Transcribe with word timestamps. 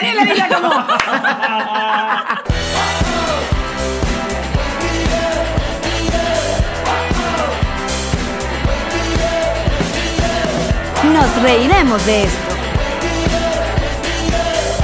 Como. 0.00 0.70
Nos 11.12 11.42
reiremos 11.42 12.04
de 12.06 12.24
esto. 12.24 12.38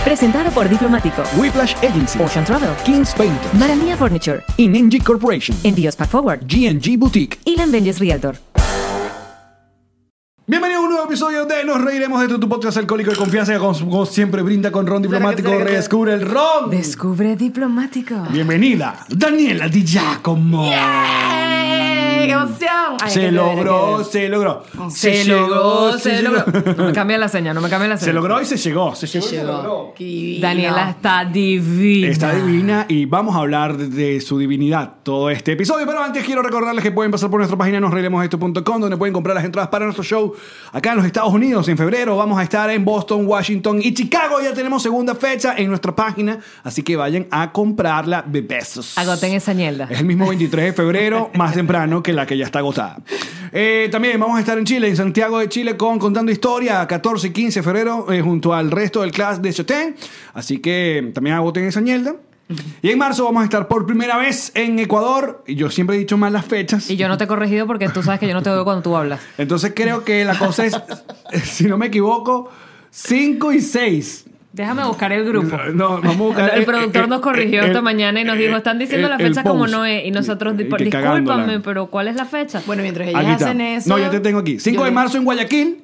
Presentado 0.05 0.51
por 0.51 0.69
Diplomático, 0.69 1.23
Whiplash 1.37 1.75
Agency, 1.79 2.21
Ocean 2.23 2.45
Travel, 2.45 2.71
Kings 2.85 3.13
Painter, 3.15 3.55
Maranía 3.55 3.97
Furniture, 3.97 4.43
Inenji 4.57 5.01
Corporation, 5.01 5.57
Envíos 5.65 5.97
Pack 5.97 6.09
Forward 6.09 6.47
G&G 6.47 6.97
Boutique. 6.97 7.39
y 7.45 7.57
Benjes 7.57 7.99
Realtor. 7.99 8.37
Bienvenido 10.49 10.79
a 10.79 10.85
un 10.85 10.91
nuevo 10.91 11.07
episodio 11.07 11.45
de 11.45 11.65
Nos 11.65 11.83
Reiremos 11.83 12.21
de 12.21 12.29
tu, 12.29 12.39
tu 12.39 12.49
podcast 12.49 12.77
alcohólico 12.77 13.11
de 13.11 13.17
confianza 13.17 13.53
que 13.53 13.59
como, 13.59 14.07
siempre 14.07 14.43
brinda 14.43 14.71
con 14.71 14.87
ron 14.87 15.03
diplomático. 15.03 15.51
Redescubre 15.51 16.15
el 16.15 16.21
ron. 16.21 16.71
Descubre 16.71 17.35
Diplomático. 17.35 18.15
Bienvenida, 18.31 19.05
Daniela 19.09 19.69
Di 19.69 19.85
Giacomo. 19.85 20.71
¡Qué 22.27 22.33
emoción! 22.33 22.97
Ay, 23.03 23.11
Se 23.11 23.33
logró, 23.33 24.03
chévere, 24.03 24.11
se 24.11 24.29
logró. 24.29 24.63
Se 24.91 25.25
logró, 25.25 25.99
se 25.99 26.23
logró. 26.23 26.45
No 26.77 26.85
me 26.87 26.93
cambia 26.93 27.19
la 27.19 27.29
señal, 27.29 27.55
no 27.55 27.61
me 27.61 27.69
cambia 27.69 27.89
la 27.89 27.97
Se 27.97 28.07
señal. 28.07 28.17
logró 28.17 28.41
y 28.41 28.45
se 28.45 28.57
llegó. 28.57 28.95
Se 28.95 29.07
llegó. 29.07 29.27
se 29.27 29.37
Llegó. 29.37 29.53
logró. 29.53 29.95
Daniela 30.41 30.91
está 30.91 31.25
divina. 31.25 32.09
Está 32.09 32.35
divina 32.35 32.87
y 32.89 33.07
vamos 33.07 33.35
a 33.35 33.39
hablar 33.39 33.77
de, 33.77 34.21
su 34.21 34.39
divinidad 34.39 34.95
todo 35.03 35.31
este 35.31 35.53
episodio. 35.53 35.87
Pero 35.87 36.03
antes 36.03 36.25
quiero 36.25 36.43
recordarles 36.43 36.83
que 36.83 36.91
pueden 36.93 37.11
pasar 37.13 37.31
por 37.31 37.39
nuestra 37.41 37.57
página 37.57 37.81
nosreiremosesto.com 37.81 38.81
donde 38.81 38.97
pueden 38.97 39.13
comprar 39.13 39.35
las 39.37 39.45
entradas 39.45 39.69
para 39.71 39.85
nuestro 39.85 40.05
show 40.05 40.35
acá 40.73 40.91
en 40.91 40.97
los 40.99 41.07
Estados 41.07 41.33
Unidos. 41.33 41.69
En 41.69 41.77
febrero 41.77 42.17
vamos 42.17 42.39
a 42.39 42.43
estar 42.43 42.69
en 42.71 42.85
Boston, 42.85 43.27
Washington 43.27 43.81
y 43.83 43.95
Chicago. 43.95 44.41
Ya 44.43 44.53
tenemos 44.53 44.83
segunda 44.83 45.15
fecha 45.15 45.55
en 45.57 45.69
nuestra 45.69 45.95
página, 45.95 46.39
así 46.65 46.83
que 46.83 46.97
vayan 46.97 47.27
a 47.31 47.53
comprarla 47.53 48.23
de 48.27 48.41
besos. 48.41 48.97
Agoten 48.99 49.33
esa 49.33 49.53
ñelda. 49.53 49.89
Es 49.91 50.01
el 50.01 50.07
mismo 50.07 50.29
23 50.29 50.67
de 50.67 50.73
febrero, 50.73 51.31
más 51.35 51.55
temprano 51.55 52.03
que 52.03 52.13
la 52.17 52.27
que 52.27 52.37
ya 52.37 52.47
está 52.47 52.59
agotada. 52.61 52.99
Eh, 53.53 53.89
también 53.91 54.19
vamos 54.19 54.37
a 54.37 54.41
estar 54.41 54.59
en 54.59 54.65
Chile, 54.65 54.89
en 54.89 54.97
Santiago 54.97 55.39
de 55.39 55.49
Chile, 55.49 55.77
con 55.77 55.99
Contando 55.99 56.33
Historia, 56.33 56.87
14 56.87 57.29
y 57.29 57.31
15 57.31 57.61
de 57.61 57.63
febrero, 57.63 58.13
eh, 58.13 58.21
junto 58.21 58.53
al 58.53 58.71
resto 58.71 59.03
del 59.03 59.13
class 59.13 59.41
de 59.41 59.53
Chetén. 59.53 59.97
Así 60.35 60.59
que 60.59 61.11
también 61.15 61.37
agoten 61.37 61.65
esa 61.65 61.81
ñelda. 61.81 62.17
Y 62.81 62.91
en 62.91 62.99
marzo 62.99 63.25
vamos 63.25 63.43
a 63.43 63.45
estar 63.45 63.67
por 63.67 63.87
primera 63.87 64.17
vez 64.17 64.53
en 64.55 64.79
Ecuador. 64.79 65.43
Y 65.47 65.57
yo 65.57 65.71
siempre 65.71 65.97
he 65.97 65.99
dicho 65.99 66.17
mal 66.17 66.33
las 66.33 66.45
fechas. 66.45 66.91
Y 66.91 66.97
yo 66.97 67.09
no 67.09 67.19
te 67.19 67.25
he 67.25 67.27
corregido 67.27 67.67
porque 67.67 67.89
tú 67.89 68.03
sabes 68.03 68.21
que 68.21 68.29
yo 68.29 68.35
no 68.35 68.43
te 68.43 68.51
oigo 68.51 68.65
cuando 68.65 68.83
tú 68.83 68.97
hablas. 68.97 69.21
Entonces 69.37 69.73
creo 69.75 70.05
que 70.05 70.25
la 70.25 70.39
cosa 70.39 70.65
es, 70.65 70.81
si 71.45 71.65
no 71.65 71.77
me 71.77 71.87
equivoco, 71.87 72.51
5 72.91 73.53
y 73.53 73.61
6. 73.61 74.25
Déjame 74.53 74.85
buscar 74.85 75.13
el 75.13 75.25
grupo. 75.25 75.55
No, 75.75 76.01
vamos 76.01 76.15
a 76.15 76.19
buscar- 76.23 76.51
El 76.57 76.65
productor 76.65 77.09
nos 77.09 77.21
corrigió 77.21 77.61
el- 77.61 77.67
esta 77.69 77.83
mañana 77.83 78.21
y 78.21 78.25
nos 78.25 78.39
dijo, 78.39 78.57
están 78.57 78.79
diciendo 78.79 79.07
el- 79.09 79.13
la 79.13 79.19
fecha 79.19 79.43
como 79.43 79.67
no 79.67 79.85
es. 79.85 80.05
Y 80.07 80.11
nosotros, 80.11 80.55
Y 80.59 80.65
"Discul- 80.65 80.79
que 80.79 80.89
cagándola. 80.91 81.37
discúlpame, 81.37 81.61
pero 81.61 81.87
¿cuál 81.89 82.09
es 82.09 82.17
la 82.17 82.25
fecha? 82.25 82.63
Bueno, 82.67 82.83
mientras 82.83 83.09
ellas 83.09 83.43
hacen 83.43 83.61
eso. 83.61 83.89
No, 83.91 83.99
ya 83.99 84.11
te 84.11 84.21
tengo 84.21 84.39
aquí. 84.39 84.59
5 84.59 84.79
yo 84.81 84.85
de 84.87 84.91
marzo 84.93 85.19
en 85.19 85.25
Guayaquil 85.25 85.83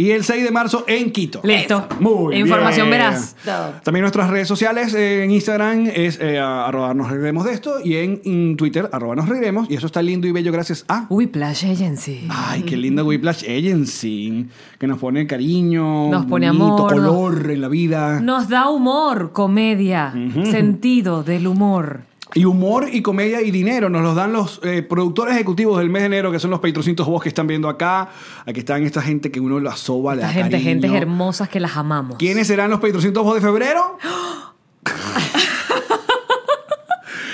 y 0.00 0.12
el 0.12 0.24
6 0.24 0.44
de 0.44 0.50
marzo 0.50 0.84
en 0.86 1.12
Quito. 1.12 1.42
Listo. 1.44 1.86
Muy 2.00 2.36
Información 2.36 2.88
bien. 2.88 3.00
veraz. 3.00 3.36
También 3.84 4.00
nuestras 4.02 4.30
redes 4.30 4.48
sociales 4.48 4.94
eh, 4.94 5.24
en 5.24 5.30
Instagram 5.30 5.88
es 5.94 6.18
eh, 6.20 6.38
arroba 6.38 6.94
nos 6.94 7.10
reiremos 7.10 7.44
de 7.44 7.52
esto 7.52 7.74
y 7.84 7.96
en, 7.96 8.22
en 8.24 8.56
Twitter 8.56 8.88
arroba 8.92 9.14
nos 9.14 9.28
reiremos 9.28 9.70
y 9.70 9.74
eso 9.74 9.86
está 9.86 10.00
lindo 10.00 10.26
y 10.26 10.32
bello 10.32 10.52
gracias 10.52 10.86
a... 10.88 11.06
Whiplash 11.10 11.66
Agency. 11.66 12.26
Ay, 12.30 12.62
qué 12.62 12.78
linda 12.78 13.04
Whiplash 13.04 13.44
Agency 13.44 14.48
que 14.78 14.86
nos 14.86 14.98
pone 14.98 15.26
cariño, 15.26 16.10
Nos 16.10 16.24
pone 16.24 16.46
bonito, 16.48 16.64
amor, 16.64 16.94
color 16.94 17.50
en 17.50 17.60
la 17.60 17.68
vida 17.68 18.20
Nos 18.20 18.48
da 18.48 18.70
humor, 18.70 19.32
comedia, 19.32 20.14
sentido 20.44 21.22
del 21.22 21.46
humor. 21.46 22.09
Y 22.34 22.44
humor 22.44 22.88
y 22.90 23.02
comedia 23.02 23.42
y 23.42 23.50
dinero 23.50 23.88
nos 23.88 24.02
los 24.02 24.14
dan 24.14 24.32
los 24.32 24.60
eh, 24.62 24.82
productores 24.82 25.34
ejecutivos 25.34 25.78
del 25.78 25.90
mes 25.90 26.02
de 26.02 26.06
enero 26.06 26.32
que 26.32 26.38
son 26.38 26.50
los 26.50 26.60
patrocitos 26.60 27.06
vos 27.06 27.22
que 27.22 27.28
están 27.28 27.46
viendo 27.46 27.68
acá 27.68 28.08
aquí 28.46 28.60
están 28.60 28.84
esta 28.84 29.02
gente 29.02 29.30
que 29.30 29.40
uno 29.40 29.60
la 29.60 29.76
soba 29.76 30.16
da 30.16 30.28
gente, 30.28 30.52
cariño. 30.52 30.70
gentes 30.70 30.92
hermosas 30.92 31.48
que 31.48 31.60
las 31.60 31.76
amamos. 31.76 32.16
¿Quiénes 32.18 32.46
serán 32.46 32.70
los 32.70 32.80
patrocitos 32.80 33.22
vos 33.24 33.34
de 33.34 33.40
febrero? 33.40 33.98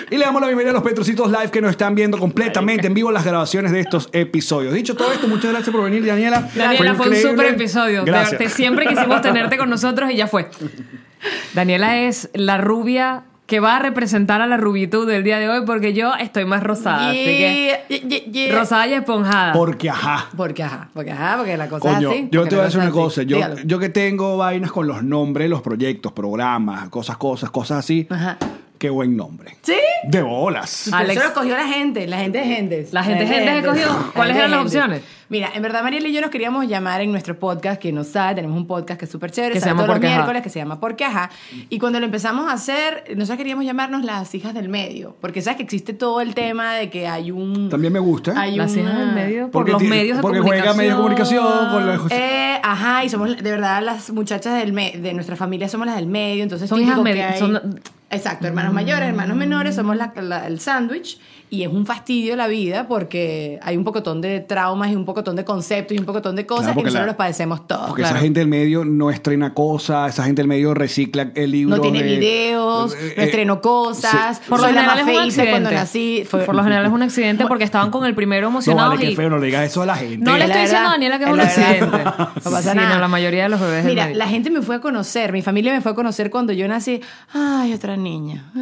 Y 0.08 0.18
le 0.18 0.24
damos 0.24 0.40
la 0.40 0.46
bienvenida 0.46 0.70
a 0.70 0.74
los 0.74 0.84
Petrocitos 0.84 1.32
Live 1.32 1.50
que 1.50 1.60
nos 1.60 1.72
están 1.72 1.96
viendo 1.96 2.16
completamente 2.16 2.86
en 2.86 2.94
vivo 2.94 3.10
las 3.10 3.24
grabaciones 3.24 3.72
de 3.72 3.80
estos 3.80 4.08
episodios. 4.12 4.72
Dicho 4.72 4.94
todo 4.94 5.10
esto, 5.12 5.26
muchas 5.26 5.50
gracias 5.50 5.74
por 5.74 5.82
venir, 5.82 6.06
Daniela. 6.06 6.48
Daniela, 6.54 6.94
fue 6.94 7.08
un 7.08 7.16
super 7.16 7.46
episodio. 7.46 8.04
Gracias. 8.04 8.52
siempre 8.52 8.86
quisimos 8.86 9.20
tenerte 9.20 9.58
con 9.58 9.68
nosotros 9.68 10.08
y 10.12 10.16
ya 10.16 10.28
fue. 10.28 10.48
Daniela 11.54 12.02
es 12.02 12.30
la 12.34 12.58
rubia 12.58 13.24
que 13.46 13.60
va 13.60 13.76
a 13.76 13.78
representar 13.78 14.40
a 14.42 14.46
la 14.48 14.56
rubitud 14.56 15.06
del 15.06 15.22
día 15.22 15.38
de 15.38 15.48
hoy 15.48 15.62
porque 15.64 15.92
yo 15.92 16.14
estoy 16.16 16.44
más 16.44 16.62
rosada. 16.64 17.10
Así 17.10 17.18
que 17.24 17.84
Yeah, 17.88 18.00
yeah, 18.08 18.24
yeah. 18.32 18.58
rosada 18.58 18.86
y 18.88 18.94
esponjada. 18.94 19.52
Porque, 19.52 19.88
ajá. 19.88 20.26
Porque 20.36 20.62
ajá, 20.64 20.88
porque 20.92 21.12
ajá, 21.12 21.36
porque 21.36 21.56
la 21.56 21.68
cosa 21.68 21.94
Coño, 21.94 22.10
es 22.10 22.16
así. 22.18 22.28
yo 22.32 22.44
te 22.48 22.56
voy 22.56 22.62
a 22.62 22.64
decir 22.64 22.78
una 22.80 22.88
así. 22.88 22.94
cosa. 22.98 23.22
Yo, 23.22 23.36
Dígalo. 23.36 23.56
yo 23.64 23.78
que 23.78 23.88
tengo 23.88 24.36
vainas 24.36 24.72
con 24.72 24.86
los 24.88 25.02
nombres, 25.04 25.48
los 25.48 25.62
proyectos, 25.62 26.12
programas, 26.12 26.88
cosas, 26.88 27.16
cosas, 27.18 27.50
cosas 27.50 27.78
así. 27.78 28.06
Ajá. 28.10 28.36
Qué 28.78 28.90
buen 28.90 29.16
nombre. 29.16 29.56
¿Sí? 29.62 29.74
De 30.04 30.20
bolas. 30.22 30.92
Alex. 30.92 31.12
Eso 31.12 31.20
lo 31.20 31.26
escogió 31.28 31.56
la 31.56 31.66
gente, 31.66 32.06
la 32.06 32.18
gente 32.18 32.38
de 32.38 32.44
gentes. 32.44 32.92
La 32.92 33.02
gente 33.02 33.24
de 33.24 33.30
gentes 33.34 33.54
escogió. 33.56 33.86
La 33.88 34.12
¿Cuáles 34.14 34.36
eran 34.36 34.50
las 34.50 34.60
opciones? 34.60 35.02
Mira, 35.28 35.50
en 35.54 35.62
verdad 35.62 35.82
Mariela 35.82 36.06
y 36.06 36.12
yo 36.12 36.20
nos 36.20 36.30
queríamos 36.30 36.68
llamar 36.68 37.00
en 37.00 37.10
nuestro 37.10 37.36
podcast, 37.38 37.80
que 37.80 37.90
no 37.90 38.04
sabe, 38.04 38.36
tenemos 38.36 38.56
un 38.56 38.66
podcast 38.68 38.98
que 38.98 39.06
es 39.06 39.10
súper 39.10 39.32
chévere, 39.32 39.54
Que 39.54 39.60
se 39.60 39.66
llama 39.66 39.78
todos 39.78 39.88
los 39.88 39.94
Porque 39.96 40.06
Ajá. 40.06 40.16
miércoles, 40.18 40.42
que 40.42 40.50
se 40.50 40.58
llama 40.60 40.78
Porque 40.78 41.04
Ajá. 41.04 41.30
Y 41.68 41.78
cuando 41.78 41.98
lo 41.98 42.06
empezamos 42.06 42.48
a 42.48 42.52
hacer, 42.52 43.02
nosotros 43.16 43.38
queríamos 43.38 43.64
llamarnos 43.64 44.04
las 44.04 44.32
hijas 44.36 44.54
del 44.54 44.68
medio, 44.68 45.16
porque 45.20 45.40
sabes 45.42 45.56
que 45.56 45.62
existe 45.64 45.94
todo 45.94 46.20
el 46.20 46.34
tema 46.34 46.74
de 46.74 46.90
que 46.90 47.08
hay 47.08 47.30
un... 47.32 47.68
También 47.70 47.92
me 47.92 47.98
gusta. 47.98 48.38
Hay 48.40 48.54
Las 48.56 48.76
hijas 48.76 48.92
una- 48.92 49.00
del 49.06 49.14
medio 49.14 49.42
por 49.44 49.50
Porque 49.52 49.72
los 49.72 49.82
medios 49.82 50.16
de 50.18 50.22
porque 50.22 50.38
comunicación. 50.38 50.74
juega 50.74 50.76
medios 50.76 50.92
de 50.94 51.02
comunicación 51.02 51.70
con 51.72 51.86
los... 51.86 52.12
Eh, 52.12 52.60
ajá, 52.62 53.04
y 53.04 53.08
somos 53.08 53.36
de 53.36 53.50
verdad 53.50 53.82
las 53.82 54.10
muchachas 54.10 54.56
del 54.60 54.72
me- 54.72 54.92
de 54.92 55.12
nuestra 55.14 55.34
familia 55.34 55.68
somos 55.68 55.86
las 55.88 55.96
del 55.96 56.06
medio, 56.06 56.42
entonces 56.44 56.68
Son 56.68 56.80
hijas 56.80 56.96
que 56.98 57.02
medi- 57.02 57.22
hay- 57.32 57.38
son- 57.38 57.80
Exacto, 58.08 58.46
hermanos 58.46 58.72
mayores, 58.72 59.08
hermanos 59.08 59.36
menores, 59.36 59.74
somos 59.74 59.96
la- 59.96 60.12
la- 60.22 60.46
el 60.46 60.60
sándwich 60.60 61.18
y 61.50 61.62
es 61.62 61.68
un 61.68 61.86
fastidio 61.86 62.34
la 62.36 62.46
vida 62.48 62.86
porque 62.88 63.58
hay 63.62 63.76
un 63.76 63.82
pocotón 63.84 64.20
de 64.20 64.40
traumas 64.40 64.90
y 64.90 64.96
un 64.96 65.04
pocotón 65.04 65.34
de 65.36 65.44
conceptos 65.44 65.96
y 65.96 65.98
un 66.00 66.06
pocotón 66.06 66.34
de 66.36 66.44
cosas 66.46 66.66
Claro, 66.66 66.72
y 66.72 66.74
porque 66.76 66.86
nosotros 66.86 67.02
la- 67.02 67.06
los 67.12 67.16
padecemos 67.16 67.66
todos. 67.66 67.88
Porque 67.88 68.02
claro. 68.02 68.16
esa 68.16 68.24
gente 68.24 68.40
del 68.40 68.48
medio 68.48 68.84
no 68.84 69.10
estrena 69.10 69.54
cosas, 69.54 70.12
esa 70.14 70.22
gente 70.24 70.40
del 70.42 70.48
medio 70.48 70.72
recicla 70.74 71.30
el 71.34 71.50
libro. 71.50 71.76
no 71.76 71.82
tiene 71.82 72.02
de- 72.04 72.16
videos, 72.18 72.94
eh, 72.94 73.14
no 73.16 73.22
estrenó 73.24 73.60
cosas, 73.60 74.38
sí. 74.38 74.42
Por 74.48 74.60
lo 74.60 74.66
general 74.68 74.98
es 74.98 75.04
un 75.04 75.08
feíta 75.08 75.50
cuando 75.50 75.68
accidente. 75.68 75.74
nací. 75.74 76.24
Fue- 76.28 76.44
Por 76.44 76.54
lo 76.54 76.62
general 76.62 76.86
es 76.86 76.92
un 76.92 77.02
accidente 77.02 77.46
porque 77.46 77.64
estaban 77.64 77.90
con 77.90 78.04
el 78.06 78.14
primero 78.14 78.42
No, 78.42 78.50
emocionados 78.50 78.94
vale, 78.94 79.06
qué 79.06 79.12
y... 79.12 79.16
feo, 79.16 79.28
no 79.30 79.38
le 79.38 79.46
digas 79.46 79.64
eso 79.68 79.82
a 79.82 79.86
la 79.86 79.96
gente. 79.96 80.18
No 80.18 80.36
le 80.36 80.44
estoy 80.44 80.60
diciendo 80.62 80.88
a 80.88 80.92
Daniela 80.92 81.18
que 81.18 81.24
es 81.24 81.30
un 81.30 81.40
accidente. 81.40 81.86
No 82.44 82.50
pasa 82.52 82.70
Sí, 82.72 82.76
nada. 82.76 82.94
no, 82.94 83.00
la 83.00 83.08
mayoría 83.08 83.44
de 83.44 83.48
los 83.48 83.60
bebés 83.60 83.84
Mira, 83.84 84.10
la 84.10 84.28
gente 84.28 84.50
me 84.50 84.62
fue 84.62 84.76
a 84.76 84.80
conocer, 84.80 85.32
mi 85.32 85.42
familia 85.42 85.72
me 85.72 85.80
fue 85.80 85.92
a 85.92 85.94
conocer 85.96 86.30
cuando 86.30 86.52
yo 86.52 86.66
nací. 86.68 87.00
Ay, 87.32 87.72
otra 87.72 87.95
niña. 87.96 88.52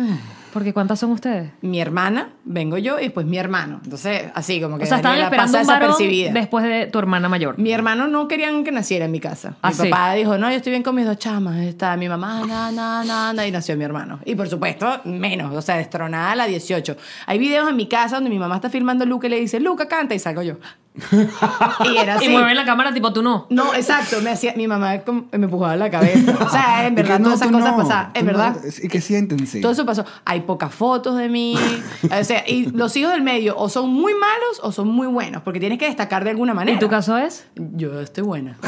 Porque 0.54 0.72
¿cuántas 0.72 1.00
son 1.00 1.10
ustedes? 1.10 1.50
mi 1.62 1.80
hermana, 1.80 2.28
vengo 2.44 2.78
yo 2.78 3.00
y 3.00 3.04
después 3.04 3.26
mi 3.26 3.38
hermano. 3.38 3.80
Entonces, 3.82 4.30
así 4.34 4.60
como 4.60 4.78
que 4.78 4.84
O 4.84 4.86
sea, 4.86 4.98
estaban 4.98 5.18
esperando 5.18 5.58
un 5.58 5.66
varón 5.66 5.94
después 6.32 6.64
de 6.64 6.86
tu 6.86 6.98
hermana 7.00 7.28
mayor. 7.28 7.58
Mi 7.58 7.72
hermano 7.72 8.06
no 8.06 8.28
querían 8.28 8.62
que 8.62 8.70
naciera 8.70 9.06
en 9.06 9.10
mi 9.10 9.18
casa. 9.18 9.56
Ah, 9.62 9.70
mi 9.70 9.74
sí. 9.74 9.88
papá 9.88 10.12
dijo, 10.12 10.38
no, 10.38 10.48
yo 10.50 10.56
estoy 10.56 10.70
bien 10.70 10.84
con 10.84 10.94
mis 10.94 11.06
dos 11.06 11.18
chamas. 11.18 11.58
Está 11.58 11.96
mi 11.96 12.08
mamá, 12.08 12.46
na, 12.46 12.70
na, 12.70 13.02
na, 13.02 13.32
na, 13.32 13.46
y 13.46 13.50
nació 13.50 13.76
mi 13.76 13.82
hermano. 13.82 14.20
Y 14.24 14.36
por 14.36 14.48
supuesto, 14.48 15.00
menos, 15.04 15.52
o 15.52 15.60
sea, 15.60 15.76
destronada 15.76 16.30
a 16.30 16.36
la 16.36 16.46
18. 16.46 16.96
Hay 17.26 17.38
videos 17.38 17.68
en 17.68 17.74
mi 17.74 17.88
casa 17.88 18.14
donde 18.14 18.30
mi 18.30 18.38
mamá 18.38 18.54
está 18.54 18.70
filmando 18.70 19.02
a 19.02 19.06
Luca 19.08 19.26
y 19.26 19.30
le 19.30 19.40
dice, 19.40 19.58
Luca, 19.58 19.88
canta, 19.88 20.14
y 20.14 20.20
salgo 20.20 20.42
yo. 20.42 20.54
Y 20.94 21.96
era 21.96 22.14
así. 22.14 22.26
Y 22.26 22.28
mueven 22.28 22.54
la 22.54 22.64
cámara 22.64 22.94
tipo 22.94 23.12
tú 23.12 23.22
no. 23.22 23.46
No, 23.50 23.74
exacto, 23.74 24.20
me 24.22 24.30
hacía, 24.30 24.54
mi 24.56 24.68
mamá 24.68 25.02
me 25.32 25.44
empujaba 25.44 25.76
la 25.76 25.90
cabeza. 25.90 26.36
O 26.40 26.48
sea, 26.48 26.86
en 26.86 26.94
verdad, 26.94 27.18
no, 27.18 27.24
todas 27.24 27.40
esas 27.40 27.52
cosas 27.52 27.70
no, 27.72 27.76
pasaban. 27.82 28.10
En 28.14 28.26
no, 28.26 28.32
verdad. 28.32 28.56
y 28.82 28.88
que 28.88 29.00
siéntense. 29.00 29.60
Todo 29.60 29.72
eso 29.72 29.84
pasó. 29.84 30.04
Hay 30.24 30.42
pocas 30.42 30.72
fotos 30.72 31.16
de 31.16 31.28
mí. 31.28 31.56
O 32.04 32.24
sea, 32.24 32.44
y 32.46 32.66
los 32.66 32.96
hijos 32.96 33.12
del 33.12 33.22
medio 33.22 33.56
o 33.56 33.68
son 33.68 33.90
muy 33.90 34.12
malos 34.14 34.60
o 34.62 34.70
son 34.70 34.88
muy 34.88 35.08
buenos, 35.08 35.42
porque 35.42 35.58
tienes 35.58 35.78
que 35.78 35.86
destacar 35.86 36.22
de 36.22 36.30
alguna 36.30 36.54
manera. 36.54 36.76
¿Y 36.76 36.80
tu 36.80 36.88
caso 36.88 37.18
es? 37.18 37.46
Yo 37.56 38.00
estoy 38.00 38.24
buena. 38.24 38.56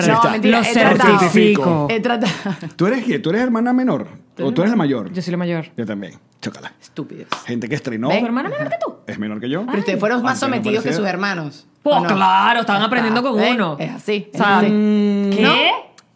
Sí 0.00 0.08
No, 0.10 0.30
mentira, 0.30 0.60
Lo 0.60 0.66
he 0.66 0.72
tratado. 0.72 1.18
certifico. 1.18 1.86
He 1.90 2.00
tratado. 2.00 2.32
¿Tú 2.76 2.86
eres 2.86 3.04
qué? 3.04 3.18
¿Tú 3.18 3.30
eres 3.30 3.42
hermana 3.42 3.72
menor? 3.72 4.08
¿O 4.42 4.52
tú 4.52 4.62
eres 4.62 4.70
la 4.70 4.76
mayor? 4.76 5.12
Yo 5.12 5.22
soy 5.22 5.30
la 5.32 5.36
mayor. 5.36 5.66
Yo 5.76 5.86
también. 5.86 6.14
Chócala. 6.40 6.72
Estúpidos. 6.80 7.26
Gente 7.46 7.68
que 7.68 7.74
estrenó. 7.74 8.08
¿Ven? 8.08 8.20
¿Tu 8.20 8.26
hermana 8.26 8.48
menor 8.48 8.68
que 8.70 8.76
tú? 8.84 8.94
Es 9.06 9.18
menor 9.18 9.40
que 9.40 9.48
yo. 9.50 9.64
Pero 9.66 9.78
ustedes 9.78 10.00
fueron 10.00 10.22
más 10.22 10.42
Aunque 10.42 10.56
no 10.58 10.62
sometidos 10.64 10.84
que 10.84 10.92
sus 10.92 11.06
hermanos. 11.06 11.66
Pues 11.82 11.96
¿o 11.96 12.00
no? 12.00 12.14
claro, 12.14 12.60
estaban 12.60 12.82
aprendiendo 12.82 13.22
con 13.22 13.36
¿Ven? 13.36 13.54
uno. 13.56 13.76
Es 13.78 13.90
así. 13.90 14.30
O 14.32 14.36
sea, 14.36 14.58
así. 14.58 14.66
¿qué? 14.66 15.38
¿No? 15.42 15.54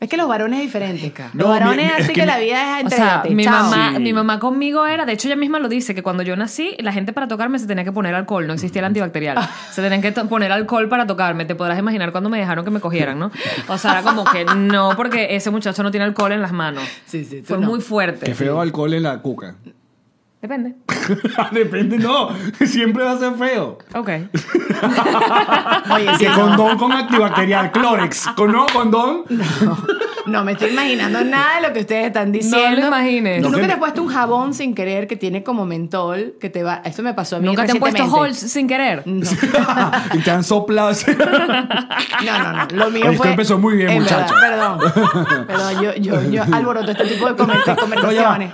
Es 0.00 0.10
que 0.10 0.18
los 0.18 0.28
varones 0.28 0.58
es 0.58 0.66
diferente. 0.66 1.12
No, 1.32 1.44
Los 1.44 1.48
varones 1.48 1.86
mi- 1.86 1.92
así 1.92 2.02
es 2.02 2.06
que, 2.08 2.12
que 2.14 2.26
la 2.26 2.38
vida 2.38 2.80
es 2.80 2.86
O 2.86 2.90
sea, 2.90 3.22
mi 3.30 3.44
mamá, 3.46 3.92
Sí. 3.94 4.02
mi 4.02 4.12
mamá 4.12 4.38
conmigo 4.38 4.86
era, 4.86 5.06
de 5.06 5.14
hecho 5.14 5.28
ella 5.28 5.36
misma 5.36 5.58
lo 5.60 5.68
dice, 5.68 5.94
que 5.94 6.02
cuando 6.02 6.22
yo 6.22 6.36
nací, 6.36 6.76
la 6.80 6.92
gente 6.92 7.14
para 7.14 7.26
tocarme 7.26 7.58
se 7.58 7.66
tenía 7.66 7.84
que 7.84 7.92
poner 7.92 8.14
alcohol, 8.14 8.46
no 8.46 8.52
existía 8.52 8.80
el 8.80 8.86
antibacterial. 8.86 9.38
Se 9.70 9.80
tenían 9.80 10.02
que 10.02 10.12
to- 10.12 10.28
poner 10.28 10.52
alcohol 10.52 10.90
para 10.90 11.06
tocarme. 11.06 11.46
Te 11.46 11.54
podrás 11.54 11.78
imaginar 11.78 12.12
cuando 12.12 12.28
me 12.28 12.38
dejaron 12.38 12.66
que 12.66 12.70
me 12.70 12.80
cogieran, 12.80 13.18
¿no? 13.18 13.30
O 13.68 13.78
sea, 13.78 13.92
era 13.92 14.02
como 14.02 14.24
que 14.24 14.44
no, 14.44 14.90
porque 14.94 15.36
ese 15.36 15.50
muchacho 15.50 15.82
no 15.82 15.90
tiene 15.90 16.04
alcohol 16.04 16.32
en 16.32 16.42
las 16.42 16.52
manos. 16.52 16.82
Sí, 17.06 17.24
sí, 17.24 17.40
tú 17.40 17.46
Fue 17.54 17.58
no. 17.58 17.66
muy 17.68 17.80
fuerte. 17.80 18.26
Qué 18.26 18.34
feo 18.34 18.60
alcohol 18.60 18.92
en 18.92 19.04
la 19.04 19.22
cuca. 19.22 19.54
Depende. 20.44 20.74
Depende, 21.52 21.98
no. 21.98 22.28
Siempre 22.66 23.02
va 23.02 23.12
a 23.12 23.18
ser 23.18 23.32
feo. 23.36 23.78
Ok. 23.94 24.10
Oye, 25.90 26.10
Que 26.18 26.26
condón 26.26 26.76
con 26.76 26.92
antibacterial, 26.92 27.72
Clorex. 27.72 28.28
¿Con 28.36 28.52
no 28.52 28.66
condón? 28.66 29.24
No 29.30 29.78
me 30.26 30.52
estoy 30.52 30.70
imaginando 30.70 31.24
nada 31.24 31.56
de 31.60 31.68
lo 31.68 31.72
que 31.74 31.80
ustedes 31.80 32.06
están 32.06 32.32
diciendo. 32.32 32.80
lo 32.80 32.86
imagines. 32.88 33.42
¿Tú 33.42 33.50
No, 33.50 33.56
nunca 33.56 33.66
te 33.66 33.72
has 33.74 33.78
puesto 33.78 34.02
un 34.02 34.08
jabón 34.08 34.54
sin 34.54 34.74
querer 34.74 35.06
que 35.06 35.16
tiene 35.16 35.42
como 35.42 35.66
mentol 35.66 36.34
que 36.40 36.50
te 36.50 36.62
va... 36.62 36.82
Esto 36.84 37.02
me 37.02 37.14
pasó 37.14 37.36
a 37.36 37.40
mí 37.40 37.46
¿Nunca 37.46 37.64
te 37.66 37.72
han 37.72 37.78
puesto 37.78 38.04
holes 38.04 38.38
sin 38.38 38.66
querer? 38.66 39.02
No. 39.06 39.26
y 40.14 40.18
te 40.18 40.30
han 40.30 40.44
soplado. 40.44 40.88
así. 40.88 41.10
No, 42.24 42.38
no, 42.38 42.52
no. 42.52 42.66
Lo 42.72 42.90
mío 42.90 43.04
Esto 43.06 43.18
fue... 43.18 43.30
empezó 43.30 43.58
muy 43.58 43.76
bien, 43.76 43.90
en 43.90 44.02
muchacho. 44.02 44.34
verdad, 44.40 44.78
perdón. 44.78 45.46
Perdón, 45.46 45.82
yo, 45.82 45.94
yo, 45.96 46.22
yo 46.30 46.42
alboroto 46.54 46.90
este 46.92 47.04
tipo 47.04 47.26
de 47.26 47.32
No, 47.32 47.54
ya 47.54 47.74
conversaciones. 47.76 48.52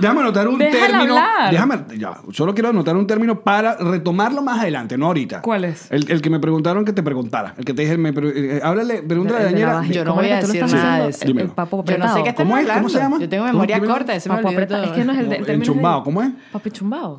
Déjame, 0.00 0.20
anotar 0.20 0.48
un 0.48 0.58
Déjala 0.58 0.86
término. 0.86 1.16
hablar. 1.16 1.50
Déjame, 1.50 1.78
ya, 1.96 2.18
solo 2.32 2.54
quiero 2.54 2.68
anotar 2.68 2.96
un 2.96 3.06
término 3.06 3.40
para 3.40 3.76
retomarlo 3.76 4.42
más 4.42 4.60
adelante, 4.60 4.98
no 4.98 5.06
ahorita. 5.06 5.42
¿Cuál 5.42 5.64
es? 5.64 5.90
El, 5.90 6.10
el 6.10 6.20
que 6.20 6.28
me 6.30 6.38
preguntaron 6.40 6.84
que 6.84 6.92
te 6.92 7.02
preguntara. 7.02 7.54
El 7.56 7.64
que 7.64 7.72
te 7.72 7.82
dije, 7.82 7.96
me, 7.96 8.10
eh, 8.10 8.60
háblale, 8.62 9.02
pregúntale 9.02 9.40
a 9.40 9.44
Daniela. 9.44 9.84
Yo 9.86 10.04
no 10.04 10.10
¿Cómo 10.10 10.22
voy 10.22 10.30
a 10.30 10.36
decir 10.40 10.64
nada 10.66 10.97
de 11.02 11.06
diciendo? 11.08 11.38
eso. 11.40 11.44
El, 11.44 11.48
el 11.50 11.54
papo 11.54 11.76
Yo 11.76 11.80
apretado. 11.82 12.08
no 12.08 12.14
sé 12.16 12.22
qué 12.24 12.34
¿Cómo 12.34 12.56
es? 12.56 12.62
hablando. 12.62 12.80
¿Cómo 12.82 12.88
se 12.90 12.98
llama? 12.98 13.18
Yo 13.20 13.28
tengo 13.28 13.42
¿Cómo- 13.44 13.52
memoria 13.52 13.78
cómo- 13.80 13.92
corta, 13.92 14.14
ese 14.14 14.28
me 14.28 14.36
Papo 14.36 14.48
apretado. 14.48 14.84
Es 14.84 14.90
que 14.90 15.04
no 15.04 15.12
es 15.12 15.18
el 15.18 15.28
de- 15.28 15.38
de- 15.38 15.60
chumbao, 15.62 16.02
¿cómo 16.04 16.22
es? 16.22 16.30
Papi 16.52 16.70
chumbao. 16.70 17.16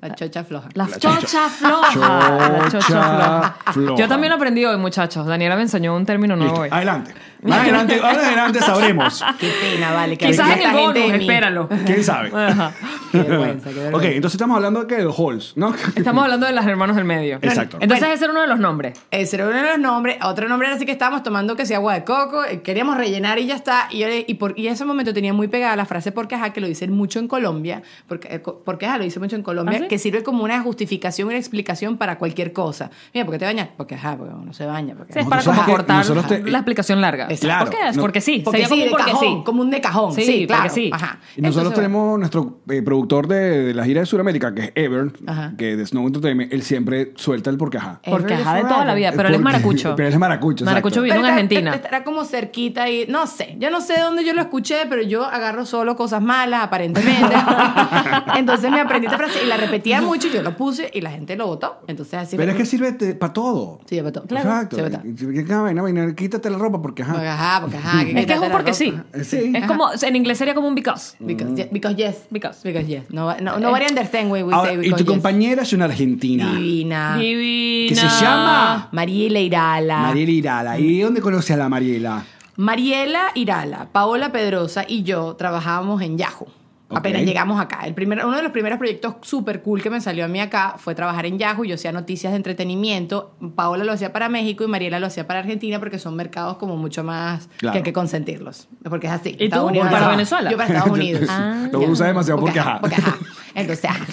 La 0.00 0.14
chocha 0.14 0.44
floja. 0.44 0.68
La 0.72 0.86
chocha 0.88 1.48
floja. 1.50 2.48
La 2.48 2.68
chocha 2.70 2.80
floja. 2.80 3.56
floja. 3.72 3.98
Yo 4.00 4.08
también 4.08 4.30
lo 4.30 4.36
aprendí 4.36 4.64
hoy, 4.64 4.78
muchachos. 4.78 5.26
Daniela 5.26 5.56
me 5.56 5.62
enseñó 5.62 5.94
un 5.94 6.06
término 6.06 6.36
nuevo 6.36 6.52
Listo, 6.52 6.62
hoy. 6.62 6.68
Adelante. 6.72 7.12
Más 7.42 7.60
adelante, 7.60 8.00
más 8.00 8.16
adelante 8.18 8.58
sabremos. 8.60 9.24
Qué 9.40 9.50
pena, 9.60 9.92
vale. 9.92 10.16
Que 10.18 10.26
Quizás 10.26 10.50
en 10.50 10.62
el 10.62 10.72
bonus, 10.72 10.96
espéralo. 11.20 11.68
¿Quién 11.86 12.04
sabe? 12.04 12.30
Ajá. 12.34 12.72
Qué 13.12 13.18
vergüenza, 13.22 13.68
qué 13.70 13.74
vergüenza. 13.76 13.96
Ok, 13.96 14.04
entonces 14.04 14.34
estamos 14.36 14.56
hablando 14.56 14.86
que 14.86 14.96
de 14.96 15.04
los 15.04 15.18
halls, 15.18 15.52
¿no? 15.56 15.74
Estamos 15.96 16.22
hablando 16.24 16.46
de 16.46 16.52
las 16.52 16.66
hermanos 16.66 16.96
del 16.96 17.04
medio. 17.04 17.38
Exacto. 17.42 17.78
Entonces 17.80 18.00
Bueno. 18.00 18.14
ese 18.14 18.24
era 18.24 18.32
uno 18.32 18.40
de 18.42 18.46
los 18.46 18.58
nombres. 18.60 18.98
Ese 19.10 19.36
era 19.36 19.46
uno 19.48 19.56
de 19.56 19.62
los 19.68 19.78
nombres. 19.78 20.16
Otro 20.22 20.48
nombre 20.48 20.68
era 20.68 20.76
así 20.76 20.86
que 20.86 20.92
estábamos 20.92 21.22
tomando 21.22 21.56
que 21.56 21.66
sea 21.66 21.78
agua 21.78 21.94
de 21.94 22.04
coco. 22.04 22.44
eh, 22.44 22.60
Queríamos 22.62 22.96
rellenar 22.96 23.38
y 23.38 23.46
ya 23.46 23.54
está. 23.56 23.88
Y, 23.90 23.98
yo 23.98 24.06
le- 24.08 24.24
y, 24.28 24.34
por, 24.34 24.56
y 24.58 24.66
en 24.68 24.74
ese 24.74 24.84
momento 24.84 25.12
tenía 25.14 25.32
muy 25.32 25.48
pegada 25.48 25.74
la 25.76 25.86
frase 25.86 26.12
porque 26.12 26.34
ajá, 26.34 26.52
que 26.52 26.60
lo 26.60 26.66
dicen 26.68 26.92
mucho 26.92 27.18
en 27.18 27.26
Colombia. 27.26 27.82
Porque, 28.06 28.28
eh, 28.34 28.42
co- 28.42 28.62
porque 28.64 28.86
ajá, 28.86 28.98
lo 28.98 29.04
dicen 29.04 29.22
mucho 29.22 29.34
en 29.36 29.42
Colombia. 29.42 29.78
¿Ah, 29.78 29.82
sí? 29.82 29.88
Que 29.88 29.98
sirve 29.98 30.22
como 30.22 30.44
una 30.44 30.60
justificación, 30.62 31.28
una 31.28 31.38
explicación 31.38 31.96
para 31.96 32.18
cualquier 32.18 32.52
cosa. 32.52 32.90
Mira, 33.14 33.24
¿por 33.26 33.34
qué 33.34 33.38
te 33.40 33.44
bañas? 33.46 33.68
Porque 33.76 33.94
ajá, 33.96 34.16
porque 34.16 34.34
uno 34.34 34.52
se 34.52 34.66
baña. 34.66 34.94
Porque, 34.96 35.12
Sí, 35.14 35.18
es 35.20 35.26
para 35.26 35.42
como 35.42 35.64
que 35.64 35.70
cortar 35.72 35.96
nosotros 35.98 36.26
te- 36.28 36.42
la 36.50 36.58
explicación 36.58 37.00
larga. 37.00 37.29
Exacto. 37.30 37.46
Claro, 37.46 37.64
¿Por 37.64 37.74
qué? 37.78 37.96
No- 37.96 38.02
porque 38.02 38.20
sí. 38.20 38.42
Porque 38.44 38.62
Sería 38.62 38.68
sí, 38.68 38.70
como 38.70 38.84
de 38.84 38.90
porque 38.90 39.12
cajón, 39.12 39.38
sí. 39.38 39.42
como 39.44 39.62
un 39.62 39.70
de 39.70 39.80
cajón. 39.80 40.14
Sí, 40.14 40.46
claro. 40.46 40.70
sí. 40.72 40.90
Ajá. 40.92 41.18
Y 41.36 41.42
nosotros 41.42 41.72
Entonces, 41.72 41.74
tenemos 41.74 42.18
nuestro 42.18 42.60
eh, 42.68 42.82
productor 42.82 43.28
de, 43.28 43.64
de 43.64 43.74
la 43.74 43.84
gira 43.84 44.00
de 44.00 44.06
Sudamérica, 44.06 44.54
que 44.54 44.62
es 44.62 44.72
Ever, 44.74 45.12
Ajá. 45.26 45.54
que 45.56 45.76
de 45.76 45.86
Snow 45.86 46.06
Entertainment, 46.06 46.52
él 46.52 46.62
siempre 46.62 47.12
suelta 47.16 47.50
el 47.50 47.56
porque 47.56 47.78
ajá. 47.78 48.00
Porque 48.04 48.34
ajá 48.34 48.56
de 48.56 48.62
toda 48.62 48.84
la 48.84 48.94
vida. 48.94 49.12
Pero 49.14 49.28
él 49.28 49.34
es 49.34 49.40
maracucho. 49.40 49.94
Pero 49.96 50.08
él 50.08 50.14
es 50.14 50.20
maracucho, 50.20 50.64
exacto. 50.64 50.70
Maracucho 50.70 51.02
vino 51.02 51.16
en 51.16 51.24
Argentina. 51.24 51.74
Estará 51.74 52.04
como 52.04 52.24
cerquita 52.24 52.88
y 52.90 53.06
no 53.06 53.26
sé. 53.26 53.56
Yo 53.58 53.70
no 53.70 53.80
sé 53.80 53.94
de 53.94 54.00
dónde 54.00 54.24
yo 54.24 54.32
lo 54.34 54.40
escuché, 54.40 54.86
pero 54.88 55.02
yo 55.02 55.24
agarro 55.24 55.64
solo 55.66 55.96
cosas 55.96 56.22
malas, 56.22 56.64
aparentemente. 56.64 57.34
Entonces 58.36 58.70
me 58.70 58.80
aprendí 58.80 59.06
esta 59.06 59.18
frase 59.18 59.44
y 59.44 59.46
la 59.46 59.56
repetía 59.56 60.00
mucho 60.00 60.28
y 60.28 60.32
yo 60.32 60.42
lo 60.42 60.56
puse 60.56 60.90
y 60.92 61.00
la 61.00 61.10
gente 61.10 61.36
lo 61.36 61.46
votó. 61.46 61.80
Entonces 61.86 62.14
así 62.14 62.36
Pero 62.36 62.52
es 62.52 62.56
que 62.56 62.66
sirve 62.66 62.92
para 63.14 63.32
todo. 63.32 63.80
Sí. 63.86 63.98
Exacto. 63.98 64.76
Sí, 64.76 64.82
votó. 64.82 65.02
¿Qué 65.02 65.44
qué 65.44 65.54
vaina, 65.54 65.82
vaina? 65.82 66.14
Quítate 66.14 66.50
la 66.50 66.58
ropa 66.58 66.80
porque 66.80 67.02
Porque 67.20 67.28
ajá. 67.28 67.60
porque 67.60 67.76
ajá. 67.76 68.02
Es 68.02 68.26
que 68.26 68.32
es 68.32 68.40
un 68.40 68.50
porque 68.50 68.74
sí. 68.74 68.94
Eh, 69.12 69.24
Sí. 69.24 69.52
Es 69.54 69.66
como, 69.66 69.88
en 70.00 70.16
inglés 70.16 70.38
sería 70.38 70.54
como 70.54 70.68
un 70.68 70.74
because. 70.74 71.16
Because, 71.20 71.54
ye- 71.54 71.68
because 71.70 71.96
yes. 71.96 72.26
Because. 72.30 72.60
Because 72.64 72.86
yes. 72.86 73.04
No, 73.10 73.34
no, 73.40 73.58
nobody 73.58 73.86
understand 73.88 74.30
when 74.30 74.46
we 74.46 74.52
Ahora, 74.54 74.70
say 74.70 74.74
y 74.76 74.80
because 74.82 75.04
tu 75.04 75.04
yes. 75.04 75.12
compañera 75.12 75.62
es 75.62 75.72
una 75.72 75.84
argentina. 75.86 76.52
Divina. 76.54 77.16
Divina. 77.16 77.88
Que 77.88 77.94
se 77.96 78.06
llama 78.24 78.88
Mariela 78.92 79.40
Irala. 79.40 79.98
Mariela 80.00 80.30
Irala. 80.30 80.78
¿Y 80.78 81.00
dónde 81.00 81.20
conoce 81.20 81.52
a 81.54 81.56
la 81.56 81.68
Mariela? 81.68 82.24
Mariela 82.56 83.30
Irala, 83.34 83.88
Paola 83.90 84.32
Pedrosa 84.32 84.84
y 84.86 85.02
yo 85.02 85.34
trabajábamos 85.36 86.02
en 86.02 86.18
Yahoo. 86.18 86.46
Apenas 86.92 87.22
llegamos 87.22 87.60
acá. 87.60 87.80
El 87.84 87.94
primer, 87.94 88.24
uno 88.24 88.36
de 88.36 88.42
los 88.42 88.52
primeros 88.52 88.78
proyectos 88.78 89.14
súper 89.22 89.62
cool 89.62 89.80
que 89.82 89.90
me 89.90 90.00
salió 90.00 90.24
a 90.24 90.28
mí 90.28 90.40
acá 90.40 90.74
fue 90.78 90.94
trabajar 90.94 91.26
en 91.26 91.38
Yahoo. 91.38 91.64
Yo 91.64 91.74
hacía 91.76 91.92
noticias 91.92 92.32
de 92.32 92.36
entretenimiento. 92.36 93.34
Paola 93.54 93.84
lo 93.84 93.92
hacía 93.92 94.12
para 94.12 94.28
México 94.28 94.64
y 94.64 94.66
Mariela 94.66 94.98
lo 95.00 95.06
hacía 95.06 95.26
para 95.26 95.40
Argentina 95.40 95.78
porque 95.78 95.98
son 95.98 96.16
mercados 96.16 96.56
como 96.56 96.76
mucho 96.76 97.04
más 97.04 97.48
Claro. 97.58 97.72
que 97.72 97.78
hay 97.78 97.82
que 97.84 97.92
consentirlos. 97.92 98.68
Porque 98.88 99.06
es 99.06 99.12
así. 99.12 99.36
¿Y 99.38 99.44
Estados 99.44 99.66
tú? 99.66 99.70
Unidos 99.70 99.88
¿Para. 99.90 100.08
Venezuela? 100.08 100.50
Yo 100.50 100.56
para 100.56 100.68
Estados 100.68 100.92
Unidos. 100.92 101.26
Ah. 101.30 101.68
Lo 101.72 101.80
Ya. 101.82 101.88
usa 101.88 102.06
demasiado 102.08 102.40
porque 102.40 102.58
ajá. 102.60 102.78
Porque 102.80 102.96
ajá. 102.96 103.16
Entonces, 103.54 103.84
ajá. 103.84 104.04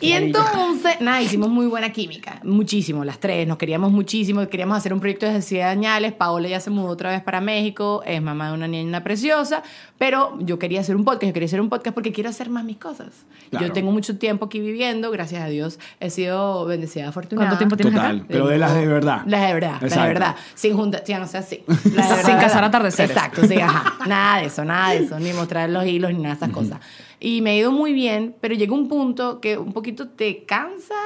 Y 0.00 0.12
entonces, 0.12 1.00
nada, 1.00 1.20
hicimos 1.20 1.48
muy 1.48 1.66
buena 1.66 1.90
química, 1.90 2.40
muchísimo, 2.44 3.04
las 3.04 3.18
tres, 3.18 3.46
nos 3.46 3.58
queríamos 3.58 3.90
muchísimo, 3.92 4.46
queríamos 4.48 4.76
hacer 4.78 4.92
un 4.92 5.00
proyecto 5.00 5.26
desde 5.26 5.42
Ciudad 5.42 5.66
de 5.66 5.70
Añales, 5.72 6.12
Paola 6.12 6.48
ya 6.48 6.60
se 6.60 6.70
mudó 6.70 6.88
otra 6.88 7.10
vez 7.10 7.22
para 7.22 7.40
México, 7.40 8.02
es 8.06 8.22
mamá 8.22 8.48
de 8.48 8.54
una 8.54 8.68
niña 8.68 9.02
preciosa, 9.02 9.62
pero 9.98 10.36
yo 10.40 10.58
quería 10.58 10.80
hacer 10.80 10.96
un 10.96 11.04
podcast, 11.04 11.24
yo 11.24 11.32
quería 11.32 11.46
hacer 11.46 11.60
un 11.60 11.68
podcast 11.68 11.94
porque 11.94 12.12
quiero 12.12 12.30
hacer 12.30 12.50
más 12.50 12.64
mis 12.64 12.76
cosas. 12.76 13.08
Claro. 13.50 13.66
Yo 13.66 13.72
tengo 13.72 13.90
mucho 13.92 14.18
tiempo 14.18 14.46
aquí 14.46 14.60
viviendo, 14.60 15.10
gracias 15.10 15.42
a 15.42 15.48
Dios, 15.48 15.78
he 16.00 16.10
sido 16.10 16.64
bendecida, 16.66 17.08
afortunada. 17.08 17.48
¿Cuánto 17.48 17.58
tiempo 17.58 17.76
tienes 17.76 17.94
Total. 17.94 18.16
acá? 18.18 18.26
Pero 18.28 18.46
de 18.46 18.58
las 18.58 18.74
de 18.74 18.86
verdad. 18.86 19.22
Las 19.26 19.46
de 19.46 19.54
verdad, 19.54 19.70
las 19.72 19.80
de 19.80 19.86
Exacto. 19.88 20.08
verdad. 20.08 20.36
Sin 20.54 20.76
junta, 20.76 21.02
ya 21.04 21.18
no 21.18 21.26
sé 21.26 21.38
así. 21.38 21.62
Las 21.66 21.84
de 21.84 21.92
verdad, 21.92 22.16
Sin 22.24 22.34
de 22.36 22.42
cazar 22.42 22.62
verdad. 22.62 22.64
atardeceres. 22.64 23.10
Exacto, 23.10 23.46
sí, 23.46 23.60
ajá. 23.60 23.96
Nada 24.06 24.40
de 24.40 24.46
eso, 24.46 24.64
nada 24.64 24.90
de 24.92 24.98
eso, 25.04 25.18
ni 25.18 25.32
mostrar 25.32 25.68
los 25.70 25.84
hilos 25.86 26.12
ni 26.12 26.18
nada 26.18 26.34
de 26.34 26.38
esas 26.44 26.50
cosas. 26.50 26.78
Y 27.20 27.42
me 27.42 27.50
ha 27.50 27.56
ido 27.56 27.72
muy 27.72 27.92
bien, 27.92 28.34
pero 28.40 28.54
llega 28.54 28.72
un 28.74 28.88
punto 28.88 29.40
que 29.40 29.58
un 29.58 29.72
poquito 29.72 30.08
te 30.08 30.44
cansas 30.44 30.96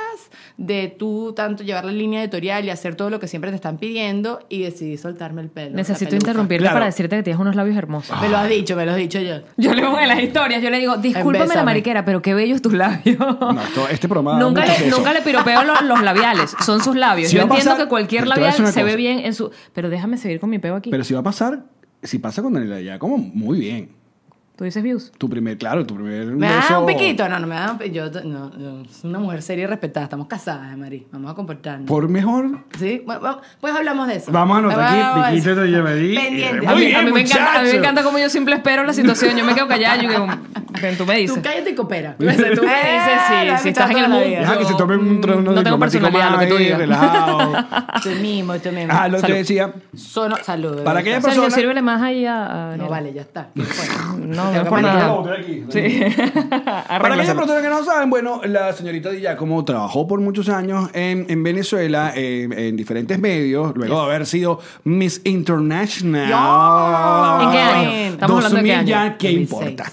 de 0.57 0.95
tú 0.99 1.33
tanto 1.35 1.64
llevar 1.64 1.85
la 1.85 1.92
línea 1.92 2.23
editorial 2.23 2.64
y 2.64 2.71
hacer 2.71 2.95
todo 2.97 3.09
lo 3.11 3.19
que 3.19 3.28
siempre 3.28 3.50
te 3.50 3.57
están 3.57 3.78
pidiendo 3.78 4.40
y 4.49 4.62
decidí 4.62 4.97
soltarme 4.99 5.40
el 5.42 5.49
pelo. 5.49 5.75
Necesito 5.76 6.11
Claro. 6.62 6.75
para 6.75 6.87
decirte 6.87 7.16
que 7.16 7.23
tienes 7.23 7.40
unos 7.40 7.57
labios 7.57 7.76
hermosos. 7.76 8.21
Me 8.21 8.28
lo 8.28 8.37
has 8.37 8.49
dicho, 8.49 8.76
me 8.76 8.85
lo 8.85 8.92
has 8.92 8.97
dicho 8.99 9.19
yo. 9.21 9.37
Yo 9.57 9.75
le 9.75 9.83
pongo 9.83 9.99
en 9.99 10.09
las 10.09 10.23
historias, 10.23 10.62
yo 10.62 10.71
le 10.71 10.78
digo, 10.78 10.97
discúlpame 10.97 11.54
la 11.54 11.64
mariquera, 11.64 12.04
pero 12.04 12.21
qué 12.23 12.35
bellos 12.35 12.61
tus 12.62 12.73
labios. 12.75 13.19
No, 13.19 13.88
este 13.90 14.09
programa. 14.09 14.38
Nunca 14.38 14.64
le, 14.66 14.90
nunca 14.90 15.12
le 15.12 15.23
piropeo 15.23 15.64
los, 15.64 15.83
los 15.83 16.02
labiales, 16.02 16.54
son 16.64 16.83
sus 16.83 16.95
labios. 16.97 17.31
Si 17.31 17.37
Yo 17.37 17.42
entiendo 17.42 17.71
pasar- 17.73 17.85
que 17.85 17.88
cualquier 17.88 18.26
labial 18.26 18.54
se 18.66 18.83
ve 18.85 18.97
bien 18.97 19.21
en 19.21 19.35
su... 19.35 19.50
Pero 19.73 19.88
déjame 19.88 20.19
seguir 20.19 20.40
con 20.40 20.50
mi 20.50 20.59
peo 20.59 20.76
aquí. 20.76 20.90
Pero 20.90 21.04
si 21.04 21.14
va 21.14 21.21
a 21.21 21.25
pasar, 21.25 21.64
si 22.02 22.19
pasa 22.19 22.42
con 22.42 22.52
Daniela 22.52 22.81
ya, 22.81 22.99
como 22.99 23.16
muy 23.19 23.59
bien. 23.61 24.01
¿Tú 24.56 24.64
dices 24.64 24.82
views? 24.82 25.11
Tu 25.16 25.28
primer, 25.30 25.56
claro, 25.56 25.85
tu 25.87 25.94
primer 25.94 26.26
¿Me 26.26 26.47
da 26.47 26.78
un 26.78 26.87
piquito? 26.87 27.26
No, 27.28 27.38
no 27.38 27.47
me 27.47 27.54
da 27.54 27.73
un 27.73 27.78
piquito. 27.78 28.11
Yo, 28.12 28.23
no, 28.23 28.50
yo 28.59 28.82
soy 28.85 29.09
una 29.11 29.18
mujer 29.18 29.40
seria 29.42 29.64
y 29.64 29.66
respetada. 29.66 30.04
Estamos 30.04 30.26
casadas, 30.26 30.76
Mari. 30.76 31.06
Vamos 31.11 31.30
a 31.30 31.35
comportarnos. 31.35 31.88
Por 31.88 32.06
mejor. 32.09 32.59
¿Sí? 32.78 33.02
Bueno, 33.06 33.23
vamos- 33.23 33.42
pues 33.61 33.75
hablamos 33.75 34.06
de 34.09 34.16
eso. 34.16 34.30
Vamos 34.30 34.56
a 34.56 34.59
anotar 34.59 35.25
aquí, 35.25 35.37
piquito 35.37 35.54
de 35.56 35.71
Yamari. 35.71 36.14
Pendiente. 36.16 36.66
A 36.66 36.75
mí, 36.75 36.80
bien, 36.87 36.97
a 36.97 37.02
mí 37.02 37.12
me 37.12 37.21
encanta, 37.23 37.61
a 37.61 37.62
mí 37.62 37.68
me 37.71 37.76
encanta 37.78 38.02
como 38.02 38.18
yo 38.18 38.28
siempre 38.28 38.54
espero 38.54 38.85
la 38.85 38.92
situación. 38.92 39.37
Yo 39.37 39.44
me 39.44 39.54
quedo 39.54 39.66
callada. 39.68 39.97
Yo 40.02 40.11
digo, 40.11 40.26
Tú 40.97 41.07
me 41.07 41.17
dices. 41.17 41.37
Tú 41.37 41.43
cállate 41.43 41.71
y 41.71 41.75
coopera. 41.75 42.17
Tú 42.19 42.25
me 42.25 42.33
dices, 42.33 42.59
sí, 42.59 43.35
Eh, 43.35 43.57
si 43.62 43.69
estás 43.71 43.91
en 43.91 43.99
el 43.99 44.29
vida. 44.29 44.41
Deja 44.41 44.59
que 44.59 44.65
se 44.65 44.75
tome 44.75 44.97
un 44.97 45.21
trono 45.21 45.51
mm, 45.53 45.55
no 45.55 45.62
tengo 45.62 45.79
personalidad, 45.79 46.31
lo 46.33 46.39
que 46.39 46.47
tú 46.47 46.57
digas. 46.57 46.79
relajado. 46.79 47.53
Tú 48.03 48.11
mismo, 48.21 48.59
tú 48.59 48.71
mismo. 48.73 48.93
Ah, 48.93 49.07
lo 49.09 49.21
que 49.23 49.33
decía. 49.35 49.73
Sono, 49.95 50.37
salud. 50.43 50.83
Para 50.83 51.01
aquella 51.01 51.21
Sergio, 51.21 51.43
persona- 51.43 51.55
sírvele 51.57 51.83
más 51.83 52.03
ahí 52.03 52.27
a... 52.27 52.75
No, 52.77 52.89
vale, 52.89 53.12
ya 53.12 53.23
está. 53.23 53.49
No, 54.19 54.51
no 54.53 54.61
es 54.62 54.69
por 54.69 54.79
que 54.79 54.83
nada. 54.83 55.23
Sí. 55.71 56.01
Para 56.89 57.15
aquellas 57.15 57.35
personas 57.35 57.62
que 57.62 57.69
no 57.69 57.85
saben, 57.85 58.09
bueno, 58.11 58.41
la 58.45 58.73
señorita 58.73 59.11
Di 59.11 59.21
Giacomo 59.21 59.65
trabajó 59.65 60.07
por 60.07 60.21
muchos 60.21 60.49
años 60.49 60.89
en, 60.95 61.27
en 61.29 61.43
Venezuela 61.43 62.12
eh, 62.15 62.49
en 62.51 62.77
diferentes 62.77 63.19
medios, 63.19 63.73
luego 63.77 64.01
de 64.01 64.07
haber 64.07 64.27
sido 64.27 64.61
Miss 64.85 65.21
International. 65.25 66.29
Yo. 66.29 67.45
¿En 67.45 67.51
qué 67.53 67.59
año? 67.59 67.91
Estamos 68.12 68.37
hablando 68.45 68.59
de 68.59 68.65
qué 68.65 68.77
2000 68.77 68.79
año. 68.79 68.87
ya, 69.11 69.17
¿qué 69.19 69.29
2006. 69.29 69.43
importa? 69.71 69.93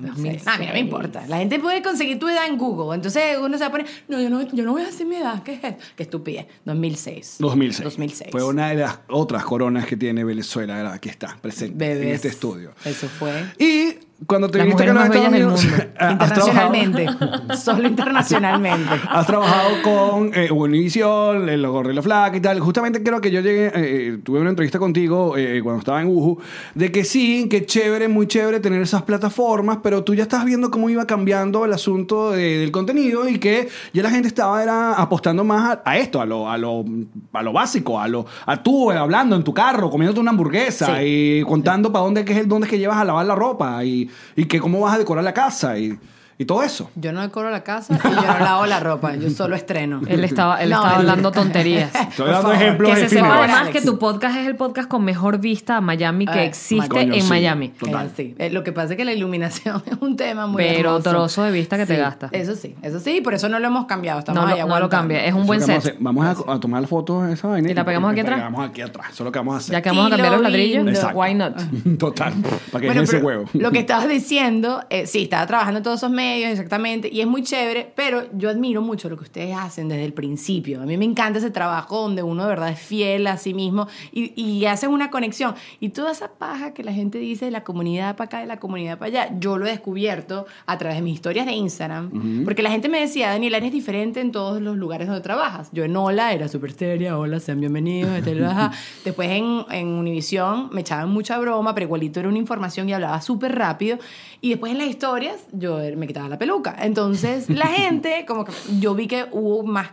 2006. 0.00 0.42
Ah, 0.46 0.56
mira, 0.58 0.72
me 0.72 0.80
importa. 0.80 1.26
La 1.26 1.38
gente 1.38 1.58
puede 1.58 1.82
conseguir 1.82 2.18
tu 2.18 2.28
edad 2.28 2.46
en 2.46 2.58
Google. 2.58 2.94
Entonces 2.94 3.38
uno 3.40 3.56
se 3.56 3.64
va 3.64 3.68
a 3.68 3.70
poner, 3.70 3.86
no, 4.08 4.20
yo 4.20 4.30
no, 4.30 4.42
yo 4.42 4.64
no 4.64 4.72
voy 4.72 4.82
a 4.82 4.86
decir 4.86 5.06
mi 5.06 5.16
edad. 5.16 5.42
¿Qué 5.42 5.54
es 5.54 5.64
esto? 5.64 5.84
Qué 5.96 6.02
estupidez. 6.02 6.46
2006. 6.64 7.36
2006. 7.38 7.84
2006. 7.84 8.30
Fue 8.30 8.44
una 8.44 8.70
de 8.70 8.76
las 8.76 9.00
otras 9.08 9.44
coronas 9.44 9.86
que 9.86 9.96
tiene 9.96 10.24
Venezuela, 10.24 10.82
la 10.82 10.98
que 10.98 11.08
está 11.10 11.36
presente 11.40 11.92
en 11.92 12.08
este 12.08 12.28
estudio. 12.28 12.72
Eso 12.84 13.08
fue. 13.08 13.32
Y 13.58 13.98
cuando 14.26 14.48
te 14.48 14.58
viniste 14.62 14.82
acá 14.84 15.02
a 15.04 15.08
los 15.08 15.16
Unidos, 15.28 15.64
Internacionalmente. 16.10 17.06
Solo 17.56 17.88
internacionalmente. 17.88 18.90
Has 19.08 19.26
trabajado 19.26 19.68
con 19.82 20.30
eh, 20.34 20.50
Univision, 20.50 21.48
el 21.48 21.66
Gorrilo 21.66 22.02
Flaca 22.02 22.36
y 22.36 22.40
tal. 22.40 22.60
Justamente 22.60 23.02
creo 23.02 23.20
que 23.20 23.30
yo 23.30 23.40
llegué, 23.40 23.72
eh, 23.74 24.18
tuve 24.22 24.40
una 24.40 24.50
entrevista 24.50 24.78
contigo 24.78 25.36
eh, 25.36 25.60
cuando 25.62 25.80
estaba 25.80 26.00
en 26.02 26.08
Uju, 26.08 26.38
de 26.74 26.90
que 26.92 27.04
sí, 27.04 27.48
que 27.48 27.66
chévere, 27.66 28.08
muy 28.08 28.26
chévere 28.26 28.60
tener 28.60 28.82
esas 28.82 29.02
plataformas, 29.02 29.78
pero 29.82 30.04
tú 30.04 30.14
ya 30.14 30.22
estás 30.24 30.44
viendo 30.44 30.70
cómo 30.70 30.90
iba 30.90 31.06
cambiando 31.06 31.64
el 31.64 31.72
asunto 31.72 32.30
de- 32.32 32.58
del 32.58 32.70
contenido 32.70 33.28
y 33.28 33.38
que 33.38 33.68
ya 33.92 34.02
la 34.02 34.10
gente 34.10 34.28
estaba 34.28 34.62
era, 34.62 34.94
apostando 34.94 35.44
más 35.44 35.78
a, 35.84 35.90
a 35.90 35.98
esto, 35.98 36.20
a 36.20 36.26
lo, 36.26 36.50
a, 36.50 36.56
lo, 36.58 36.84
a 37.32 37.42
lo 37.42 37.52
básico, 37.52 37.98
a 38.00 38.08
lo 38.08 38.26
a 38.46 38.62
tú 38.62 38.90
eh, 38.92 38.96
hablando 38.96 39.36
en 39.36 39.44
tu 39.44 39.52
carro, 39.54 39.90
comiéndote 39.90 40.20
una 40.20 40.30
hamburguesa 40.30 40.98
Sí. 40.98 41.38
y 41.40 41.42
contando 41.42 41.92
para 41.92 42.04
dónde, 42.04 42.24
que 42.24 42.32
es 42.32 42.38
el, 42.40 42.48
dónde 42.48 42.66
es 42.66 42.70
que 42.70 42.78
llevas 42.78 42.96
a 42.98 43.04
lavar 43.04 43.24
la 43.26 43.34
ropa 43.34 43.84
y, 43.84 44.08
y 44.36 44.46
que 44.46 44.60
cómo 44.60 44.80
vas 44.80 44.94
a 44.94 44.98
decorar 44.98 45.24
la 45.24 45.34
casa 45.34 45.78
y, 45.78 45.98
y 46.38 46.44
todo 46.44 46.62
eso. 46.62 46.90
Yo 46.96 47.12
no 47.12 47.20
decoro 47.22 47.50
la 47.50 47.62
casa 47.62 47.94
y 48.02 48.02
yo 48.02 48.10
no 48.22 48.38
lavo 48.44 48.66
la 48.66 48.80
ropa. 48.80 49.14
Yo 49.16 49.30
solo 49.30 49.54
estreno. 49.56 50.00
Él 50.06 50.24
estaba, 50.24 50.62
él 50.62 50.70
No, 50.70 50.76
estaba 50.76 50.94
él- 50.94 51.00
hablando 51.00 51.32
tonterías. 51.32 51.94
Estoy 51.94 52.26
dando 52.26 52.42
favor, 52.42 52.54
ejemplos 52.56 52.90
Que 52.90 52.96
se 53.00 53.08
sepa 53.08 53.38
además 53.38 53.68
que 53.68 53.80
tu 53.80 53.98
podcast 53.98 54.36
es 54.38 54.46
el 54.46 54.56
podcast 54.56 54.88
con 54.88 55.04
mejor 55.04 55.38
vista 55.38 55.76
a 55.76 55.80
Miami 55.80 56.26
que 56.26 56.40
Eh, 56.40 56.46
existe 56.46 56.88
coño, 56.88 57.14
en 57.14 57.22
sí. 57.22 57.28
Miami. 57.28 57.68
Total. 57.68 58.06
Eh, 58.06 58.10
sí. 58.16 58.34
Eh, 58.38 58.50
lo 58.50 58.64
que 58.64 58.72
pasa 58.72 58.92
es 58.92 58.96
que 58.96 59.04
la 59.04 59.12
iluminación 59.12 59.82
es 59.86 59.96
un 60.00 60.16
tema 60.16 60.46
muy 60.46 60.62
Pero 60.62 60.90
hermoso. 60.96 61.10
trozo 61.10 61.42
de 61.44 61.50
vista 61.52 61.76
que 61.76 61.86
te 61.86 61.96
gasta. 61.96 62.28
Eso 62.32 62.54
sí, 62.54 62.74
eso 62.82 62.98
sí, 63.00 63.20
por 63.20 63.34
eso 63.34 63.48
no 63.48 63.58
lo 63.58 63.66
hemos 63.68 63.86
cambiado. 63.86 64.18
Estamos 64.20 64.42
No, 64.48 64.56
lo- 64.56 64.66
no 64.66 64.80
lo 64.80 64.88
cambia. 64.88 65.24
Es 65.24 65.34
un 65.34 65.46
buen 65.46 65.60
que 65.60 65.66
vamos 65.66 65.78
a 65.78 65.80
set. 65.82 65.92
hacer. 65.92 66.02
Vamos 66.02 66.26
a, 66.48 66.52
a 66.52 66.60
tomar 66.60 66.82
la 66.82 66.88
foto 66.88 67.22
de 67.22 67.34
esa 67.34 67.48
vaina. 67.48 67.70
¿Y 67.70 67.74
la 67.74 67.84
pegamos 67.84 68.10
aquí 68.10 68.20
atrás? 68.20 68.38
La 68.38 68.46
pegamos 68.46 68.68
aquí 68.70 68.80
atrás. 68.82 69.06
Eso 69.12 69.22
es 69.22 69.24
lo 69.26 69.32
que 69.32 69.38
vamos 69.38 69.54
a 69.54 69.58
hacer. 69.58 69.72
Ya 69.72 69.82
que 69.82 69.88
vamos 69.90 70.06
a 70.06 70.10
cambiar 70.10 70.32
los 70.32 70.42
ladrillos. 70.42 70.86
Exacto. 70.88 71.18
why 71.18 71.34
not? 71.34 71.54
Total. 71.98 72.32
Para 72.72 72.92
que 72.92 73.00
ese 73.00 73.18
huevo. 73.18 73.44
Lo 73.52 73.70
que 73.70 73.78
estabas 73.80 74.08
diciendo, 74.08 74.82
sí, 75.06 75.22
estaba 75.24 75.46
trabajando 75.46 75.78
en 75.78 75.84
todos 75.84 76.00
esos 76.00 76.10
medios, 76.24 76.50
exactamente, 76.50 77.08
y 77.12 77.20
es 77.20 77.26
muy 77.26 77.42
chévere, 77.42 77.92
pero 77.94 78.24
yo 78.36 78.50
admiro 78.50 78.82
mucho 78.82 79.08
lo 79.08 79.16
que 79.16 79.24
ustedes 79.24 79.56
hacen 79.56 79.88
desde 79.88 80.04
el 80.04 80.12
principio. 80.12 80.80
A 80.82 80.86
mí 80.86 80.96
me 80.96 81.04
encanta 81.04 81.38
ese 81.38 81.50
trabajo 81.50 82.02
donde 82.02 82.22
uno 82.22 82.42
de 82.44 82.48
verdad 82.48 82.70
es 82.70 82.78
fiel 82.78 83.26
a 83.26 83.36
sí 83.36 83.54
mismo 83.54 83.86
y, 84.12 84.32
y 84.40 84.64
hacen 84.66 84.90
una 84.90 85.10
conexión. 85.10 85.54
Y 85.80 85.90
toda 85.90 86.12
esa 86.12 86.32
paja 86.32 86.72
que 86.74 86.82
la 86.82 86.92
gente 86.92 87.18
dice 87.18 87.44
de 87.46 87.50
la 87.50 87.64
comunidad 87.64 88.16
para 88.16 88.26
acá, 88.26 88.38
de 88.40 88.46
la 88.46 88.58
comunidad 88.58 88.98
para 88.98 89.08
allá, 89.08 89.36
yo 89.38 89.58
lo 89.58 89.66
he 89.66 89.70
descubierto 89.70 90.46
a 90.66 90.78
través 90.78 90.96
de 90.96 91.02
mis 91.02 91.14
historias 91.14 91.46
de 91.46 91.52
Instagram, 91.52 92.44
porque 92.44 92.62
la 92.62 92.70
gente 92.70 92.88
me 92.88 93.00
decía, 93.00 93.30
Daniela, 93.30 93.58
eres 93.58 93.72
diferente 93.72 94.20
en 94.20 94.32
todos 94.32 94.60
los 94.60 94.76
lugares 94.76 95.06
donde 95.06 95.22
trabajas. 95.22 95.68
Yo 95.72 95.84
en 95.84 95.96
Hola 95.96 96.32
era 96.32 96.48
súper 96.48 96.72
seria, 96.72 97.18
hola, 97.18 97.40
sean 97.40 97.60
bienvenidos. 97.60 98.10
Después 99.04 99.30
en, 99.30 99.64
en 99.70 99.88
Univisión 99.88 100.70
me 100.72 100.80
echaban 100.80 101.10
mucha 101.10 101.38
broma, 101.38 101.74
pero 101.74 101.84
igualito 101.86 102.20
era 102.20 102.28
una 102.28 102.38
información 102.38 102.88
y 102.88 102.92
hablaba 102.92 103.20
súper 103.20 103.54
rápido. 103.54 103.98
Y 104.40 104.50
después 104.50 104.72
en 104.72 104.78
las 104.78 104.88
historias 104.88 105.46
yo 105.52 105.78
me 105.96 106.06
la 106.14 106.38
peluca. 106.38 106.76
Entonces 106.80 107.50
la 107.50 107.66
gente, 107.68 108.24
como 108.26 108.44
que 108.44 108.52
yo 108.78 108.94
vi 108.94 109.06
que 109.06 109.26
hubo 109.30 109.62
más 109.62 109.90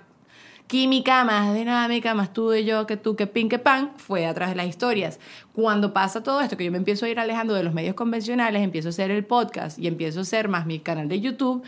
química, 0.72 1.26
más 1.26 1.54
dinámica, 1.54 2.14
más 2.14 2.32
tú 2.32 2.54
y 2.54 2.64
yo, 2.64 2.88
que 2.88 2.96
tú, 2.96 3.18
que 3.18 3.28
pin, 3.28 3.50
que 3.50 3.60
pan, 3.60 3.92
fue 3.98 4.26
a 4.26 4.34
través 4.34 4.56
de 4.56 4.56
las 4.56 4.68
historias. 4.68 5.20
Cuando 5.52 5.92
pasa 5.92 6.24
todo 6.24 6.40
esto, 6.40 6.56
que 6.56 6.64
yo 6.64 6.72
me 6.72 6.78
empiezo 6.78 7.06
a 7.06 7.10
ir 7.10 7.20
alejando 7.20 7.54
de 7.54 7.62
los 7.62 7.74
medios 7.74 7.94
convencionales, 7.94 8.62
empiezo 8.62 8.88
a 8.88 8.92
hacer 8.92 9.12
el 9.12 9.26
podcast 9.26 9.78
y 9.78 9.88
empiezo 9.88 10.20
a 10.20 10.22
hacer 10.22 10.48
más 10.48 10.66
mi 10.66 10.80
canal 10.80 11.10
de 11.10 11.20
YouTube 11.20 11.62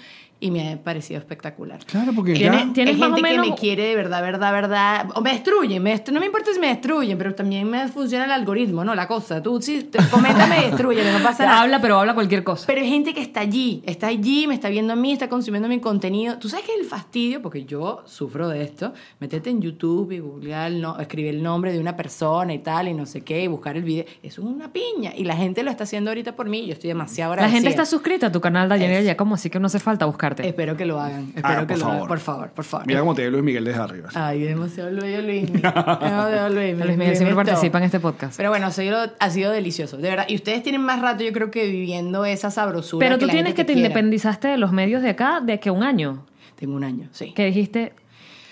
y 0.45 0.51
me 0.51 0.73
ha 0.73 0.77
parecido 0.83 1.19
espectacular. 1.19 1.79
Claro, 1.85 2.11
porque 2.13 2.33
Tiene- 2.33 2.57
ya... 2.67 2.73
Tienes 2.73 2.95
Hay 2.95 3.01
gente 3.01 3.21
que 3.21 3.39
me 3.39 3.55
quiere 3.55 3.85
de 3.85 3.95
verdad, 3.95 4.21
verdad, 4.21 4.51
verdad. 4.51 5.07
O 5.15 5.21
me 5.21 5.31
destruyen. 5.31 5.81
me 5.81 5.95
destru- 5.95 6.11
no 6.11 6.19
me 6.19 6.25
importa 6.25 6.51
si 6.53 6.59
me 6.59 6.67
destruyen, 6.67 7.17
pero 7.17 7.33
también 7.33 7.69
me 7.69 7.87
funciona 7.87 8.25
el 8.25 8.31
algoritmo, 8.31 8.83
¿no? 8.83 8.93
La 8.93 9.07
cosa. 9.07 9.41
Tú 9.41 9.61
sí, 9.61 9.83
te- 9.83 9.99
coméntame 10.11 10.57
y 10.59 10.61
destruyeme, 10.69 11.11
no 11.13 11.19
pasa 11.23 11.45
nada. 11.45 11.61
Habla, 11.61 11.79
pero 11.81 11.97
habla 11.99 12.13
cualquier 12.13 12.43
cosa. 12.43 12.65
Pero 12.67 12.81
hay 12.81 12.89
gente 12.89 13.13
que 13.13 13.21
está 13.21 13.39
allí, 13.39 13.81
está 13.85 14.07
allí, 14.07 14.47
me 14.47 14.53
está 14.55 14.69
viendo 14.69 14.93
a 14.93 14.95
mí, 14.95 15.13
está 15.13 15.29
consumiendo 15.29 15.69
mi 15.69 15.79
contenido. 15.79 16.37
Tú 16.39 16.49
sabes 16.49 16.65
que 16.65 16.75
el 16.75 16.85
fastidio, 16.85 17.41
porque 17.41 17.63
yo 17.65 18.03
sufro 18.05 18.49
de 18.49 18.63
esto, 18.63 18.93
metete 19.19 19.49
en 19.49 19.61
YouTube 19.61 20.11
y 20.11 20.19
googlear, 20.19 20.71
el 20.71 20.81
no, 20.81 20.99
escribir 20.99 21.35
el 21.35 21.41
nombre 21.43 21.71
de 21.71 21.79
una 21.79 21.95
persona 21.95 22.53
y 22.53 22.59
tal, 22.59 22.87
y 22.89 22.93
no 22.93 23.05
sé 23.05 23.21
qué, 23.21 23.43
y 23.43 23.47
buscar 23.47 23.77
el 23.77 23.83
video. 23.83 24.05
Eso 24.21 24.41
es 24.41 24.47
una 24.47 24.71
piña. 24.73 25.13
Y 25.15 25.23
la 25.23 25.35
gente 25.37 25.63
lo 25.63 25.71
está 25.71 25.85
haciendo 25.85 26.09
ahorita 26.11 26.35
por 26.35 26.49
mí 26.49 26.65
yo 26.65 26.73
estoy 26.73 26.89
demasiado 26.89 27.31
La 27.31 27.43
agradecida. 27.43 27.57
gente 27.57 27.69
está 27.69 27.85
suscrita 27.85 28.27
a 28.27 28.31
tu 28.31 28.41
canal, 28.41 28.67
Daniela, 28.67 28.99
ya 29.01 29.15
como 29.15 29.35
así 29.35 29.49
que 29.49 29.59
no 29.59 29.67
hace 29.67 29.79
falta 29.79 30.05
Espero 30.41 30.75
que 30.77 30.85
lo 30.85 30.99
hagan. 30.99 31.31
Espero 31.35 31.47
Ah, 31.47 31.59
que 31.61 31.65
por 31.67 31.77
lo 31.77 31.83
favor. 31.83 31.95
hagan. 31.97 32.07
Por 32.07 32.19
favor, 32.19 32.49
por 32.51 32.65
favor. 32.65 32.87
Mira 32.87 32.99
cómo 33.01 33.13
te 33.15 33.23
ve 33.23 33.31
Luis 33.31 33.43
Miguel 33.43 33.63
desde 33.65 33.79
arriba. 33.81 34.09
Ay, 34.13 34.41
demasiado 34.41 34.89
bello 34.95 35.21
Luis. 35.21 35.51
Demasiado 35.53 36.49
Luis. 36.53 36.77
Luis 36.77 36.97
Miguel 36.97 37.15
siempre 37.15 37.35
participa 37.35 37.77
en 37.77 37.81
Miguel. 37.81 37.83
este 37.85 37.99
podcast. 37.99 38.37
Pero 38.37 38.49
bueno, 38.49 38.67
ha 38.67 38.71
sido, 38.71 38.97
ha 39.19 39.29
sido 39.29 39.51
delicioso, 39.51 39.97
de 39.97 40.09
verdad. 40.09 40.25
Y 40.27 40.35
ustedes 40.35 40.63
tienen 40.63 40.81
más 40.81 41.01
rato, 41.01 41.23
yo 41.23 41.31
creo 41.33 41.51
que 41.51 41.67
viviendo 41.67 42.25
esa 42.25 42.49
sabrosura. 42.51 43.05
Pero 43.05 43.19
tú 43.19 43.25
la 43.27 43.33
tienes 43.33 43.53
gente 43.53 43.61
que 43.65 43.73
te 43.73 43.77
independizaste 43.79 44.47
de 44.47 44.57
los 44.57 44.71
medios 44.71 45.01
de 45.01 45.09
acá 45.09 45.41
de 45.41 45.59
que 45.59 45.69
un 45.71 45.83
año. 45.83 46.25
Tengo 46.55 46.75
un 46.75 46.83
año, 46.83 47.09
sí. 47.11 47.33
Que 47.33 47.45
dijiste, 47.45 47.93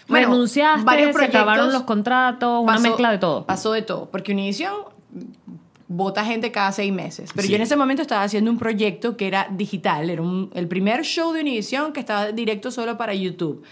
Bueno, 0.08 0.30
renunciaste, 0.30 0.84
varios 0.84 1.16
se 1.16 1.26
acabaron 1.26 1.72
los 1.72 1.84
contratos, 1.84 2.64
una 2.64 2.80
mezcla 2.80 3.12
de 3.12 3.18
todo. 3.20 3.46
Pasó 3.46 3.72
de 3.72 3.82
todo. 3.84 4.10
Porque 4.12 4.34
Univision 4.34 4.74
vota 5.94 6.24
gente 6.24 6.52
cada 6.52 6.72
seis 6.72 6.92
meses. 6.94 7.32
Pero 7.36 7.46
Sí. 7.46 7.50
yo 7.52 7.56
en 7.58 7.62
ese 7.64 7.76
momento 7.76 8.02
estaba 8.02 8.24
haciendo 8.24 8.50
un 8.50 8.58
proyecto 8.58 9.18
que 9.18 9.28
era 9.28 9.48
digital. 9.52 10.10
Era 10.10 10.22
un- 10.22 10.50
el 10.54 10.68
primer 10.68 11.04
show 11.04 11.34
de 11.34 11.42
Univision 11.42 11.92
que 11.92 12.00
estaba 12.00 12.32
directo 12.32 12.72
solo 12.72 12.98
para 12.98 13.14
YouTube. 13.14 13.64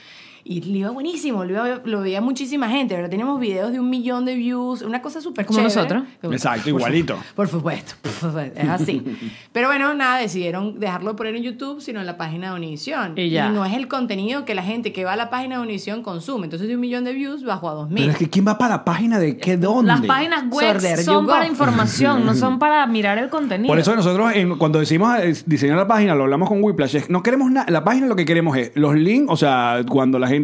Y 0.51 0.61
le 0.61 0.79
iba 0.79 0.89
buenísimo, 0.89 1.45
lo, 1.45 1.51
iba- 1.51 1.81
lo 1.85 2.01
veía 2.01 2.21
muchísima 2.21 2.67
gente. 2.69 2.95
Ahora 2.95 3.07
tenemos 3.07 3.39
videos 3.39 3.71
de 3.71 3.79
un 3.79 3.87
millón 3.87 4.25
de 4.25 4.33
views, 4.33 4.81
una 4.81 4.99
cosa 4.99 5.21
súper 5.21 5.45
Como 5.45 5.59
chévere. 5.59 5.75
nosotros. 5.75 6.03
Exacto, 6.33 6.69
igualito. 6.69 7.15
Por 7.35 7.47
supuesto, 7.47 7.93
por 8.01 8.11
supuesto, 8.11 8.59
es 8.59 8.67
así. 8.67 9.03
Pero 9.53 9.67
bueno, 9.67 9.93
nada, 9.93 10.17
decidieron 10.17 10.79
dejarlo 10.79 11.15
poner 11.15 11.35
en 11.35 11.43
YouTube, 11.43 11.81
sino 11.81 11.99
en 11.99 12.07
la 12.07 12.17
página 12.17 12.49
de 12.49 12.55
Univision. 12.57 13.13
Y 13.15 13.29
ya. 13.29 13.49
no 13.49 13.63
es 13.63 13.75
el 13.75 13.87
contenido 13.87 14.43
que 14.43 14.55
la 14.55 14.63
gente 14.63 14.91
que 14.91 15.05
va 15.05 15.13
a 15.13 15.15
la 15.15 15.29
página 15.29 15.57
de 15.57 15.61
Univision 15.61 16.01
consume. 16.01 16.45
Entonces 16.45 16.67
de 16.67 16.73
un 16.73 16.81
millón 16.81 17.03
de 17.03 17.13
views 17.13 17.43
bajó 17.43 17.69
a 17.69 17.73
dos 17.75 17.89
mil. 17.91 17.99
Pero 18.05 18.13
es 18.13 18.17
que 18.17 18.27
¿quién 18.27 18.47
va 18.47 18.57
para 18.57 18.77
la 18.77 18.83
página 18.85 19.19
de 19.19 19.37
qué 19.37 19.55
dónde? 19.55 19.91
Las 19.91 20.01
páginas 20.01 20.45
web 20.49 20.73
Sorder, 20.81 20.97
son 21.03 21.25
you 21.25 21.29
para 21.29 21.45
información, 21.45 22.25
no 22.25 22.33
son 22.33 22.57
para 22.59 22.87
mirar 22.87 23.19
el 23.19 23.29
contenido. 23.29 23.67
Por 23.67 23.77
eso 23.77 23.95
nosotros 23.95 24.31
en- 24.33 24.57
cuando 24.57 24.79
decimos 24.79 25.15
eh, 25.19 25.31
diseñar 25.45 25.77
la 25.77 25.87
página, 25.87 26.15
lo 26.15 26.23
hablamos 26.23 26.49
con 26.49 26.63
Whiplash, 26.63 26.95
es- 26.95 27.09
no 27.11 27.21
queremos 27.21 27.51
nada, 27.51 27.67
la 27.69 27.83
página 27.83 28.07
lo 28.07 28.15
que 28.15 28.25
queremos 28.25 28.57
es 28.57 28.71
los 28.73 28.95
links, 28.95 29.31
o 29.31 29.37
sea, 29.37 29.81
cuando 29.87 30.17
la 30.17 30.27
gente 30.27 30.38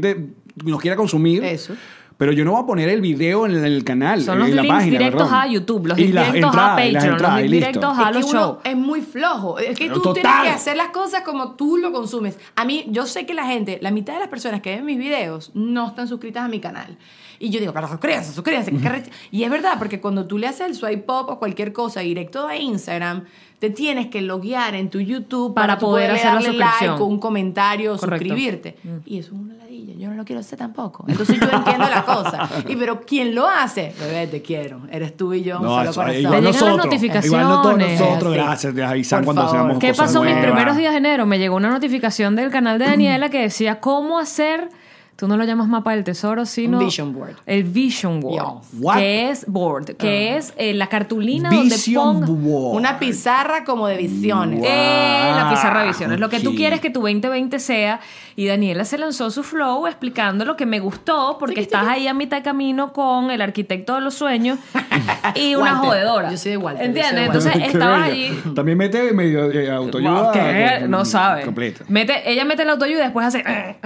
nos 0.64 0.82
quiera 0.82 0.96
consumir. 0.96 1.44
Eso. 1.44 1.74
Pero 2.18 2.32
yo 2.32 2.46
no 2.46 2.52
voy 2.54 2.64
a 2.64 2.66
poner 2.66 2.88
el 2.88 3.02
video 3.02 3.46
en 3.46 3.56
el 3.66 3.84
canal, 3.84 4.22
Son 4.22 4.40
los 4.40 4.48
en 4.48 4.56
la 4.56 4.62
links 4.62 4.74
página, 4.78 4.98
directos 5.00 5.24
perdón. 5.24 5.42
a 5.42 5.48
YouTube, 5.48 5.86
los 5.88 6.00
Y 6.00 6.04
directos 6.04 6.34
a 6.34 6.38
entradas, 6.38 6.86
y 6.86 6.92
las 6.94 7.06
Patreon, 7.06 7.22
los 7.34 7.40
y 7.40 7.48
listo. 7.50 7.68
directos 7.68 7.98
a 8.00 8.12
los 8.12 8.32
shows. 8.32 8.58
es 8.64 8.78
muy 8.78 9.02
flojo. 9.02 9.60
Es 9.60 9.78
que 9.78 9.90
tú 9.90 10.00
Total. 10.02 10.14
tienes 10.24 10.42
que 10.44 10.50
hacer 10.50 10.78
las 10.78 10.88
cosas 10.92 11.24
como 11.24 11.56
tú 11.56 11.76
lo 11.76 11.92
consumes. 11.92 12.40
A 12.56 12.64
mí, 12.64 12.86
yo 12.88 13.06
sé 13.06 13.26
que 13.26 13.34
la 13.34 13.46
gente, 13.48 13.80
la 13.82 13.92
mitad 13.92 14.14
de 14.14 14.20
las 14.22 14.30
personas 14.30 14.62
que 14.62 14.76
ven 14.78 14.86
mis 14.86 14.98
videos 14.98 15.52
no 15.56 15.88
están 15.90 16.08
suscritas 16.08 16.46
a 16.46 16.48
mi 16.48 16.62
canal. 16.62 16.98
Y 17.38 17.50
yo 17.50 17.60
digo, 17.60 17.74
pero 17.74 17.90
suscríbanse, 17.90 18.32
suscríbanse. 18.32 18.72
que 18.72 18.88
re- 18.88 19.04
Y 19.32 19.44
es 19.44 19.50
verdad, 19.50 19.74
porque 19.78 20.00
cuando 20.00 20.26
tú 20.26 20.38
le 20.38 20.48
haces 20.48 20.68
el 20.68 20.76
swipe 20.76 21.12
up 21.12 21.26
o 21.30 21.38
cualquier 21.38 21.74
cosa 21.74 22.00
directo 22.00 22.48
a 22.48 22.56
Instagram, 22.56 23.26
te 23.60 23.70
tienes 23.70 24.08
que 24.08 24.22
loguear 24.22 24.76
en 24.76 24.90
tu 24.90 25.00
YouTube 25.00 25.54
Para 25.54 25.76
para, 25.76 25.80
poder 25.80 26.12
hacer 26.12 26.26
la 26.26 26.34
darle 26.34 26.48
suscripción. 26.50 26.90
like 26.92 27.04
o 27.04 27.06
un 27.06 27.20
comentario, 27.20 27.98
Correcto. 27.98 28.26
suscribirte. 28.26 28.76
Y 29.06 29.20
eso 29.20 29.34
es 29.34 29.40
una 29.42 29.54
ladilla. 29.56 29.94
Yo 29.98 30.10
no 30.10 30.16
lo 30.16 30.26
quiero 30.26 30.42
hacer 30.42 30.60
tampoco. 30.60 31.06
Entonces 31.08 31.40
yo 31.40 31.48
entiendo 31.50 31.90
la 31.90 32.04
cosa. 32.04 32.50
Y 32.68 32.76
pero 32.76 33.02
quien 33.02 33.34
lo 33.34 33.48
hace, 33.48 33.94
bebé, 34.00 34.28
te 34.28 34.42
quiero. 34.42 34.82
Eres 34.92 35.16
tú 35.16 35.34
y 35.34 35.42
yo, 35.44 35.58
un 35.60 35.64
No, 35.64 35.70
solo 35.78 35.90
eso, 35.90 35.94
corazón. 36.02 36.20
igual 36.22 36.34
Le 36.36 36.40
llegan 36.40 36.44
las 36.44 36.62
nosotros, 36.62 36.86
notificaciones. 36.86 37.26
igual 37.26 37.44
no 37.50 37.62
todos 37.62 37.78
nosotros, 37.78 38.34
Sí. 38.34 38.40
gracias, 38.40 38.76
te 38.76 38.84
avisan 38.84 39.20
Por 39.20 39.26
cuando 39.26 39.42
favor. 39.44 39.58
hacemos 39.58 39.80
¿Qué 39.80 39.90
cosas 39.90 40.06
pasó 40.08 40.20
mis 40.24 40.32
nuevas. 40.34 40.52
primeros 40.52 40.78
días 40.78 40.92
de 40.92 40.98
enero? 40.98 41.26
Me 41.26 41.40
llegó 41.40 41.56
una 41.56 41.70
notificación 41.70 42.36
del 42.36 42.52
canal 42.52 42.78
de 42.78 42.86
Daniela 42.86 43.30
que 43.30 43.42
decía 43.42 43.80
cómo 43.80 44.20
hacer 44.20 44.70
Tú 45.16 45.30
no 45.30 45.38
lo 45.38 45.46
llamas 45.46 45.70
mapa 45.70 45.92
del 45.92 46.04
tesoro, 46.04 46.46
sino... 46.46 46.78
Vision 46.80 47.14
board. 47.14 47.36
El 47.46 47.64
vision 47.64 48.20
board. 48.20 48.64
What? 48.80 48.98
Que 48.98 49.30
es 49.30 49.46
board, 49.48 49.96
que 49.96 50.34
Ah. 50.34 50.38
es 50.38 50.54
eh, 50.58 50.74
la 50.74 50.88
cartulina 50.88 51.50
Vision 51.50 52.20
donde. 52.26 52.50
Board. 52.50 52.76
Una 52.78 53.00
pizarra 53.00 53.64
como 53.64 53.88
de 53.88 53.96
visiones. 53.98 54.62
Eh, 54.66 55.32
la 55.34 55.50
pizarra 55.50 55.82
de 55.84 55.88
visiones. 55.88 56.20
Lo 56.20 56.28
que 56.30 56.42
tú 56.42 56.54
quieres 56.54 56.82
que 56.82 56.90
tu 56.90 57.00
2020 57.00 57.60
sea. 57.60 58.02
Y 58.38 58.48
Daniela 58.48 58.84
se 58.84 58.98
lanzó 58.98 59.32
su 59.32 59.44
flow 59.44 59.88
explicando 59.88 60.44
lo 60.44 60.58
que 60.58 60.66
me 60.66 60.82
gustó, 60.82 61.38
porque 61.40 61.62
estás 61.62 61.88
ahí 61.88 62.06
a 62.10 62.14
mitad 62.14 62.36
de 62.36 62.44
camino 62.44 62.92
con 62.92 63.32
el 63.32 63.42
arquitecto 63.42 63.96
de 63.96 64.02
los 64.02 64.16
sueños 64.16 64.60
y 65.36 65.56
una 65.56 65.76
Walter. 65.76 65.88
jodedora. 65.90 66.32
Yo 66.32 66.38
soy 66.38 66.52
de 66.52 66.58
Walter, 66.58 66.86
¿Entiendes? 66.88 67.16
de 67.16 67.26
Entonces 67.28 67.56
estabas 67.56 68.02
allí. 68.10 68.38
También 68.54 68.78
mete 68.78 69.14
medio 69.14 69.50
eh, 69.50 69.72
autoayuda. 69.72 70.34
Con- 70.82 70.92
No 70.92 71.06
sabe. 71.06 71.44
Completa. 71.44 71.86
Mete, 71.88 72.30
ella 72.30 72.44
mete 72.44 72.64
el 72.64 72.72
autoayuda 72.72 73.00
y 73.00 73.04
después 73.04 73.26
hace. 73.26 73.42
eh. 73.48 73.78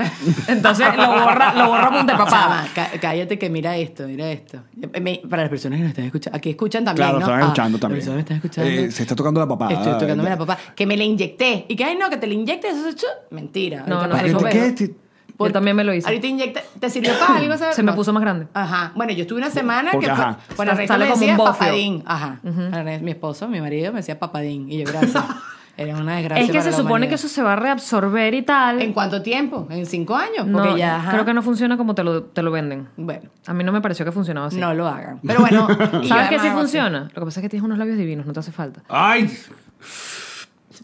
Entonces 0.48 0.88
lo 0.98 1.19
lo 1.20 1.68
borra 1.70 1.88
a 1.88 1.90
punta 1.90 2.14
de 2.14 2.18
papá. 2.18 2.30
Chama, 2.30 2.68
cá- 2.74 2.90
cállate 3.02 3.38
que 3.40 3.50
mira 3.50 3.76
esto, 3.78 4.08
mira 4.08 4.32
esto. 4.32 4.62
Eh, 4.94 5.00
me- 5.02 5.22
Para 5.30 5.44
las 5.44 5.50
personas 5.50 5.78
que 5.78 5.84
nos 5.84 5.90
están 5.92 6.06
escuchando, 6.06 6.38
aquí 6.38 6.50
escuchan 6.52 6.86
también, 6.86 7.08
Claro, 7.08 7.20
¿no? 7.20 7.26
están 7.26 7.40
Ah, 7.40 7.44
escuchando 7.44 7.78
las 7.78 7.82
también. 7.82 8.14
me 8.16 8.20
están 8.22 8.38
escuchando. 8.38 8.70
Eh, 8.70 8.92
se 8.92 9.02
está 9.04 9.16
tocando 9.16 9.40
la 9.40 9.48
papada. 9.48 9.72
Estoy 9.74 9.94
tocándome 10.00 10.30
la 10.30 10.38
papá. 10.38 10.58
Que 10.76 10.86
me 10.86 10.96
la 10.98 11.04
inyecté. 11.04 11.66
Y 11.68 11.76
que, 11.76 11.84
ay, 11.86 11.96
no, 11.98 12.10
que 12.10 12.18
te 12.18 12.28
la 12.28 12.34
inyectes. 12.34 12.76
Eso 12.76 13.08
mentira. 13.32 13.84
No, 13.88 14.00
Ahorita 14.02 14.22
no, 14.22 14.48
eso. 14.48 14.76
¿Qué? 14.76 14.96
Yo 15.42 15.52
también 15.54 15.74
me 15.76 15.86
lo 15.86 15.94
hice. 15.94 16.06
Ahorita 16.06 16.28
inyecta. 16.28 16.62
¿Te 16.82 16.90
sirvió 16.90 17.18
para 17.18 17.38
algo? 17.38 17.58
¿sabes? 17.58 17.74
Se 17.76 17.82
me 17.82 17.94
puso 17.94 18.12
más 18.12 18.22
grande. 18.22 18.48
Ajá. 18.54 18.92
Bueno, 18.94 19.14
yo 19.14 19.22
estuve 19.22 19.38
una 19.40 19.50
semana 19.50 19.92
Porque, 19.94 20.08
que 20.08 20.14
fue- 20.14 20.24
ajá. 20.26 20.38
bueno, 20.58 20.72
Sale 20.76 20.82
me 21.06 21.12
como 21.12 21.20
decía 21.22 21.32
un 21.32 21.38
papadín. 21.38 22.04
Ajá. 22.06 22.40
Ernesto, 22.44 23.06
Mi 23.06 23.12
esposo, 23.12 23.48
mi 23.48 23.62
marido, 23.62 23.94
me 23.94 24.00
decía 24.00 24.20
papadín. 24.20 24.70
Y 24.70 24.80
yo, 24.80 24.84
gracias. 24.92 25.24
Era 25.82 25.96
una 25.98 26.18
desgracia. 26.18 26.44
Es 26.44 26.48
que 26.52 26.58
para 26.58 26.64
se 26.66 26.72
la 26.72 26.76
supone 26.76 26.90
humanidad. 26.92 27.10
que 27.10 27.16
eso 27.16 27.28
se 27.30 27.42
va 27.42 27.54
a 27.54 27.56
reabsorber 27.56 28.34
y 28.34 28.42
tal. 28.42 28.82
¿En 28.82 28.92
cuánto 28.92 29.22
tiempo? 29.22 29.66
¿En 29.70 29.86
cinco 29.86 30.14
años? 30.16 30.46
no, 30.46 30.58
Porque 30.62 30.78
ya. 30.80 30.98
ajá. 30.98 31.12
creo 31.12 31.24
que 31.26 31.34
no 31.34 31.42
funciona 31.42 31.78
como 31.78 31.96
te 31.96 32.04
lo, 32.04 32.24
te 32.24 32.42
lo 32.44 32.52
venden. 32.52 32.90
Bueno, 32.98 33.30
A 33.48 33.54
mí 33.54 33.64
no 33.64 33.72
me 33.72 33.80
pareció 33.80 34.04
que 34.04 34.12
funcionaba 34.12 34.48
así. 34.48 34.58
no 34.60 34.74
lo 34.74 34.88
hagan. 34.88 35.20
Pero 35.26 35.40
bueno. 35.40 35.68
¿Sabes 36.08 36.30
que 36.30 36.40
sí 36.40 36.48
así. 36.48 36.50
funciona? 36.58 37.04
Lo 37.14 37.22
que 37.22 37.26
pasa 37.26 37.40
es 37.40 37.44
que 37.44 37.50
tienes 37.50 37.64
unos 37.66 37.78
labios 37.78 37.98
divinos, 37.98 38.26
no 38.26 38.34
te 38.34 38.40
hace 38.42 38.52
falta. 38.52 38.82
¡Ay! 38.90 39.32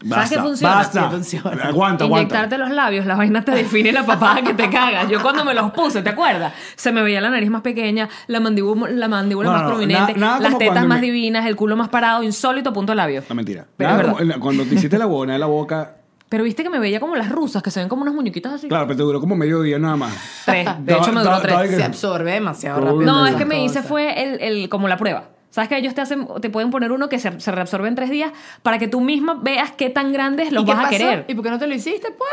Basta, 0.04 0.36
que 0.36 0.42
funciona? 0.42 0.74
Basta. 0.74 1.02
Sí, 1.08 1.14
funciona. 1.16 1.62
Aguanta, 1.64 2.04
aguanta. 2.04 2.22
Inyectarte 2.22 2.58
los 2.58 2.70
labios, 2.70 3.06
la 3.06 3.14
vaina 3.16 3.44
te 3.44 3.52
define 3.52 3.92
la 3.92 4.04
papada 4.04 4.42
que 4.42 4.54
te 4.54 4.68
cagas. 4.68 5.08
Yo 5.08 5.22
cuando 5.22 5.44
me 5.44 5.54
los 5.54 5.70
puse, 5.72 6.02
¿te 6.02 6.10
acuerdas? 6.10 6.52
Se 6.76 6.92
me 6.92 7.02
veía 7.02 7.20
la 7.20 7.30
nariz 7.30 7.50
más 7.50 7.62
pequeña, 7.62 8.08
la 8.26 8.40
mandíbula, 8.40 8.90
la 8.90 9.08
mandíbula 9.08 9.48
No, 9.48 9.52
más 9.54 9.62
no, 9.62 9.68
prominente, 9.70 10.12
na- 10.14 10.18
nada 10.18 10.40
las 10.40 10.58
tetas 10.58 10.86
más 10.86 11.00
me- 11.00 11.06
divinas, 11.06 11.46
el 11.46 11.56
culo 11.56 11.76
más 11.76 11.88
parado, 11.88 12.22
insólito 12.22 12.72
punto 12.72 12.92
de 12.92 12.96
labio. 12.96 13.22
No, 13.28 13.34
mentira. 13.34 13.66
Pero 13.76 13.90
Nada 13.90 14.02
es 14.02 14.08
como- 14.32 14.40
cuando 14.40 14.64
te 14.64 14.74
hiciste 14.74 14.98
la 14.98 15.06
buena 15.06 15.32
de 15.34 15.38
la 15.38 15.46
boca, 15.46 15.92
Pero 16.28 16.42
viste 16.42 16.64
que 16.64 16.70
me 16.70 16.80
veía 16.80 16.98
como 16.98 17.14
las 17.14 17.30
rusas, 17.30 17.62
que 17.62 17.70
se 17.70 17.78
ven 17.78 17.88
como 17.88 18.02
unas 18.02 18.12
muñequitas 18.12 18.52
así. 18.52 18.66
claro, 18.68 18.86
pero 18.88 18.96
te 18.96 19.02
duró 19.04 19.20
como 19.20 19.36
medio 19.36 19.62
día 19.62 19.78
nada 19.78 19.94
más. 19.96 20.12
Tres. 20.44 20.68
De 20.80 20.92
hecho, 20.94 21.12
me 21.12 21.22
duró 21.22 21.38
tres. 21.40 21.70
Se 21.76 21.84
absorbe 21.84 22.32
demasiado 22.32 22.80
rápido. 22.80 23.02
No, 23.02 23.26
es 23.28 23.36
que 23.36 23.44
me 23.44 23.64
hice 23.64 23.82
fue 23.82 24.22
el, 24.22 24.40
el- 24.42 24.68
como 24.68 24.88
la 24.88 24.96
prueba. 24.96 25.28
¿Sabes 25.56 25.70
que 25.70 25.78
ellos 25.78 25.94
te 25.94 26.02
hacen, 26.02 26.28
te 26.42 26.50
pueden 26.50 26.70
poner 26.70 26.92
uno 26.92 27.08
que 27.08 27.18
se, 27.18 27.40
se 27.40 27.50
reabsorbe 27.50 27.88
en 27.88 27.94
tres 27.94 28.10
días 28.10 28.30
para 28.62 28.78
que 28.78 28.88
tú 28.88 29.00
misma 29.00 29.40
veas 29.42 29.72
qué 29.72 29.88
tan 29.88 30.12
grandes 30.12 30.52
los 30.52 30.64
¿Y 30.64 30.66
qué 30.66 30.72
vas 30.72 30.80
a 30.80 30.82
pasó? 30.88 30.98
querer? 30.98 31.24
¿Y 31.28 31.34
por 31.34 31.44
qué 31.44 31.50
no 31.50 31.58
te 31.58 31.66
lo 31.66 31.74
hiciste? 31.74 32.08
Pues. 32.10 32.28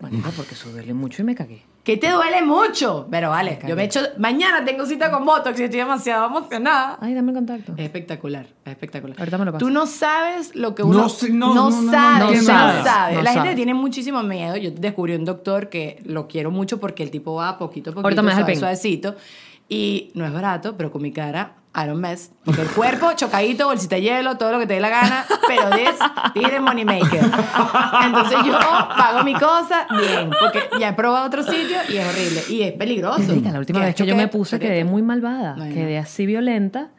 Bueno, 0.00 0.24
porque 0.34 0.54
eso 0.54 0.70
duele 0.70 0.94
mucho 0.94 1.20
y 1.20 1.26
me 1.26 1.34
cagué. 1.34 1.62
Que 1.82 1.98
te 1.98 2.08
duele 2.10 2.40
mucho. 2.40 3.06
Pero 3.10 3.28
vale, 3.28 3.58
yo 3.68 3.76
me 3.76 3.82
he 3.82 3.84
hecho. 3.84 4.00
Mañana 4.16 4.64
tengo 4.64 4.86
cita 4.86 5.10
con 5.10 5.26
Botox 5.26 5.60
y 5.60 5.64
estoy 5.64 5.80
demasiado 5.80 6.24
emocionada. 6.28 6.96
Ay, 7.02 7.12
dame 7.12 7.32
el 7.32 7.36
contacto. 7.36 7.74
Es 7.76 7.84
espectacular, 7.84 8.46
es 8.64 8.72
espectacular. 8.72 9.18
Ahorita 9.18 9.36
me 9.36 9.44
lo 9.44 9.52
paso. 9.52 9.66
Tú 9.66 9.70
no 9.70 9.86
sabes 9.86 10.56
lo 10.56 10.74
que 10.74 10.82
uno 10.82 11.02
No 11.02 11.08
sé, 11.10 11.28
no, 11.28 11.54
no, 11.54 11.68
no, 11.68 11.82
no, 11.82 11.92
sabe, 11.92 12.18
no 12.24 12.30
no, 12.30 12.42
sabes, 12.42 12.84
La 13.22 13.30
gente 13.32 13.32
sabes. 13.34 13.56
tiene 13.56 13.74
muchísimo 13.74 14.22
miedo. 14.22 14.56
Yo 14.56 14.70
descubrí 14.70 15.14
un 15.14 15.26
doctor 15.26 15.68
que 15.68 16.00
lo 16.06 16.28
quiero 16.28 16.50
mucho 16.50 16.80
porque 16.80 17.02
el 17.02 17.10
tipo 17.10 17.34
va 17.34 17.58
poquito 17.58 17.90
a 17.90 17.92
poquito, 17.92 18.06
Ahorita 18.06 18.22
me 18.22 18.28
das 18.30 18.38
el 18.38 18.44
suave, 18.44 18.52
pin. 18.54 18.60
suavecito. 18.60 19.16
Y 19.74 20.12
no 20.14 20.24
es 20.24 20.32
barato, 20.32 20.76
pero 20.76 20.92
con 20.92 21.02
mi 21.02 21.10
cara, 21.10 21.54
I 21.74 21.86
don't 21.88 22.00
mess. 22.00 22.30
Porque 22.44 22.62
el 22.62 22.68
cuerpo, 22.68 23.10
chocadito, 23.16 23.66
bolsita 23.66 23.96
de 23.96 24.02
hielo, 24.02 24.36
todo 24.36 24.52
lo 24.52 24.60
que 24.60 24.68
te 24.68 24.74
dé 24.74 24.80
la 24.80 24.88
gana, 24.88 25.24
pero 25.48 25.70
this, 25.70 25.98
this 26.32 26.60
money 26.60 26.84
maker. 26.84 27.24
Entonces 28.04 28.38
yo 28.46 28.56
pago 28.96 29.24
mi 29.24 29.34
cosa 29.34 29.86
bien, 29.90 30.30
porque 30.40 30.68
ya 30.78 30.90
he 30.90 30.92
probado 30.92 31.26
otro 31.26 31.42
sitio 31.42 31.78
y 31.88 31.96
es 31.96 32.06
horrible. 32.06 32.42
Y 32.50 32.62
es 32.62 32.72
peligroso. 32.74 33.18
Marica, 33.26 33.50
la 33.50 33.58
última 33.58 33.80
Que 33.80 33.86
vez 33.86 33.94
que 33.96 34.06
yo 34.06 34.14
me 34.14 34.28
puse 34.28 34.60
quedé 34.60 34.84
muy 34.84 35.02
malvada. 35.02 35.56
No. 35.56 35.64
Quedé 35.64 35.98
así 35.98 36.24
violenta, 36.24 36.90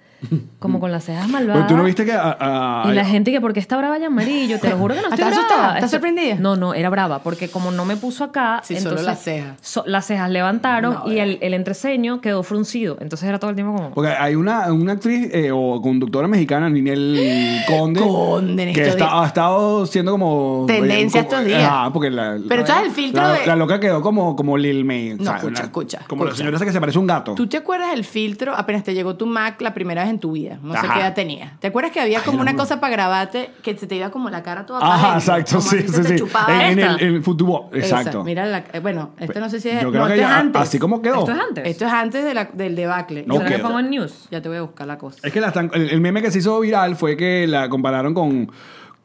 como 0.59 0.79
con 0.79 0.91
las 0.91 1.03
cejas 1.05 1.27
malvadas. 1.27 1.63
Pero 1.63 1.67
tú 1.67 1.77
no 1.77 1.83
viste 1.83 2.05
que. 2.05 2.13
a- 2.13 2.37
a- 2.39 2.91
Y 2.91 2.93
la 2.93 3.05
gente 3.05 3.31
que, 3.31 3.41
¿por 3.41 3.53
qué 3.53 3.59
está 3.59 3.77
brava 3.77 3.97
y 3.99 4.03
amarillo? 4.03 4.59
Te 4.59 4.69
lo 4.69 4.77
juro 4.77 4.95
que 4.95 5.01
no 5.01 5.07
estoy 5.09 5.19
¿Estás 5.23 5.31
brava. 5.37 5.45
asustada? 5.47 5.75
¿Estás 5.75 5.91
sorprendida? 5.91 6.35
No, 6.35 6.55
no, 6.55 6.73
era 6.73 6.89
brava, 6.89 7.19
porque 7.19 7.49
como 7.49 7.71
no 7.71 7.85
me 7.85 7.97
puso 7.97 8.23
acá, 8.23 8.61
Sí, 8.63 8.75
solo 8.75 8.89
entonces... 8.91 9.05
las 9.07 9.19
cejas. 9.23 9.57
so- 9.61 9.83
las 9.85 10.05
cejas 10.05 10.29
levantaron 10.29 10.93
No, 11.05 11.11
y 11.11 11.19
el, 11.19 11.37
el 11.41 11.53
entreceño 11.53 12.21
quedó 12.21 12.43
fruncido. 12.43 12.97
Entonces 12.99 13.27
era 13.27 13.39
todo 13.39 13.49
el 13.49 13.55
tiempo 13.55 13.75
como... 13.75 13.91
Porque 13.91 14.11
hay 14.11 14.35
una, 14.35 14.71
una 14.73 14.93
actriz 14.93 15.29
eh, 15.33 15.51
o 15.53 15.81
conductora 15.81 16.27
mexicana, 16.27 16.69
Ninel 16.69 17.61
Conde, 17.67 17.99
Conde, 18.01 18.73
que 18.73 18.87
está- 18.87 19.21
ha 19.23 19.27
estado 19.27 19.85
siendo 19.85 20.11
como... 20.11 20.65
Tendencia 20.67 21.23
como- 21.25 21.31
estos 21.35 21.45
días. 21.47 21.63
Ajá, 21.63 21.91
porque 21.93 22.09
la... 22.09 22.37
Pero 22.47 22.61
la- 22.61 22.67
¿sabes 22.67 22.87
el 22.87 22.91
filtro 22.91 23.21
la, 23.21 23.33
de- 23.33 23.45
La 23.47 23.55
loca 23.55 23.79
quedó 23.79 24.01
como, 24.01 24.35
como 24.35 24.57
Lil 24.57 24.85
May. 24.85 25.15
No, 25.15 25.23
escucha, 25.35 25.45
Una- 25.47 25.59
escucha, 25.61 26.01
Como 26.07 26.25
la 26.25 26.35
señora 26.35 26.55
esa 26.57 26.65
que 26.65 26.71
se 26.71 26.79
parece 26.79 26.97
a 26.97 27.01
un 27.01 27.07
gato. 27.07 27.33
¿Tú 27.35 27.47
te 27.47 27.57
acuerdas 27.57 27.91
del 27.91 28.03
filtro 28.03 28.53
apenas 28.55 28.83
te 28.83 28.93
llegó 28.93 29.15
tu 29.15 29.25
Mac 29.25 29.61
la 29.61 29.73
primera 29.73 30.01
vez 30.03 30.09
en 30.15 30.19
tu 30.19 30.31
vida? 30.31 30.57
No 30.61 30.73
sé 30.73 30.87
qué 30.93 30.99
edad 30.99 31.13
tenía. 31.13 31.57
¿Te 31.59 31.67
acuerdas 31.67 31.91
que 31.91 31.99
había 32.01 32.21
como 32.21 32.41
una 32.41 32.55
cosa 32.55 32.79
para 32.79 32.91
grabarte 32.91 33.51
que 33.61 33.77
se 33.77 33.85
te 33.87 33.95
iba 33.95 34.09
como 34.09 34.29
la 34.29 34.41
cara 34.43 34.65
toda 34.65 34.79
Ajá, 34.81 35.15
exacto, 35.15 35.61
sí, 35.61 35.79
sí, 35.87 36.03
sí. 36.03 36.15
chupaba 36.15 36.53
En, 36.67 36.79
en 36.79 36.87
el, 36.87 37.01
en 37.01 37.15
el 37.15 37.23
fútbol, 37.23 37.67
Esa, 37.73 37.97
exacto. 37.99 38.23
mira, 38.23 38.45
la, 38.45 38.63
eh, 38.73 38.79
bueno, 38.81 39.11
esto 39.19 39.39
no 39.39 39.49
sé 39.49 39.59
si 39.59 39.69
es... 39.69 39.81
Yo 39.81 39.91
creo 39.91 40.01
no, 40.01 40.07
que 40.07 40.13
esto 40.15 40.23
es 40.25 40.29
ya- 40.31 40.39
antes. 40.39 40.61
así 40.61 40.79
como 40.79 41.01
quedó. 41.01 41.19
¿Esto 41.19 41.31
es 41.33 41.39
antes? 41.39 41.67
Esto 41.67 41.85
es 41.85 41.91
antes 41.93 42.23
de 42.23 42.33
la- 42.33 42.49
del 42.53 42.75
debacle. 42.75 43.23
No 43.27 43.35
¿Será 43.35 43.49
que 43.49 43.55
quedó. 43.57 43.67
pongo 43.67 43.79
en 43.79 43.89
news? 43.91 44.27
Ya 44.31 44.41
te 44.41 44.49
voy 44.49 44.57
a 44.57 44.61
buscar 44.61 44.87
la 44.87 44.97
cosa. 44.97 45.19
Es 45.23 45.31
que 45.31 45.39
la 45.41 45.47
están- 45.47 45.69
el, 45.73 45.89
el 45.89 46.01
meme 46.01 46.21
que 46.21 46.31
se 46.31 46.39
hizo 46.39 46.59
viral 46.59 46.95
fue 46.95 47.15
que 47.17 47.45
la 47.47 47.69
compararon 47.69 48.13
con, 48.13 48.49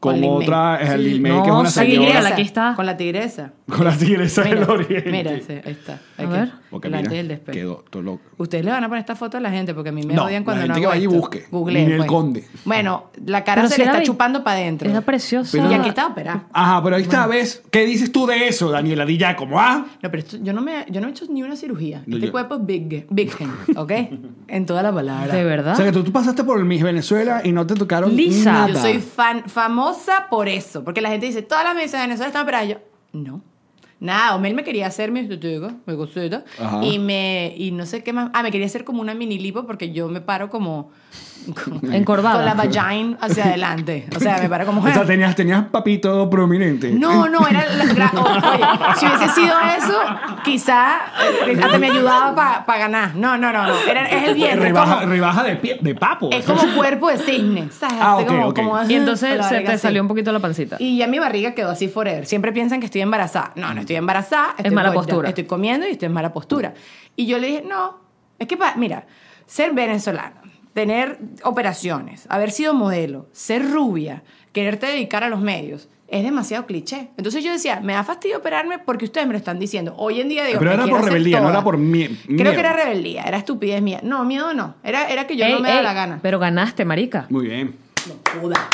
con, 0.01 0.13
Con 0.13 0.21
Lin 0.21 0.31
May. 0.33 0.43
otra, 0.43 0.81
es 0.81 0.89
el 0.89 1.03
Sí. 1.03 1.09
Lin 1.11 1.21
May, 1.21 1.31
No, 1.31 1.43
que 1.43 1.49
es 1.51 1.55
una 1.55 1.69
sí, 1.69 1.79
señora. 1.79 2.07
mírala, 2.07 2.29
aquí 2.29 2.41
está. 2.41 2.73
Con 2.75 2.85
la 2.87 2.97
tigresa. 2.97 3.53
Con 3.69 3.85
la 3.85 3.95
tigresa 3.97 4.41
del 4.41 4.59
Mira, 4.59 4.73
oriente. 4.73 5.11
mira, 5.11 5.31
sí, 5.37 5.53
ahí 5.63 5.71
está. 5.71 5.93
A 6.17 6.23
Aquí, 6.23 6.25
ver. 6.31 6.51
Porque 6.71 6.87
el 6.87 6.95
mira, 6.95 7.13
el 7.19 7.39
quedó 7.41 7.83
todo 7.89 8.01
loco. 8.01 8.21
Ustedes 8.37 8.65
le 8.65 8.71
van 8.71 8.83
a 8.83 8.87
poner 8.87 9.01
esta 9.01 9.15
foto 9.15 9.37
a 9.37 9.39
la 9.39 9.51
gente 9.51 9.73
porque 9.73 9.89
a 9.89 9.91
mí 9.91 10.03
me 10.03 10.13
No, 10.15 10.25
odian 10.25 10.41
la 10.41 10.45
cuando 10.45 10.61
no 10.67 10.73
gente 10.73 10.79
que 10.81 10.85
hago 10.87 10.91
vaya 10.93 11.01
y 11.03 11.05
esto. 11.05 11.15
busque. 11.17 11.45
Googleen, 11.51 11.83
Ninel 11.85 11.97
pues. 11.99 12.09
Conde. 12.09 12.47
Bueno, 12.65 13.03
la 13.25 13.43
cara 13.43 13.61
Pero 13.61 13.69
se 13.69 13.75
si 13.75 13.81
le 13.81 13.87
era 13.89 13.93
está 13.99 14.03
chupando 14.05 14.43
para 14.43 14.57
adentro. 14.57 14.89
Era 14.89 15.01
preciosa. 15.01 15.57
Y 15.57 15.73
aquí 15.73 15.89
está 15.89 16.07
operada. 16.07 16.45
Ajá, 16.51 16.81
pero 16.83 16.95
ahí 16.95 17.03
está, 17.03 17.27
¿ves? 17.27 17.61
¿Qué 17.69 17.85
dices 17.85 18.11
tú 18.11 18.25
de 18.25 18.47
eso, 18.47 18.71
Daniela? 18.71 19.05
Di 19.05 19.17
ya, 19.17 19.35
como, 19.35 19.59
ah. 19.59 19.85
No, 20.01 20.09
pero 20.09 20.17
esto, 20.23 20.37
yo, 20.41 20.51
no 20.53 20.61
me, 20.61 20.85
yo 20.89 20.99
no 20.99 21.07
he 21.07 21.11
hecho 21.11 21.25
ni 21.29 21.43
una 21.43 21.55
cirugía. 21.55 22.01
No, 22.07 22.15
este 22.15 22.27
yo- 22.27 22.31
cuerpo 22.31 22.55
es 22.55 22.65
big, 22.65 23.05
big 23.09 23.31
hand, 23.39 23.53
¿ok? 23.77 23.91
en 24.47 24.65
toda 24.65 24.81
la 24.81 24.91
palabra. 24.93 25.33
¿De 25.35 25.43
verdad? 25.43 25.73
O 25.73 25.75
sea, 25.77 25.85
que 25.85 25.91
tú, 25.91 26.03
tú 26.03 26.11
pasaste 26.11 26.43
por 26.43 26.63
Miss 26.65 26.81
Venezuela 26.81 27.41
y 27.43 27.51
no 27.51 27.67
te 27.67 27.75
tocaron 27.75 28.15
Lisa. 28.15 28.51
nada. 28.51 28.67
Yo 28.69 28.79
soy 28.79 28.99
fan, 28.99 29.43
famosa 29.47 29.90
por 30.29 30.47
eso. 30.47 30.83
Porque 30.83 31.01
la 31.01 31.09
gente 31.09 31.25
dice, 31.25 31.41
todas 31.41 31.63
las 31.63 31.75
mesas 31.75 32.01
de 32.01 32.07
Venezuela 32.07 32.27
están 32.27 32.43
operadas. 32.43 32.69
Yo, 32.69 32.77
no. 33.13 33.41
Nada, 33.99 34.35
Omel 34.35 34.55
me 34.55 34.63
quería 34.63 34.87
hacer 34.87 35.11
mi. 35.11 35.27
Ajá. 36.59 36.83
Y 36.83 36.97
me, 36.97 37.53
y 37.55 37.71
no 37.71 37.85
sé 37.85 38.03
qué 38.03 38.13
más. 38.13 38.31
Ah, 38.33 38.41
me 38.41 38.51
quería 38.51 38.65
hacer 38.65 38.83
como 38.83 38.99
una 39.01 39.13
mini 39.13 39.37
lipo 39.37 39.65
porque 39.67 39.91
yo 39.91 40.07
me 40.09 40.21
paro 40.21 40.49
como. 40.49 40.91
Encorvada. 41.91 42.35
Con 42.35 42.45
la 42.45 42.53
vagina 42.53 43.17
hacia 43.19 43.45
adelante. 43.45 44.07
O 44.15 44.19
sea, 44.19 44.37
me 44.37 44.47
paro 44.47 44.65
como. 44.65 44.81
O 44.81 44.87
sea, 44.93 45.03
tenías, 45.05 45.35
tenías 45.35 45.65
papito 45.65 46.29
prominente. 46.29 46.91
No, 46.91 47.27
no, 47.27 47.47
era 47.47 47.65
la, 47.95 48.11
o- 48.15 48.51
Oye, 48.53 48.65
si 48.97 49.05
hubiese 49.07 49.27
sido 49.33 49.55
eso, 49.77 49.99
quizá 50.43 50.97
eh, 51.47 51.59
hasta 51.61 51.77
me 51.79 51.87
ayudaba 51.89 52.63
para 52.65 52.79
ganar. 52.79 53.15
No, 53.15 53.37
no, 53.37 53.51
no, 53.51 53.65
no. 53.65 53.73
Era, 53.89 54.05
es 54.07 54.27
el 54.29 54.35
vientre. 54.35 54.67
es 54.67 54.73
Rebaja, 54.73 54.95
como, 54.99 55.07
rebaja 55.07 55.43
de, 55.43 55.59
pie- 55.61 55.79
de 55.81 55.95
papo. 55.95 56.29
es 56.31 56.45
como 56.45 56.61
cuerpo 56.75 57.09
de 57.09 57.17
cisne. 57.17 57.69
¿sabes? 57.71 57.97
Ah, 57.99 58.13
Así 58.15 58.23
ok, 58.23 58.27
como- 58.29 58.47
ok. 58.49 58.55
como, 58.55 58.83
Y 58.89 58.93
entonces 58.95 59.37
la 59.37 59.43
se 59.49 59.61
te 59.61 59.71
así. 59.71 59.79
salió 59.81 60.01
un 60.03 60.07
poquito 60.07 60.31
la 60.31 60.39
pancita. 60.39 60.75
Y 60.79 60.97
ya 60.97 61.07
mi 61.07 61.17
barriga 61.17 61.53
quedó 61.55 61.71
así 61.71 61.87
forever. 61.87 62.25
Siempre 62.27 62.51
piensan 62.51 62.79
que 62.79 62.85
estoy 62.85 63.01
embarazada. 63.01 63.51
No, 63.55 63.73
no 63.73 63.81
estoy 63.81 63.95
embarazada. 63.95 64.53
Estoy 64.57 64.71
mala 64.71 64.89
gorda. 64.89 65.01
postura. 65.07 65.29
Estoy 65.29 65.45
comiendo 65.45 65.87
y 65.87 65.91
estoy 65.91 66.05
en 66.05 66.13
mala 66.13 66.31
postura. 66.33 66.73
Y 67.15 67.25
yo 67.25 67.39
le 67.39 67.47
dije, 67.47 67.63
no, 67.67 67.97
es 68.37 68.47
que, 68.47 68.57
pa- 68.57 68.75
mira, 68.77 69.05
ser 69.47 69.73
venezolana, 69.73 70.35
tener 70.73 71.19
operaciones, 71.43 72.25
haber 72.29 72.51
sido 72.51 72.73
modelo, 72.73 73.27
ser 73.31 73.69
rubia, 73.71 74.23
quererte 74.53 74.87
dedicar 74.87 75.23
a 75.23 75.29
los 75.29 75.41
medios, 75.41 75.89
es 76.07 76.23
demasiado 76.23 76.65
cliché. 76.65 77.09
Entonces 77.17 77.43
yo 77.43 77.51
decía, 77.53 77.79
me 77.79 77.93
da 77.93 78.03
fastidio 78.03 78.37
operarme 78.39 78.79
porque 78.79 79.05
ustedes 79.05 79.25
me 79.27 79.33
lo 79.33 79.37
están 79.37 79.59
diciendo. 79.59 79.93
Hoy 79.97 80.19
en 80.19 80.27
día 80.27 80.43
digo, 80.45 80.59
Pero 80.59 80.71
me 80.71 80.83
era 80.83 80.87
por 80.87 81.05
rebeldía, 81.05 81.37
no 81.37 81.43
toda. 81.43 81.53
era 81.53 81.63
por 81.63 81.77
mie- 81.77 82.17
Creo 82.25 82.35
miedo. 82.35 82.51
que 82.53 82.59
era 82.59 82.73
rebeldía, 82.73 83.23
era 83.23 83.37
estupidez 83.37 83.81
mía. 83.81 84.01
No, 84.03 84.25
miedo 84.25 84.53
no. 84.53 84.75
Era, 84.83 85.09
era 85.09 85.25
que 85.25 85.37
yo 85.37 85.45
Ey, 85.45 85.53
no 85.53 85.59
me 85.61 85.69
da 85.69 85.77
ey, 85.77 85.83
la 85.83 85.93
gana. 85.93 86.19
Pero 86.21 86.37
ganaste, 86.39 86.83
marica. 86.83 87.27
Muy 87.29 87.45
bien. 87.47 87.75
Joda. 88.41 88.67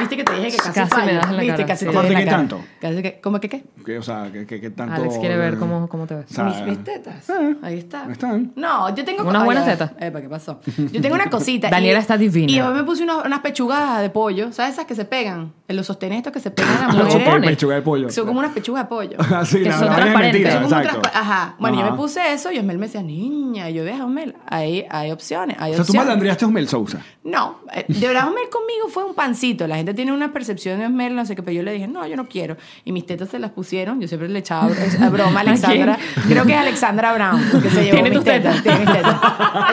Viste 0.00 0.16
que 0.16 0.24
te 0.24 0.32
dije 0.34 0.50
que 0.50 0.56
casi, 0.56 0.72
Casi 0.72 1.00
me 1.06 1.14
das 1.14 1.26
en 1.30 1.36
la 1.36 1.42
Viste, 1.42 1.56
cara, 1.56 1.66
casi 1.66 1.84
sí. 1.84 1.90
te 1.90 1.96
doy 1.96 2.00
en 2.00 2.02
¿Por 2.08 2.12
la 2.12 2.18
qué 2.18 2.24
cara. 2.24 2.36
tanto? 2.36 2.60
Casi 2.80 3.02
que, 3.02 3.20
¿Cómo 3.20 3.40
que 3.40 3.48
qué? 3.48 3.64
Que, 3.84 3.98
o 3.98 4.02
sea, 4.02 4.30
que, 4.32 4.46
que, 4.46 4.60
que 4.60 4.70
tanto... 4.70 4.94
Alex 4.94 5.18
quiere 5.18 5.36
ver 5.36 5.58
cómo, 5.58 5.88
cómo 5.88 6.06
te 6.06 6.14
ves. 6.16 6.26
o 6.30 6.34
sea, 6.34 6.44
mis, 6.44 6.60
mis 6.62 6.82
tetas. 6.84 7.28
eh, 7.30 7.56
Ahí 7.62 7.78
está. 7.78 8.10
están. 8.10 8.52
No, 8.56 8.94
yo 8.94 9.04
tengo... 9.04 9.22
Unas 9.24 9.44
buenas 9.44 9.66
a 9.68 9.70
tetas. 9.72 9.92
Epa, 10.00 10.20
¿qué 10.20 10.28
pasó? 10.28 10.60
Yo 10.92 11.00
tengo 11.00 11.14
una 11.14 11.26
cosita. 11.30 11.68
Daniela 11.70 11.98
y- 11.98 12.02
está 12.02 12.16
divina. 12.16 12.50
Y 12.50 12.56
yo 12.56 12.70
me 12.72 12.82
puse 12.84 13.02
unos- 13.04 13.24
unas 13.24 13.40
pechugas 13.40 14.00
de 14.00 14.10
pollo. 14.10 14.52
¿Sabes 14.52 14.72
esas 14.74 14.86
que 14.86 14.94
se 14.94 15.04
pegan? 15.04 15.52
En 15.68 15.76
los 15.76 15.86
sostenes 15.86 16.18
estos 16.18 16.32
que 16.32 16.40
se 16.40 16.50
pegan 16.50 16.76
a 16.84 16.86
las 16.92 16.96
mujeres. 17.04 17.24
chupones. 17.24 17.50
pechuga 17.50 17.74
de 17.76 17.82
pollo. 17.82 18.10
Son 18.10 18.26
como 18.26 18.38
unas 18.40 18.52
pechugas 18.52 18.84
de 18.84 18.88
pollo. 18.88 19.16
Ah, 19.30 19.44
sí, 19.44 19.62
Que 19.62 19.70
son 19.72 19.80
transparentes. 19.94 20.42
mentira, 20.54 20.68
Son 20.68 20.84
como 20.86 21.02
Ajá. 21.14 21.54
Bueno, 21.58 21.78
yo 21.80 21.90
me 21.90 21.96
puse 21.96 22.32
eso 22.32 22.50
y 22.50 22.58
Osmel 22.58 22.78
me 22.78 22.86
decía, 22.86 23.02
niña, 23.02 23.70
y 23.70 23.74
yo 23.74 23.84
veas, 23.84 24.00
Osmel, 24.00 24.34
hay, 24.46 24.84
hay 24.90 25.10
opciones, 25.12 25.56
hay 25.60 25.72
O 25.72 25.74
sea, 25.74 25.84
tú 25.84 25.90
opciones. 25.90 26.06
malandreaste 26.06 26.44
a 26.44 26.48
Osmel 26.48 26.68
Sousa. 26.68 27.00
No, 27.24 27.58
eh, 27.72 27.84
de 27.86 28.06
verdad 28.06 28.28
Osmel 28.28 28.48
conmigo 28.50 28.88
fue 28.88 29.04
un 29.04 29.14
pancito. 29.14 29.66
La 29.66 29.76
gente 29.76 29.89
tiene 29.94 30.12
una 30.12 30.32
percepción 30.32 30.78
de 30.78 30.88
no 31.10 31.24
sé 31.24 31.34
qué, 31.34 31.42
pero 31.42 31.56
yo 31.56 31.62
le 31.62 31.72
dije, 31.72 31.88
no, 31.88 32.06
yo 32.06 32.16
no 32.16 32.26
quiero. 32.28 32.56
Y 32.84 32.92
mis 32.92 33.06
tetas 33.06 33.30
se 33.30 33.38
las 33.38 33.50
pusieron. 33.50 34.00
Yo 34.00 34.08
siempre 34.08 34.28
le 34.28 34.38
echaba 34.38 34.70
a 35.00 35.08
broma 35.10 35.40
a 35.40 35.42
Alexandra. 35.42 35.98
Creo 36.28 36.44
que 36.44 36.52
es 36.52 36.58
Alexandra 36.58 37.12
Brown, 37.14 37.62
que 37.62 37.70
se 37.70 37.84
llevó 37.84 37.94
Tiene 37.94 38.10
mis 38.10 38.18
tus 38.18 38.24
tetas. 38.24 38.62
Tiene 38.62 38.80
mis 38.80 38.92
tetas. 38.92 39.16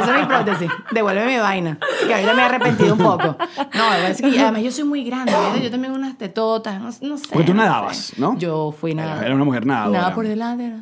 Esa 0.01 0.15
es 0.15 0.21
mi 0.21 0.27
prótesis. 0.27 0.71
Devuelve 0.91 1.25
mi 1.25 1.37
vaina. 1.37 1.77
Que 2.05 2.13
ahorita 2.13 2.33
me 2.33 2.41
he 2.41 2.45
arrepentido 2.45 2.93
un 2.93 2.99
poco. 2.99 3.37
No, 3.73 3.93
es 4.07 4.21
que 4.21 4.39
además 4.39 4.61
yo 4.63 4.71
soy 4.71 4.83
muy 4.85 5.03
grande. 5.03 5.31
¿verdad? 5.31 5.55
Yo 5.61 5.71
también 5.71 5.93
unas 5.93 6.17
tetotas, 6.17 6.79
no, 6.79 6.89
no 7.01 7.17
sé. 7.17 7.25
Porque 7.31 7.45
tú 7.47 7.53
no 7.53 7.63
nadabas, 7.63 7.97
sé. 7.97 8.15
¿no? 8.17 8.37
Yo 8.37 8.73
fui 8.79 8.93
nada. 8.95 9.25
Era 9.25 9.35
una 9.35 9.43
mujer 9.43 9.65
nadadora. 9.65 9.99
Nada 9.99 10.15
por 10.15 10.27
delante. 10.27 10.69
¿no? 10.69 10.81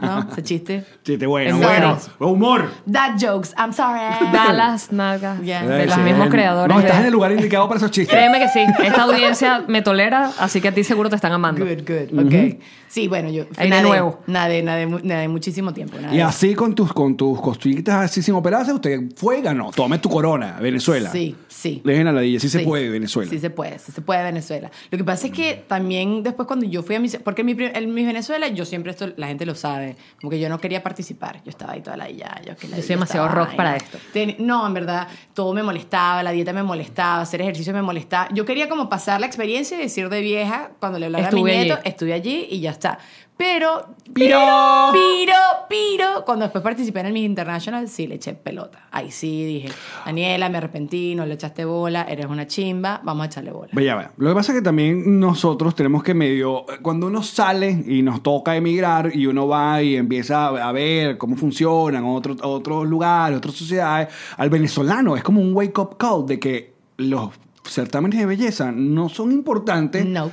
¿No? 0.02 0.28
Ese 0.32 0.42
chiste. 0.42 0.84
Chiste 1.02 1.26
bueno, 1.26 1.58
bueno. 1.58 1.98
Humor. 2.18 2.70
Dad 2.86 3.12
jokes, 3.20 3.50
I'm 3.56 3.72
sorry. 3.72 4.00
Da 4.32 4.52
las 4.52 4.92
nalgas 4.92 5.40
Ya. 5.42 5.66
de 5.66 5.86
los 5.86 5.98
mismos 5.98 6.28
creadores. 6.28 6.74
No, 6.74 6.80
estás 6.80 7.00
en 7.00 7.06
el 7.06 7.12
lugar 7.12 7.32
indicado 7.32 7.66
para 7.68 7.78
esos 7.78 7.90
chistes. 7.90 8.14
Créeme 8.14 8.38
que 8.38 8.48
sí. 8.52 8.64
Esta 8.84 9.02
audiencia 9.02 9.64
me 9.68 9.82
tolera, 9.82 10.32
así 10.38 10.60
que 10.60 10.68
a 10.68 10.72
ti 10.72 10.84
seguro 10.84 11.08
te 11.08 11.16
están 11.16 11.32
amando. 11.32 11.64
Good, 11.64 11.82
good. 11.86 12.26
Ok. 12.26 12.60
Sí, 12.88 13.06
bueno, 13.06 13.30
yo. 13.30 13.44
Ahí 13.56 13.70
de 13.70 13.82
nuevo. 13.82 14.20
Nadé, 14.26 14.64
nadé, 14.64 14.84
nadé 14.86 15.28
muchísimo 15.28 15.72
tiempo. 15.72 15.96
nadé. 16.00 16.16
Y 16.16 16.20
así 16.20 16.56
con 16.56 16.74
tus, 16.74 16.92
con 16.92 17.16
tus 17.16 17.40
costillitas 17.40 17.94
así 18.06 18.20
sin 18.20 18.34
operarse, 18.34 18.72
usted 18.72 19.00
fue 19.14 19.40
ganó. 19.42 19.70
Tome 19.70 19.98
tu 19.98 20.08
corona, 20.10 20.58
Venezuela. 20.60 21.08
Sí, 21.10 21.36
sí. 21.46 21.80
Dejen 21.84 22.08
a 22.08 22.12
la 22.12 22.20
DJ, 22.20 22.40
sí, 22.40 22.48
se 22.48 22.60
puede, 22.60 22.88
Venezuela. 22.88 23.30
Sí 23.30 23.38
se 23.38 23.48
puede, 23.50 23.78
sí 23.78 23.92
se 23.92 24.00
puede 24.02 24.24
Venezuela. 24.24 24.72
Lo 24.90 24.98
que 24.98 25.04
pasa 25.04 25.28
es 25.28 25.32
que 25.32 25.64
también 25.68 26.24
después 26.24 26.48
cuando 26.48 26.66
yo 26.66 26.82
fui 26.82 26.96
a 26.96 27.00
mis... 27.00 27.16
Porque 27.18 27.42
en 27.42 27.46
mi, 27.46 27.56
en 27.60 27.94
mi 27.94 28.04
Venezuela, 28.04 28.48
yo 28.48 28.64
siempre 28.64 28.90
esto, 28.90 29.12
la 29.16 29.28
gente 29.28 29.46
lo 29.46 29.54
sabe, 29.54 29.94
como 30.20 30.30
que 30.30 30.40
yo 30.40 30.48
no 30.48 30.58
quería 30.58 30.82
participar. 30.82 31.40
Yo 31.44 31.50
estaba 31.50 31.74
ahí 31.74 31.82
toda 31.82 31.96
la 31.96 32.10
ya, 32.10 32.40
yo, 32.44 32.56
que 32.56 32.66
la 32.66 32.76
Yo 32.76 32.82
soy 32.82 32.96
demasiado 32.96 33.28
rock 33.28 33.48
vaina. 33.50 33.56
para 33.56 33.76
esto. 33.76 33.98
Ten- 34.12 34.34
no, 34.40 34.66
en 34.66 34.74
verdad, 34.74 35.06
todo 35.32 35.54
me 35.54 35.62
molestaba, 35.62 36.24
la 36.24 36.32
dieta 36.32 36.52
me 36.52 36.64
molestaba, 36.64 37.20
hacer 37.22 37.40
ejercicio 37.40 37.72
me 37.72 37.82
molestaba. 37.82 38.28
Yo 38.34 38.39
quería 38.44 38.68
como 38.68 38.88
pasar 38.88 39.20
la 39.20 39.26
experiencia 39.26 39.78
y 39.78 39.82
decir 39.82 40.08
de 40.08 40.20
vieja, 40.20 40.70
cuando 40.80 40.98
le 40.98 41.06
hablaba 41.06 41.24
a 41.24 41.28
Estuve 41.28 41.42
mi 41.42 41.56
allí. 41.56 41.66
nieto, 41.68 41.80
estuve 41.84 42.12
allí 42.12 42.46
y 42.50 42.60
ya 42.60 42.70
está. 42.70 42.98
Pero, 43.36 43.86
¡Piro! 44.12 44.38
piro, 44.92 45.34
piro, 45.66 46.24
cuando 46.26 46.44
después 46.44 46.62
participé 46.62 47.00
en 47.00 47.06
el 47.06 47.12
Miss 47.14 47.24
International, 47.24 47.88
sí 47.88 48.06
le 48.06 48.16
eché 48.16 48.34
pelota. 48.34 48.86
Ahí 48.90 49.10
sí 49.10 49.46
dije, 49.46 49.70
Daniela, 50.04 50.50
me 50.50 50.58
arrepentí, 50.58 51.14
no 51.14 51.24
le 51.24 51.34
echaste 51.34 51.64
bola, 51.64 52.02
eres 52.02 52.26
una 52.26 52.46
chimba, 52.46 53.00
vamos 53.02 53.22
a 53.22 53.26
echarle 53.28 53.50
bola. 53.50 53.70
Ve, 53.72 53.82
ya 53.82 53.94
va. 53.94 54.12
Lo 54.18 54.28
que 54.28 54.34
pasa 54.34 54.52
es 54.52 54.58
que 54.58 54.62
también 54.62 55.18
nosotros 55.18 55.74
tenemos 55.74 56.02
que 56.02 56.12
medio. 56.12 56.66
Cuando 56.82 57.06
uno 57.06 57.22
sale 57.22 57.82
y 57.86 58.02
nos 58.02 58.22
toca 58.22 58.56
emigrar 58.56 59.10
y 59.16 59.24
uno 59.26 59.48
va 59.48 59.82
y 59.82 59.96
empieza 59.96 60.48
a 60.48 60.68
a 60.68 60.72
ver 60.72 61.16
cómo 61.16 61.34
funcionan 61.36 62.04
otros 62.04 62.36
otros 62.42 62.86
lugares, 62.86 63.38
otras 63.38 63.54
sociedades, 63.54 64.08
al 64.36 64.50
venezolano 64.50 65.16
es 65.16 65.22
como 65.22 65.40
un 65.40 65.54
wake-up 65.54 65.96
call 65.96 66.26
de 66.26 66.38
que 66.38 66.74
los 66.98 67.30
certámenes 67.70 68.18
de 68.18 68.26
belleza 68.26 68.72
no 68.72 69.08
son 69.08 69.32
importantes. 69.32 70.04
No. 70.04 70.26
O 70.26 70.30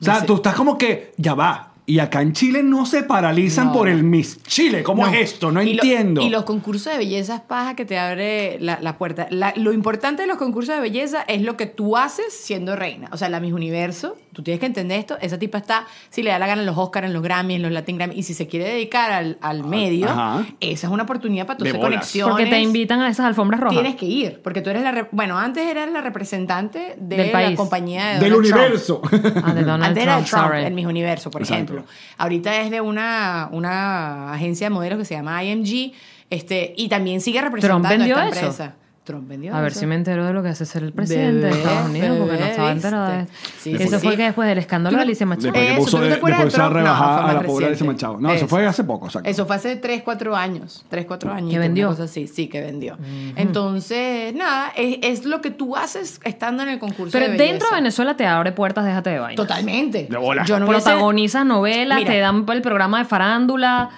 sea, 0.00 0.14
No 0.14 0.20
sé. 0.20 0.26
tú 0.26 0.34
estás 0.36 0.54
como 0.54 0.76
que 0.78 1.12
ya 1.16 1.34
va. 1.34 1.72
Y 1.88 2.00
acá 2.00 2.20
en 2.20 2.32
Chile 2.32 2.64
no 2.64 2.84
se 2.84 3.04
paralizan 3.04 3.66
No. 3.68 3.72
por 3.72 3.88
el 3.88 4.02
Miss 4.02 4.42
Chile. 4.42 4.82
¿Cómo 4.82 5.06
No. 5.06 5.12
es 5.12 5.20
esto? 5.32 5.52
No 5.52 5.62
Y 5.62 5.74
lo- 5.74 5.82
entiendo. 5.84 6.20
y 6.20 6.30
los 6.30 6.42
concursos 6.42 6.90
de 6.92 6.98
belleza 6.98 7.36
es 7.36 7.40
paja 7.42 7.76
que 7.76 7.84
te 7.84 7.96
abre 7.96 8.58
la, 8.60 8.80
la 8.82 8.98
puerta. 8.98 9.28
La- 9.30 9.52
lo 9.56 9.72
importante 9.72 10.22
de 10.22 10.26
los 10.28 10.36
concursos 10.36 10.74
de 10.74 10.80
belleza 10.80 11.22
es 11.28 11.42
lo 11.42 11.56
que 11.56 11.66
tú 11.66 11.96
haces 11.96 12.32
siendo 12.36 12.74
reina. 12.74 13.08
O 13.12 13.16
sea, 13.16 13.28
la 13.28 13.38
Miss 13.38 13.52
Universo, 13.52 14.16
tú 14.32 14.42
tienes 14.42 14.58
que 14.58 14.66
entender 14.66 14.98
esto. 14.98 15.16
Esa 15.20 15.38
tipa 15.38 15.58
está, 15.58 15.86
si 16.10 16.24
le 16.24 16.30
da 16.30 16.40
la 16.40 16.48
gana 16.48 16.62
en 16.62 16.66
los 16.66 16.76
Oscars, 16.76 17.06
en 17.06 17.12
los 17.12 17.22
Grammys, 17.22 17.54
en 17.56 17.62
los 17.62 17.70
Latin 17.70 17.98
Grammy, 17.98 18.16
y 18.16 18.24
si 18.24 18.34
se 18.34 18.48
quiere 18.48 18.64
dedicar 18.68 19.12
al, 19.12 19.38
al 19.40 19.62
medio, 19.62 20.08
ajá. 20.10 20.44
esa 20.58 20.86
es 20.88 20.92
una 20.92 21.04
oportunidad 21.04 21.46
para 21.46 21.58
tu 21.58 21.62
De 21.64 21.70
hacer 21.70 21.80
conexiones. 21.80 22.32
Porque 22.34 22.46
te 22.50 22.60
invitan 22.60 23.00
a 23.00 23.08
esas 23.08 23.26
alfombras 23.26 23.60
rojas. 23.60 23.78
Tienes 23.80 23.94
que 23.94 24.06
ir, 24.06 24.40
porque 24.42 24.60
tú 24.60 24.70
eres 24.70 24.82
la... 24.82 24.90
re- 24.90 25.08
bueno, 25.12 25.38
antes 25.38 25.64
eras 25.64 25.88
la 25.92 26.00
representante 26.00 26.96
de 26.98 27.16
Del 27.16 27.26
la 27.28 27.32
país. 27.32 27.56
compañía 27.56 28.06
de 28.14 28.18
Del 28.18 28.30
Donald 28.32 28.48
Trump. 28.48 28.60
universo. 28.60 29.02
Ah, 29.44 29.54
de 29.54 29.62
Donald 29.62 29.84
Antes 29.84 30.02
era 30.02 30.14
Trump, 30.16 30.28
Trump, 30.28 30.44
sorry. 30.46 30.64
el 30.64 30.74
Miss 30.74 30.86
Universo, 30.86 31.30
por 31.30 31.42
Exacto. 31.42 31.54
ejemplo. 31.62 31.75
Ahorita 32.18 32.60
es 32.60 32.70
de 32.70 32.80
una, 32.80 33.48
una 33.52 34.32
agencia 34.32 34.66
de 34.66 34.70
modelos 34.70 34.98
que 34.98 35.04
se 35.04 35.14
llama 35.14 35.42
IMG 35.44 35.92
este, 36.30 36.74
y 36.76 36.88
también 36.88 37.20
sigue 37.20 37.40
representando 37.40 37.88
¿Trump 37.88 37.98
vendió 37.98 38.16
a 38.16 38.28
esta 38.28 38.40
eso? 38.40 38.46
empresa. 38.46 38.76
Trump 39.06 39.26
vendió 39.28 39.54
A 39.54 39.60
ver 39.62 39.70
eso. 39.70 39.80
si 39.80 39.86
me 39.86 39.94
entero 39.94 40.26
de 40.26 40.32
lo 40.34 40.42
que 40.42 40.50
hace 40.50 40.66
ser 40.66 40.82
el 40.82 40.92
presidente 40.92 41.46
Bebé, 41.46 41.54
de 41.54 41.58
Estados 41.62 41.88
Unidos, 41.88 42.18
porque 42.18 42.38
no 42.38 42.44
estaba 42.46 42.72
enterada 42.72 43.08
de 43.16 43.22
eso 43.22 43.98
sí. 43.98 44.06
fue 44.06 44.16
que 44.16 44.22
después 44.24 44.48
del 44.48 44.58
escándalo 44.58 44.94
¿Tú 44.94 44.96
de 44.98 45.02
Alicia 45.04 45.26
Después 45.26 45.46
Machado. 45.46 45.52
que 45.66 45.72
Eso, 45.72 45.80
puso, 45.82 45.90
¿tú 45.92 45.96
no 45.96 46.02
te 46.02 46.08
de- 46.08 46.14
acuerdas 46.16 46.38
de 46.40 46.44
después? 46.44 46.62
No, 46.62 46.72
fue 46.74 46.84
a 46.84 47.32
la 47.32 47.42
pobre 47.42 47.66
Alicia. 47.66 47.86
Machado. 47.86 48.16
No, 48.20 48.28
eso 48.28 48.36
Eso. 48.36 48.48
fue 48.48 48.66
hace 48.66 48.84
poco. 48.84 49.06
exacto. 49.06 49.28
Eso 49.30 49.46
fue 49.46 49.56
hace 49.56 49.76
3, 49.76 50.02
4 50.02 50.36
años. 50.36 50.84
3, 50.90 51.06
4 51.06 51.32
años. 51.32 51.50
¿Que 51.50 51.58
vendió? 51.58 51.88
Cosa 51.88 52.04
así, 52.04 52.26
sí, 52.26 52.48
que 52.48 52.60
vendió. 52.60 52.98
Entonces, 53.36 54.34
nada, 54.34 54.72
es, 54.76 54.98
es 55.02 55.24
lo 55.24 55.40
que 55.40 55.50
tú 55.50 55.76
haces 55.76 56.20
estando 56.24 56.62
en 56.62 56.70
el 56.70 56.78
concurso 56.78 57.12
Pero 57.18 57.30
de 57.32 57.38
dentro 57.38 57.68
de 57.70 57.76
Venezuela 57.76 58.16
te 58.16 58.26
abre 58.26 58.52
puertas, 58.52 58.84
déjate 58.84 59.10
de 59.10 59.18
vaina. 59.20 59.36
Totalmente. 59.36 60.06
De 60.10 60.16
bola. 60.16 60.44
Yo 60.44 60.58
no 60.58 60.66
Protagonizas 60.66 61.46
novelas, 61.46 61.98
Mira. 61.98 62.10
te 62.10 62.18
dan 62.18 62.44
el 62.50 62.62
programa 62.62 62.98
de 62.98 63.04
farándula. 63.04 63.90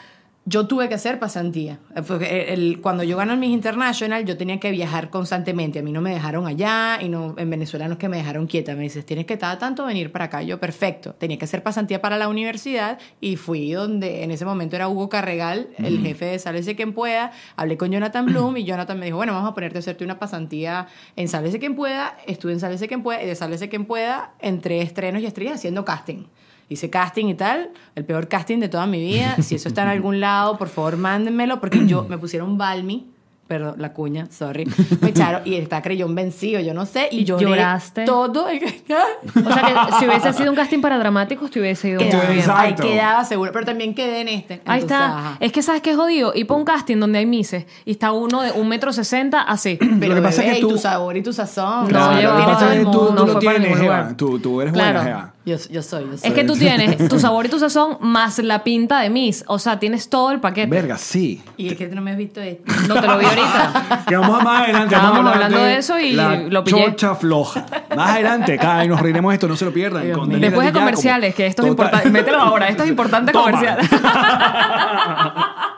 Yo 0.49 0.67
tuve 0.67 0.89
que 0.89 0.95
hacer 0.95 1.19
pasantía. 1.19 1.79
Porque 2.07 2.55
el- 2.55 2.81
cuando 2.81 3.03
yo 3.03 3.19
gané 3.19 3.35
el 3.35 3.39
Miss 3.39 3.51
International, 3.51 4.25
yo 4.25 4.37
tenía 4.39 4.59
que 4.59 4.71
viajar 4.71 5.11
constantemente. 5.11 5.81
A 5.81 5.83
mí 5.83 5.93
no 5.93 6.01
me 6.01 6.11
dejaron 6.11 6.47
allá 6.47 6.99
y 7.03 7.11
no, 7.11 7.35
en 7.37 7.51
Venezuela 7.51 7.87
no 7.87 7.95
es 7.95 7.99
que 7.99 8.09
me 8.09 8.17
dejaron 8.17 8.47
quieta. 8.47 8.75
Me 8.75 8.85
dices, 8.85 9.05
tienes 9.05 9.27
que 9.27 9.35
estar 9.35 9.59
tanto 9.59 9.85
venir 9.85 10.11
para 10.11 10.27
acá. 10.27 10.43
Yo, 10.43 10.59
perfecto. 10.59 11.15
Tenía 11.19 11.37
que 11.37 11.45
hacer 11.45 11.63
pasantía 11.63 12.01
para 12.01 12.17
la 12.17 12.29
universidad 12.29 12.99
y 13.21 13.37
fui 13.37 13.73
donde 13.73 14.23
en 14.23 14.31
ese 14.31 14.47
momento 14.47 14.75
era 14.77 14.89
Hugo 14.89 15.11
Carregal, 15.11 15.69
el 15.77 16.01
jefe 16.01 16.25
de 16.25 16.39
Sálvese 16.39 16.75
Quien 16.77 16.95
Pueda. 16.95 17.33
Hablé 17.57 17.77
con 17.77 17.91
Jonathan 17.91 18.25
Bloom 18.33 18.57
y 18.57 18.65
Jonathan 18.65 18.99
me 18.99 19.05
dijo, 19.07 19.19
bueno, 19.19 19.35
vamos 19.35 19.51
a 19.51 19.55
ponerte 19.55 19.79
a 19.79 19.81
hacerte 19.81 20.05
una 20.05 20.19
pasantía 20.19 20.87
en 21.17 21.29
Sálvese 21.29 21.59
Quien 21.59 21.75
Pueda. 21.77 22.17
Estuve 22.27 22.53
en 22.53 22.61
Sálvese 22.61 22.89
Quien 22.89 23.03
Pueda 23.03 23.23
y 23.23 23.27
de 23.27 23.35
Sálvese 23.35 23.69
Quien 23.69 23.85
Pueda 23.85 24.33
entre 24.41 24.81
estrenos 24.81 25.21
y 25.21 25.27
estrellas 25.27 25.57
haciendo 25.57 25.85
casting. 25.85 26.25
Hice 26.69 26.91
casting 26.91 27.27
y 27.29 27.35
tal, 27.35 27.71
el 27.95 28.05
peor 28.05 28.29
casting 28.29 28.59
de 28.59 28.69
toda 28.69 28.87
mi 28.87 28.99
vida. 29.01 29.37
Si 29.43 29.55
eso 29.55 29.69
está 29.69 29.83
en 29.83 29.89
algún 29.89 30.21
lado, 30.21 30.59
por 30.59 30.69
favor, 30.69 30.97
mándenmelo, 30.97 31.61
porque 31.61 31.87
yo 31.87 32.05
me 32.09 32.19
pusieron 32.19 32.59
Balmi, 32.59 33.07
perdón, 33.47 33.77
la 33.79 33.95
cuña, 33.95 34.27
sorry, 34.31 34.69
me 35.01 35.09
echaron 35.09 35.41
y 35.47 35.55
está 35.55 35.81
creyón 35.81 36.15
vencido, 36.15 36.61
yo 36.61 36.75
no 36.75 36.85
sé, 36.85 37.09
y 37.11 37.21
¿Y 37.21 37.25
lloré 37.25 37.45
lloraste? 37.47 38.05
todo. 38.05 38.47
el- 38.51 38.59
O 38.63 39.53
sea 39.55 39.63
que 39.63 39.95
si 39.99 40.07
hubiese 40.07 40.33
sido 40.35 40.51
un 40.51 40.57
casting 40.57 40.81
para 40.83 40.99
dramáticos, 40.99 41.51
te 41.51 41.59
hubiese 41.59 41.89
ido 41.89 42.01
muy 42.03 42.11
Quedaba, 42.11 42.27
bien. 42.29 42.39
Exacto. 42.41 42.83
ahí 42.83 42.91
quedaba 42.91 43.25
seguro, 43.25 43.51
pero 43.53 43.65
también 43.65 43.95
quedé 43.95 44.21
en 44.21 44.29
este. 44.29 44.55
Ahí 44.67 44.83
entonces, 44.83 44.83
está. 44.85 45.19
ajá. 45.19 45.37
Es 45.41 45.51
que 45.53 45.63
sabes 45.63 45.81
que 45.81 45.93
es 45.93 45.97
jodido. 45.97 46.33
Y 46.35 46.45
para 46.45 46.59
un 46.59 46.67
casting 46.67 46.99
donde 46.99 47.21
hay 47.21 47.25
mises 47.27 47.65
y 47.87 47.93
está 47.93 48.13
uno 48.13 48.43
de 48.43 48.53
un 48.53 48.69
metro 48.69 48.93
sesenta 48.93 49.41
así. 49.41 49.79
Pero 49.99 50.15
Lo 50.15 50.15
que 50.17 50.23
pasa 50.27 50.43
es 50.43 50.47
bebé, 50.49 50.53
que 50.53 50.59
y 50.59 50.61
tú- 50.61 50.69
tu 50.69 50.77
sabor 50.79 51.17
y 51.17 51.23
tu 51.23 51.33
sazón. 51.33 51.85
No, 51.85 51.89
Claro, 51.89 52.11
que 52.13 52.21
el 52.21 52.73
es 52.73 52.79
que 52.81 52.85
tú, 52.85 52.91
tú 52.93 53.15
no 53.15 53.25
lo 53.25 53.39
tienes, 53.39 53.79
lugar. 53.81 54.15
Tú, 54.15 54.39
tú 54.39 54.61
eres 54.61 54.75
Claro. 54.75 55.01
buena, 55.01 55.05
Jeva. 55.17 55.35
Yo, 55.49 55.57
yo 55.71 55.83
soy, 55.83 56.05
yo 56.11 56.19
soy. 56.19 56.29
Es 56.29 56.33
que 56.35 56.45
tú 56.45 56.55
tienes 56.57 57.09
tu 57.09 57.19
sabor 57.19 57.47
y 57.47 57.49
tu 57.49 57.59
sazón 57.59 57.97
más 58.01 58.39
la 58.39 58.63
pinta 58.63 59.01
de 59.01 59.09
Miss. 59.09 59.45
O 59.47 59.59
sea, 59.59 59.79
tienes 59.79 60.09
todo 60.11 60.31
el 60.31 60.41
paquete. 60.41 60.69
Verga, 60.69 60.99
sí. 60.99 61.43
Y 61.57 61.69
es 61.69 61.77
que 61.77 61.89
no 61.89 62.03
me 62.03 62.11
has 62.11 62.19
visto 62.19 62.41
esto. 62.41 62.71
No 62.87 63.01
te 63.01 63.07
lo 63.07 63.19
vi 63.19 63.25
ahorita. 63.25 64.05
Que 64.09 64.17
vamos 64.17 64.41
a 64.41 64.45
más 64.45 64.63
adelante. 64.65 64.95
Estábamos 64.95 65.19
vamos 65.19 65.31
a 65.31 65.35
hablar 65.35 65.45
hablando 65.47 65.67
de 65.67 65.77
eso 65.79 65.99
y 65.99 66.13
la 66.13 66.37
lo 66.37 66.65
pillé. 66.65 66.85
Chocha 66.85 67.15
floja. 67.15 67.67
Más 67.97 68.11
adelante, 68.11 68.59
cada 68.59 68.85
y 68.85 68.89
nos 68.89 69.01
reiremos 69.01 69.33
esto, 69.33 69.49
no 69.49 69.57
se 69.57 69.65
lo 69.65 69.73
pierdan. 69.73 70.05
Dios 70.05 70.19
Con 70.19 70.29
Después 70.29 70.53
de 70.53 70.59
Giacomo. 70.73 70.81
comerciales, 70.85 71.35
que 71.35 71.47
esto 71.47 71.63
es 71.63 71.69
importante. 71.69 72.11
Mételo 72.11 72.41
ahora, 72.41 72.69
esto 72.69 72.83
es 72.83 72.89
importante 72.91 73.33
Toma. 73.33 73.51
comercial. 73.51 73.79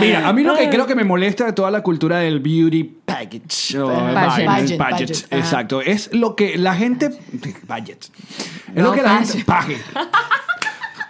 Mira, 0.00 0.28
a 0.28 0.32
mí 0.32 0.42
lo 0.42 0.56
que 0.56 0.68
creo 0.70 0.86
que 0.86 0.94
me 0.94 1.04
molesta 1.04 1.44
de 1.46 1.52
toda 1.52 1.70
la 1.70 1.82
cultura 1.82 2.18
del 2.18 2.40
beauty 2.40 2.84
package. 3.04 3.78
o 3.78 3.88
budget, 3.88 4.78
budget, 4.78 5.10
ajá. 5.30 5.36
exacto. 5.38 5.80
Es 5.80 6.12
lo 6.12 6.34
que 6.36 6.56
la 6.58 6.74
gente. 6.74 7.10
Budget. 7.66 8.04
Es 8.04 8.74
No, 8.74 8.82
lo 8.84 8.92
que 8.92 9.02
la 9.02 9.18
gente. 9.18 9.44
Paje. 9.44 9.76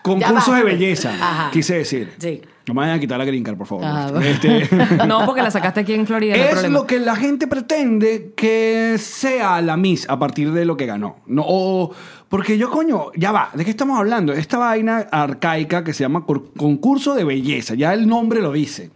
Concursos 0.03 0.55
de 0.57 0.63
belleza, 0.63 1.11
Ajá. 1.21 1.51
quise 1.51 1.75
decir. 1.79 2.15
Sí. 2.19 2.41
No 2.67 2.75
me 2.75 2.81
vayan 2.83 2.97
a 2.97 3.01
quitar 3.01 3.19
la 3.19 3.25
green 3.25 3.43
card, 3.43 3.57
por 3.57 3.67
favor. 3.67 3.85
Ah, 3.87 4.11
Este, 4.23 4.69
No, 5.07 5.25
porque 5.25 5.43
la 5.43 5.51
sacaste 5.51 5.81
aquí 5.81 5.95
en 5.95 6.07
Florida. 6.07 6.35
es 6.35 6.69
lo 6.71 6.87
que 6.87 6.99
la 6.99 7.17
gente 7.17 7.47
pretende 7.47 8.33
que 8.37 8.97
sea 8.99 9.61
la 9.63 9.77
Miss 9.79 10.07
a 10.09 10.19
partir 10.19 10.53
de 10.53 10.65
lo 10.67 10.77
que 10.77 10.85
ganó. 10.87 11.17
No, 11.27 11.45
o- 11.47 11.95
porque 12.29 12.59
yo, 12.59 12.71
coño, 12.71 13.11
ya 13.17 13.33
va, 13.33 13.51
¿de 13.55 13.65
qué 13.65 13.71
estamos 13.71 13.99
hablando? 13.99 14.33
Esta 14.33 14.59
vaina 14.59 15.07
arcaica 15.11 15.83
que 15.83 15.95
se 15.95 16.05
llama 16.05 16.27
concurso 16.27 17.15
de 17.15 17.25
belleza, 17.25 17.75
ya 17.75 17.95
el 17.95 18.07
nombre 18.07 18.43
lo 18.43 18.53
dice. 18.53 18.91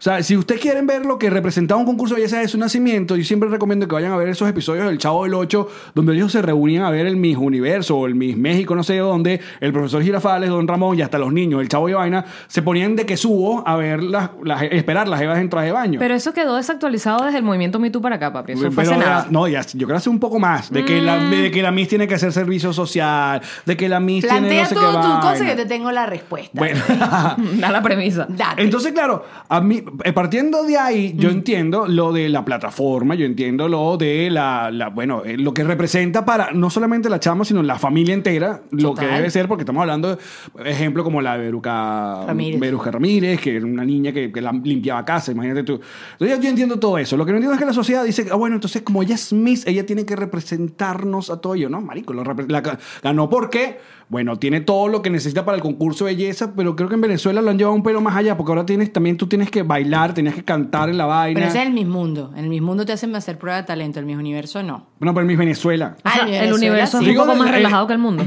O 0.00 0.02
sea, 0.02 0.22
si 0.22 0.34
ustedes 0.34 0.62
quieren 0.62 0.86
ver 0.86 1.04
lo 1.04 1.18
que 1.18 1.28
representaba 1.28 1.78
un 1.78 1.84
concurso 1.86 2.14
de 2.14 2.22
belleza 2.22 2.38
de 2.38 2.48
su 2.48 2.56
nacimiento, 2.56 3.16
yo 3.16 3.24
siempre 3.24 3.50
recomiendo 3.50 3.86
que 3.86 3.94
vayan 3.94 4.12
a 4.12 4.16
ver 4.16 4.28
esos 4.30 4.48
episodios 4.48 4.86
del 4.86 4.96
Chavo 4.96 5.24
del 5.24 5.34
8, 5.34 5.68
donde 5.94 6.14
ellos 6.14 6.32
se 6.32 6.40
reunían 6.40 6.84
a 6.84 6.90
ver 6.90 7.04
el 7.04 7.16
Miss 7.16 7.36
Universo 7.36 7.98
o 7.98 8.06
el 8.06 8.14
Miss 8.14 8.34
México, 8.34 8.74
no 8.74 8.82
sé 8.82 8.96
dónde, 8.96 9.42
el 9.60 9.74
profesor 9.74 10.02
Girafales, 10.02 10.48
Don 10.48 10.66
Ramón 10.66 10.98
y 10.98 11.02
hasta 11.02 11.18
los 11.18 11.30
niños, 11.34 11.60
el 11.60 11.68
Chavo 11.68 11.86
y 11.90 11.92
vaina, 11.92 12.24
se 12.46 12.62
ponían 12.62 12.96
de 12.96 13.04
que 13.04 13.18
subo 13.18 13.62
a 13.68 13.76
ver 13.76 14.02
las, 14.02 14.30
las- 14.42 14.62
esperar 14.62 15.06
las 15.06 15.20
evas 15.20 15.38
en 15.38 15.50
traje 15.50 15.66
de 15.66 15.72
baño. 15.72 15.98
Pero 16.00 16.14
eso 16.14 16.32
quedó 16.32 16.56
desactualizado 16.56 17.26
desde 17.26 17.36
el 17.36 17.44
movimiento 17.44 17.78
Me 17.78 17.90
Too 17.90 18.00
para 18.00 18.16
acá, 18.16 18.32
papi. 18.32 18.52
Eso 18.52 18.72
fue 18.72 18.84
Pero 18.84 18.92
hace 18.96 19.00
ya- 19.04 19.06
nada. 19.06 19.26
no, 19.28 19.46
ya, 19.48 19.60
yo 19.60 19.86
creo 19.86 19.88
que 19.88 19.94
hace 19.96 20.08
un 20.08 20.18
poco 20.18 20.38
más. 20.38 20.70
De 20.70 20.82
que, 20.82 21.02
la, 21.02 21.18
de 21.18 21.50
que 21.50 21.60
la 21.60 21.72
Miss 21.72 21.88
tiene 21.88 22.08
que 22.08 22.14
hacer 22.14 22.32
servicio 22.32 22.72
social, 22.72 23.42
de 23.66 23.76
que 23.76 23.86
la 23.86 24.00
Miss 24.00 24.26
tiene 24.26 24.60
no 24.62 24.66
sé 24.66 24.74
tú 24.74 24.80
qué 24.80 24.86
tu 24.86 25.20
cosa 25.20 25.44
que 25.44 25.56
te 25.56 25.66
tengo 25.66 25.92
la 25.92 26.06
respuesta. 26.06 26.52
Bueno. 26.58 26.80
Da 27.60 27.70
la 27.70 27.82
premisa. 27.82 28.26
Date. 28.30 28.62
Entonces, 28.62 28.92
claro, 28.92 29.26
a 29.46 29.60
mí, 29.60 29.82
partiendo 30.14 30.64
de 30.64 30.78
ahí, 30.78 31.12
Mm. 31.14 31.18
yo 31.18 31.30
entiendo 31.30 31.86
lo 31.88 32.12
de 32.12 32.28
la 32.28 32.44
plataforma, 32.44 33.14
yo 33.14 33.24
entiendo 33.26 33.68
lo 33.68 33.96
de 33.96 34.30
la, 34.30 34.70
la- 34.70 34.88
bueno, 34.88 35.22
eh, 35.24 35.36
lo 35.36 35.52
que 35.54 35.64
representa 35.64 36.24
para 36.24 36.50
no 36.52 36.70
solamente 36.70 37.08
la 37.08 37.20
chama, 37.20 37.44
sino 37.44 37.62
la 37.62 37.78
familia 37.78 38.14
entera, 38.14 38.62
lo 38.70 38.94
que 38.94 39.06
debe 39.06 39.30
ser, 39.30 39.48
porque 39.48 39.62
estamos 39.62 39.80
hablando 39.82 40.16
de 40.16 40.70
ejemplo 40.70 41.02
como 41.04 41.20
la 41.20 41.36
de 41.36 41.44
Beruca 41.44 42.24
Ramírez. 42.26 42.60
Beruca 42.60 42.90
Ramírez, 42.90 43.40
que 43.40 43.56
era 43.56 43.66
una 43.66 43.84
niña 43.84 44.12
que, 44.12 44.30
que 44.32 44.40
la 44.40 44.52
limpiaba 44.52 45.04
casa, 45.04 45.32
imagínate 45.32 45.62
tú. 45.64 45.80
Entonces, 46.12 46.36
yo, 46.38 46.42
yo 46.42 46.48
entiendo 46.50 46.78
todo 46.78 46.98
eso. 46.98 47.16
Lo 47.16 47.24
que 47.26 47.32
no 47.32 47.36
entiendo 47.38 47.54
es 47.54 47.60
que 47.60 47.66
la 47.66 47.72
sociedad 47.72 48.04
dice, 48.04 48.26
ah, 48.30 48.36
bueno, 48.36 48.56
entonces 48.56 48.82
como 48.82 49.02
ella 49.02 49.14
es 49.14 49.32
Miss, 49.32 49.66
ella 49.66 49.84
tiene 49.86 50.04
que 50.04 50.16
representarnos 50.16 51.30
a 51.30 51.40
todo 51.40 51.54
ello, 51.54 51.68
¿no? 51.68 51.80
Marico, 51.80 52.12
lo 52.12 52.22
la, 52.24 52.78
ganó 53.02 53.28
porque, 53.30 53.78
bueno, 54.10 54.36
tiene 54.40 54.60
todo 54.60 54.88
lo 54.88 55.02
que 55.02 55.08
necesita 55.08 55.44
para 55.44 55.54
el 55.56 55.62
concurso 55.62 56.04
de 56.04 56.14
belleza, 56.14 56.52
pero 56.56 56.74
creo 56.74 56.88
que 56.88 56.96
en 56.96 57.00
Venezuela 57.00 57.40
lo 57.40 57.48
han 57.50 57.56
llevado 57.58 57.76
un 57.76 57.82
pelo 57.84 58.00
más 58.00 58.16
allá, 58.16 58.36
porque 58.36 58.50
ahora 58.50 58.66
tienes, 58.66 58.92
también 58.92 59.16
tú 59.16 59.28
tienes 59.28 59.50
que 59.52 59.62
bailar, 59.62 60.12
tenías 60.14 60.34
que 60.34 60.44
cantar 60.44 60.90
en 60.90 60.98
la 60.98 61.06
vaina. 61.06 61.38
Pero 61.38 61.48
ese 61.48 61.60
es 61.60 61.66
el 61.68 61.72
Miss 61.72 61.86
Mundo. 61.86 62.32
En 62.36 62.42
el 62.44 62.50
Miss 62.50 62.60
Mundo 62.60 62.84
te 62.84 62.92
hacen 62.92 63.14
hacer 63.14 63.38
prueba 63.38 63.58
de 63.58 63.62
talento. 63.62 64.00
El 64.00 64.06
Miss 64.06 64.16
Universo 64.16 64.62
no. 64.64 64.88
Bueno, 64.98 65.14
pero 65.14 65.22
en 65.22 65.26
Miss 65.28 65.38
Venezuela. 65.38 65.94
O 66.04 66.10
sea, 66.10 66.12
Ah, 66.12 66.24
el 66.26 66.30
Venezuela 66.32 66.54
universo 66.56 66.98
sí. 66.98 67.04
es 67.04 67.10
un 67.10 67.16
poco 67.24 67.36
más 67.36 67.50
relajado 67.52 67.86
que 67.86 67.92
el 67.92 67.98
mundo. 68.00 68.24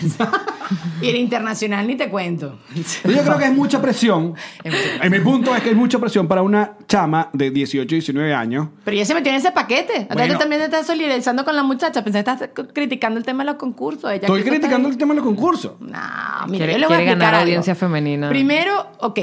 Y 1.00 1.08
el 1.08 1.16
internacional 1.16 1.86
ni 1.86 1.94
te 1.94 2.08
cuento. 2.08 2.58
Yo 3.04 3.22
creo 3.22 3.38
que 3.38 3.44
es 3.44 3.52
mucha 3.52 3.80
presión. 3.80 4.34
En 4.64 5.12
mi 5.12 5.20
punto 5.20 5.54
es 5.54 5.62
que 5.62 5.70
es 5.70 5.76
mucha 5.76 5.98
presión 5.98 6.26
para 6.26 6.42
una 6.42 6.72
chama 6.88 7.30
de 7.32 7.50
18, 7.50 7.86
19 7.86 8.34
años. 8.34 8.68
Pero 8.84 8.96
ya 8.96 9.04
se 9.04 9.14
metió 9.14 9.30
en 9.30 9.38
ese 9.38 9.52
paquete. 9.52 10.08
Bueno. 10.12 10.34
tú 10.34 10.40
también 10.40 10.60
te 10.62 10.64
estás 10.64 10.86
solidarizando 10.86 11.44
con 11.44 11.54
la 11.54 11.62
muchacha. 11.62 12.02
Pensé 12.02 12.24
que 12.24 12.30
estás 12.30 12.50
criticando 12.72 13.18
el 13.18 13.24
tema 13.24 13.44
de 13.44 13.50
los 13.50 13.56
concursos. 13.60 14.10
Ella 14.10 14.22
Estoy 14.26 14.42
criticando 14.42 14.88
el 14.88 14.96
tema 14.96 15.14
de 15.14 15.18
los 15.20 15.24
concursos. 15.26 15.72
No, 15.80 15.88
mira, 16.48 16.66
Quiere- 16.66 16.72
yo 16.72 16.78
le 16.78 16.86
voy 16.86 16.96
a 16.96 16.98
explicar 16.98 17.18
ganar 17.18 17.34
algo. 17.34 17.42
audiencia 17.44 17.74
femenina. 17.74 18.28
Primero, 18.28 18.90
ok, 18.98 19.20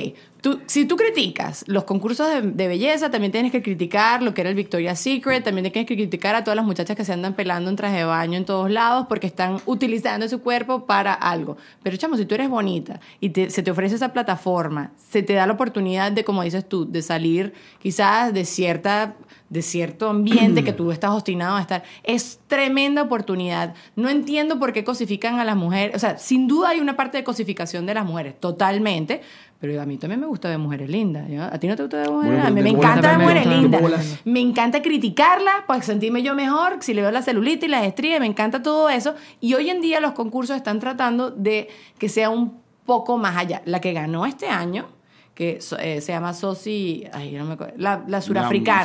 si 0.65 0.85
tú 0.85 0.97
criticas 0.97 1.63
los 1.67 1.85
concursos 1.85 2.27
de, 2.43 2.67
belleza, 2.67 3.09
también 3.09 3.31
tienes 3.31 3.51
que 3.51 3.61
criticar 3.61 4.21
lo 4.21 4.33
que 4.33 4.41
era 4.41 4.49
el 4.49 4.55
Victoria's 4.55 4.99
Secret, 4.99 5.43
también 5.43 5.71
tienes 5.71 5.87
que 5.87 5.95
criticar 5.95 6.35
a 6.35 6.43
todas 6.43 6.55
las 6.55 6.65
muchachas 6.65 6.97
que 6.97 7.05
se 7.05 7.13
andan 7.13 7.33
pelando 7.33 7.69
en 7.69 7.75
traje 7.75 7.97
de 7.97 8.03
baño 8.03 8.37
en 8.37 8.45
todos 8.45 8.69
lados 8.69 9.05
porque 9.07 9.27
están 9.27 9.59
utilizando 9.65 10.27
su 10.27 10.41
cuerpo 10.41 10.85
para 10.85 11.13
algo. 11.13 11.57
Pero, 11.81 11.97
chamo, 11.97 12.17
si 12.17 12.25
tú 12.25 12.35
eres 12.35 12.49
bonita 12.49 12.99
y 13.19 13.31
se 13.49 13.63
te 13.63 13.71
ofrece 13.71 13.95
esa 13.95 14.11
plataforma, 14.11 14.91
se 14.97 15.23
te 15.23 15.33
da 15.33 15.47
la 15.47 15.53
oportunidad 15.53 16.11
de, 16.11 16.23
como 16.23 16.43
dices 16.43 16.67
tú, 16.67 16.89
de 16.89 17.01
salir 17.01 17.53
quizás 17.79 18.33
de 18.33 18.45
cierta 18.45 19.15
de 19.53 19.61
cierto 19.61 20.09
ambiente 20.09 20.63
que 20.63 20.73
tú 20.73 20.91
estás 20.91 21.11
obstinado 21.11 21.57
a 21.57 21.61
estar. 21.61 21.83
Es 22.01 22.39
tremenda 22.47 23.03
oportunidad. 23.03 23.75
No 23.95 24.09
entiendo 24.09 24.57
por 24.57 24.73
qué 24.73 24.83
cosifican 24.83 25.39
a 25.39 25.45
las 25.45 25.55
mujeres. 25.55 25.95
O 25.95 25.99
sea, 25.99 26.17
sin 26.17 26.47
duda 26.47 26.69
hay 26.69 26.79
una 26.79 26.95
parte 26.95 27.19
de 27.19 27.23
cosificación 27.23 27.85
de 27.85 27.93
las 27.93 28.03
mujeres, 28.03 28.39
totalmente. 28.39 29.21
Pero 29.63 29.81
a 29.81 29.85
mí 29.85 29.97
también 29.97 30.19
me 30.19 30.27
gusta 30.27 30.49
ver 30.49 30.57
mujeres 30.57 30.89
lindas. 30.89 31.23
¿A 31.49 31.57
ti 31.57 31.69
no 31.69 31.77
te 31.77 31.83
gusta 31.83 31.95
ver 31.95 32.09
mujeres 32.11 32.33
Bueno, 32.33 32.49
lindas? 32.49 32.51
A 32.51 32.51
mí 32.53 32.61
me 32.63 32.69
encanta 32.69 33.07
ver 33.11 33.17
mujeres 33.19 33.45
lindas. 33.47 33.81
Me 34.25 34.39
encanta 34.41 34.81
criticarla 34.81 35.51
para 35.67 35.81
sentirme 35.81 36.21
yo 36.21 36.35
mejor, 36.35 36.79
si 36.81 36.93
le 36.93 37.01
veo 37.01 37.11
la 37.11 37.21
celulitis, 37.21 37.69
las 37.69 37.85
estrías, 37.85 38.19
me 38.19 38.25
encanta 38.25 38.61
todo 38.61 38.89
eso. 38.89 39.15
Y 39.39 39.53
hoy 39.53 39.69
en 39.69 39.79
día 39.79 40.01
los 40.01 40.11
concursos 40.11 40.57
están 40.57 40.81
tratando 40.81 41.31
de 41.31 41.69
que 41.97 42.09
sea 42.09 42.29
un 42.29 42.59
poco 42.85 43.17
más 43.17 43.37
allá. 43.37 43.61
La 43.63 43.79
que 43.79 43.93
ganó 43.93 44.25
este 44.25 44.49
año, 44.49 44.87
que 45.33 45.59
eh, 45.79 46.01
se 46.01 46.11
llama 46.11 46.33
Sosi, 46.33 47.05
ay, 47.13 47.31
no 47.31 47.45
me 47.45 47.53
acuerdo, 47.53 47.75
la, 47.77 48.03
la 48.05 48.19
surafricana. 48.19 48.83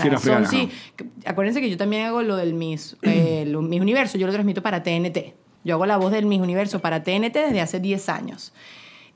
ajá. 0.68 0.70
que- 0.94 1.06
acuérdense 1.28 1.60
que 1.60 1.70
yo 1.70 1.76
también 1.76 2.06
hago 2.06 2.22
lo 2.22 2.36
del 2.36 2.54
Miss, 2.54 2.96
eh, 3.02 3.42
lo- 3.48 3.62
Miss 3.62 3.80
Universo, 3.80 4.16
yo 4.16 4.28
lo 4.28 4.32
transmito 4.32 4.62
para 4.62 4.84
TNT. 4.84 5.34
Yo 5.64 5.74
hago 5.74 5.86
la 5.86 5.96
voz 5.96 6.12
del 6.12 6.24
Miss 6.26 6.40
Universo 6.40 6.78
para 6.78 7.02
TNT 7.02 7.34
desde 7.34 7.60
hace 7.60 7.80
10 7.80 8.08
años. 8.08 8.52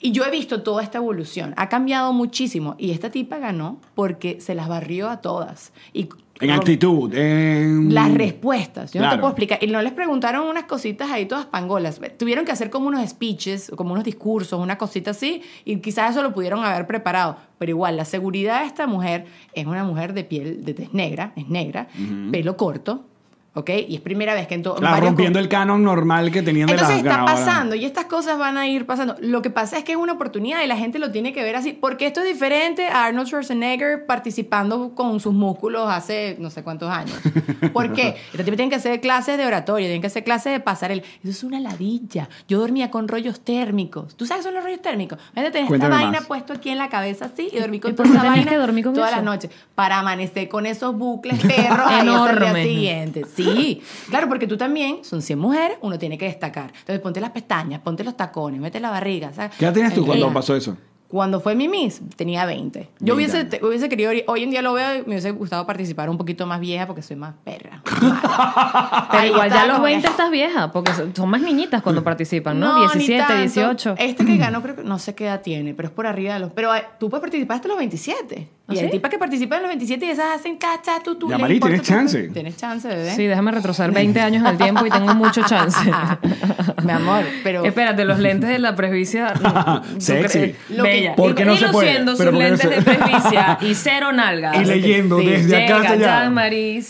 Y 0.05 0.11
yo 0.11 0.25
he 0.25 0.31
visto 0.33 0.62
toda 0.62 0.83
esta 0.83 0.99
evolución. 0.99 1.55
Ha 1.57 1.69
cambiado 1.69 2.12
muchísimo. 2.12 2.75
Y 2.77 2.91
esta 2.91 3.11
tipa 3.11 3.38
ganó 3.38 3.79
porque 3.95 4.41
se 4.41 4.57
las 4.57 4.69
barrió 4.69 5.09
a 5.09 5.21
todas. 5.21 5.73
Y 5.93 6.09
En 6.41 6.51
actitud, 6.51 7.15
en... 7.15 7.95
las 7.95 8.12
respuestas. 8.12 8.93
Yo 8.93 9.01
no 9.01 9.09
te 9.09 9.17
puedo 9.17 9.29
explicar. 9.29 9.62
Y 9.62 9.69
no 9.69 9.81
les 9.81 9.93
preguntaron 9.93 10.49
unas 10.49 10.65
cositas 10.65 11.09
ahí 11.09 11.27
todas 11.27 11.47
pangolas. 11.47 12.01
Tuvieron 12.19 12.45
que 12.45 12.51
hacer 12.51 12.69
como 12.69 12.88
unos 12.88 13.09
speeches, 13.09 13.71
como 13.77 13.93
unos 13.93 14.03
discursos, 14.03 14.59
una 14.61 14.77
cosita 14.77 15.12
así. 15.12 15.43
Y 15.65 15.77
quizás 15.77 16.11
eso 16.11 16.23
lo 16.25 16.35
pudieron 16.35 16.65
haber 16.65 16.88
preparado. 16.88 17.37
Pero 17.59 17.71
igual, 17.71 17.97
la 17.97 18.05
seguridad 18.05 18.62
de 18.62 18.67
esta 18.67 18.88
mujer 18.88 19.27
es 19.55 19.67
una 19.67 19.85
mujer 19.85 20.15
de 20.15 20.25
piel, 20.25 20.65
de 20.65 20.75
tez 20.75 20.93
negra, 20.93 21.33
es 21.37 21.49
negra, 21.49 21.87
pelo 22.33 22.57
corto. 22.57 23.05
¿Ok? 23.55 23.69
Y 23.87 23.97
es 23.97 24.01
primera 24.01 24.33
vez 24.35 24.47
que 24.47 24.55
en 24.55 24.62
todo. 24.62 24.77
Claro, 24.77 25.05
rompiendo 25.05 25.38
el 25.38 25.49
canon 25.49 25.85
normal 25.85 26.31
que 26.31 26.41
tenían 26.43 26.67
de 26.69 26.73
Entonces 26.73 26.97
las 26.97 27.05
está 27.05 27.19
ganadoras. 27.19 27.41
pasando 27.41 27.75
y 27.75 27.85
estas 27.85 28.07
cosas 28.07 28.38
van 28.38 28.57
a 28.57 28.67
ir 28.67 28.87
pasando. 28.87 29.15
Lo 29.21 29.43
que 29.43 29.51
pasa 29.51 29.77
es 29.77 29.85
que 29.85 29.93
es 29.93 29.99
una 29.99 30.15
oportunidad 30.15 30.62
y 30.62 30.67
la 30.67 30.77
gente 30.77 30.99
lo 30.99 31.11
tiene 31.11 31.35
que 31.35 31.43
ver 31.43 31.57
así. 31.57 31.75
Porque 31.75 32.07
esto 32.07 32.21
es 32.21 32.27
diferente 32.27 32.87
a 32.88 33.05
Arnold 33.05 33.27
Schwarzenegger 33.29 34.07
participando 34.07 34.95
con 34.95 35.21
sus 35.21 35.35
músculos 35.35 35.87
hace 35.91 36.37
no 36.38 36.49
sé 36.49 36.62
cuántos 36.62 36.88
años. 36.91 37.15
¿Por 37.75 37.93
qué? 37.93 38.17
Este 38.33 38.43
tipo 38.45 38.57
tiene 38.57 38.71
que 38.71 38.77
hacer 38.77 39.01
clases 39.03 39.37
de 39.37 39.45
oratoria, 39.45 39.87
tienen 39.87 40.01
que 40.01 40.07
hacer 40.07 40.25
clases 40.25 40.53
de 40.53 40.61
pasarela. 40.61 41.03
Eso 41.03 41.31
es 41.31 41.45
una 41.45 41.61
ladilla. 41.61 42.31
Yo 42.49 42.59
dormía 42.59 42.91
con 42.91 43.07
rollos 43.07 43.41
térmicos. 43.41 44.17
¿Tú 44.17 44.25
sabes 44.25 44.43
qué 44.43 44.49
son 44.49 44.55
los 44.55 44.65
rollos 44.65 44.81
térmicos? 44.81 45.19
Imagínate 45.35 45.59
tener 45.59 45.75
esta 45.75 45.88
vaina 45.88 46.11
más. 46.12 46.27
puesto 46.27 46.55
aquí 46.55 46.71
en 46.71 46.79
la 46.79 46.88
cabeza 46.88 47.27
así 47.27 47.51
y 47.53 47.59
dormir 47.59 47.83
con 47.83 47.91
¿Y 47.91 47.95
por 47.95 48.07
toda 48.07 48.19
qué 48.21 48.27
esa 48.27 48.35
vaina 48.37 48.51
que 48.51 48.57
dormir 48.57 48.85
con 48.85 48.95
todas 48.95 49.11
eso? 49.11 49.17
las 49.17 49.25
noches 49.27 49.51
para 49.75 49.99
amanecer 49.99 50.49
con 50.49 50.65
esos 50.65 50.97
bucles 50.97 51.38
perros 51.45 51.91
el 52.01 52.07
día 52.07 52.62
siguiente. 52.62 53.25
Sí, 53.35 53.42
claro, 54.09 54.29
porque 54.29 54.47
tú 54.47 54.57
también, 54.57 55.05
son 55.05 55.23
100 55.23 55.39
mujeres, 55.39 55.79
uno 55.81 55.99
tiene 55.99 56.17
que 56.19 56.27
destacar. 56.27 56.73
Entonces 56.81 57.01
ponte 57.01 57.21
las 57.21 57.31
pestañas, 57.31 57.81
ponte 57.81 58.05
los 58.05 58.17
tacones, 58.17 58.61
mete 58.61 58.81
la 58.81 58.91
barriga. 58.91 59.33
¿sabes? 59.33 59.57
¿Qué 59.59 59.65
edad 59.65 59.73
tenías 59.75 59.95
tú 59.95 60.05
cuando 60.07 60.33
pasó 60.33 60.55
eso? 60.57 60.77
Cuando 61.09 61.41
fue 61.41 61.55
mi 61.55 61.69
Miss, 61.69 62.01
tenía 62.17 62.47
20. 62.47 62.89
Yo 63.01 63.15
20 63.15 63.15
hubiese, 63.15 63.45
te- 63.45 63.63
hubiese 63.67 63.89
querido, 63.91 64.13
hoy 64.29 64.43
en 64.45 64.51
día 64.51 64.63
lo 64.63 64.73
veo 64.73 64.95
y 64.95 64.99
me 65.01 65.09
hubiese 65.09 65.31
gustado 65.33 65.67
participar 65.67 66.09
un 66.09 66.17
poquito 66.17 66.47
más 66.47 66.59
vieja 66.59 66.87
porque 66.87 67.03
soy 67.03 67.17
más 67.17 67.35
perra. 67.45 67.83
Pero 69.11 69.27
igual 69.27 69.51
ya 69.51 69.63
a 69.63 69.67
los 69.67 69.75
como 69.77 69.87
que- 69.87 69.93
20 69.93 70.09
estás 70.09 70.31
vieja, 70.31 70.73
porque 70.73 70.93
son 70.95 71.15
son 71.15 71.29
más 71.29 71.43
niñitas 71.43 71.83
cuando 71.83 72.03
participan, 72.03 72.59
¿no? 72.59 72.75
ni 72.77 72.81
17, 72.83 73.19
tanto. 73.19 73.37
18. 73.43 73.95
Este 73.99 74.25
que 74.25 74.37
ganó, 74.39 74.63
creo 74.63 74.77
que 74.77 74.85
no 74.85 74.99
sé 74.99 75.15
qué 75.15 75.25
edad 75.27 75.43
tiene, 75.43 75.75
pero 75.75 75.89
es 75.89 75.95
por 75.95 76.07
arriba 76.07 76.33
de 76.35 76.41
los. 76.41 76.53
Pero 76.53 76.75
eh, 76.75 76.85
tú 76.99 77.11
puedes 77.11 77.21
participar 77.21 77.57
hasta 77.57 77.69
los 77.69 77.77
27. 77.77 78.49
¿Ah, 78.68 78.75
y 78.75 78.79
hay 78.79 78.85
sí? 78.85 78.90
tipas 78.92 79.11
que 79.11 79.18
participan 79.18 79.57
en 79.59 79.62
los 79.64 79.68
27 79.70 80.07
y 80.07 80.11
esas 80.11 80.38
hacen 80.38 80.57
cacha, 80.57 81.01
tú, 81.03 81.16
tú. 81.16 81.29
Ya, 81.29 81.37
tienes 81.37 81.61
tu- 81.61 81.87
chance. 81.87 82.22
Tienes 82.33 82.57
chance, 82.57 82.87
bebé. 82.88 83.11
Sí, 83.14 83.27
déjame 83.27 83.51
retroceder 83.51 83.90
20 83.90 84.20
años 84.20 84.44
al 84.44 84.57
tiempo 84.57 84.87
y 84.87 84.90
tengo 84.90 85.14
mucho 85.14 85.42
chance. 85.46 85.79
Mi 86.85 86.92
amor, 86.92 87.25
pero. 87.42 87.64
Espérate, 87.64 88.05
los 88.05 88.18
lentes 88.18 88.48
de 88.51 88.59
la 88.59 88.75
presbicia. 88.75 89.35
¿tú 89.35 89.48
Sexy. 90.01 90.55
Lo 90.70 90.85
que- 90.85 90.90
Bella. 90.90 91.14
¿Por 91.16 91.35
qué 91.35 91.44
no 91.44 91.55
y 91.55 91.57
se 91.59 91.68
puede? 91.68 91.87
luciendo 91.88 92.14
Pero 92.16 92.31
sus 92.31 92.38
¿por 92.38 92.44
qué 92.44 92.51
no 92.51 92.57
lentes 92.57 92.70
se- 92.70 92.77
de 92.77 92.83
presbicia 92.83 93.59
y 93.70 93.75
cero 93.75 94.12
nalgas. 94.12 94.57
Y 94.61 94.64
leyendo 94.64 95.18
Sí, 95.18 95.27
desde 95.27 95.64
acá 95.64 95.77
hasta 95.79 95.94
Llega 95.96 96.20
allá. 96.20 96.29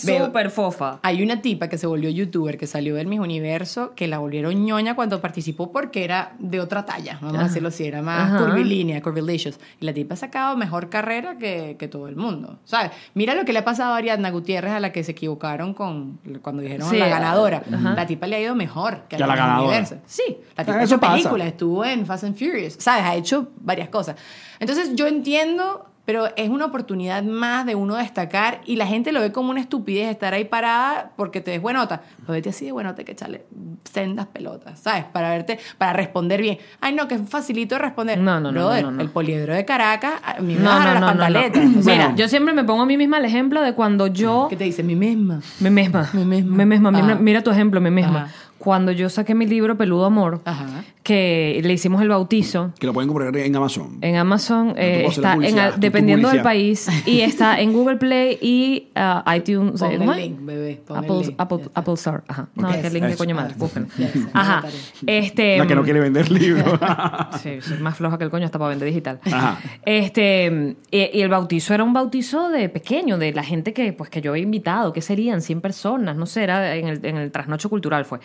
Veo. 0.04 0.26
súper 0.26 0.50
fofa. 0.50 0.98
Hay 1.02 1.22
una 1.22 1.40
tipa 1.42 1.68
que 1.68 1.78
se 1.78 1.86
volvió 1.86 2.10
youtuber, 2.10 2.56
que 2.58 2.66
salió 2.66 2.94
del 2.94 3.06
Miss 3.06 3.20
Universo, 3.20 3.92
que 3.96 4.06
la 4.08 4.18
volvieron 4.18 4.64
ñoña 4.64 4.94
cuando 4.94 5.20
participó 5.20 5.72
porque 5.72 6.04
era 6.04 6.32
de 6.38 6.60
otra 6.60 6.84
talla, 6.84 7.18
vamos 7.20 7.40
a 7.40 7.44
decirlo 7.44 7.68
así, 7.68 7.84
era 7.86 8.02
más 8.02 8.30
Ajá. 8.32 8.44
curvilínea, 8.44 9.00
curvilicious. 9.02 9.58
Y 9.80 9.86
la 9.86 9.92
tipa 9.92 10.14
ha 10.14 10.16
sacado 10.16 10.56
mejor 10.56 10.88
carrera 10.88 11.36
que, 11.38 11.61
que 11.78 11.88
todo 11.88 12.08
el 12.08 12.16
mundo, 12.16 12.58
¿sabes? 12.64 12.90
Mira 13.14 13.34
lo 13.34 13.44
que 13.44 13.52
le 13.52 13.60
ha 13.60 13.64
pasado 13.64 13.94
a 13.94 13.96
Ariadna 13.96 14.30
Gutiérrez, 14.30 14.72
a 14.72 14.80
la 14.80 14.92
que 14.92 15.02
se 15.04 15.12
equivocaron 15.12 15.74
con 15.74 16.18
cuando 16.42 16.62
dijeron 16.62 16.88
Sí, 16.90 16.98
la 16.98 17.08
ganadora. 17.08 17.62
ajá. 17.72 17.94
La 17.94 18.06
tipa 18.06 18.26
le 18.26 18.36
ha 18.36 18.40
ido 18.40 18.54
mejor 18.54 19.02
que 19.08 19.16
a 19.16 19.18
Que 19.18 19.24
a 19.24 19.26
la 19.26 19.36
ganadora. 19.36 19.68
Universo. 19.68 19.96
Sí, 20.06 20.22
la 20.56 20.64
tipa 20.64 20.76
Ah, 20.76 20.80
ha 20.80 20.84
hecho 20.84 21.00
películas, 21.00 21.46
estuvo 21.48 21.84
en 21.84 22.04
Fast 22.06 22.24
and 22.24 22.36
Furious, 22.36 22.74
¿sabes? 22.78 23.04
Ha 23.04 23.14
hecho 23.14 23.48
varias 23.60 23.88
cosas. 23.88 24.16
Entonces 24.60 24.94
yo 24.94 25.06
entiendo, 25.06 25.86
pero 26.04 26.26
es 26.36 26.48
una 26.48 26.66
oportunidad 26.66 27.22
más 27.22 27.64
de 27.64 27.74
uno 27.74 27.96
destacar 27.96 28.60
y 28.66 28.76
la 28.76 28.86
gente 28.86 29.12
lo 29.12 29.20
ve 29.20 29.30
como 29.30 29.50
una 29.50 29.60
estupidez 29.60 30.10
estar 30.10 30.34
ahí 30.34 30.44
parada 30.44 31.12
porque 31.16 31.40
te 31.40 31.52
des 31.52 31.62
buenota. 31.62 32.02
Pues 32.26 32.38
vete 32.38 32.48
así 32.48 32.64
de 32.64 32.72
buenota 32.72 33.04
que 33.04 33.12
echarle 33.12 33.44
sendas 33.84 34.26
pelotas, 34.26 34.80
¿sabes? 34.80 35.04
Para 35.04 35.30
verte, 35.30 35.58
para 35.78 35.92
responder 35.92 36.40
bien. 36.40 36.58
Ay, 36.80 36.94
no, 36.94 37.06
que 37.06 37.14
es 37.14 37.20
facilito 37.28 37.76
de 37.76 37.80
responder. 37.80 38.18
No, 38.18 38.40
no, 38.40 38.50
no, 38.50 38.52
Brother, 38.52 38.82
no, 38.84 38.90
no, 38.90 38.96
no. 38.96 39.02
El 39.02 39.10
poliedro 39.10 39.54
de 39.54 39.64
Caracas, 39.64 40.14
a 40.24 40.40
mí 40.40 40.54
me 40.54 40.60
No, 40.60 40.70
bajaron 40.70 40.94
no, 40.94 41.00
las 41.00 41.10
pantaletas. 41.10 41.64
O 41.78 41.82
sea, 41.82 41.94
Mira, 41.94 42.14
yo 42.16 42.28
siempre 42.28 42.52
me 42.52 42.64
pongo 42.64 42.82
a 42.82 42.86
mí 42.86 42.96
misma 42.96 43.18
el 43.18 43.24
ejemplo 43.24 43.62
de 43.62 43.74
cuando 43.74 44.08
yo 44.08 44.46
¿Qué 44.50 44.56
te 44.56 44.64
dice? 44.64 44.82
Mi 44.82 44.96
misma. 44.96 45.40
Me 45.60 45.70
misma. 45.70 46.08
Me 46.12 46.24
misma. 46.24 46.56
Me 46.56 46.66
misma. 46.66 46.90
Mira, 46.90 47.04
Ajá. 47.06 47.14
mira 47.16 47.42
tu 47.42 47.50
ejemplo, 47.50 47.80
me 47.80 47.90
misma. 47.90 48.24
Ajá. 48.24 48.32
Cuando 48.62 48.92
yo 48.92 49.08
saqué 49.08 49.34
mi 49.34 49.44
libro 49.44 49.76
Peludo 49.76 50.04
Amor, 50.04 50.40
Ajá. 50.44 50.84
que 51.02 51.60
le 51.64 51.72
hicimos 51.72 52.00
el 52.00 52.08
bautizo. 52.08 52.70
Que 52.78 52.86
lo 52.86 52.92
pueden 52.92 53.08
comprar 53.08 53.36
en 53.36 53.56
Amazon. 53.56 53.98
En 54.02 54.14
Amazon 54.14 54.74
eh, 54.76 55.04
está 55.08 55.32
en, 55.34 55.80
dependiendo 55.80 56.28
del 56.28 56.42
país 56.42 56.86
y 57.04 57.20
está 57.22 57.60
en 57.60 57.72
Google 57.72 57.96
Play 57.96 58.38
y 58.40 58.90
ah, 58.94 59.24
iTunes. 59.36 59.80
Pon 59.80 59.90
el 59.90 60.06
link, 60.16 60.38
bebé, 60.42 60.80
pon 60.86 60.96
el 60.98 61.04
Apple, 61.04 61.26
link, 61.26 61.34
Apple. 61.38 61.58
Apple 61.74 61.94
Store. 61.94 62.22
Ajá. 62.28 62.48
No, 62.54 62.68
Ok. 62.68 62.80
que 62.80 62.86
el 62.86 62.94
link 62.94 63.04
de 63.06 63.16
coño 63.16 63.34
madre. 63.34 63.54
Búsquenlo. 63.56 63.88
Ajá. 64.32 64.62
Este, 65.06 65.58
La 65.58 65.66
que 65.66 65.74
no 65.74 65.82
quiere 65.82 65.98
vender 65.98 66.30
libros. 66.30 66.78
Sí, 67.42 67.60
soy 67.62 67.78
más 67.78 67.96
floja 67.96 68.16
que 68.16 68.24
el 68.24 68.30
coño 68.30 68.44
hasta 68.44 68.60
para 68.60 68.68
vender 68.68 68.86
digital. 68.86 69.18
Ajá. 69.24 69.58
Este, 69.84 70.76
y, 70.92 70.98
y 71.18 71.20
el 71.22 71.28
bautizo 71.28 71.74
era 71.74 71.82
un 71.82 71.92
bautizo 71.92 72.48
de 72.50 72.68
pequeño, 72.68 73.18
de 73.18 73.32
la 73.32 73.42
gente 73.42 73.72
que, 73.72 73.92
pues, 73.92 74.08
que 74.08 74.20
yo 74.20 74.30
había 74.30 74.44
invitado, 74.44 74.92
que 74.92 75.00
serían 75.00 75.42
100 75.42 75.60
personas, 75.60 76.16
no 76.16 76.26
sé, 76.26 76.44
era 76.44 76.76
en 76.76 76.86
el, 76.86 77.04
en 77.04 77.16
el 77.16 77.32
trasnocho 77.32 77.68
cultural 77.68 78.04
fue. 78.04 78.20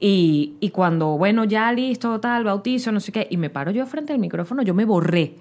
Y, 0.00 0.54
y 0.60 0.70
cuando, 0.70 1.16
bueno, 1.18 1.44
ya 1.44 1.72
listo, 1.72 2.20
tal, 2.20 2.44
bautizo, 2.44 2.92
no 2.92 3.00
sé 3.00 3.12
qué, 3.12 3.26
y 3.30 3.36
me 3.36 3.50
paro 3.50 3.70
yo 3.70 3.86
frente 3.86 4.12
al 4.12 4.18
micrófono, 4.18 4.62
yo 4.62 4.74
me 4.74 4.84
borré. 4.84 5.34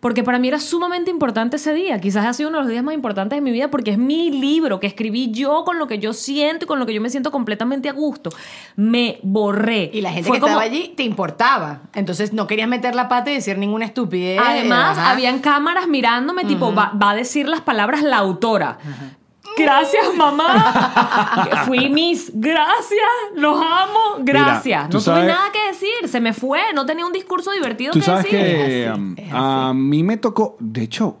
Porque 0.00 0.22
para 0.22 0.38
mí 0.38 0.46
era 0.46 0.60
sumamente 0.60 1.10
importante 1.10 1.56
ese 1.56 1.74
día. 1.74 2.00
Quizás 2.00 2.24
ha 2.24 2.32
sido 2.32 2.50
uno 2.50 2.58
de 2.58 2.64
los 2.64 2.70
días 2.70 2.84
más 2.84 2.94
importantes 2.94 3.36
de 3.36 3.40
mi 3.40 3.50
vida 3.50 3.68
porque 3.68 3.90
es 3.90 3.98
mi 3.98 4.30
libro 4.30 4.78
que 4.78 4.86
escribí 4.86 5.32
yo 5.32 5.64
con 5.64 5.80
lo 5.80 5.88
que 5.88 5.98
yo 5.98 6.12
siento 6.12 6.66
y 6.66 6.68
con 6.68 6.78
lo 6.78 6.86
que 6.86 6.94
yo 6.94 7.00
me 7.00 7.10
siento 7.10 7.32
completamente 7.32 7.88
a 7.88 7.92
gusto. 7.92 8.30
Me 8.76 9.18
borré. 9.24 9.90
Y 9.92 10.00
la 10.00 10.12
gente 10.12 10.28
Fue 10.28 10.36
que 10.36 10.42
como- 10.42 10.52
estaba 10.52 10.64
allí 10.72 10.92
te 10.96 11.02
importaba. 11.02 11.80
Entonces 11.94 12.32
no 12.32 12.46
querías 12.46 12.68
meter 12.68 12.94
la 12.94 13.08
pata 13.08 13.32
y 13.32 13.34
decir 13.34 13.58
ninguna 13.58 13.86
estupidez. 13.86 14.40
Además, 14.40 14.98
Ajá. 14.98 15.10
habían 15.10 15.40
cámaras 15.40 15.88
mirándome, 15.88 16.44
tipo, 16.44 16.72
va, 16.72 16.92
va 16.92 17.10
a 17.10 17.14
decir 17.16 17.48
las 17.48 17.62
palabras 17.62 18.04
la 18.04 18.18
autora. 18.18 18.78
Gracias, 19.62 20.14
mamá. 20.16 21.48
Fui 21.66 21.88
Miss. 21.88 22.30
Gracias. 22.34 23.00
Los 23.34 23.56
amo. 23.56 24.16
Gracias. 24.20 24.64
Mira, 24.64 24.82
no 24.84 24.88
tuve 24.90 25.00
sabes- 25.00 25.26
nada 25.26 25.52
que 25.52 25.66
decir. 25.68 26.08
Se 26.08 26.20
me 26.20 26.32
fue. 26.32 26.60
No 26.74 26.86
tenía 26.86 27.04
un 27.06 27.12
discurso 27.12 27.50
divertido 27.52 27.92
Tú 27.92 28.00
que 28.00 28.04
sabes 28.06 28.24
decir. 28.24 28.38
que 28.38 28.84
Es 28.84 28.90
así, 28.90 29.00
um, 29.00 29.16
a 29.36 29.72
mí 29.74 30.02
me 30.02 30.16
tocó, 30.16 30.56
de 30.60 30.82
hecho, 30.82 31.16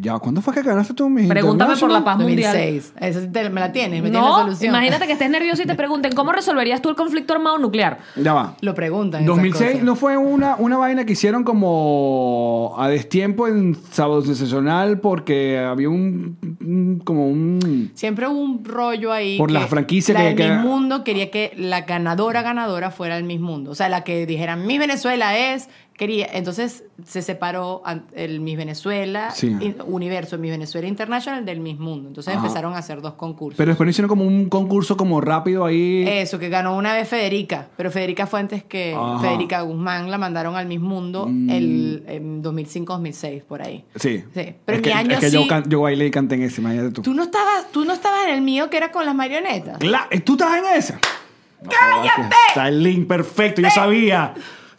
ya 0.00 0.18
¿cuándo 0.18 0.40
fue 0.40 0.54
que 0.54 0.62
ganaste 0.62 0.94
tú 0.94 1.08
mi 1.08 1.26
Pregúntame 1.26 1.76
por 1.76 1.90
la 1.90 2.02
paz 2.04 2.18
mundial. 2.18 2.52
2006. 2.52 2.94
Esa 3.00 3.20
sí 3.20 3.28
te- 3.28 3.50
me 3.50 3.60
la 3.60 3.72
tienes, 3.72 4.02
me 4.02 4.10
tienes 4.10 4.22
la 4.22 4.28
No, 4.28 4.38
solución. 4.40 4.70
imagínate 4.74 5.06
que 5.06 5.12
estés 5.12 5.30
nervioso 5.30 5.62
y 5.62 5.66
te 5.66 5.74
pregunten 5.74 6.12
cómo 6.12 6.32
resolverías 6.32 6.80
tú 6.82 6.88
el 6.88 6.96
conflicto 6.96 7.34
armado 7.34 7.58
nuclear. 7.58 7.98
Ya 8.16 8.32
va. 8.32 8.56
Lo 8.60 8.74
preguntan. 8.74 9.22
esas 9.22 9.26
2006 9.36 9.70
cosas. 9.72 9.84
no 9.84 9.96
fue 9.96 10.16
una, 10.16 10.56
una 10.56 10.76
vaina 10.78 11.04
que 11.04 11.12
hicieron 11.12 11.44
como 11.44 12.74
a 12.78 12.88
destiempo 12.88 13.46
en 13.48 13.76
Sábado 13.90 14.22
Sensacional 14.22 15.00
porque 15.00 15.58
había 15.58 15.88
un, 15.88 16.36
un- 16.60 17.00
como 17.04 17.28
un 17.28 17.90
Siempre 17.94 18.26
hubo 18.28 18.38
un 18.40 18.64
rollo 18.64 19.12
ahí. 19.12 19.38
Por 19.38 19.48
que 19.48 19.54
la 19.54 19.66
franquicia 19.66 20.14
la 20.14 20.30
que- 20.30 20.34
que- 20.36 20.48
Miss 20.50 20.60
Mundo 20.64 21.04
quería 21.04 21.30
que 21.30 21.52
la 21.56 21.82
ganadora 21.82 22.42
ganadora 22.42 22.90
fuera 22.90 23.16
el 23.16 23.24
Miss 23.24 23.40
Mundo. 23.40 23.70
O 23.70 23.74
sea, 23.74 23.88
la 23.88 24.04
que 24.04 24.26
dijeran 24.26 24.66
Miss 24.66 24.78
Venezuela 24.78 25.36
es. 25.36 25.68
Quería. 26.00 26.30
Entonces 26.32 26.84
se 27.06 27.20
separó 27.20 27.82
el 28.14 28.40
Miss 28.40 28.56
Venezuela, 28.56 29.32
Sí. 29.32 29.54
universo 29.84 30.38
Miss 30.38 30.50
Venezuela 30.50 30.88
International 30.88 31.44
del 31.44 31.60
Miss 31.60 31.78
Mundo. 31.78 32.08
Entonces 32.08 32.32
Ajá. 32.34 32.42
empezaron 32.42 32.72
a 32.72 32.78
hacer 32.78 33.02
dos 33.02 33.12
concursos. 33.14 33.58
pero 33.58 33.68
después 33.72 33.90
hicieron 33.90 34.08
como 34.08 34.24
un 34.24 34.48
concurso 34.48 34.96
como 34.96 35.20
rápido 35.20 35.62
ahí. 35.66 36.04
Eso, 36.08 36.38
que 36.38 36.48
ganó 36.48 36.74
una 36.74 36.94
vez 36.94 37.06
Federica, 37.06 37.68
pero 37.76 37.90
Federica 37.90 38.26
fue 38.26 38.40
antes 38.40 38.64
que 38.64 38.94
Ajá. 38.94 39.16
Mm. 39.16 39.20
Federica 39.20 39.60
Guzmán 39.60 40.10
la 40.10 40.16
mandaron 40.16 40.56
al 40.56 40.64
Miss 40.66 40.80
Mundo 40.80 41.26
el, 41.26 42.02
en 42.06 42.42
2005-2006, 42.42 43.42
por 43.42 43.60
ahí. 43.60 43.84
sí. 43.96 44.24
Sí, 44.34 44.54
pero 44.64 44.78
es 44.78 44.78
en 44.78 44.82
que, 44.82 44.88
mi 44.88 44.92
año 44.94 45.12
es 45.12 45.20
que 45.20 45.28
sí. 45.28 45.34
yo, 45.34 45.46
can- 45.46 45.68
yo 45.68 45.82
bailé 45.82 46.06
y 46.06 46.10
canté 46.10 46.36
en 46.36 46.44
ese, 46.44 46.62
imagínate 46.62 46.92
tú. 46.92 47.02
¿Tú 47.02 47.12
no, 47.12 47.24
estabas, 47.24 47.70
tú 47.72 47.84
no 47.84 47.92
estabas 47.92 48.24
en 48.26 48.36
el 48.36 48.40
mío 48.40 48.70
que 48.70 48.78
era 48.78 48.90
con 48.90 49.04
las 49.04 49.14
marionetas. 49.14 49.78
Cla- 49.78 50.08
¿Tú 50.24 50.32
estás 50.32 50.56
en 50.56 50.64
esa? 50.78 50.98
¡Cállate! 51.68 52.34
Está 52.48 52.68
el 52.68 52.82
link 52.82 53.06
perfecto, 53.06 53.60
yo 53.60 53.68
sabía. 53.70 54.32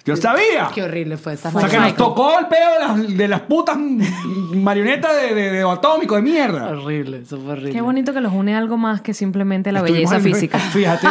Yo 0.06 0.16
sabía. 0.16 0.70
Qué 0.74 0.84
horrible 0.84 1.18
fue 1.18 1.34
esa 1.34 1.50
O 1.50 1.60
sea, 1.60 1.70
que 1.70 1.78
nos 1.80 1.96
tocó 1.96 2.40
el 2.40 2.48
peo 2.48 2.74
de 2.74 2.80
las, 3.08 3.18
de 3.18 3.28
las 3.28 3.42
putas 3.42 3.78
marionetas 3.78 5.12
de, 5.22 5.36
de, 5.36 5.52
de 5.52 5.62
atómico, 5.62 6.16
de 6.16 6.22
mierda. 6.22 6.70
Horrible, 6.70 7.20
eso 7.20 7.40
fue 7.40 7.54
horrible. 7.54 7.72
Qué 7.72 7.82
bonito 7.82 8.14
que 8.14 8.22
los 8.22 8.34
une 8.34 8.56
algo 8.56 8.78
más 8.78 9.02
que 9.02 9.14
simplemente 9.14 9.72
la 9.72 9.80
Estuvimos 9.80 10.12
belleza 10.12 10.28
en- 10.28 10.34
física. 10.36 10.60
Fíjate, 10.72 11.08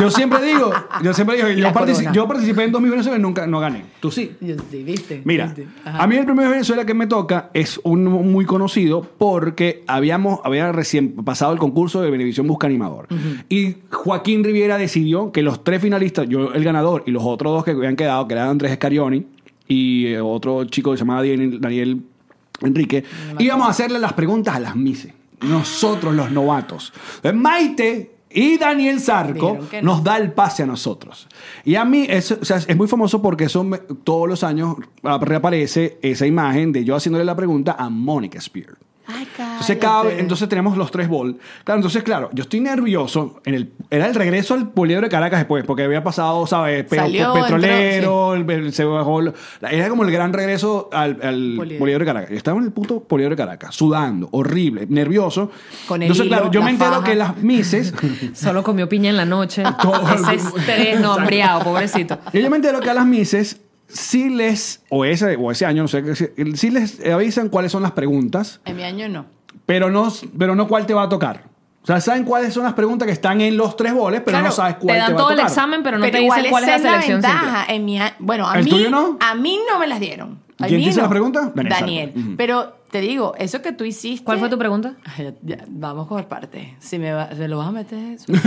yo 0.00 0.10
siempre 0.10 0.42
digo, 0.42 0.70
yo 1.02 1.12
siempre 1.14 1.36
digo, 1.36 1.48
yo, 1.48 1.68
partici- 1.72 1.94
corona. 1.94 2.12
yo 2.12 2.28
participé 2.28 2.64
en 2.64 2.72
2000 2.72 2.90
Venezuela 2.90 3.18
y 3.18 3.22
nunca 3.22 3.46
no 3.46 3.60
gané. 3.60 3.84
Tú 4.00 4.10
sí. 4.10 4.36
Yo 4.40 4.54
sí, 4.70 4.82
¿viste? 4.82 5.22
Mira, 5.24 5.46
¿Viste? 5.46 5.66
Ajá. 5.84 6.02
a 6.02 6.06
mí 6.06 6.16
el 6.16 6.24
primer 6.24 6.48
Venezuela 6.48 6.84
que 6.84 6.94
me 6.94 7.06
toca 7.06 7.50
es 7.54 7.80
un 7.84 8.04
muy 8.04 8.44
conocido 8.44 9.02
porque 9.18 9.84
habíamos 9.86 10.40
había 10.44 10.72
recién 10.72 11.12
pasado 11.24 11.52
el 11.52 11.58
concurso 11.58 12.00
de 12.00 12.10
Benevisión 12.10 12.46
Busca 12.46 12.66
Animador. 12.66 13.08
Y 13.48 13.76
Joaquín 13.90 14.44
Riviera 14.44 14.78
decidió 14.78 15.32
que 15.32 15.42
los 15.42 15.64
tres 15.64 15.82
finalistas, 15.82 16.28
yo 16.28 16.52
el 16.52 16.64
ganador 16.64 17.02
y 17.06 17.10
los 17.10 17.22
otros 17.24 17.52
dos 17.52 17.64
que 17.64 17.72
habían 17.72 17.96
quedado, 17.96 18.27
que 18.28 18.34
eran 18.34 18.50
Andrés 18.50 18.72
Escarioni 18.72 19.26
y 19.66 20.06
eh, 20.06 20.20
otro 20.20 20.64
chico 20.64 20.92
que 20.92 20.96
se 20.96 21.04
llamaba 21.04 21.22
Daniel, 21.22 21.60
Daniel 21.60 22.02
Enrique, 22.62 23.04
íbamos 23.38 23.66
a 23.66 23.70
hacerle 23.70 23.98
las 23.98 24.12
preguntas 24.12 24.56
a 24.56 24.60
las 24.60 24.76
Mises. 24.76 25.12
Nosotros 25.40 26.14
los 26.14 26.30
novatos. 26.30 26.92
Entonces, 27.16 27.40
Maite 27.40 28.18
y 28.30 28.58
Daniel 28.58 29.00
Zarco 29.00 29.58
no. 29.72 29.82
nos 29.82 30.04
da 30.04 30.18
el 30.18 30.32
pase 30.32 30.64
a 30.64 30.66
nosotros. 30.66 31.28
Y 31.64 31.76
a 31.76 31.84
mí 31.84 32.06
es, 32.08 32.32
o 32.32 32.44
sea, 32.44 32.56
es 32.56 32.76
muy 32.76 32.88
famoso 32.88 33.22
porque 33.22 33.46
todos 34.04 34.28
los 34.28 34.42
años 34.44 34.76
reaparece 35.02 35.98
esa 36.02 36.26
imagen 36.26 36.72
de 36.72 36.84
yo 36.84 36.96
haciéndole 36.96 37.24
la 37.24 37.36
pregunta 37.36 37.76
a 37.78 37.88
Mónica 37.88 38.40
Spear. 38.40 38.76
Ay, 39.10 39.26
Entonces, 39.38 39.76
cada 39.78 39.96
vez- 40.02 40.04
cállate. 40.10 40.20
entonces 40.20 40.48
tenemos 40.50 40.76
los 40.76 40.90
tres 40.90 41.08
bols. 41.08 41.36
Claro, 41.64 41.78
entonces, 41.78 42.02
claro, 42.02 42.28
yo 42.34 42.42
estoy 42.42 42.60
nervioso. 42.60 43.40
En 43.46 43.54
el, 43.54 43.72
era 43.90 44.06
el 44.06 44.14
regreso 44.14 44.52
al 44.54 44.70
poliedro 44.70 45.02
de 45.06 45.08
Caracas 45.08 45.40
después, 45.40 45.64
porque 45.64 45.82
había 45.84 46.04
pasado, 46.04 46.46
¿sabes? 46.46 46.84
Pe- 46.84 46.96
Salió, 46.96 47.32
petrolero, 47.32 48.34
entró, 48.34 48.54
el- 48.54 48.64
el- 48.66 48.72
se 48.74 48.84
bajó. 48.84 49.20
Era 49.62 49.88
como 49.88 50.04
el 50.04 50.10
gran 50.10 50.32
regreso 50.32 50.90
al, 50.92 51.18
al 51.22 51.54
Poliedro. 51.78 52.00
de 52.00 52.04
Caracas. 52.04 52.30
Yo 52.30 52.36
estaba 52.36 52.58
en 52.58 52.64
el 52.64 52.72
puto 52.72 53.00
poliedro 53.00 53.30
de 53.34 53.36
Caracas, 53.42 53.74
sudando, 53.74 54.28
horrible, 54.32 54.86
nervioso. 54.88 55.50
Con 55.86 56.02
el 56.02 56.06
entonces, 56.08 56.26
hilo, 56.26 56.36
claro, 56.36 56.50
yo 56.52 56.62
me 56.62 56.70
entero 56.72 56.90
faja. 56.92 57.04
que 57.04 57.14
las 57.14 57.36
mises. 57.38 57.94
Solo 58.34 58.62
comió 58.62 58.88
piña 58.88 59.08
en 59.10 59.16
la 59.16 59.24
noche. 59.24 59.62
Todo. 59.82 60.02
Ese 60.14 60.34
estrés, 60.34 61.00
no, 61.00 61.14
hambriado, 61.14 61.62
pobrecito. 61.64 62.18
Yo 62.32 62.50
me 62.50 62.56
entero 62.56 62.80
que 62.80 62.90
a 62.90 62.94
las 62.94 63.06
Mises 63.06 63.60
sí 63.88 64.28
les, 64.30 64.82
o 64.90 65.04
ese, 65.04 65.36
o 65.36 65.50
ese 65.50 65.66
año, 65.66 65.82
no 65.82 65.88
sé, 65.88 66.04
sí 66.56 66.70
les 66.70 67.04
avisan 67.06 67.48
cuáles 67.48 67.72
son 67.72 67.82
las 67.82 67.92
preguntas, 67.92 68.60
En 68.64 68.76
mi 68.76 68.82
año 68.84 69.08
no. 69.08 69.26
pero 69.66 69.90
no, 69.90 70.12
pero 70.38 70.54
no 70.54 70.68
cuál 70.68 70.86
te 70.86 70.94
va 70.94 71.04
a 71.04 71.08
tocar. 71.08 71.44
O 71.82 71.86
sea, 71.86 72.00
saben 72.02 72.24
cuáles 72.24 72.52
son 72.52 72.64
las 72.64 72.74
preguntas 72.74 73.06
que 73.06 73.12
están 73.12 73.40
en 73.40 73.56
los 73.56 73.74
tres 73.76 73.94
boles, 73.94 74.20
pero 74.20 74.32
Claro, 74.36 74.46
no 74.46 74.52
sabes 74.52 74.74
Te 74.78 74.80
cuál 74.84 74.96
te, 74.96 75.00
dan 75.00 75.12
va 75.14 75.16
todo 75.16 75.28
a 75.28 75.32
el 75.32 75.36
tocar. 75.38 75.50
examen, 75.50 75.82
pero 75.82 75.96
no 75.96 76.04
Pero 76.04 76.12
te 76.18 76.22
dicen 76.24 76.50
cuál 76.50 76.64
es 76.64 76.68
la 76.68 76.78
selección 76.78 77.20
ventaja. 77.22 77.64
En 77.72 77.84
mi 77.86 77.98
bueno, 78.18 78.46
a 78.46 78.58
¿El 78.58 78.64
mí, 78.64 78.70
tuyo 78.70 78.90
no? 78.90 79.16
a 79.20 79.34
mí 79.34 79.58
no 79.72 79.78
me 79.78 79.86
las 79.86 79.98
dieron. 80.00 80.38
A 80.60 80.66
¿Quién 80.66 80.82
te 80.82 80.88
hizo 80.90 80.98
no. 80.98 81.04
la 81.04 81.08
pregunta? 81.10 81.52
Daniel 81.54 81.70
Daniel. 81.80 82.06
Sarko. 82.12 82.20
Ujú. 82.28 82.36
Pero 82.36 82.77
te 82.90 83.00
digo, 83.00 83.34
eso 83.38 83.60
que 83.62 83.72
tú 83.72 83.84
hiciste. 83.84 84.24
¿Cuál 84.24 84.38
fue 84.38 84.48
tu 84.48 84.58
pregunta? 84.58 84.94
Ay, 85.16 85.34
ya- 85.42 85.56
ya, 85.56 85.64
vamos 85.68 86.06
por 86.08 86.26
parte. 86.26 86.76
Si 86.78 86.98
me, 86.98 87.12
va- 87.12 87.28
¿me 87.36 87.48
lo 87.48 87.58
vas 87.58 87.68
a 87.68 87.72
meter 87.72 87.98
eso. 87.98 88.32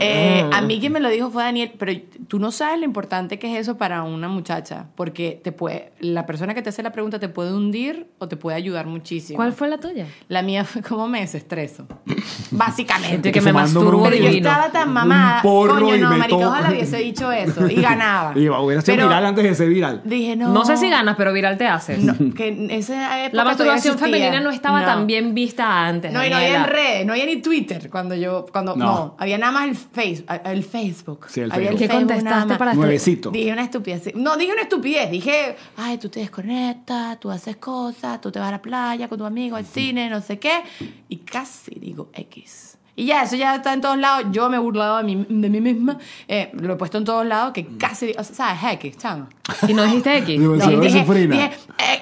Eh, 0.00 0.48
a 0.52 0.60
mí 0.62 0.80
quien 0.80 0.92
me 0.92 1.00
lo 1.00 1.08
dijo 1.08 1.30
fue 1.30 1.42
Daniel, 1.42 1.72
pero 1.78 1.92
tú 2.28 2.38
no 2.38 2.50
sabes 2.50 2.78
lo 2.78 2.84
importante 2.84 3.38
que 3.38 3.52
es 3.52 3.60
eso 3.60 3.76
para 3.76 4.02
una 4.02 4.28
muchacha, 4.28 4.86
porque 4.94 5.40
te 5.42 5.52
puede, 5.52 5.92
la 6.00 6.26
persona 6.26 6.54
que 6.54 6.62
te 6.62 6.70
hace 6.70 6.82
la 6.82 6.90
pregunta 6.92 7.18
te 7.18 7.28
puede 7.28 7.52
hundir 7.54 8.06
o 8.18 8.28
te 8.28 8.36
puede 8.36 8.56
ayudar 8.56 8.86
muchísimo. 8.86 9.36
¿Cuál 9.36 9.52
fue 9.52 9.68
la 9.68 9.78
tuya? 9.78 10.06
La 10.28 10.42
mía 10.42 10.64
fue 10.64 10.82
como 10.82 11.06
me 11.08 11.20
desestreso. 11.20 11.86
Básicamente. 12.50 13.32
Que 13.32 13.40
me 13.40 13.52
masturbo 13.52 14.04
Pero 14.04 14.16
yo 14.16 14.28
estaba 14.28 14.70
tan 14.70 14.92
mamada. 14.92 15.36
Un 15.36 15.42
porro 15.42 15.74
Coño, 15.80 15.96
y 15.96 16.00
no, 16.00 16.16
marico, 16.16 16.38
ojalá 16.38 16.70
hubiese 16.70 16.98
dicho 16.98 17.30
eso. 17.32 17.68
Y 17.68 17.74
ganaba. 17.80 18.32
Y 18.38 18.48
hubiera 18.48 18.80
sido 18.82 18.96
Pero 18.96 19.08
viral 19.08 19.26
antes 19.26 19.44
de 19.44 19.54
ser 19.54 19.68
viral. 19.68 20.02
Dije, 20.04 20.36
no. 20.36 20.48
No 20.52 20.64
sé 20.64 20.76
si 20.76 20.88
ganas, 20.88 21.16
pero 21.16 21.32
viral 21.32 21.56
te 21.58 21.66
haces. 21.66 21.98
No, 22.02 22.14
que 22.34 22.48
en 22.48 22.70
esa 22.70 23.24
época 23.42 23.64
La 23.64 23.72
masturbación 23.72 23.98
femenina 23.98 24.40
no 24.40 24.50
estaba 24.50 24.80
No. 24.80 24.86
tan 24.86 25.06
bien 25.06 25.34
vista 25.34 25.86
antes. 25.86 26.12
No, 26.12 26.24
y 26.24 26.30
no 26.30 26.36
había 26.36 26.56
en 26.56 26.64
redes, 26.64 27.06
no 27.06 27.12
había 27.12 27.26
ni 27.26 27.42
Twitter 27.42 27.88
cuando 27.90 28.14
yo, 28.14 28.46
cuando, 28.50 28.76
No. 28.76 28.84
no, 28.84 29.16
había 29.18 29.38
nada 29.38 29.52
más 29.52 29.68
el, 29.68 29.76
face, 29.76 30.24
el 30.44 30.64
Facebook. 30.64 31.26
Sí, 31.28 31.40
el 31.40 31.52
Había 31.52 31.68
Facebook. 31.70 31.78
¿Qué 31.80 31.88
Facebook 31.88 32.08
contestaste 32.14 32.54
para 32.56 32.74
Nuevecito. 32.74 33.30
Dije 33.30 33.52
una 33.52 33.62
estupidez. 33.62 34.14
No, 34.14 34.36
dije 34.36 34.52
una 34.52 34.62
estupidez. 34.62 35.10
Dije, 35.10 35.56
ay, 35.76 35.98
tú 35.98 36.08
te 36.08 36.20
desconectas, 36.20 37.18
tú 37.20 37.30
haces 37.30 37.56
cosas, 37.56 38.20
tú 38.20 38.30
te 38.30 38.38
vas 38.38 38.48
a 38.48 38.52
la 38.52 38.62
playa 38.62 39.08
con 39.08 39.18
tu 39.18 39.24
amigo 39.24 39.56
al 39.56 39.66
cine, 39.66 40.08
no 40.08 40.20
sé 40.20 40.38
qué. 40.38 40.62
Y 41.08 41.18
casi 41.18 41.74
digo 41.78 42.08
X. 42.12 42.78
Y 42.96 43.06
ya, 43.06 43.24
eso 43.24 43.34
ya 43.34 43.56
está 43.56 43.72
en 43.72 43.80
todos 43.80 43.98
lados. 43.98 44.26
Yo 44.30 44.48
me 44.48 44.56
he 44.56 44.60
burlado 44.60 44.98
de 44.98 45.02
mí, 45.04 45.26
de 45.28 45.48
mí 45.50 45.60
misma. 45.60 45.98
Eh, 46.28 46.50
lo 46.54 46.74
he 46.74 46.76
puesto 46.76 46.98
en 46.98 47.04
todos 47.04 47.26
lados, 47.26 47.52
que 47.52 47.66
casi, 47.76 48.06
digo, 48.06 48.20
o 48.20 48.24
sea, 48.24 48.36
¿sabes? 48.56 48.74
X, 48.74 48.98
chamo. 48.98 49.26
Y 49.66 49.74
no 49.74 49.82
dijiste 49.84 50.16
X. 50.18 50.38
No, 50.40 50.52
ve 50.52 51.26
dije, 51.26 51.50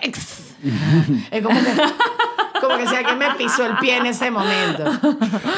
ex. 0.03 0.52
Es 1.31 1.43
como 1.43 1.59
que, 1.61 2.61
como 2.61 2.77
que 2.79 2.87
si 2.87 2.95
alguien 2.95 3.19
me 3.19 3.35
pisó 3.37 3.67
el 3.67 3.77
pie 3.79 3.97
en 3.99 4.07
ese 4.07 4.31
momento. 4.31 4.85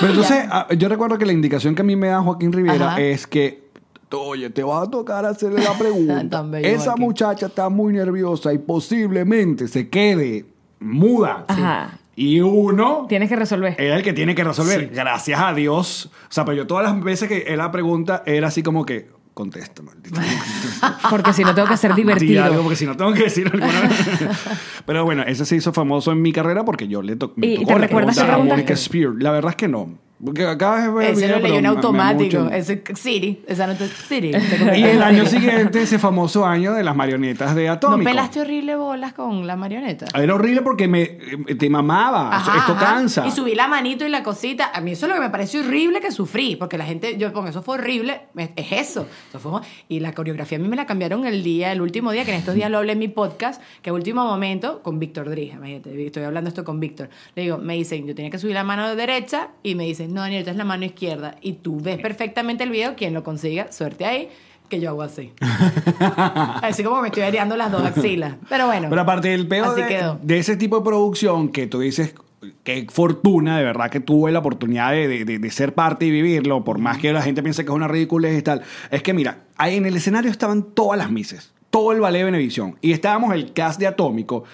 Pero 0.01 0.13
entonces, 0.13 0.47
ah, 0.51 0.67
yo 0.77 0.89
recuerdo 0.89 1.19
que 1.19 1.27
la 1.27 1.33
indicación 1.33 1.75
que 1.75 1.83
a 1.83 1.85
mí 1.85 1.97
me 1.97 2.09
da 2.09 2.21
Joaquín 2.23 2.53
Rivera 2.53 2.93
Ajá. 2.93 3.01
es 3.01 3.27
que, 3.27 3.65
oye, 4.11 4.49
te 4.51 4.63
va 4.63 4.83
a 4.83 4.91
tocar 4.91 5.25
hacerle 5.27 5.63
la 5.63 5.75
pregunta. 5.79 6.25
Esa 6.61 6.85
Joaquín. 6.93 7.05
muchacha 7.05 7.47
está 7.47 7.69
muy 7.69 7.93
nerviosa 7.93 8.53
y 8.53 8.59
posiblemente 8.59 9.69
se 9.69 9.89
quede 9.89 10.47
muda. 10.81 11.45
Ajá. 11.49 11.99
Y 12.17 12.41
uno 12.41 13.07
Tienes 13.09 13.29
que 13.29 13.35
resolver. 13.37 13.75
era 13.77 13.97
el 13.97 14.03
que 14.05 14.13
tiene 14.13 14.37
que 14.37 14.45
resolver. 14.45 14.89
Gracias 14.95 15.41
a 15.41 15.53
Dios. 15.53 16.11
O 16.29 16.33
sea, 16.33 16.45
pero 16.45 16.57
yo 16.59 16.67
todas 16.67 16.85
las 16.85 17.03
veces 17.03 17.29
que 17.29 17.39
él 17.49 17.59
la 17.59 17.73
pregunta 17.73 18.23
era 18.25 18.47
así 18.49 18.63
como 18.63 18.87
que, 18.87 19.11
contesta, 19.35 19.83
maldito. 19.83 20.21
Porque 21.11 21.33
si 21.33 21.43
no 21.45 21.55
tengo 21.55 21.69
que 21.69 21.77
ser 21.77 21.95
Di 21.95 22.03
divertido. 22.03 22.45
algo, 22.45 22.63
porque 22.63 22.77
si 22.77 22.87
no 22.87 22.97
tengo 22.97 23.13
que 23.13 23.25
decir 23.25 23.47
alguna 23.53 23.91
Pero 24.87 25.05
bueno, 25.05 25.23
ese 25.25 25.45
se 25.45 25.57
hizo 25.57 25.73
famoso 25.73 26.13
en 26.13 26.23
mi 26.23 26.33
carrera 26.33 26.65
porque 26.65 26.87
yo 26.89 27.03
le 27.03 27.17
to 27.17 27.33
me 27.37 27.47
¿Y 27.49 27.57
tocó 27.57 27.67
te 27.67 27.73
la 27.75 27.79
recuerdas 27.87 28.17
pregunta 28.17 28.35
a? 28.35 28.57
Mónica 28.57 28.77
Spear. 28.77 29.13
La 29.19 29.31
verdad 29.33 29.51
es 29.51 29.57
que 29.57 29.69
no. 29.69 29.99
Porque 30.23 30.47
acá 30.47 30.85
es 31.03 31.19
Ese 31.19 31.29
lo 31.29 31.39
leyó 31.39 31.55
en 31.59 31.67
automático. 31.67 32.49
Ese 32.51 32.83
City. 32.95 33.43
Esa 33.47 33.67
nota 33.67 33.87
City. 33.87 34.31
Y 34.77 34.83
el 34.85 35.03
año 35.03 35.27
siguiente, 35.27 35.83
ese 35.83 35.99
famoso 35.99 36.47
año 36.47 36.73
de 36.73 36.83
las 36.85 36.97
marionetas 36.97 37.55
de 37.55 37.67
¿No 37.67 37.73
Atómico. 37.73 38.09
pelaste 38.11 38.41
horrible 38.41 38.77
bolas 38.77 39.13
con 39.13 39.47
la 39.47 39.57
marioneta? 39.57 40.07
Era 40.15 40.35
horrible 40.35 40.63
porque 40.63 40.89
me, 40.89 41.03
eh, 41.03 41.55
te 41.59 41.69
mamaba. 41.69 42.35
Ajá, 42.35 42.59
Esto 42.59 42.73
ajá. 42.73 42.95
cansa. 42.95 43.27
Y 43.27 43.31
subí 43.33 43.55
la 43.55 43.69
manito 43.69 44.07
y 44.07 44.09
la 44.09 44.23
cosita. 44.23 44.71
A 44.73 44.81
mí 44.81 44.93
eso 44.93 45.07
es 45.07 45.11
lo 45.11 45.15
que 45.17 45.21
me 45.23 45.31
pareció 45.31 45.61
horrible 45.61 46.01
que 46.01 46.11
sufrí. 46.11 46.57
Porque 46.57 46.79
la 46.79 46.85
gente, 46.87 47.19
yo 47.19 47.33
pongo, 47.33 47.49
eso 47.49 47.63
fue 47.63 47.75
horrible. 47.75 48.23
Es 48.37 48.51
es 48.57 48.73
eso. 48.73 49.07
Eso 49.29 49.39
fue- 49.41 49.61
y 49.89 50.01
la 50.01 50.13
coreografía 50.15 50.57
a 50.59 50.61
mí 50.61 50.69
me 50.69 50.77
la 50.77 50.87
cambiaron 50.87 51.27
el 51.27 51.43
día, 51.43 51.73
el 51.73 51.83
último 51.83 52.13
día, 52.13 52.25
que 52.25 52.31
en 52.33 52.39
estos 52.39 52.55
días 52.55 52.71
lo 52.71 52.79
hablé 52.79 52.93
en 52.93 52.99
mi 53.01 53.09
podcast, 53.09 53.61
que 53.83 53.91
último 53.93 54.25
momento, 54.25 54.81
con 54.83 54.99
Víctor 54.99 55.29
Dries. 55.29 55.55
Imagínate, 55.55 56.07
estoy 56.07 56.23
hablando 56.23 56.49
esto 56.49 56.65
con 56.65 56.81
Víctor. 56.81 57.11
Le 57.35 57.43
digo, 57.43 57.59
me 57.59 57.75
dicen, 57.75 58.07
yo 58.07 58.15
tenía 58.15 58.31
que 58.31 58.39
subir 58.39 58.55
la 58.55 58.65
mano 58.65 58.95
derecha. 58.95 59.49
Y 59.63 59.75
me 59.75 59.85
dicen, 59.85 60.04
no, 60.09 60.21
Daniel, 60.23 60.41
esta 60.41 60.51
es 60.53 60.57
la 60.57 60.65
mano 60.65 60.85
izquierda. 60.85 61.37
Y 61.41 61.55
tú 61.55 61.81
ves 61.81 61.99
perfectamente 61.99 62.65
el 62.65 62.71
video, 62.71 62.95
quien 62.97 63.15
lo 63.15 63.23
consiga, 63.25 63.71
suerte 63.73 64.05
ahí. 64.07 64.29
Que 64.69 64.81
yo 64.81 64.89
hago 64.91 65.03
así. 65.03 65.31
así 66.63 66.83
como 66.83 67.01
me 67.03 67.09
estoy 67.09 67.23
areando 67.23 67.57
las 67.57 67.71
dos 67.71 67.83
axilas. 67.85 68.37
Pero 68.49 68.67
bueno. 68.67 68.89
Pero 68.89 69.01
aparte 69.03 69.29
del 69.29 69.47
peor 69.47 69.75
de, 69.75 70.39
ese 70.39 70.57
tipo 70.57 70.79
de 70.79 70.85
producción 70.85 71.49
que 71.51 71.67
tú 71.67 71.81
dices 71.81 72.15
qué 72.63 72.87
fortuna 72.91 73.57
de 73.59 73.65
verdad 73.65 73.91
que 73.91 74.01
tuve 74.01 74.31
la 74.33 74.39
oportunidad 74.41 74.93
de, 74.93 75.09
de- 75.09 75.25
de- 75.25 75.39
de 75.39 75.51
ser 75.51 75.75
parte 75.75 76.07
y 76.07 76.11
vivirlo, 76.11 76.63
por 76.65 76.79
más 76.79 76.99
que 76.99 77.13
la 77.13 77.23
gente 77.23 77.43
piense 77.43 77.65
que 77.65 77.71
es 77.71 77.75
una 77.77 77.89
ridiculez 77.89 78.39
y 78.39 78.43
tal. 78.43 78.63
Es 78.91 79.03
que 79.03 79.15
mira, 79.15 79.39
ahí 79.57 79.77
en 79.77 79.87
el 79.87 79.97
escenario 79.97 80.31
estaban 80.31 80.63
todas 80.75 80.99
las 80.99 81.11
mises, 81.11 81.53
todo 81.71 81.93
el 81.93 82.01
ballet 82.01 82.19
de 82.21 82.25
Benevisión. 82.25 82.77
Y 82.81 82.93
estábamos 82.93 83.33
el 83.35 83.53
cast 83.53 83.79
de 83.81 83.87
Atómico. 83.87 84.45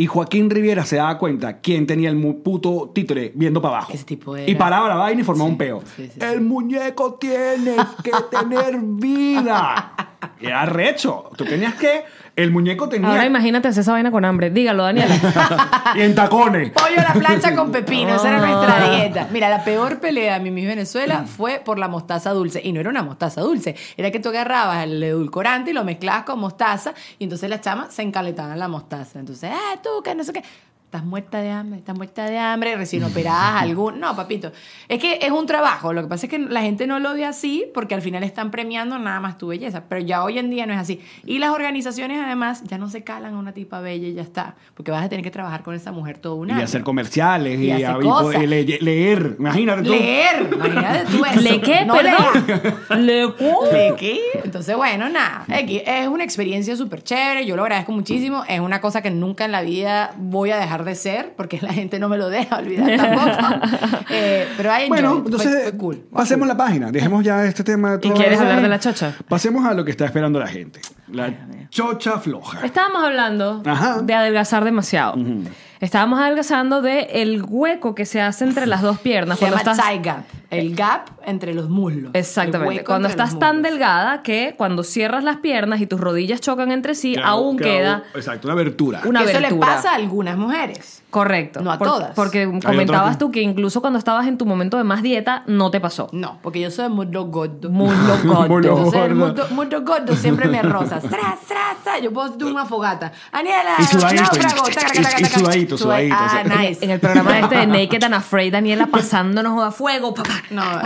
Y 0.00 0.06
Joaquín 0.06 0.48
Riviera 0.48 0.86
se 0.86 0.96
daba 0.96 1.18
cuenta 1.18 1.60
quién 1.60 1.86
tenía 1.86 2.08
el 2.08 2.16
mu- 2.16 2.42
puto 2.42 2.90
títere 2.94 3.32
viendo 3.34 3.60
para 3.60 3.76
abajo. 3.76 3.92
Ese 3.92 4.04
tipo 4.04 4.34
era- 4.34 4.50
Y 4.50 4.54
paraba 4.54 4.88
la 4.88 4.94
vaina 4.94 5.20
y 5.20 5.24
formaba 5.24 5.48
Sí, 5.48 5.52
un 5.52 5.58
peo. 5.58 5.82
sí, 5.94 6.06
sí, 6.06 6.12
sí. 6.14 6.20
el 6.24 6.40
muñeco 6.40 7.14
tiene 7.20 7.76
que 8.02 8.10
tener 8.30 8.78
vida. 8.80 9.94
Era 10.40 10.64
recho. 10.64 11.24
Tú 11.36 11.44
tenías 11.44 11.74
que. 11.74 12.02
El 12.42 12.50
muñeco 12.50 12.88
tenía. 12.88 13.08
Ahora 13.10 13.26
imagínate 13.26 13.68
hacer 13.68 13.82
esa 13.82 13.92
vaina 13.92 14.10
con 14.10 14.24
hambre. 14.24 14.50
Dígalo, 14.50 14.82
Daniela. 14.84 15.14
y 15.94 16.00
en 16.00 16.14
tacones. 16.14 16.70
Pollo 16.70 16.98
a 16.98 17.02
la 17.02 17.12
plancha 17.14 17.54
con 17.54 17.70
pepino, 17.72 18.16
esa 18.16 18.28
era 18.28 18.38
Ah. 18.42 18.46
nuestra 18.46 18.90
dieta. 18.96 19.28
Mira, 19.30 19.48
la 19.48 19.62
peor 19.64 20.00
pelea 20.00 20.34
de 20.34 20.40
mi 20.40 20.50
Miss 20.50 20.66
Venezuela 20.66 21.24
fue 21.24 21.60
por 21.64 21.78
la 21.78 21.88
mostaza 21.88 22.30
dulce. 22.30 22.60
Y 22.64 22.72
no 22.72 22.80
era 22.80 22.90
una 22.90 23.02
mostaza 23.02 23.40
dulce, 23.40 23.76
era 23.96 24.10
que 24.10 24.20
tú 24.20 24.30
agarrabas 24.30 24.84
el 24.84 25.02
edulcorante 25.02 25.70
y 25.70 25.74
lo 25.74 25.84
mezclabas 25.84 26.24
con 26.24 26.38
mostaza 26.40 26.94
y 27.18 27.24
entonces 27.24 27.50
las 27.50 27.60
chamas 27.60 27.92
se 27.92 28.02
encaletaban 28.02 28.58
la 28.58 28.68
mostaza. 28.68 29.18
Entonces, 29.18 29.50
ah, 29.52 29.78
tú, 29.82 30.02
que 30.02 30.14
no 30.14 30.24
sé 30.24 30.32
qué. 30.32 30.42
Estás 30.90 31.04
muerta 31.04 31.38
de 31.40 31.50
hambre, 31.50 31.78
estás 31.78 31.96
muerta 31.96 32.24
de 32.28 32.36
hambre, 32.36 32.74
recién 32.74 33.04
operadas 33.04 33.62
algún... 33.62 34.00
No, 34.00 34.16
papito. 34.16 34.50
Es 34.88 34.98
que 34.98 35.20
es 35.22 35.30
un 35.30 35.46
trabajo. 35.46 35.92
Lo 35.92 36.02
que 36.02 36.08
pasa 36.08 36.26
es 36.26 36.30
que 36.30 36.40
la 36.40 36.62
gente 36.62 36.88
no 36.88 36.98
lo 36.98 37.14
ve 37.14 37.24
así 37.24 37.64
porque 37.72 37.94
al 37.94 38.02
final 38.02 38.24
están 38.24 38.50
premiando 38.50 38.98
nada 38.98 39.20
más 39.20 39.38
tu 39.38 39.46
belleza. 39.46 39.84
Pero 39.88 40.00
ya 40.00 40.24
hoy 40.24 40.40
en 40.40 40.50
día 40.50 40.66
no 40.66 40.72
es 40.72 40.80
así. 40.80 41.00
Y 41.24 41.38
las 41.38 41.50
organizaciones 41.50 42.20
además 42.20 42.64
ya 42.64 42.76
no 42.76 42.90
se 42.90 43.04
calan 43.04 43.34
a 43.34 43.38
una 43.38 43.52
tipa 43.52 43.78
bella 43.80 44.08
y 44.08 44.14
ya 44.14 44.22
está. 44.22 44.56
Porque 44.74 44.90
vas 44.90 45.04
a 45.04 45.08
tener 45.08 45.22
que 45.22 45.30
trabajar 45.30 45.62
con 45.62 45.76
esa 45.76 45.92
mujer 45.92 46.18
todo 46.18 46.34
un 46.34 46.48
Y 46.48 46.52
año. 46.54 46.64
hacer 46.64 46.82
comerciales 46.82 47.60
y, 47.60 47.66
Y 47.66 47.70
hacer 47.70 47.96
y 48.00 48.02
cosas. 48.02 48.22
poder 48.24 48.48
le- 48.48 48.64
leer. 48.80 49.36
Imagínate 49.38 49.82
tú. 49.84 49.90
Leer, 49.90 50.50
imagínate 50.52 51.04
tú 51.12 51.24
eso. 51.30 51.40
¿Le 51.40 51.60
qué? 51.60 51.84
No 51.84 51.94
Perdón. 51.94 53.06
¿Le 53.06 53.32
qué? 53.38 53.54
¿Le 53.72 53.94
qué? 53.96 54.20
Entonces, 54.42 54.74
bueno, 54.76 55.08
nada. 55.08 55.44
Es 55.48 56.08
una 56.08 56.24
experiencia 56.24 56.74
súper 56.74 57.04
chévere. 57.04 57.46
Yo 57.46 57.54
lo 57.54 57.62
agradezco 57.62 57.92
muchísimo. 57.92 58.42
Es 58.48 58.58
una 58.58 58.80
cosa 58.80 59.02
que 59.02 59.12
nunca 59.12 59.44
en 59.44 59.52
la 59.52 59.62
vida 59.62 60.14
voy 60.16 60.50
a 60.50 60.56
dejar 60.58 60.79
de 60.84 60.94
ser 60.94 61.34
porque 61.36 61.58
la 61.60 61.72
gente 61.72 61.98
no 61.98 62.08
me 62.08 62.16
lo 62.18 62.28
deja 62.28 62.58
olvidar 62.58 62.96
tampoco. 62.96 63.66
Eh, 64.12 64.48
pero 64.56 64.72
hay 64.72 64.88
Bueno, 64.88 65.22
entonces 65.24 65.62
fue, 65.62 65.76
cool. 65.76 65.96
pasemos 66.12 66.48
la 66.48 66.56
página. 66.56 66.90
Dejemos 66.90 67.22
ya 67.24 67.44
este 67.44 67.62
tema. 67.62 67.92
de 67.92 67.98
todo 67.98 68.14
quieres 68.14 68.34
eso. 68.34 68.42
hablar 68.42 68.60
de 68.60 68.68
la 68.68 68.80
chocha? 68.80 69.14
Pasemos 69.28 69.64
a 69.64 69.72
lo 69.72 69.84
que 69.84 69.92
está 69.92 70.04
esperando 70.04 70.40
la 70.40 70.48
gente. 70.48 70.80
La 71.12 71.32
chocha 71.70 72.18
floja. 72.18 72.64
Estábamos 72.64 73.04
hablando 73.04 73.62
Ajá. 73.64 74.02
de 74.02 74.12
adelgazar 74.14 74.64
demasiado. 74.64 75.14
Estábamos 75.80 76.18
adelgazando 76.20 76.82
de 76.82 77.02
el 77.22 77.42
hueco 77.42 77.94
que 77.94 78.04
se 78.04 78.20
hace 78.20 78.44
entre 78.44 78.66
las 78.66 78.82
dos 78.82 78.98
piernas. 78.98 79.38
Se 79.38 79.46
cuando 79.46 79.58
llama 79.58 79.72
estás... 79.72 79.86
El 80.50 80.74
gap 80.74 81.08
entre 81.24 81.54
los 81.54 81.68
muslos. 81.68 82.10
Exactamente. 82.14 82.84
Cuando 82.84 83.08
estás 83.08 83.38
tan 83.38 83.62
delgada 83.62 84.22
que 84.22 84.54
cuando 84.58 84.82
cierras 84.82 85.22
las 85.22 85.36
piernas 85.36 85.80
y 85.80 85.86
tus 85.86 86.00
rodillas 86.00 86.40
chocan 86.40 86.72
entre 86.72 86.94
sí, 86.94 87.14
Queda- 87.14 87.26
aún 87.26 87.56
queda 87.56 88.02
Exacto, 88.14 88.48
una 88.48 88.54
abertura. 88.54 89.00
una 89.04 89.20
Que 89.24 89.30
eso 89.30 89.40
le 89.40 89.46
abertura. 89.46 89.74
pasa 89.76 89.92
a 89.92 89.94
algunas 89.94 90.36
mujeres. 90.36 91.02
Correcto. 91.10 91.60
No 91.60 91.72
a 91.72 91.78
Por- 91.78 91.88
todas. 91.88 92.14
Porque 92.14 92.46
comentabas 92.64 93.18
tú 93.18 93.30
que 93.32 93.42
incluso 93.42 93.80
cuando 93.80 93.98
estabas 93.98 94.26
en 94.28 94.38
tu 94.38 94.46
momento 94.46 94.76
de 94.76 94.84
más 94.84 95.02
dieta, 95.02 95.42
no 95.46 95.70
te 95.70 95.80
pasó. 95.80 96.08
No, 96.12 96.38
porque 96.42 96.60
yo 96.60 96.70
soy 96.70 96.88
muslo 96.88 97.26
gordo. 97.26 97.68
Muslo 97.70 98.16
gordo. 98.24 98.48
Muslo 98.48 98.68
Entonces 98.76 99.02
el 99.02 99.14
muslo, 99.16 99.46
muslo 99.50 99.82
gordo 99.82 100.14
siempre 100.16 100.48
me 100.48 100.62
roza. 100.62 101.00
Tra, 101.00 101.36
tra, 101.48 101.76
tra. 101.82 101.98
Yo 102.00 102.12
puedo 102.12 102.28
hacer 102.32 102.44
una 102.44 102.64
fogata. 102.64 103.12
Aniela, 103.32 103.74
Y 103.78 103.82
sudadito, 103.84 104.22
y- 104.34 104.38
taca, 104.38 104.48
taca, 104.72 105.02
taca, 105.02 105.20
y 105.20 105.24
sudadito, 105.24 105.78
sudadito, 105.78 106.14
Ah, 106.18 106.42
nice. 106.44 106.84
En 106.84 106.90
el 106.92 107.00
programa 107.00 107.38
este 107.40 107.56
de 107.56 107.66
Naked 107.66 108.04
and 108.04 108.14
Afraid, 108.14 108.52
Daniela 108.52 108.86
pasándonos 108.86 109.60
a 109.62 109.70
fuego, 109.72 110.14
papá. 110.14 110.39
No. 110.50 110.62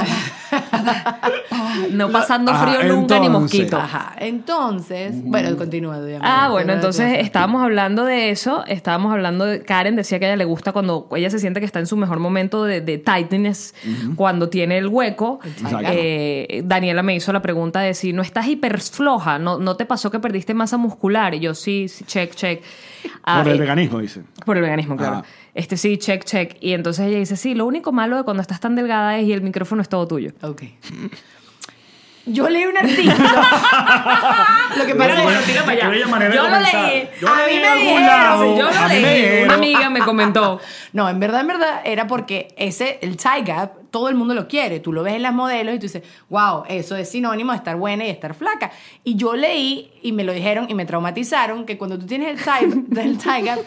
No 1.91 2.11
pasando 2.11 2.53
Ajá, 2.53 2.67
frío 2.67 2.95
nunca 2.95 3.19
ni 3.19 3.29
mosquito. 3.29 3.77
Ajá. 3.77 4.15
Entonces, 4.19 5.15
bueno, 5.25 5.57
continúa. 5.57 6.01
Diana. 6.01 6.45
Ah, 6.45 6.49
bueno, 6.49 6.73
entonces 6.73 7.19
estábamos 7.19 7.63
hablando 7.63 8.05
de 8.05 8.31
eso, 8.31 8.65
estábamos 8.67 9.13
hablando 9.13 9.45
de 9.45 9.63
Karen 9.63 9.97
decía 9.97 10.19
que 10.19 10.27
a 10.27 10.29
ella 10.29 10.37
le 10.37 10.45
gusta 10.45 10.73
cuando 10.73 11.09
ella 11.17 11.31
se 11.31 11.39
siente 11.39 11.61
que 11.61 11.67
está 11.67 11.81
en 11.81 11.87
su 11.87 11.97
mejor 11.97 12.21
momento 12.21 12.65
de, 12.65 12.81
de 12.81 12.99
tightness, 12.99 13.75
cuando 14.17 14.49
tiene 14.49 14.79
el 14.79 14.89
hueco. 14.89 15.41
Eh, 15.85 16.63
Daniela 16.65 17.03
me 17.03 17.15
hizo 17.15 17.33
la 17.33 17.43
pregunta 17.43 17.81
de 17.81 17.95
si 17.95 18.13
no 18.13 18.23
estás 18.23 18.47
hiper 18.47 18.81
floja, 18.81 19.39
no, 19.39 19.59
no 19.59 19.77
te 19.77 19.87
pasó 19.87 20.11
que 20.11 20.21
perdiste 20.21 20.55
masa 20.55 20.77
muscular 20.77 21.35
y 21.35 21.41
yo 21.41 21.55
sí, 21.55 21.89
sí, 21.89 22.05
check, 22.05 22.35
check. 22.35 22.63
Ah, 23.25 23.43
Por 23.43 23.53
el 23.53 23.57
eh, 23.57 23.61
veganismo, 23.61 23.99
dice. 23.99 24.23
Por 24.45 24.57
el 24.57 24.63
veganismo, 24.63 24.97
claro. 24.97 25.17
Ajá. 25.17 25.25
Este 25.55 25.77
sí, 25.77 25.99
check, 25.99 26.25
check. 26.25 26.57
Y 26.61 26.73
entonces 26.73 27.07
ella 27.07 27.19
dice, 27.19 27.37
sí, 27.37 27.55
lo 27.55 27.65
único 27.67 27.93
malo 27.93 28.17
de 28.17 28.25
cuando 28.25 28.41
estás 28.43 28.61
tan 28.61 28.75
delgada 28.75 29.19
es 29.19 29.27
y 29.27 29.33
el 29.33 29.41
micrófono 29.41 29.83
es 29.83 29.89
todo 29.89 30.07
tuyo. 30.07 30.33
Ok. 30.43 30.63
Yo 32.27 32.49
leí 32.49 32.65
un 32.65 32.77
artículo. 32.77 33.15
lo 34.77 34.87
que 34.87 34.95
pasa 34.95 35.41
es 35.41 35.45
tira 35.45 35.63
para 35.63 35.73
allá. 35.73 36.35
Yo 36.35 36.49
lo 36.49 36.61
leí. 36.61 37.09
Yo 37.21 37.29
A 37.29 37.47
mí 37.47 37.53
leí 37.53 37.61
me 37.61 37.77
dijeron. 37.77 38.57
Yo 38.57 38.71
lo 38.71 38.89
leí. 38.89 39.45
Una 39.45 39.55
amiga 39.55 39.91
me 39.91 40.01
comentó. 40.01 40.61
No, 40.93 41.09
en 41.09 41.19
verdad, 41.19 41.41
en 41.41 41.49
verdad, 41.49 41.81
era 41.85 42.07
porque 42.07 42.55
ese, 42.57 43.01
el 43.03 43.17
tie 43.17 43.43
gap, 43.45 43.73
todo 43.95 44.09
el 44.09 44.17
mundo 44.17 44.35
lo 44.35 44.49
quiere. 44.49 44.81
Tú 44.81 44.93
lo 44.93 45.05
ves 45.05 45.15
en 45.15 45.23
las 45.23 45.33
modelos 45.33 45.73
y 45.73 45.79
tú 45.79 45.83
dices, 45.83 46.03
wow, 46.29 46.65
eso 46.69 46.97
es 46.97 47.09
sinónimo 47.09 47.53
de 47.53 47.59
estar 47.59 47.77
buena 47.77 48.05
y 48.05 48.11
estar 48.11 48.35
flaca. 48.35 48.73
Y 49.05 49.15
yo 49.15 49.37
leí 49.37 49.93
y 50.03 50.11
me 50.11 50.25
lo 50.25 50.33
dijeron 50.33 50.67
y 50.69 50.75
me 50.75 50.85
traumatizaron 50.85 51.65
que 51.65 51.79
cuando 51.79 51.97
tú 51.97 52.05
tienes 52.05 52.31
el 52.31 52.43
tie, 52.43 53.01
el 53.05 53.19
tie 53.19 53.43
gap, 53.43 53.61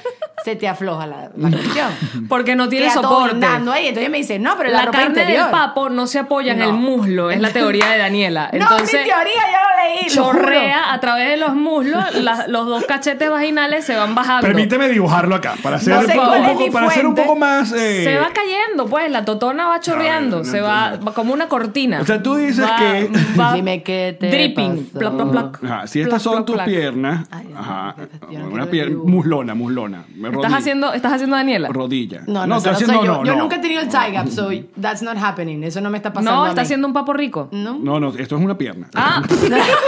se 0.43 0.57
te 0.57 0.67
afloja 0.67 1.07
la, 1.07 1.31
la 1.33 1.49
cuestión. 1.49 1.87
Porque 2.27 2.57
no 2.57 2.67
tiene 2.67 2.87
Queda 2.87 2.95
soporte. 3.01 3.45
ahí. 3.45 3.87
Entonces 3.87 4.09
me 4.09 4.17
dice, 4.17 4.37
no, 4.37 4.57
pero 4.57 4.69
la, 4.69 4.79
La, 4.79 4.85
ropa 4.87 4.97
carne 4.97 5.21
interior. 5.21 5.43
del 5.43 5.51
papo 5.51 5.89
no 5.89 6.07
se 6.07 6.19
apoya 6.19 6.51
en 6.51 6.61
el 6.61 6.73
muslo, 6.73 7.31
es 7.31 7.39
la 7.39 7.53
teoría 7.53 7.89
de 7.91 7.97
Daniela. 7.97 8.49
no, 8.53 8.59
Entonces, 8.63 9.05
mi 9.05 9.09
teoría 9.09 9.33
yo 9.33 9.66
chorrea 10.09 10.93
a 10.93 10.99
través 10.99 11.29
de 11.29 11.37
los 11.37 11.55
muslos, 11.55 12.03
la- 12.21 12.47
los 12.47 12.65
dos 12.67 12.83
cachetes 12.85 13.29
vaginales 13.29 13.85
se 13.85 13.95
van 13.95 14.15
bajando. 14.15 14.45
Permíteme 14.47 14.87
dibujarlo 14.89 15.35
acá 15.35 15.55
para 15.61 15.77
hacer, 15.77 15.93
No 15.93 15.99
un, 16.01 16.05
sé 16.07 16.13
poco, 16.15 16.31
un 16.65 16.71
para 16.71 16.87
hacer 16.87 17.05
un 17.05 17.15
poco 17.15 17.35
más. 17.35 17.71
eh, 17.73 18.03
Se 18.03 18.17
va 18.17 18.29
cayendo, 18.33 18.85
pues, 18.87 19.09
la 19.11 19.25
totona 19.25 19.67
va 19.67 19.79
chorreando, 19.79 20.39
no 20.39 20.43
se 20.43 20.61
va, 20.61 20.99
como 21.13 21.33
una 21.33 21.47
cortina. 21.47 22.01
O 22.01 22.05
sea, 22.05 22.21
tú 22.21 22.35
dices 22.35 22.65
Va- 22.65 22.77
que- 22.77 23.09
va 23.39 23.53
Dime 23.57 23.83
qué 23.83 24.15
te 24.19 24.29
dripping, 24.29 24.85
pasó. 24.93 24.99
plac, 24.99 25.13
plac, 25.15 25.31
plac. 25.59 25.63
Ajá, 25.63 25.87
si 25.87 26.01
estas 26.01 26.21
son 26.21 26.45
tus 26.45 26.57
piernas, 26.61 27.27
Ay, 27.31 27.47
ajá, 27.57 27.95
quiero 28.29 28.47
una 28.49 28.65
pierna 28.67 28.97
muslona, 29.03 29.55
muslona, 29.55 30.03
¿Estás 30.33 30.53
haciendo, 30.53 30.93
¿Estás 30.93 31.13
haciendo 31.13 31.35
Daniela? 31.35 31.69
rodilla. 31.69 32.21
No, 32.27 32.41
no, 32.45 32.47
no 32.47 32.55
haciendo 32.55 32.85
soy 32.97 33.05
yo. 33.05 33.13
no, 33.17 33.25
yo 33.25 33.35
nunca 33.35 33.55
he 33.57 33.59
tenido 33.59 33.81
el 33.81 33.89
tie 33.89 34.11
gap, 34.11 34.27
so 34.27 34.49
that's 34.81 35.01
not 35.01 35.17
happening. 35.17 35.63
Eso 35.63 35.81
no 35.81 35.89
me 35.89 35.97
está 35.97 36.11
pasando. 36.13 36.31
No, 36.43 36.47
está 36.47 36.61
haciendo 36.61 36.87
un 36.87 36.93
papo 36.93 37.13
rico. 37.13 37.49
No. 37.51 37.77
No, 37.79 37.99
no, 37.99 38.09
esto 38.09 38.35
es 38.37 38.41
una 38.43 38.57
pierna. 38.57 38.87
Ah, 38.95 39.21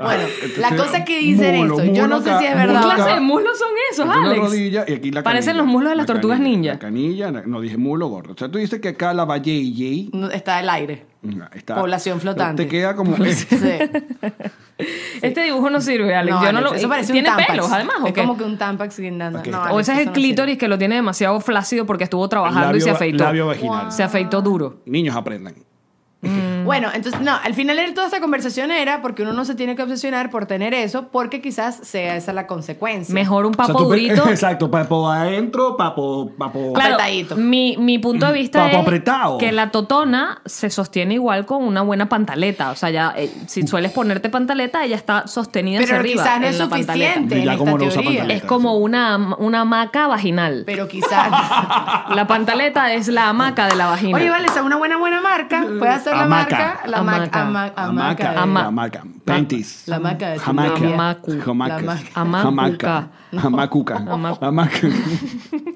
Bueno, 0.00 0.22
Entonces, 0.22 0.58
la 0.58 0.76
cosa 0.76 1.04
que 1.04 1.18
dicen 1.18 1.56
mulo, 1.56 1.74
eso, 1.80 1.84
yo 1.86 2.02
mulo 2.04 2.06
no 2.06 2.18
sé 2.22 2.38
si 2.38 2.44
es 2.44 2.50
¿qué 2.52 2.54
verdad. 2.56 2.74
mulo 2.82 2.86
o 2.92 2.94
clase 2.94 3.14
de 3.14 3.20
muslos 3.20 3.58
son 3.58 3.68
esos, 3.90 4.06
Esta 4.06 4.20
Alex? 4.20 4.40
rodilla 4.40 4.84
y 4.86 4.92
aquí 4.94 5.10
la 5.10 5.22
Parecen 5.24 5.46
canilla. 5.46 5.62
los 5.64 5.72
muslos 5.72 5.90
de 5.90 5.96
las 5.96 6.06
La 6.06 6.12
tortugas 6.14 6.38
canilla, 6.38 6.56
ninja. 6.56 6.72
La 6.74 6.78
canilla, 6.78 7.30
la- 7.32 7.42
no 7.42 7.60
dije 7.60 7.76
muslo 7.78 8.06
gordo. 8.06 8.32
O 8.34 8.36
sea, 8.38 8.48
tú 8.48 8.58
dices 8.58 8.80
que 8.80 8.90
acá 8.90 9.12
la 9.12 9.24
valle 9.24 10.08
no. 10.12 10.30
Está 10.30 10.60
el 10.60 10.68
aire. 10.70 11.04
está 11.52 11.74
Población 11.74 12.20
flotante. 12.20 12.62
Te 12.62 12.68
queda 12.68 12.94
como 12.94 13.16
Sí. 13.16 13.44
Este 15.20 15.42
dibujo 15.42 15.68
no 15.68 15.80
sirve, 15.80 16.14
Alex. 16.14 16.36
No, 16.36 16.44
Yo 16.44 16.52
no 16.52 16.58
Alex, 16.58 16.70
lo, 16.72 16.78
eso 16.78 16.88
parece 16.88 17.12
¿Tiene 17.12 17.30
un 17.30 17.36
pelos, 17.44 17.72
además, 17.72 17.96
¿o 18.00 18.06
Es 18.06 18.12
qué? 18.12 18.20
como 18.20 18.36
que 18.36 18.44
un 18.44 18.56
tampax 18.56 19.00
guindando. 19.00 19.40
Ok, 19.40 19.48
No, 19.48 19.58
está 19.58 19.72
O 19.72 19.80
ese 19.80 19.92
es 19.94 19.98
el 19.98 20.12
clítoris 20.12 20.56
que 20.58 20.68
lo 20.68 20.78
tiene 20.78 20.94
demasiado 20.94 21.40
flácido 21.40 21.84
porque 21.86 22.04
estuvo 22.04 22.28
trabajando 22.28 22.76
y 22.76 22.80
se 22.80 22.90
afeitó. 22.90 23.24
labio 23.24 23.48
vaginal. 23.48 23.90
Se 23.90 24.04
afeitó 24.04 24.40
duro. 24.42 24.80
Niños 24.86 25.16
aprendan. 25.16 25.56
Un 26.20 26.64
Bueno, 26.64 26.88
entonces, 26.92 27.20
no, 27.20 27.32
al 27.42 27.54
final 27.54 27.76
de 27.76 27.92
toda 27.92 28.06
esta 28.08 28.20
conversación 28.20 28.70
era 28.72 29.00
porque 29.02 29.22
uno 29.22 29.32
no 29.32 29.44
se 29.44 29.54
tiene 29.54 29.76
que 29.76 29.82
obsesionar 29.82 30.30
por 30.30 30.46
tener 30.46 30.74
eso, 30.74 31.08
porque 31.12 31.40
quizás 31.40 31.76
sea 31.82 32.16
esa 32.16 32.32
la 32.32 32.46
consecuencia. 32.48 33.14
Mejor 33.14 33.46
un 33.46 33.52
O 33.52 33.54
sea, 33.54 33.66
papo 33.66 33.78
tú 33.84 33.90
pe- 33.90 33.96
durito. 33.96 34.28
Exacto, 34.30 34.68
papo 34.70 35.08
adentro, 35.08 35.76
papo. 35.76 36.32
papo 36.36 36.72
Claro, 36.72 36.94
Apretadito. 36.94 37.36
mi, 37.36 37.76
mi 37.78 37.98
punto 38.00 38.26
de 38.26 38.32
vista 38.32 38.64
Papo 38.64 38.76
es 38.78 38.82
apretado. 38.82 39.38
que 39.38 39.52
la 39.52 39.70
totona 39.70 40.42
se 40.44 40.70
sostiene 40.70 41.14
igual 41.14 41.46
con 41.46 41.62
una 41.62 41.82
buena 41.82 42.08
pantaleta. 42.08 42.70
O 42.72 42.74
sea, 42.76 42.90
ya 42.90 43.14
eh, 43.16 43.30
si 43.46 43.66
sueles 43.66 43.92
ponerte 43.92 44.28
pantaleta, 44.28 44.84
ella 44.84 44.96
está 44.96 45.26
sostenida 45.28 45.78
hacia 45.78 45.86
Pero 45.86 46.00
arriba 46.00 46.22
quizás 46.24 46.40
no 46.40 46.46
en 46.46 46.52
es 46.52 46.58
suficiente 46.58 47.38
en 47.38 47.44
Ya 47.44 47.52
esta 47.52 47.64
como 47.64 47.78
no 47.78 47.84
usa. 47.86 48.00
Es 48.28 48.42
como 48.42 48.74
una, 48.76 49.36
una 49.38 49.60
hamaca 49.60 50.08
vaginal. 50.08 50.64
Pero 50.66 50.88
quizás... 50.88 51.30
La 52.14 52.26
pantaleta 52.26 52.92
es 52.94 53.08
la 53.08 53.28
hamaca 53.28 53.66
de 53.68 53.76
la 53.76 53.86
vagina. 53.86 54.16
Oye, 54.16 54.30
vale, 54.30 54.46
esa 54.46 54.60
es 54.60 54.66
una 54.66 54.76
buena 54.76 54.96
buena 54.96 55.20
marca. 55.20 55.64
Puede 55.78 55.92
hacer 55.92 56.07
la 56.12 56.22
Hamaca. 56.24 56.58
marca. 56.58 56.86
La. 56.88 56.98
Hamaca. 56.98 57.40
Hamaca. 57.42 57.82
Hamaca. 57.86 58.42
Ama- 58.42 58.64
Hamaca. 58.64 59.02
Panties. 59.24 59.88
La 59.88 59.96
hamaca 59.96 60.30
de 60.30 60.40
Hamaca. 60.44 60.80
La 60.80 60.94
Hamacuca. 62.14 63.08
Hamacuca. 63.36 63.94
Hamacu- 63.98 64.38
Hamaca. 64.40 64.88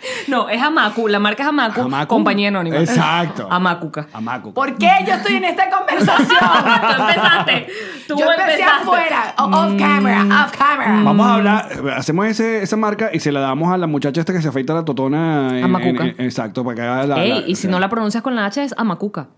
No, 0.28 0.48
es 0.48 0.60
Hamaku. 0.62 1.08
La 1.08 1.18
marca 1.18 1.42
es. 1.42 1.48
Hamacu. 1.48 1.88
Compañía 2.06 2.48
anónima. 2.48 2.76
Exacto. 2.78 3.48
Hamacuca. 3.50 4.06
Hamacuca. 4.12 4.54
¿Por 4.54 4.76
qué 4.76 4.90
yo 5.06 5.14
estoy 5.14 5.36
en 5.36 5.44
esta 5.44 5.68
conversación? 5.70 6.38
Tú 6.38 7.02
empezaste. 7.02 7.66
Tú 8.06 8.16
yo 8.18 8.30
empecé 8.30 8.52
empezaste. 8.52 8.82
afuera. 8.82 9.34
Off 9.38 9.78
camera. 9.78 10.44
Off 10.44 10.56
camera. 10.56 11.02
Vamos 11.02 11.26
a 11.26 11.34
hablar, 11.34 11.68
hacemos 11.96 12.26
ese, 12.26 12.62
esa 12.62 12.76
marca 12.76 13.10
y 13.12 13.20
se 13.20 13.32
la 13.32 13.40
damos 13.40 13.72
a 13.72 13.76
la 13.76 13.86
muchacha 13.86 14.20
esta 14.20 14.32
que 14.32 14.42
se 14.42 14.48
afeita 14.48 14.74
la 14.74 14.84
totona. 14.84 15.58
en- 15.58 15.74
en- 15.76 15.96
en- 16.00 16.14
exacto, 16.20 16.64
para 16.64 16.74
que 16.76 16.82
haga 16.82 17.06
la. 17.06 17.22
Ey, 17.24 17.30
la- 17.42 17.48
y 17.48 17.56
si 17.56 17.68
no 17.68 17.78
la 17.80 17.88
pronuncias 17.88 18.22
con 18.22 18.34
la 18.36 18.46
H 18.46 18.62
es 18.62 18.74
Hamacuca. 18.78 19.28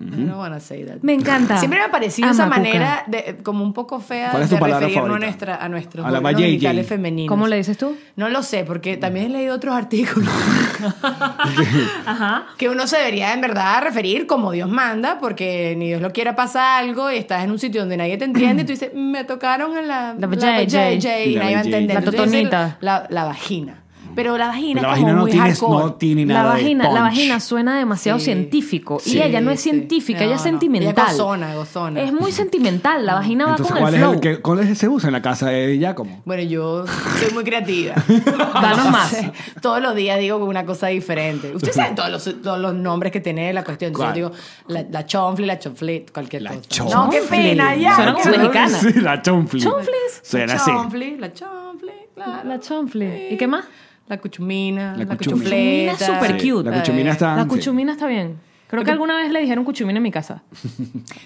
I 0.00 0.04
don't 0.24 0.38
wanna 0.38 0.60
say 0.60 0.84
that. 0.84 0.98
Me 1.02 1.12
encanta. 1.12 1.58
Siempre 1.58 1.78
me 1.78 1.84
ha 1.84 1.90
parecido 1.90 2.30
esa 2.30 2.46
manera 2.46 3.04
de, 3.06 3.36
como 3.42 3.62
un 3.62 3.74
poco 3.74 4.00
fea 4.00 4.30
¿Cuál 4.30 4.44
es 4.44 4.48
tu 4.48 4.54
de 4.54 4.60
palabra 4.60 4.86
referirnos 4.86 5.04
a, 5.04 5.08
favorita? 5.08 5.26
nuestra, 5.26 5.56
a 5.56 5.68
nuestros 5.68 6.06
A 6.06 6.10
la 6.10 6.18
órganos 6.18 6.40
JJ. 6.40 6.46
genitales 6.46 6.86
femeninos. 6.86 7.28
¿Cómo 7.28 7.46
le 7.46 7.56
dices 7.56 7.76
tú? 7.76 7.94
No 8.16 8.28
lo 8.30 8.42
sé, 8.42 8.64
porque 8.64 8.96
también 8.96 9.26
he 9.26 9.28
leído 9.28 9.54
otros 9.54 9.74
artículos 9.74 10.28
Ajá. 12.06 12.46
que 12.56 12.68
uno 12.68 12.86
se 12.86 12.96
debería 12.98 13.32
en 13.34 13.40
verdad 13.40 13.82
referir 13.82 14.26
como 14.26 14.52
Dios 14.52 14.68
manda, 14.70 15.18
porque 15.20 15.74
ni 15.76 15.88
Dios 15.88 16.00
lo 16.00 16.12
quiera 16.12 16.34
pasa 16.34 16.78
algo 16.78 17.10
y 17.10 17.16
estás 17.16 17.44
en 17.44 17.50
un 17.50 17.58
sitio 17.58 17.82
donde 17.82 17.96
nadie 17.96 18.16
te 18.16 18.24
entiende 18.24 18.62
y 18.62 18.64
tú 18.66 18.72
dices, 18.72 18.92
me 18.94 19.24
tocaron 19.24 19.76
en 19.76 19.88
la, 19.88 20.14
La 20.18 20.26
JJ. 20.28 21.26
y 21.26 21.34
La 21.34 21.42
nadie 21.42 21.54
va 21.56 21.60
a 21.60 21.64
entender. 21.64 21.94
La 21.94 21.98
Entonces, 22.00 22.20
totonita. 22.22 22.78
La, 22.80 23.06
la 23.10 23.24
vagina. 23.24 23.79
Pero 24.14 24.36
la 24.38 24.48
vagina 24.48 24.82
La 24.82 24.88
es 24.88 24.92
vagina 24.92 25.06
como 25.08 25.16
no 25.16 25.22
muy 25.22 25.30
tiene, 25.30 25.46
hardcore. 25.50 25.72
no 25.84 25.94
tiene 25.94 26.26
La 26.26 26.34
nada 26.34 26.54
de 26.54 26.62
vagina, 26.62 26.84
la 26.84 26.90
punch. 26.90 27.00
vagina 27.02 27.40
suena 27.40 27.78
demasiado 27.78 28.18
Sí. 28.18 28.24
científico. 28.26 28.98
Sí, 29.00 29.16
y 29.18 29.22
ella 29.22 29.40
no 29.40 29.50
es 29.50 29.60
sí. 29.60 29.70
científica, 29.70 30.24
ella 30.24 30.34
es 30.36 30.40
No, 30.44 30.44
no. 30.46 30.50
sentimental. 30.58 30.92
Ella 30.92 31.04
es 31.12 31.18
gozona, 31.18 31.54
gozona. 31.54 32.00
Es 32.02 32.12
muy 32.12 32.32
sentimental. 32.32 33.06
La 33.06 33.14
vagina 33.14 33.44
va 33.46 33.50
Entonces, 33.52 33.72
con 33.72 33.78
el 33.78 33.82
¿cuál 33.84 33.94
es 33.94 34.00
flow. 34.00 34.12
el 34.14 34.20
que 34.20 34.42
cuál 34.42 34.58
es 34.58 34.62
el 34.66 34.70
que 34.72 34.74
se 34.76 34.88
usa 34.88 35.08
en 35.08 35.12
la 35.12 35.22
casa 35.22 35.48
de 35.50 35.78
Giacomo? 35.78 36.22
Bueno, 36.24 36.42
yo 36.42 36.84
soy 36.86 37.32
muy 37.32 37.44
creativa. 37.44 37.94
Danos 38.54 38.90
más. 38.90 39.16
Todos 39.62 39.80
los 39.80 39.94
días 39.94 40.18
digo 40.18 40.36
una 40.44 40.64
cosa 40.66 40.88
diferente. 40.88 41.54
Ustedes 41.54 41.76
saben 41.76 41.94
todos 41.94 42.10
los, 42.10 42.42
todos 42.42 42.58
los 42.58 42.74
nombres 42.74 43.12
que 43.12 43.20
tiene 43.20 43.52
la 43.52 43.64
cuestión. 43.64 43.88
Entonces 43.92 44.16
yo 44.16 44.28
digo 44.28 44.40
la, 44.68 44.84
la 44.90 45.06
chonfli, 45.06 45.46
la 45.46 45.58
chonfli, 45.58 46.06
cualquier 46.12 46.42
La 46.42 46.50
cosa. 46.50 46.62
chonfli. 46.68 46.94
No, 46.94 47.10
qué 47.10 47.20
pena, 47.22 47.74
ya. 47.76 47.94
Suena 47.96 48.14
como 48.14 48.24
mexicana. 48.36 48.78
Sí, 48.78 48.92
la 49.00 49.22
chonfli. 49.22 49.60
Chonflis. 49.60 50.20
Suena 50.22 50.46
La 50.46 50.54
así. 50.54 50.70
chonfli, 50.70 51.16
la 51.18 51.32
chonfli, 51.32 51.90
claro. 52.14 52.48
La 52.48 52.60
chonfle. 52.60 53.28
¿Y 53.32 53.36
qué 53.36 53.46
más? 53.46 53.64
La 54.10 54.18
cuchumina, 54.20 54.92
La 54.96 55.04
la, 55.04 55.16
cuchumina. 55.16 55.92
Es 55.92 55.98
súper 56.00 56.32
cute. 56.36 56.68
La 56.68 56.80
cuchumina 56.82 57.12
está. 57.12 57.36
La 57.36 57.46
cuchumina 57.46 57.92
está 57.92 58.06
bien. 58.08 58.38
Creo 58.66 58.84
que 58.84 58.90
alguna 58.90 59.16
vez 59.16 59.30
le 59.30 59.40
dijeron 59.40 59.64
cuchumina 59.64 59.98
en 59.98 60.02
mi 60.02 60.10
casa. 60.10 60.42
A 60.52 60.56
la 60.56 60.64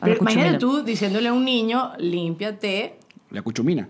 Pero 0.03 0.19
cuchumina. 0.19 0.33
imagínate 0.43 0.59
tú 0.59 0.83
diciéndole 0.85 1.29
a 1.29 1.33
un 1.33 1.45
niño, 1.45 1.93
límpiate. 1.99 2.99
La 3.31 3.41
cuchumina. 3.43 3.89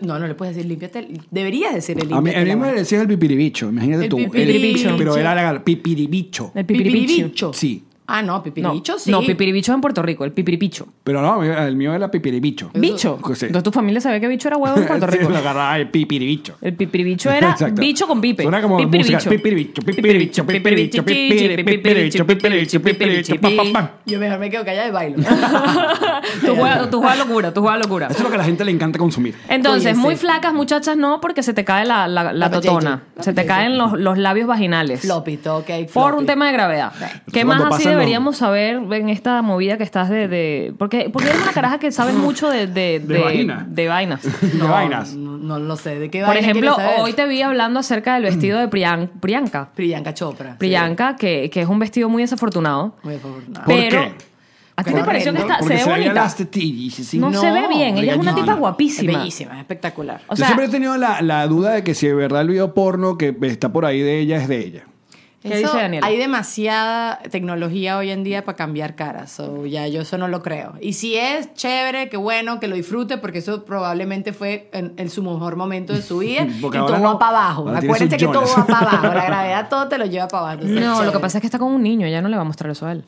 No, 0.00 0.18
no 0.18 0.26
le 0.26 0.34
puedes 0.34 0.54
decir 0.56 0.68
límpiate. 0.68 1.06
Deberías 1.30 1.74
decirle 1.74 2.02
A 2.04 2.06
mí, 2.20 2.30
límpiate. 2.30 2.38
a 2.38 2.42
mí 2.44 2.48
la 2.48 2.56
me 2.56 2.60
mano. 2.62 2.78
decía 2.78 3.00
el 3.02 3.08
pipiribicho. 3.08 3.68
Imagínate 3.68 4.04
El 4.04 4.08
tú. 4.08 4.16
pipiribicho. 4.16 4.94
pero 4.96 5.16
era 5.18 5.34
la 5.34 5.62
pipiribicho. 5.62 6.50
El. 6.54 6.64
Pipiribicho. 6.64 7.52
Sí. 7.52 7.84
Ah, 8.06 8.20
no, 8.20 8.34
No, 8.36 8.42
pipiribicho 8.42 8.98
sí. 8.98 9.10
no, 9.10 9.20
pipiribicho 9.22 9.72
es 9.72 9.76
en 9.76 9.80
Puerto 9.80 10.02
Rico, 10.02 10.24
el 10.24 10.32
pipiripicho. 10.32 10.86
Pero 11.04 11.22
no, 11.22 11.42
el 11.42 11.74
mío 11.76 11.94
era 11.94 12.10
pipiribicho. 12.10 12.70
Bicho. 12.74 13.18
Sí. 13.34 13.46
Entonces 13.46 13.62
tu 13.62 13.72
familia 13.72 14.00
sabía 14.00 14.20
que 14.20 14.28
bicho 14.28 14.46
era 14.48 14.58
huevo 14.58 14.76
en 14.76 14.86
Puerto 14.86 15.10
Sí, 15.10 15.18
Rico. 15.18 15.30
lo 15.30 15.38
agarraba 15.38 15.78
el 15.78 15.88
pipiribicho. 15.88 16.56
El 16.60 16.74
pipiribicho 16.74 17.30
era 17.30 17.52
Exacto. 17.52 17.80
bicho 17.80 18.06
con 18.06 18.20
pipe. 18.20 18.42
Suena 18.42 18.60
como. 18.60 18.76
Pipiribicho, 18.76 19.30
pipiribicho, 19.30 19.82
pipiricho, 19.82 20.44
pipiri, 20.44 20.88
pipiricho, 21.64 22.26
pipiricho, 22.26 22.80
pipiricho, 22.82 23.40
pam. 23.72 23.88
Yo 24.04 24.18
mejor 24.18 24.38
me 24.38 24.50
quedo 24.50 24.64
callada 24.64 24.88
y 24.88 24.90
bailo. 24.90 25.16
Tú 26.44 26.54
juegas 26.56 26.90
tú 26.90 26.98
juegas 27.00 27.18
locura, 27.18 27.54
tú 27.54 27.60
juegas 27.62 27.80
locura. 27.82 28.06
Eso 28.08 28.18
es 28.18 28.24
lo 28.24 28.28
que 28.28 28.34
a 28.34 28.38
la 28.38 28.44
gente 28.44 28.64
le 28.64 28.70
encanta 28.72 28.98
consumir. 28.98 29.34
Entonces, 29.48 29.94
sí. 29.96 30.00
muy 30.02 30.16
flacas 30.16 30.52
muchachas 30.52 30.96
no, 30.96 31.20
porque 31.20 31.42
se 31.42 31.54
te 31.54 31.64
cae 31.64 31.84
la, 31.84 32.06
la, 32.08 32.24
la 32.24 32.32
La 32.32 32.50
totona. 32.50 33.02
Se 33.20 33.32
te 33.32 33.46
caen 33.46 33.78
los, 33.78 33.92
los 33.98 34.18
labios 34.18 34.46
vaginales. 34.46 35.00
floppy, 35.00 35.36
todo 35.38 35.64
cake, 35.64 35.90
Por 35.90 36.14
un 36.14 36.26
tema 36.26 36.46
de 36.46 36.52
gravedad. 36.52 36.92
¿Qué 37.32 37.44
más 37.44 37.62
pasan 37.62 37.92
los- 37.93 37.93
deberíamos 37.94 38.36
saber 38.36 38.76
en 38.92 39.08
esta 39.08 39.40
movida 39.42 39.76
que 39.78 39.84
estás 39.84 40.08
de... 40.08 40.28
de- 40.28 40.74
porque, 40.78 41.10
porque 41.12 41.28
eres 41.30 41.42
una 41.42 41.52
caraja 41.52 41.78
que 41.78 41.90
sabes 41.92 42.14
mucho 42.14 42.48
de... 42.50 42.66
De, 42.66 43.00
De 43.00 43.18
vagina. 43.18 43.66
de 43.68 43.88
vainas. 43.88 44.22
De 44.40 44.58
No, 44.58 44.68
vainas. 44.68 45.14
No, 45.14 45.36
no 45.38 45.58
lo 45.58 45.76
sé. 45.76 45.98
¿De 45.98 46.10
qué 46.10 46.20
Por 46.20 46.28
vaina 46.28 46.40
ejemplo, 46.40 46.74
saber? 46.74 47.00
hoy 47.00 47.12
te 47.12 47.26
vi 47.26 47.42
hablando 47.42 47.80
acerca 47.80 48.14
del 48.14 48.24
vestido 48.24 48.58
de 48.58 48.68
Priyan- 48.68 49.08
Priyanka. 49.20 49.70
Priyanka 49.74 50.14
Chopra. 50.14 50.56
Priyanka, 50.58 51.16
que, 51.16 51.50
que 51.50 51.60
es 51.62 51.68
un 51.68 51.78
vestido 51.78 52.08
muy 52.08 52.22
desafortunado. 52.22 52.96
Muy 53.02 53.14
afortunada. 53.16 53.64
¿Por 53.66 53.74
pero... 53.74 54.02
qué? 54.02 54.34
¿A 54.76 54.82
ti 54.82 54.92
te 54.92 55.04
pareció 55.04 55.32
que 55.32 55.38
está, 55.38 55.60
se 55.62 55.68
ve 55.68 55.78
se 55.78 55.88
bonita? 55.88 56.12
las 56.14 56.34
tetillas, 56.34 56.98
así. 56.98 57.16
No, 57.16 57.32
se 57.32 57.48
ve 57.48 57.68
bien. 57.68 57.96
Ella 57.96 58.14
es 58.14 58.18
una 58.18 58.32
no, 58.32 58.36
tipa 58.38 58.54
no. 58.54 58.58
guapísima. 58.58 59.12
Es 59.12 59.18
bellísima, 59.18 59.52
es 59.54 59.60
espectacular. 59.60 60.20
O 60.26 60.34
Yo 60.34 60.44
siempre 60.44 60.66
he 60.66 60.68
tenido 60.68 60.96
la, 60.96 61.22
la 61.22 61.46
duda 61.46 61.74
de 61.74 61.84
que 61.84 61.94
si 61.94 62.08
de 62.08 62.14
verdad 62.14 62.40
el 62.42 62.48
video 62.48 62.74
porno 62.74 63.16
que 63.16 63.36
está 63.42 63.72
por 63.72 63.84
ahí 63.86 64.00
de 64.00 64.18
ella 64.18 64.36
es 64.38 64.48
de 64.48 64.58
ella. 64.58 64.82
¿Qué 65.44 65.50
Eso, 65.60 65.68
dice 65.68 65.76
Daniela? 65.76 66.06
Hay 66.06 66.16
demasiada 66.16 67.18
tecnología 67.30 67.98
hoy 67.98 68.10
en 68.10 68.24
día 68.24 68.46
para 68.46 68.56
cambiar 68.56 68.94
caras. 68.94 69.30
So, 69.30 69.66
ya 69.66 69.86
yo 69.88 70.00
eso 70.00 70.16
no 70.16 70.26
lo 70.26 70.42
creo. 70.42 70.72
Y 70.80 70.94
si 70.94 71.16
es 71.16 71.52
chévere, 71.52 72.08
qué 72.08 72.16
bueno, 72.16 72.60
que 72.60 72.66
lo 72.66 72.76
disfrute, 72.76 73.18
porque 73.18 73.38
eso 73.38 73.64
probablemente 73.66 74.32
fue 74.32 74.70
en, 74.72 74.94
en 74.96 75.10
su 75.10 75.22
mejor 75.22 75.56
momento 75.56 75.92
de 75.92 76.00
su 76.00 76.18
vida. 76.18 76.46
y 76.58 76.60
todo 76.62 77.02
va 77.02 77.18
para 77.18 77.30
abajo. 77.44 77.68
Acuérdense 77.68 78.16
que 78.16 78.26
todo 78.26 78.42
va 78.56 78.66
para 78.66 78.78
abajo. 78.90 79.06
La 79.14 79.24
gravedad 79.26 79.68
todo 79.68 79.86
te 79.88 79.98
lo 79.98 80.06
lleva 80.06 80.28
para 80.28 80.44
abajo. 80.44 80.62
Entonces, 80.62 80.80
no, 80.80 81.04
lo 81.04 81.12
que 81.12 81.18
pasa 81.18 81.36
es 81.38 81.42
que 81.42 81.46
está 81.46 81.58
con 81.58 81.72
un 81.72 81.82
niño. 81.82 82.08
Ya 82.08 82.22
no 82.22 82.28
le 82.30 82.36
va 82.36 82.42
a 82.42 82.46
mostrar 82.46 82.70
eso 82.70 82.86
a 82.86 82.92
él. 82.92 83.04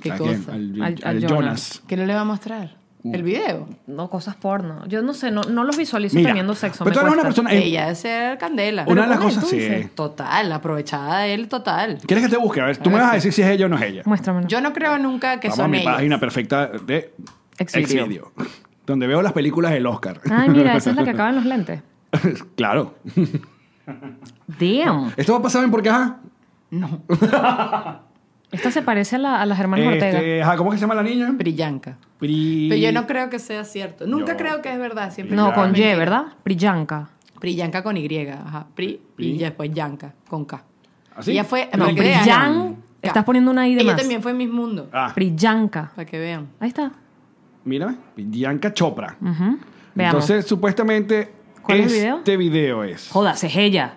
¿Qué 0.00 0.12
¿A 0.12 0.16
cosa? 0.16 0.32
quién? 0.52 0.80
Al, 0.80 0.82
Al- 0.82 0.94
al 1.04 1.16
al 1.16 1.20
Jonas. 1.20 1.30
Jonas. 1.30 1.82
¿Qué 1.86 1.96
no 1.98 2.06
le 2.06 2.14
va 2.14 2.20
a 2.22 2.24
mostrar? 2.24 2.76
¿El 3.12 3.22
video? 3.22 3.68
No, 3.86 4.08
cosas 4.10 4.34
porno. 4.36 4.86
Yo 4.86 5.02
no 5.02 5.14
sé, 5.14 5.30
no, 5.30 5.42
no 5.42 5.64
los 5.64 5.76
visualizo 5.76 6.16
Mira, 6.16 6.28
teniendo 6.30 6.54
sexo. 6.54 6.84
pero 6.84 6.94
tú 6.94 7.00
eres 7.00 7.12
una 7.14 7.22
persona... 7.22 7.52
eh, 7.52 7.64
Ella 7.64 7.82
debe 7.84 7.94
ser 7.94 8.38
candela. 8.38 8.84
una 8.86 9.02
de 9.02 9.08
las 9.08 9.18
cosas... 9.20 9.48
Sí. 9.48 9.56
dices. 9.58 9.94
Total, 9.94 10.50
aprovechada 10.52 11.20
de 11.20 11.34
él, 11.34 11.48
total. 11.48 11.98
¿Quieres 12.06 12.24
que 12.26 12.30
te 12.30 12.36
busque? 12.36 12.60
A 12.60 12.66
ver, 12.66 12.76
tú 12.78 12.90
me 12.90 12.98
vas 12.98 13.12
a 13.12 13.14
decir 13.14 13.32
si 13.32 13.42
es 13.42 13.48
ella 13.48 13.66
o 13.66 13.68
no 13.68 13.76
es 13.76 13.82
ella. 13.82 14.02
Muéstramelo. 14.04 14.46
Yo 14.48 14.60
no 14.60 14.72
creo 14.72 14.98
nunca 14.98 15.40
que 15.40 15.48
Vamos 15.48 15.58
a 15.60 15.62
son 15.62 15.70
mi 15.70 15.78
ellas. 15.78 15.94
página 15.94 16.20
perfecta 16.20 16.66
de 16.66 17.12
Exvideo. 17.58 18.04
Exvideo. 18.06 18.32
Donde 18.86 19.06
veo 19.06 19.20
las 19.22 19.32
películas 19.32 19.72
del 19.72 19.86
Oscar. 19.86 20.20
Ay, 20.30 20.48
mira, 20.48 20.76
esa 20.76 20.90
es 20.90 20.96
la 20.96 21.04
que 21.04 21.10
acaba 21.10 21.28
en 21.30 21.34
los 21.36 21.44
lentes. 21.44 21.82
claro. 22.56 22.94
Damn. 24.46 25.12
Esto 25.16 25.32
va 25.32 25.38
a 25.38 25.42
pasar 25.42 25.64
en 25.64 25.70
porque, 25.70 25.88
ajá. 25.90 26.18
Esta 28.50 28.70
se 28.70 28.80
parece 28.82 29.16
a, 29.16 29.18
la- 29.18 29.40
a 29.42 29.46
las 29.46 29.60
hermanas 29.60 29.86
Ortega. 29.86 30.18
Este, 30.18 30.42
ajá, 30.42 30.56
¿Cómo 30.56 30.70
que 30.70 30.76
se 30.78 30.80
llama 30.82 30.94
la 30.94 31.02
niña? 31.02 31.30
Brillanca. 31.32 31.98
Pri- 32.18 32.68
Pero 32.70 32.80
yo 32.80 32.92
no 32.92 33.06
creo 33.06 33.28
que 33.28 33.38
sea 33.38 33.64
cierto. 33.64 34.06
Nunca 34.06 34.32
Yo- 34.32 34.38
creo 34.38 34.62
que 34.62 34.72
es 34.72 34.78
verdad. 34.78 35.12
Siempre 35.12 35.36
No, 35.36 35.52
con 35.52 35.76
Y, 35.76 35.82
es. 35.82 35.98
¿verdad? 35.98 36.24
Priyanka. 36.42 37.10
Priyanka 37.38 37.82
con 37.82 37.96
Y. 37.96 38.28
Ajá. 38.28 38.66
Pri, 38.74 39.00
Pri. 39.16 39.32
y 39.32 39.38
después 39.38 39.70
Yanka 39.72 40.14
con 40.28 40.44
K. 40.46 40.62
¿Así? 41.14 41.32
Ella 41.32 41.44
fue. 41.44 41.68
No, 41.74 41.84
para 41.84 41.94
que 41.94 42.00
vean. 42.00 42.20
Priyan. 42.22 42.74
K. 42.74 42.80
Estás 43.02 43.24
poniendo 43.24 43.50
una 43.50 43.68
I 43.68 43.74
de 43.74 43.82
Ella 43.82 43.92
más. 43.92 44.00
también 44.00 44.22
fue 44.22 44.30
en 44.32 44.36
Miss 44.38 44.50
Mundo. 44.50 44.88
Ah, 44.92 45.12
Priyanka. 45.14 45.92
Para 45.94 46.06
que 46.06 46.18
vean. 46.18 46.48
Ahí 46.58 46.68
está. 46.68 46.90
mírame. 47.64 47.96
Bianca 48.16 48.72
Chopra. 48.72 49.16
Ujú. 49.20 49.58
Veamos. 49.94 50.14
Entonces, 50.24 50.46
supuestamente, 50.46 51.30
¿Cuál 51.62 51.80
es 51.80 51.92
el 51.92 51.98
video? 51.98 52.16
este 52.16 52.36
video 52.38 52.82
es. 52.82 53.08
Jodas, 53.10 53.44
es 53.44 53.54
ella. 53.56 53.94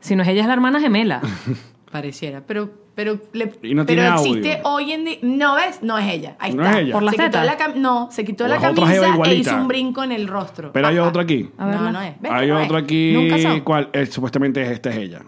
Si 0.00 0.14
no 0.16 0.22
es 0.22 0.28
ella, 0.28 0.42
es 0.42 0.46
la 0.46 0.52
hermana 0.54 0.80
gemela. 0.80 1.20
Pareciera. 1.90 2.42
Pero, 2.46 2.70
pero, 2.94 3.18
le- 3.32 3.52
Y 3.62 3.74
no 3.74 3.86
pero 3.86 4.02
existe 4.14 4.52
audio. 4.54 4.60
hoy 4.64 4.92
en 4.92 5.04
día. 5.04 5.18
No 5.22 5.54
ves, 5.54 5.82
no 5.82 5.96
es 5.98 6.12
ella. 6.12 6.36
Ahí 6.38 6.52
No 6.54 6.62
está. 6.64 6.78
es 6.78 6.84
ella. 6.84 6.92
¿Por 6.94 7.10
se 7.10 7.16
quitó 7.16 7.42
la 7.42 7.58
cam- 7.58 7.74
No, 7.76 8.08
se 8.10 8.24
quitó 8.24 8.48
la 8.48 8.58
camisa 8.58 9.14
e 9.26 9.34
hizo 9.34 9.56
un 9.56 9.68
brinco 9.68 10.02
en 10.02 10.12
el 10.12 10.28
rostro. 10.28 10.72
Pero 10.72 10.88
hay 10.88 10.98
otro 10.98 11.22
aquí. 11.22 11.48
A. 11.58 11.66
No, 11.66 11.92
no 11.92 12.00
es. 12.00 12.20
¿Ves 12.20 12.32
Hay 12.32 12.48
no 12.48 12.58
es? 12.60 12.64
otro 12.66 12.76
aquí. 12.78 13.12
Nunca 13.12 13.38
son. 13.38 13.60
¿Cuál? 13.60 13.88
Eh, 13.92 14.06
supuestamente 14.06 14.62
esta 14.70 14.90
es 14.90 14.96
ella. 14.96 15.22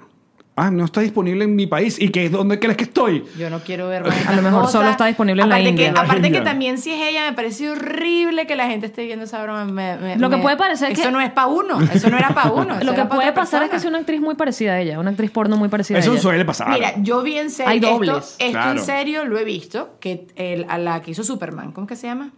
Ah, 0.55 0.71
no 0.71 0.85
está 0.85 1.01
disponible 1.01 1.45
en 1.45 1.57
mi 1.57 1.67
país. 1.67 1.99
¿Y 1.99 2.11
qué, 2.11 2.29
dónde 2.29 2.59
crees 2.59 2.77
que 2.77 2.85
estoy? 2.85 3.25
Yo 3.39 3.49
no 3.49 3.61
quiero 3.61 3.89
ver 3.89 4.05
más 4.05 4.27
A 4.27 4.35
lo 4.37 4.43
mejor 4.43 4.69
solo 4.69 4.91
está 4.91 5.07
disponible 5.07 5.43
en 5.43 5.49
la 5.49 5.59
India. 5.59 5.93
Que, 5.95 5.99
aparte 5.99 6.27
India. 6.27 6.41
que 6.41 6.45
también 6.45 6.77
si 6.77 6.91
es 6.93 7.09
ella, 7.09 7.25
me 7.31 7.33
parece 7.35 7.71
horrible 7.71 8.47
que 8.47 8.55
la 8.55 8.67
gente 8.67 8.85
esté 8.85 9.07
viendo 9.07 9.25
esa 9.25 9.43
broma. 9.43 9.65
Me- 9.65 9.97
me- 9.97 10.17
Lo 10.19 10.29
que 10.29 10.37
me- 10.37 10.43
puede 10.43 10.59
parecer 10.59 10.93
Eso 10.93 11.05
que- 11.05 11.11
no 11.11 11.23
es 11.23 11.31
para 11.31 11.47
uno. 11.47 11.81
Eso 11.81 12.11
no 12.11 12.19
era 12.19 12.29
para 12.35 12.51
uno. 12.53 12.75
eso 12.77 12.85
Lo 12.85 12.95
que 12.95 13.05
puede 13.07 13.33
pasar 13.33 13.63
es 13.63 13.71
que 13.71 13.81
sea 13.81 13.89
una 13.89 14.01
actriz 14.01 14.21
muy 14.21 14.35
parecida 14.35 14.73
a 14.75 14.81
ella, 14.81 15.01
una 15.01 15.11
actriz 15.11 15.31
porno 15.31 15.57
muy 15.57 15.71
parecida 15.71 15.99
Eso 15.99 16.11
a 16.11 16.13
ella. 16.15 16.23
suele 16.23 16.45
pasar. 16.45 16.69
Mira, 16.69 16.95
yo 16.99 17.23
vi 17.23 17.39
en 17.39 17.51
serio. 17.51 17.71
Hay 17.71 17.79
esto- 17.79 17.91
dobles. 17.91 18.37
Esto, 18.39 18.53
Claro. 18.53 18.79
en 18.79 18.85
serio 18.85 19.25
lo 19.25 19.39
he 19.39 19.45
visto. 19.45 19.97
Que 20.01 20.27
el- 20.37 20.67
a 20.69 20.77
la 20.77 21.01
que 21.01 21.13
hizo 21.13 21.25
Superman, 21.25 21.73
¿cómo 21.73 21.87
que 21.87 21.97
se 21.97 22.09
llama? 22.09 22.31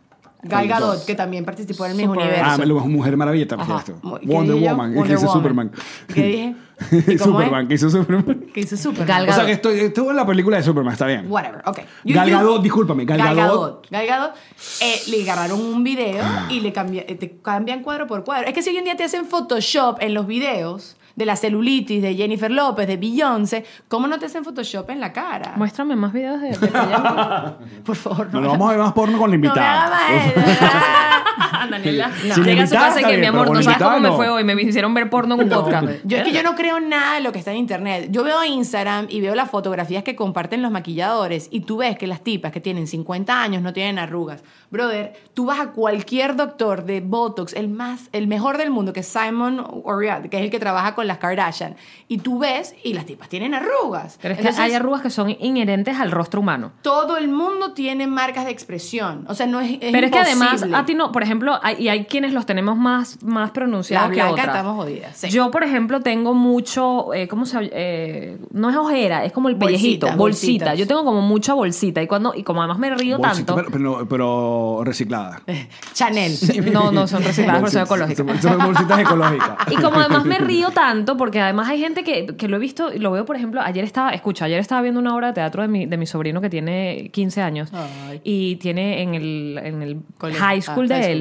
Gal 0.44 0.68
Gadot, 0.68 1.04
que 1.06 1.14
también 1.14 1.44
participó 1.44 1.84
en 1.86 1.92
el 1.92 1.96
mismo 1.96 2.14
Super- 2.14 2.28
universo. 2.28 2.62
ah, 2.62 2.66
lo- 2.66 2.80
Mujer 2.80 3.16
Maravilla, 3.16 3.48
te 3.48 3.56
refieres 3.56 3.84
tú. 3.84 3.94
Mu- 4.02 4.18
¿qué 4.18 4.26
Wonder 4.26 4.54
dije 4.54 4.66
yo? 4.66 4.70
Woman. 4.72 4.92
Que 4.94 4.98
hizo 5.12 5.14
Woman. 5.26 5.32
Superman. 5.32 5.72
¿Qué 6.14 6.22
dije? 6.26 6.54
¿Y 6.90 7.16
cómo 7.18 7.38
es? 7.40 7.46
Superman, 7.46 7.68
que 7.68 7.74
hizo 7.74 7.88
Superman. 7.90 8.44
Que 8.52 8.60
hizo 8.60 8.76
Superman. 8.76 9.06
Gal 9.08 9.22
O 9.22 9.26
sea 9.26 9.34
Gadot. 9.36 9.46
que 9.46 9.52
estoy, 9.52 9.78
estuvo 9.80 10.10
en 10.10 10.16
la 10.16 10.26
película 10.26 10.56
de 10.56 10.62
Superman, 10.62 10.92
está 10.92 11.06
bien. 11.06 11.30
Whatever, 11.30 11.62
ok. 11.66 11.78
Gal 12.04 12.30
Gadot, 12.30 12.62
discúlpame, 12.62 13.04
Gal 13.04 13.18
Gal 13.18 13.36
Gadot. 13.36 13.52
Gadot. 13.60 13.90
Gal 13.90 14.06
Gadot, 14.06 14.32
eh, 14.80 15.00
le 15.08 15.22
agarraron 15.22 15.60
un 15.60 15.84
video 15.84 16.22
y 16.50 16.60
le 16.60 16.72
cambia- 16.72 17.04
eh, 17.06 17.14
te 17.14 17.38
cambian 17.42 17.82
cuadro 17.82 18.06
por 18.06 18.24
cuadro. 18.24 18.46
Es 18.48 18.54
que 18.54 18.62
si 18.62 18.70
hoy 18.70 18.76
en 18.76 18.84
día 18.84 18.96
te 18.96 19.04
hacen 19.04 19.24
Photoshop 19.24 19.98
en 20.00 20.14
los 20.14 20.26
videos 20.26 20.96
de 21.16 21.26
la 21.26 21.36
celulitis 21.36 22.02
de 22.02 22.14
Jennifer 22.14 22.50
López, 22.50 22.86
de 22.86 22.96
Beyoncé, 22.96 23.64
¿cómo 23.88 24.06
no 24.06 24.18
te 24.18 24.26
hacen 24.26 24.44
Photoshop 24.44 24.90
en 24.90 25.00
la 25.00 25.12
cara? 25.12 25.52
Muéstrame 25.56 25.94
más 25.96 26.12
videos 26.12 26.40
de. 26.40 26.48
Por 27.84 27.96
favor, 27.96 28.28
No, 28.32 28.40
no 28.40 28.48
vamos 28.50 28.68
a 28.68 28.72
ver 28.72 28.80
más 28.80 28.92
porno 28.92 29.18
con 29.18 29.30
la 29.30 29.36
No 29.36 29.40
me 29.40 29.46
invitada. 29.46 29.86
hagas 29.86 29.90
más 29.90 30.26
eso, 30.26 30.40
¿verdad? 30.40 31.23
Daniela, 31.70 32.10
me 32.22 32.44
llega 32.44 32.62
a 32.64 32.66
su 32.66 32.74
casa 32.74 33.00
y 33.00 33.04
que, 33.04 33.18
mi 33.18 33.26
amor, 33.26 33.50
no 33.50 33.62
sabes 33.62 33.78
cómo 33.78 34.00
me 34.00 34.08
no. 34.08 34.16
fue 34.16 34.28
hoy, 34.28 34.44
me 34.44 34.60
hicieron 34.60 34.94
ver 34.94 35.10
porno 35.10 35.34
en 35.34 35.42
un 35.42 35.48
podcast. 35.48 35.86
Yo 36.04 36.18
es 36.18 36.24
que 36.24 36.32
yo 36.32 36.42
no 36.42 36.54
creo 36.54 36.80
nada 36.80 37.14
de 37.16 37.20
lo 37.20 37.32
que 37.32 37.38
está 37.38 37.50
en 37.50 37.58
internet. 37.58 38.08
Yo 38.10 38.24
veo 38.24 38.44
Instagram 38.44 39.06
y 39.08 39.20
veo 39.20 39.34
las 39.34 39.50
fotografías 39.50 40.04
que 40.04 40.16
comparten 40.16 40.62
los 40.62 40.70
maquilladores 40.70 41.48
y 41.50 41.60
tú 41.60 41.78
ves 41.78 41.98
que 41.98 42.06
las 42.06 42.22
tipas 42.22 42.52
que 42.52 42.60
tienen 42.60 42.86
50 42.86 43.42
años 43.42 43.62
no 43.62 43.72
tienen 43.72 43.98
arrugas. 43.98 44.42
Brother, 44.70 45.12
tú 45.34 45.46
vas 45.46 45.60
a 45.60 45.70
cualquier 45.70 46.36
doctor 46.36 46.84
de 46.84 47.00
Botox, 47.00 47.52
el 47.54 47.68
más, 47.68 48.08
el 48.12 48.26
mejor 48.26 48.58
del 48.58 48.70
mundo, 48.70 48.92
que 48.92 49.00
es 49.00 49.06
Simon 49.06 49.64
Oriad, 49.84 50.22
que 50.26 50.38
es 50.38 50.42
el 50.42 50.50
que 50.50 50.58
trabaja 50.58 50.94
con 50.94 51.06
las 51.06 51.18
Kardashian, 51.18 51.76
y 52.08 52.18
tú 52.18 52.38
ves 52.38 52.74
y 52.82 52.92
las 52.94 53.06
tipas 53.06 53.28
tienen 53.28 53.54
arrugas. 53.54 54.18
Pero 54.20 54.34
es 54.34 54.38
que 54.40 54.48
Entonces, 54.48 54.64
hay 54.64 54.72
arrugas 54.72 55.02
que 55.02 55.10
son 55.10 55.30
inherentes 55.30 55.98
al 55.98 56.10
rostro 56.10 56.40
humano. 56.40 56.72
todo 56.82 57.16
el 57.16 57.28
mundo 57.28 57.72
tiene 57.72 58.06
marcas 58.06 58.44
de 58.44 58.50
expresión. 58.50 59.24
O 59.28 59.34
sea, 59.34 59.46
no 59.46 59.60
es, 59.60 59.72
es 59.80 59.92
Pero 59.92 60.06
es 60.06 60.12
que 60.12 60.18
además, 60.18 60.52
imposible. 60.54 60.76
a 60.76 60.84
ti 60.84 60.94
no, 60.94 61.12
por 61.12 61.22
ejemplo, 61.24 61.58
hay, 61.62 61.76
y 61.78 61.88
hay 61.88 62.04
quienes 62.04 62.32
los 62.32 62.46
tenemos 62.46 62.76
más, 62.76 63.22
más 63.22 63.50
pronunciados 63.50 64.08
Las 64.10 64.16
que 64.26 64.32
otras. 64.32 64.46
estamos 64.48 64.76
jodidas. 64.76 65.16
sí. 65.16 65.28
Yo, 65.30 65.50
por 65.50 65.64
ejemplo, 65.64 66.00
tengo 66.00 66.34
mucho, 66.34 67.12
eh, 67.14 67.26
¿cómo 67.28 67.46
se 67.46 67.58
eh, 67.72 68.38
No 68.52 68.70
es 68.70 68.76
ojera, 68.76 69.24
es 69.24 69.32
como 69.32 69.48
el 69.48 69.56
pellejito, 69.56 70.08
bolsita. 70.16 70.74
Yo 70.74 70.86
tengo 70.86 71.04
como 71.04 71.20
mucha 71.22 71.54
bolsita 71.54 72.02
y 72.02 72.06
cuando 72.06 72.32
y 72.34 72.42
como 72.42 72.60
además 72.62 72.78
me 72.78 72.90
río 72.94 73.18
Bolsita, 73.18 73.54
tanto. 73.54 73.70
Pero, 73.72 73.98
pero, 73.98 74.08
pero 74.08 74.80
reciclada. 74.84 75.42
Chanel. 75.94 76.34
No, 76.72 76.92
no 76.92 77.06
son 77.06 77.22
recicladas, 77.22 77.60
pero 77.60 77.70
son 77.70 77.82
ecológicas. 77.82 78.42
Son, 78.42 78.58
bolsitas 78.58 78.98
ecológicas. 79.00 79.50
Y 79.70 79.76
como 79.76 79.98
además 80.00 80.24
me 80.24 80.38
río 80.38 80.70
tanto, 80.70 81.16
porque 81.16 81.40
además 81.40 81.68
hay 81.68 81.80
gente 81.80 82.04
que, 82.04 82.26
que 82.36 82.48
lo 82.48 82.56
he 82.56 82.60
visto, 82.60 82.92
y 82.92 82.98
lo 82.98 83.10
veo, 83.10 83.24
por 83.24 83.36
ejemplo, 83.36 83.60
ayer 83.60 83.84
estaba, 83.84 84.10
escucha, 84.10 84.44
ayer 84.46 84.58
estaba 84.60 84.82
viendo 84.82 85.00
una 85.00 85.14
obra 85.14 85.28
de 85.28 85.32
teatro 85.34 85.62
de 85.62 85.68
mi, 85.68 85.86
de 85.86 85.96
mi 85.96 86.06
sobrino 86.06 86.40
que 86.40 86.50
tiene 86.50 87.10
15 87.12 87.42
años 87.42 87.70
Ay. 87.72 88.20
y 88.24 88.56
tiene 88.56 89.02
en 89.02 89.14
el, 89.14 89.60
en 89.62 89.82
el 89.82 90.00
Colegio. 90.18 90.42
high 90.42 90.60
school 90.62 90.84
Ah, 90.90 90.96
de 90.96 91.02
high 91.02 91.13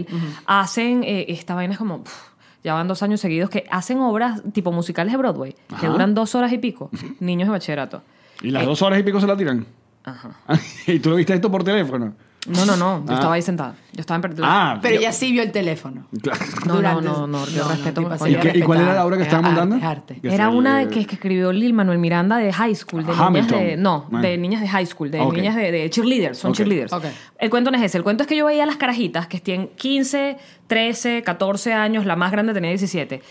hacen, 0.46 1.04
eh, 1.04 1.26
esta 1.30 1.56
vaina 1.56 1.74
es 1.74 1.80
como, 1.80 2.04
pff, 2.04 2.34
ya 2.64 2.74
van 2.74 2.88
dos 2.88 3.04
años 3.04 3.20
seguidos, 3.20 3.50
que 3.50 3.66
hacen 3.70 4.00
obras 4.00 4.41
tipo 4.54 4.72
musicales 4.72 5.12
de 5.12 5.18
Broadway, 5.18 5.56
que 5.80 5.88
duran 5.88 6.14
dos 6.14 6.34
horas 6.36 6.52
y 6.54 6.58
pico, 6.58 6.89
niños 7.20 7.48
de 7.48 7.52
bachillerato. 7.52 8.02
Y 8.41 8.52
las 8.52 8.66
dos 8.66 8.82
horas 8.82 9.00
y 9.00 9.04
pico 9.04 9.20
se 9.20 9.28
la 9.28 9.36
tiran. 9.36 9.66
Ajá. 10.04 10.32
y 10.88 11.00
tú 11.00 11.10
lo 11.10 11.16
viste 11.16 11.34
esto 11.34 11.52
por 11.52 11.64
teléfono. 11.64 12.14
No, 12.46 12.66
no, 12.66 12.76
no, 12.76 13.06
yo 13.06 13.12
Ah. 13.12 13.14
estaba 13.16 13.34
ahí 13.36 13.41
sentada, 13.41 13.76
yo 13.94 14.02
estaba 14.02 14.26
en 14.28 14.36
Ah, 14.44 14.80
Pero 14.82 15.00
ella 15.00 15.14
sí 15.14 15.32
vio 15.32 15.44
el 15.44 15.52
teléfono. 15.54 16.08
Claro. 16.22 16.39
No, 16.66 16.66
no, 16.66 16.76
Durante- 16.76 17.04
no, 17.08 17.28
no, 17.28 17.46
yo 17.48 17.68
respeto- 17.70 18.02
tipa, 18.02 18.30
¿Y 18.30 18.36
qué- 18.36 18.58
y 18.58 18.62
cuál 18.64 18.82
era 18.82 18.94
la 18.96 19.06
obra 19.06 19.16
que 19.16 19.24
Es 19.24 19.28
estaban 19.28 19.46
arte, 19.46 19.60
mandando? 19.60 19.76
es 19.86 19.89
arte. 19.89 20.20
Era 20.24 20.50
una 20.50 20.89
que, 20.89 21.06
que 21.06 21.16
escribió 21.16 21.54
Lil 21.54 21.72
Manuel 21.74 22.00
Miranda 22.00 22.38
de 22.38 22.52
high 22.52 22.76
school, 22.76 23.06
de 23.06 23.14
niñas 23.16 23.48
de. 23.48 23.78
No, 23.78 24.08
de 24.12 24.38
niñas 24.38 24.60
de 24.62 24.68
high 24.68 24.86
school, 24.86 25.10
de 25.10 25.22
Ok. 25.22 25.34
niñas 25.36 25.56
de, 25.56 25.72
de 25.72 25.89
cheerleaders, 25.89 26.38
son 26.38 26.52
Ok. 26.52 26.58
cheerleaders. 26.58 26.91
Ok. 26.91 27.06
El 27.39 27.50
cuento 27.50 27.72
no 27.72 27.78
es 27.78 27.84
ese. 27.84 27.98
El 27.98 28.04
cuento 28.04 28.24
es 28.24 28.28
que 28.28 28.36
yo 28.36 28.46
veía 28.46 28.64
a 28.64 28.66
las 28.68 28.76
carajitas 28.78 29.28
que 29.28 29.39
tienen 29.39 29.70
15, 29.78 30.38
13, 30.68 31.22
14 31.24 31.72
años, 31.74 32.06
la 32.06 32.16
más 32.18 32.32
grande 32.34 32.54
tenía 32.54 32.72
17. 32.72 33.22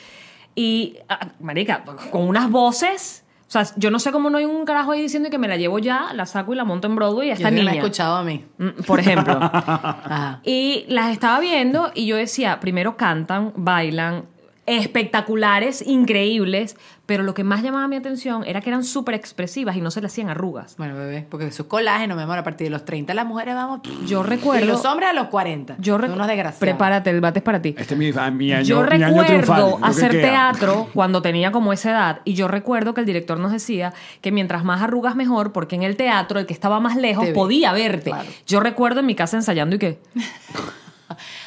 Y, 0.55 0.97
ah, 1.09 1.29
marica, 1.41 1.83
con 2.11 2.23
unas 2.29 2.51
voces. 2.51 3.22
O 3.53 3.59
sea, 3.64 3.66
yo 3.76 3.90
no 3.90 3.98
sé 3.98 4.12
cómo 4.12 4.30
no 4.30 4.38
hay 4.38 4.46
un 4.46 4.64
carajo 4.64 4.92
ahí 4.92 5.03
diciendo 5.03 5.28
que 5.28 5.36
me 5.36 5.46
la 5.46 5.59
llevo 5.59 5.78
ya, 5.78 6.14
la 6.14 6.24
saco 6.24 6.55
y 6.55 6.57
la 6.57 6.64
monto 6.64 6.86
en 6.86 6.96
Broadway 6.96 7.26
y 7.26 7.28
Yo 7.28 7.34
esta 7.34 7.50
me 7.50 7.57
niña. 7.57 7.64
la 7.66 7.72
he 7.74 7.76
escuchado 7.80 8.16
a 8.16 8.22
mí. 8.24 8.46
Mm, 8.57 8.68
Por 8.86 8.98
ejemplo. 8.98 9.34
Ajá. 9.42 10.40
Y 10.42 10.86
las 10.88 11.11
estaba 11.12 11.38
viendo 11.38 11.90
y 11.94 12.07
yo 12.07 12.16
decía, 12.16 12.61
primero 12.61 12.96
cantan, 12.96 13.53
bailan, 13.55 14.24
espectaculares, 14.67 15.83
increíbles, 15.87 16.77
pero 17.05 17.25
lo 17.25 17.35
que 17.35 17.43
más 17.43 17.63
llamaba 17.63 17.89
mi 17.89 17.97
atención 17.97 18.45
era 18.47 18.61
que 18.61 18.71
eran 18.71 18.85
súper 18.85 19.15
expresivas 19.17 19.77
y 19.77 19.81
no 19.81 19.91
se 19.91 20.01
le 20.01 20.07
hacían 20.07 20.29
arrugas. 20.31 20.77
Bueno, 20.77 20.95
bebé, 20.97 21.27
porque 21.29 21.51
su 21.51 21.67
colágeno, 21.67 22.15
mi 22.15 22.23
amor, 22.23 22.39
a 22.39 22.45
partir 22.45 22.67
de 22.69 22.71
los 22.71 22.85
30 22.85 23.13
las 23.13 23.27
mujeres 23.27 23.55
vamos... 23.57 23.81
Yo 24.07 24.23
recuerdo- 24.23 24.65
Y 24.65 24.69
los 24.69 24.85
hombres 24.85 25.11
a 25.11 25.13
los 25.13 25.27
40. 25.27 25.77
Yo 25.81 25.99
Son 25.99 26.03
recu- 26.09 26.13
unos 26.15 26.27
desgraciados. 26.29 26.61
Prepárate, 26.61 27.11
el 27.11 27.21
bate 27.21 27.41
es 27.41 27.45
para 27.45 27.61
ti. 27.61 27.75
Este 27.77 27.95
es 27.95 27.99
mi, 27.99 28.13
mi 28.13 28.53
año, 28.53 28.63
Yo 28.65 28.83
mi 28.83 29.03
año 29.03 29.25
triunfal, 29.25 29.63
recuerdo 29.63 29.85
hacer 29.85 30.13
teatro 30.13 30.89
cuando 30.95 31.23
tenía 31.23 31.51
como 31.51 31.73
esa 31.73 31.91
edad 31.91 32.21
y 32.25 32.35
yo 32.35 32.47
recuerdo 32.47 32.95
que 32.95 33.01
el 33.01 33.07
director 33.07 33.39
nos 33.41 33.51
decía 33.53 33.93
que 34.21 34.31
mientras 34.31 34.63
más 34.65 34.81
arrugas 34.81 35.17
mejor 35.17 35.53
porque 35.53 35.75
en 35.75 35.83
el 35.83 35.97
teatro 35.97 36.39
el 36.39 36.47
que 36.47 36.55
estaba 36.55 36.79
más 36.79 36.97
lejos 36.97 37.25
Te 37.25 37.31
ve. 37.31 37.35
podía 37.35 37.73
verte. 37.73 38.11
Claro. 38.11 38.29
Yo 38.47 38.61
recuerdo 38.61 39.01
en 39.01 39.07
mi 39.07 39.17
casa 39.17 39.37
ensayando 39.37 39.75
y 39.77 39.79
que 39.81 39.99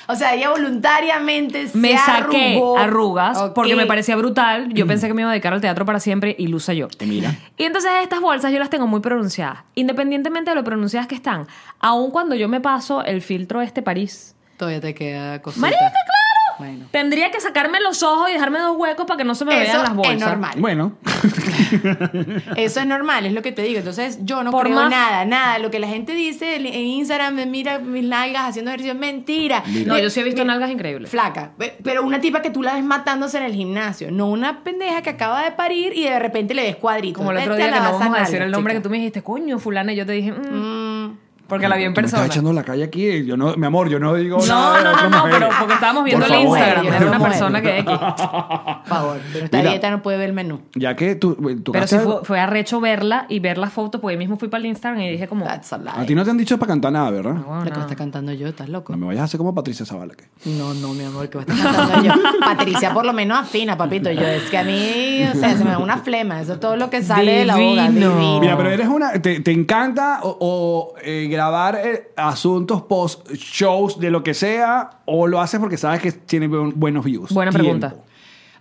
O 0.07 0.15
sea, 0.15 0.33
ella 0.35 0.49
voluntariamente 0.49 1.67
se 1.67 1.77
me 1.77 1.97
saqué 1.97 2.55
arrugó. 2.55 2.77
arrugas 2.77 3.37
porque 3.53 3.75
me 3.75 3.85
parecía 3.85 4.15
brutal. 4.15 4.73
Yo 4.73 4.85
pensé 4.87 5.07
que 5.07 5.13
me 5.13 5.21
iba 5.21 5.29
a 5.29 5.33
dedicar 5.33 5.53
al 5.53 5.61
teatro 5.61 5.85
para 5.85 5.99
siempre 5.99 6.35
y 6.37 6.47
luce 6.47 6.75
yo. 6.75 6.87
mira. 7.05 7.35
Y 7.57 7.63
entonces 7.63 7.91
estas 8.01 8.21
bolsas 8.21 8.51
yo 8.51 8.59
las 8.59 8.69
tengo 8.69 8.87
muy 8.87 8.99
pronunciadas. 8.99 9.59
Independientemente 9.75 10.51
de 10.51 10.55
lo 10.55 10.63
pronunciadas 10.63 11.07
que 11.07 11.15
están. 11.15 11.47
Aun 11.79 12.11
cuando 12.11 12.35
yo 12.35 12.47
me 12.47 12.61
paso 12.61 13.03
el 13.03 13.21
filtro 13.21 13.61
este 13.61 13.81
París. 13.81 14.35
Todavía 14.57 14.79
te 14.81 14.93
queda 14.93 15.41
cosita. 15.41 15.61
Marica, 15.61 15.79
claro. 15.79 16.24
Bueno. 16.59 16.85
Tendría 16.91 17.31
que 17.31 17.39
sacarme 17.41 17.79
los 17.81 18.01
ojos 18.03 18.29
y 18.29 18.33
dejarme 18.33 18.59
dos 18.59 18.75
huecos 18.77 19.05
para 19.05 19.17
que 19.17 19.23
no 19.23 19.35
se 19.35 19.45
me 19.45 19.53
Eso 19.63 19.71
vean 19.73 19.83
las 19.83 19.95
bolsas. 19.95 20.13
es 20.15 20.21
normal. 20.21 20.53
Bueno, 20.57 20.93
Eso 22.55 22.79
es 22.79 22.85
normal, 22.85 23.25
es 23.25 23.33
lo 23.33 23.41
que 23.41 23.51
te 23.51 23.61
digo. 23.63 23.79
Entonces, 23.79 24.19
yo 24.23 24.43
no 24.43 24.51
Por 24.51 24.63
creo 24.65 24.75
más- 24.75 24.89
nada, 24.89 25.25
nada. 25.25 25.59
Lo 25.59 25.71
que 25.71 25.79
la 25.79 25.87
gente 25.87 26.13
dice 26.13 26.55
en 26.55 26.65
Instagram, 26.65 27.35
me 27.35 27.45
mira 27.45 27.79
mis 27.79 28.03
nalgas 28.03 28.49
haciendo 28.49 28.71
ejercicio, 28.71 28.93
es 28.93 28.99
mentira. 28.99 29.63
No, 29.85 29.97
yo 29.99 30.09
sí 30.09 30.19
he 30.19 30.23
visto 30.23 30.41
mira, 30.41 30.53
nalgas 30.53 30.71
increíbles. 30.71 31.09
Flaca, 31.09 31.51
Pe- 31.57 31.77
pero 31.83 32.03
una 32.03 32.19
tipa 32.19 32.41
que 32.41 32.49
tú 32.49 32.61
la 32.63 32.73
ves 32.75 32.83
matándose 32.83 33.37
en 33.37 33.43
el 33.43 33.53
gimnasio, 33.53 34.11
no 34.11 34.27
una 34.27 34.63
pendeja 34.63 35.01
que 35.01 35.11
acaba 35.11 35.43
de 35.43 35.51
parir 35.51 35.93
y 35.95 36.03
de 36.03 36.19
repente 36.19 36.53
le 36.53 36.63
ves 36.63 36.75
cuadritos. 36.77 37.17
Como 37.17 37.31
el 37.31 37.37
otro 37.37 37.55
día 37.55 37.71
que 37.71 37.79
no 37.79 37.97
vamos 37.99 38.17
a 38.17 38.21
decir 38.21 38.41
el 38.41 38.51
nombre 38.51 38.73
chica. 38.73 38.79
que 38.79 38.83
tú 38.83 38.89
me 38.89 38.97
dijiste, 38.97 39.21
coño, 39.23 39.59
fulana, 39.59 39.93
y 39.93 39.95
yo 39.95 40.05
te 40.05 40.13
dije, 40.13 40.31
mm, 40.31 41.05
Mm, 41.05 41.17
porque 41.47 41.67
la 41.67 41.75
vi 41.77 41.83
en 41.83 41.93
tú 41.93 42.01
me 42.01 42.05
estás 42.07 42.19
persona. 42.21 42.33
echando 42.33 42.53
la 42.53 42.63
calle 42.63 42.83
aquí. 42.83 43.25
Yo 43.25 43.37
no, 43.37 43.55
mi 43.55 43.65
amor, 43.65 43.89
yo 43.89 43.99
no 43.99 44.13
digo 44.15 44.37
No, 44.39 44.45
nada 44.45 44.77
de 44.77 44.83
no, 44.83 45.09
no, 45.09 45.09
no, 45.09 45.23
pero 45.31 45.49
porque 45.59 45.73
estábamos 45.75 46.03
viendo 46.03 46.25
Por 46.25 46.35
el 46.35 46.41
favor. 46.43 46.57
Instagram, 46.57 46.85
Yo 46.85 46.93
era 46.93 47.05
una 47.07 47.19
persona 47.29 47.61
que 47.61 47.79
X. 47.79 47.85
por 47.97 48.85
favor, 48.85 49.17
pero 49.33 49.45
esta 49.45 49.57
Mira. 49.57 49.69
dieta 49.71 49.91
no 49.91 50.01
puede 50.01 50.17
ver 50.17 50.29
el 50.29 50.35
menú. 50.35 50.61
Ya 50.75 50.95
que 50.95 51.15
tú, 51.15 51.35
tú 51.63 51.71
Pero 51.71 51.87
sí 51.87 51.95
gastaste- 51.95 52.03
fue, 52.03 52.25
fue 52.25 52.39
arrecho 52.39 52.79
verla 52.79 53.25
y 53.29 53.39
ver 53.39 53.57
la 53.57 53.69
foto, 53.69 53.99
porque 54.01 54.13
ahí 54.13 54.17
mismo 54.17 54.37
fui 54.37 54.47
para 54.47 54.59
el 54.61 54.67
Instagram 54.67 55.01
y 55.01 55.11
dije 55.11 55.27
como, 55.27 55.45
That's 55.45 55.73
a 55.73 55.77
lie. 55.77 55.89
A 55.95 56.05
ti 56.05 56.15
no 56.15 56.23
te 56.23 56.31
han 56.31 56.37
dicho 56.37 56.57
para 56.57 56.69
cantar 56.69 56.91
nada, 56.91 57.11
¿verdad? 57.11 57.33
"No, 57.33 57.57
Lo 57.59 57.63
que 57.63 57.71
no". 57.71 57.81
está 57.81 57.95
cantando 57.95 58.31
yo, 58.33 58.47
¿estás 58.47 58.69
loco? 58.69 58.93
No 58.93 58.97
me 58.99 59.05
vayas 59.07 59.21
a 59.21 59.25
hacer 59.25 59.37
como 59.37 59.53
Patricia 59.53 59.85
Zavala. 59.85 60.13
que- 60.15 60.25
No, 60.49 60.73
no, 60.73 60.93
mi 60.93 61.03
amor, 61.03 61.29
que 61.29 61.37
va 61.37 61.43
a 61.47 61.53
estar 61.53 61.73
cantando 61.73 62.03
yo. 62.07 62.13
Patricia 62.39 62.93
por 62.93 63.05
lo 63.05 63.13
menos 63.13 63.37
afina, 63.39 63.77
papito. 63.77 64.11
Yo, 64.11 64.21
es 64.21 64.43
que 64.49 64.57
a 64.57 64.63
mí, 64.63 65.23
o 65.33 65.37
sea, 65.37 65.55
se 65.57 65.63
me 65.63 65.71
da 65.71 65.77
una 65.79 65.97
flema. 65.97 66.41
Eso 66.41 66.53
es 66.53 66.59
todo 66.59 66.75
lo 66.75 66.89
que 66.89 67.01
sale 67.03 67.31
de 67.39 67.45
la 67.45 67.55
boca. 67.55 67.87
Divino. 67.87 68.09
divino. 68.11 68.39
Mira, 68.39 68.57
pero 68.57 68.69
eres 68.69 68.87
una. 68.87 69.13
¿Te, 69.21 69.39
te 69.39 69.51
encanta 69.51 70.19
o, 70.23 70.37
o, 70.39 70.93
eh, 71.03 71.27
grabar 71.35 71.79
eh, 71.83 72.11
asuntos 72.17 72.81
post 72.83 73.29
shows 73.33 73.99
de 73.99 74.09
lo 74.11 74.23
que 74.23 74.33
sea? 74.33 75.01
¿O 75.05 75.27
lo 75.27 75.39
haces 75.39 75.59
porque 75.59 75.77
sabes 75.77 76.01
que 76.01 76.11
tiene 76.11 76.49
bu- 76.49 76.73
buenos 76.75 77.05
views? 77.05 77.31
Buena 77.31 77.51
Tiempo. 77.51 77.63
pregunta. 77.79 77.95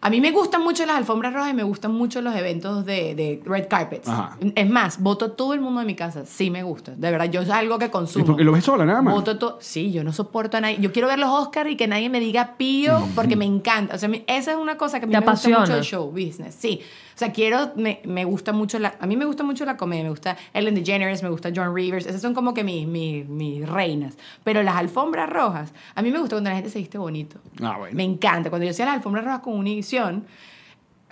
A 0.01 0.11
mí 0.11 0.21
me 0.21 0.33
gustan 0.33 0.63
mucho 0.63 0.85
las 0.85 0.97
alfombras 0.97 1.33
rojas 1.33 1.51
y 1.51 1.55
me 1.55 1.63
gustan 1.63 1.91
mucho 1.95 2.21
los 2.21 2.37
eventos 2.37 2.85
de, 2.85 3.15
de 3.15 3.41
red 3.47 3.69
carpets. 3.71 4.07
Ajá. 4.07 4.37
Es 4.55 4.69
más, 4.69 5.01
voto 5.01 5.31
todo 5.33 5.55
el 5.55 5.63
mundo 5.63 5.81
de 5.81 5.87
mi 5.87 5.95
casa. 5.95 6.27
Sí 6.27 6.51
me 6.51 6.63
gusta. 6.63 6.93
De 6.95 7.11
verdad, 7.11 7.31
yo 7.31 7.41
es 7.41 7.49
algo 7.49 7.79
que 7.79 7.87
¿Y 7.87 7.89
consumo. 7.89 8.27
porque 8.27 8.45
lo 8.45 8.53
ves 8.53 8.65
sola 8.65 8.85
nada 8.85 9.01
más? 9.01 9.15
Voto 9.15 9.39
to- 9.39 9.57
sí, 9.63 9.93
yo 9.93 10.05
no 10.05 10.13
soporto 10.13 10.59
a 10.59 10.61
nadie. 10.61 10.77
Yo 10.79 10.93
quiero 10.93 11.09
ver 11.09 11.19
los 11.19 11.31
Oscars 11.31 11.71
y 11.71 11.77
que 11.77 11.89
nadie 11.89 12.11
me 12.11 12.21
diga 12.21 12.57
pío 12.59 13.01
porque 13.15 13.35
me 13.35 13.47
encanta. 13.47 13.95
O 13.95 13.99
sea, 13.99 14.11
esa 14.27 14.51
es 14.53 14.59
una 14.59 14.77
cosa 14.77 14.99
que 15.01 15.05
a 15.05 15.09
mí 15.09 15.15
Te 15.15 15.21
me 15.21 15.27
gusta 15.27 15.49
mucho 15.49 15.57
apasiona. 15.61 15.79
el 15.79 15.85
show 15.87 16.11
business. 16.11 16.55
Sí. 16.55 16.83
O 17.15 17.17
sea, 17.19 17.31
quiero, 17.33 17.73
me, 17.77 18.01
me 18.05 18.25
gusta 18.25 18.53
mucho 18.53 18.79
la, 18.81 18.95
a 18.99 19.07
mí 19.07 19.17
me 19.17 19.25
gusta 19.25 19.45
mucho 19.45 19.65
la 19.65 19.77
comedia. 19.77 20.03
Me 20.05 20.11
gusta 20.11 20.37
Ellen 20.53 20.75
DeGeneres, 20.75 21.23
me 21.23 21.29
gusta 21.29 21.51
John 21.55 21.75
Rivers. 21.75 22.07
Esas 22.07 22.21
son 22.21 22.35
como 22.35 22.53
que 22.55 22.65
mis, 22.65 22.87
mis, 22.89 23.27
mis 23.29 23.69
reinas. 23.69 24.17
Pero 24.43 24.63
las 24.63 24.75
alfombras 24.77 25.31
rojas, 25.31 25.73
a 25.95 26.03
mí 26.03 26.11
me 26.11 26.19
gusta 26.19 26.37
cuando 26.37 26.51
la 26.51 26.57
gente 26.57 26.71
se 26.71 26.79
viste 26.81 26.99
bonito. 26.99 27.39
Ah, 27.63 27.77
bueno. 27.79 27.97
Me 27.97 28.03
encanta. 28.03 28.51
Cuando 28.51 28.65
yo 28.65 28.73
hacía 28.73 28.85
las 28.87 28.95
alfombras 28.97 29.25
rojas 29.25 29.41
con 29.41 29.55
Univision, 29.55 30.25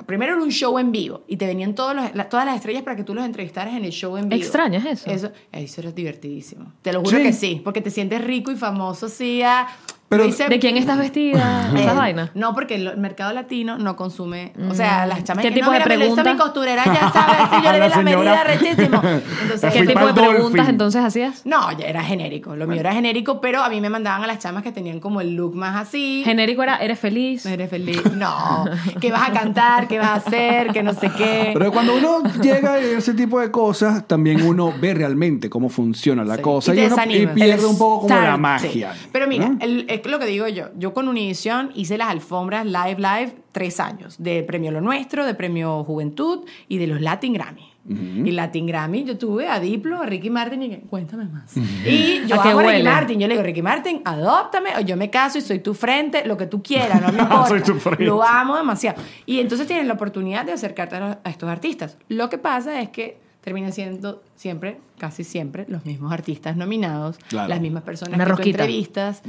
Primero 0.06 0.32
era 0.32 0.42
un 0.42 0.50
show 0.50 0.78
en 0.80 0.90
vivo 0.90 1.22
y 1.28 1.36
te 1.36 1.46
venían 1.46 1.74
todos 1.76 1.94
los- 1.94 2.12
la- 2.14 2.28
todas 2.28 2.44
las 2.44 2.56
estrellas 2.56 2.82
para 2.82 2.96
que 2.96 3.04
tú 3.04 3.14
los 3.14 3.24
entrevistaras 3.24 3.74
en 3.74 3.84
el 3.84 3.92
show 3.92 4.16
en 4.16 4.28
vivo. 4.28 4.40
¿Extrañas 4.42 4.84
eso? 4.84 5.08
Eso, 5.08 5.30
eso 5.52 5.80
era 5.80 5.92
divertidísimo. 5.92 6.72
Te 6.82 6.92
lo 6.92 7.00
juro 7.04 7.18
Sí. 7.18 7.22
que 7.22 7.32
sí, 7.32 7.60
porque 7.62 7.80
te 7.82 7.90
sientes 7.90 8.24
rico 8.24 8.50
y 8.50 8.56
famoso, 8.56 9.08
sí. 9.08 9.42
ah, 9.44 9.68
Pero- 10.12 10.48
¿De 10.48 10.58
quién 10.58 10.76
estás 10.76 10.98
vestida? 10.98 11.70
eh, 11.76 11.80
Esa 11.82 11.94
vaina. 11.94 12.30
No, 12.34 12.54
porque 12.54 12.74
el 12.74 12.96
mercado 12.98 13.32
latino 13.32 13.78
no 13.78 13.96
consume. 13.96 14.52
O 14.70 14.74
sea, 14.74 15.06
las 15.06 15.24
chamas 15.24 15.42
¿Qué 15.42 15.50
tipo 15.50 15.66
no, 15.66 15.72
de 15.72 15.78
mira, 15.78 15.88
me 15.88 15.96
lo 15.96 16.04
hizo 16.06 16.14
pregunta? 16.16 16.32
mi 16.34 16.38
costurera, 16.40 16.84
ya 16.84 17.10
sabes, 17.12 17.36
si 17.58 17.64
yo 17.64 17.72
le 17.72 17.80
di 17.80 17.88
la 17.88 18.02
medida 18.02 18.44
rechísimo. 18.44 19.00
Entonces, 19.42 19.72
¿Qué 19.72 19.86
tipo 19.86 20.06
de 20.06 20.12
preguntas 20.14 20.42
Dolphin. 20.42 20.66
entonces 20.68 21.02
hacías? 21.04 21.46
no, 21.46 21.72
ya 21.78 21.86
era 21.86 22.02
genérico. 22.02 22.54
Lo 22.56 22.66
mío 22.66 22.80
era 22.80 22.92
genérico, 22.92 23.40
pero 23.40 23.62
a 23.62 23.68
mí 23.68 23.80
me 23.80 23.88
mandaban 23.90 24.22
a 24.22 24.26
las 24.26 24.38
chamas 24.38 24.62
que 24.62 24.72
tenían 24.72 25.00
como 25.00 25.20
el 25.20 25.34
look 25.34 25.54
más 25.54 25.76
así. 25.88 26.22
Genérico 26.24 26.62
era, 26.62 26.76
¿eres 26.76 26.98
feliz? 26.98 27.46
Eres 27.46 27.70
feliz. 27.70 28.00
No. 28.14 28.64
¿Qué 29.00 29.10
vas 29.10 29.28
a 29.28 29.32
cantar? 29.32 29.88
¿Qué 29.88 29.98
vas 29.98 30.08
a 30.10 30.14
hacer? 30.16 30.68
Que 30.72 30.82
no 30.82 30.92
sé 30.94 31.10
qué. 31.16 31.50
Pero 31.54 31.72
cuando 31.72 31.94
uno 31.96 32.22
llega 32.42 32.74
a 32.74 32.78
ese 32.78 33.14
tipo 33.14 33.40
de 33.40 33.50
cosas, 33.50 34.06
también 34.06 34.42
uno 34.42 34.72
ve 34.80 34.94
realmente 34.94 35.48
cómo 35.48 35.68
funciona 35.68 36.24
la 36.24 36.36
Sí. 36.36 36.42
cosa 36.42 36.74
Y 36.74 36.78
y, 36.78 36.80
te 36.80 36.86
uno- 36.86 36.94
y 36.94 37.08
desanima. 37.08 37.34
pierde 37.34 37.52
El 37.60 37.64
un 37.66 37.78
poco 37.78 38.06
como 38.08 38.20
la 38.20 38.36
magia. 38.36 38.92
sí. 38.94 39.08
Pero 39.12 39.26
mira, 39.26 39.48
¿no? 39.48 39.56
el- 39.60 39.86
es 40.08 40.12
lo 40.12 40.18
que 40.18 40.26
digo 40.26 40.46
yo. 40.48 40.66
Yo 40.76 40.92
con 40.94 41.08
Univision 41.08 41.70
hice 41.74 41.98
las 41.98 42.08
alfombras 42.08 42.64
live 42.66 42.96
live 42.98 43.34
tres 43.52 43.80
años. 43.80 44.16
De 44.18 44.42
Premio 44.42 44.70
Lo 44.70 44.80
Nuestro, 44.80 45.24
de 45.26 45.34
Premio 45.34 45.84
Juventud 45.84 46.40
y 46.68 46.78
de 46.78 46.86
los 46.86 47.00
Latin 47.00 47.32
Grammy. 47.34 47.68
Y 47.84 48.30
Latin 48.30 48.64
Grammy, 48.68 49.02
yo 49.02 49.18
tuve 49.18 49.48
a 49.48 49.58
Diplo, 49.58 50.00
a 50.00 50.06
Ricky 50.06 50.30
Martin 50.30 50.62
y 50.62 50.76
cuéntame 50.88 51.24
más. 51.24 51.56
Y 51.56 52.24
yo 52.28 52.38
¿A 52.40 52.42
qué 52.44 52.50
amo 52.50 52.60
a 52.60 52.62
Ricky? 52.70 52.82
Martin. 52.84 53.18
Yo 53.18 53.26
le 53.26 53.34
digo, 53.34 53.42
Ricky 53.44 53.60
Martin, 53.62 54.02
adóptame, 54.04 54.70
o 54.78 54.80
yo 54.82 54.96
me 54.96 55.10
caso 55.10 55.38
y 55.38 55.40
soy 55.40 55.58
tu 55.58 55.74
frente, 55.74 56.24
lo 56.24 56.36
que 56.36 56.46
tú 56.46 56.62
quieras, 56.62 57.02
no 57.02 57.08
me 57.12 57.20
importa. 57.20 57.48
Soy 57.48 57.60
tu 57.62 57.74
frente. 57.74 58.04
Lo 58.04 58.22
amo 58.22 58.56
demasiado. 58.56 59.02
Y 59.26 59.40
entonces 59.40 59.66
tienes 59.66 59.84
la 59.88 59.94
oportunidad 59.94 60.44
de 60.44 60.52
acercarte 60.52 60.94
a, 60.94 61.00
los- 61.00 61.16
a 61.24 61.30
estos 61.30 61.48
artistas. 61.48 61.98
Lo 62.08 62.28
que 62.30 62.38
pasa 62.38 62.80
es 62.80 62.90
que 62.90 63.18
termina 63.42 63.70
siendo 63.72 64.22
siempre, 64.36 64.78
casi 64.98 65.24
siempre, 65.24 65.66
los 65.68 65.84
mismos 65.84 66.12
artistas 66.12 66.56
nominados, 66.56 67.18
Claro. 67.28 67.48
las 67.48 67.60
mismas 67.60 67.82
personas 67.82 68.14
Una 68.14 68.24
que 68.24 68.30
tú 68.44 68.48
entrevistas. 68.50 69.22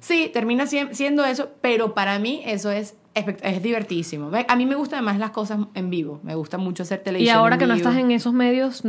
Sí, 0.00 0.30
termina 0.32 0.66
siendo 0.66 1.24
eso, 1.24 1.50
pero 1.60 1.94
para 1.94 2.18
mí 2.18 2.42
eso 2.44 2.70
es, 2.70 2.94
es 3.14 3.62
divertísimo. 3.62 4.30
Ve, 4.30 4.44
A 4.48 4.56
mí 4.56 4.66
me 4.66 4.74
gustan 4.74 5.04
más 5.04 5.18
las 5.18 5.30
cosas 5.30 5.58
en 5.74 5.90
vivo. 5.90 6.20
Me 6.22 6.34
gusta 6.34 6.58
mucho 6.58 6.82
hacer 6.82 7.00
Y 7.00 7.04
televisión. 7.04 7.36
ahora 7.38 7.54
en 7.54 7.58
que 7.60 7.66
no 7.66 7.74
vivo. 7.74 7.88
estás 7.88 8.02
en 8.02 8.10
esos 8.10 8.32
medios, 8.32 8.82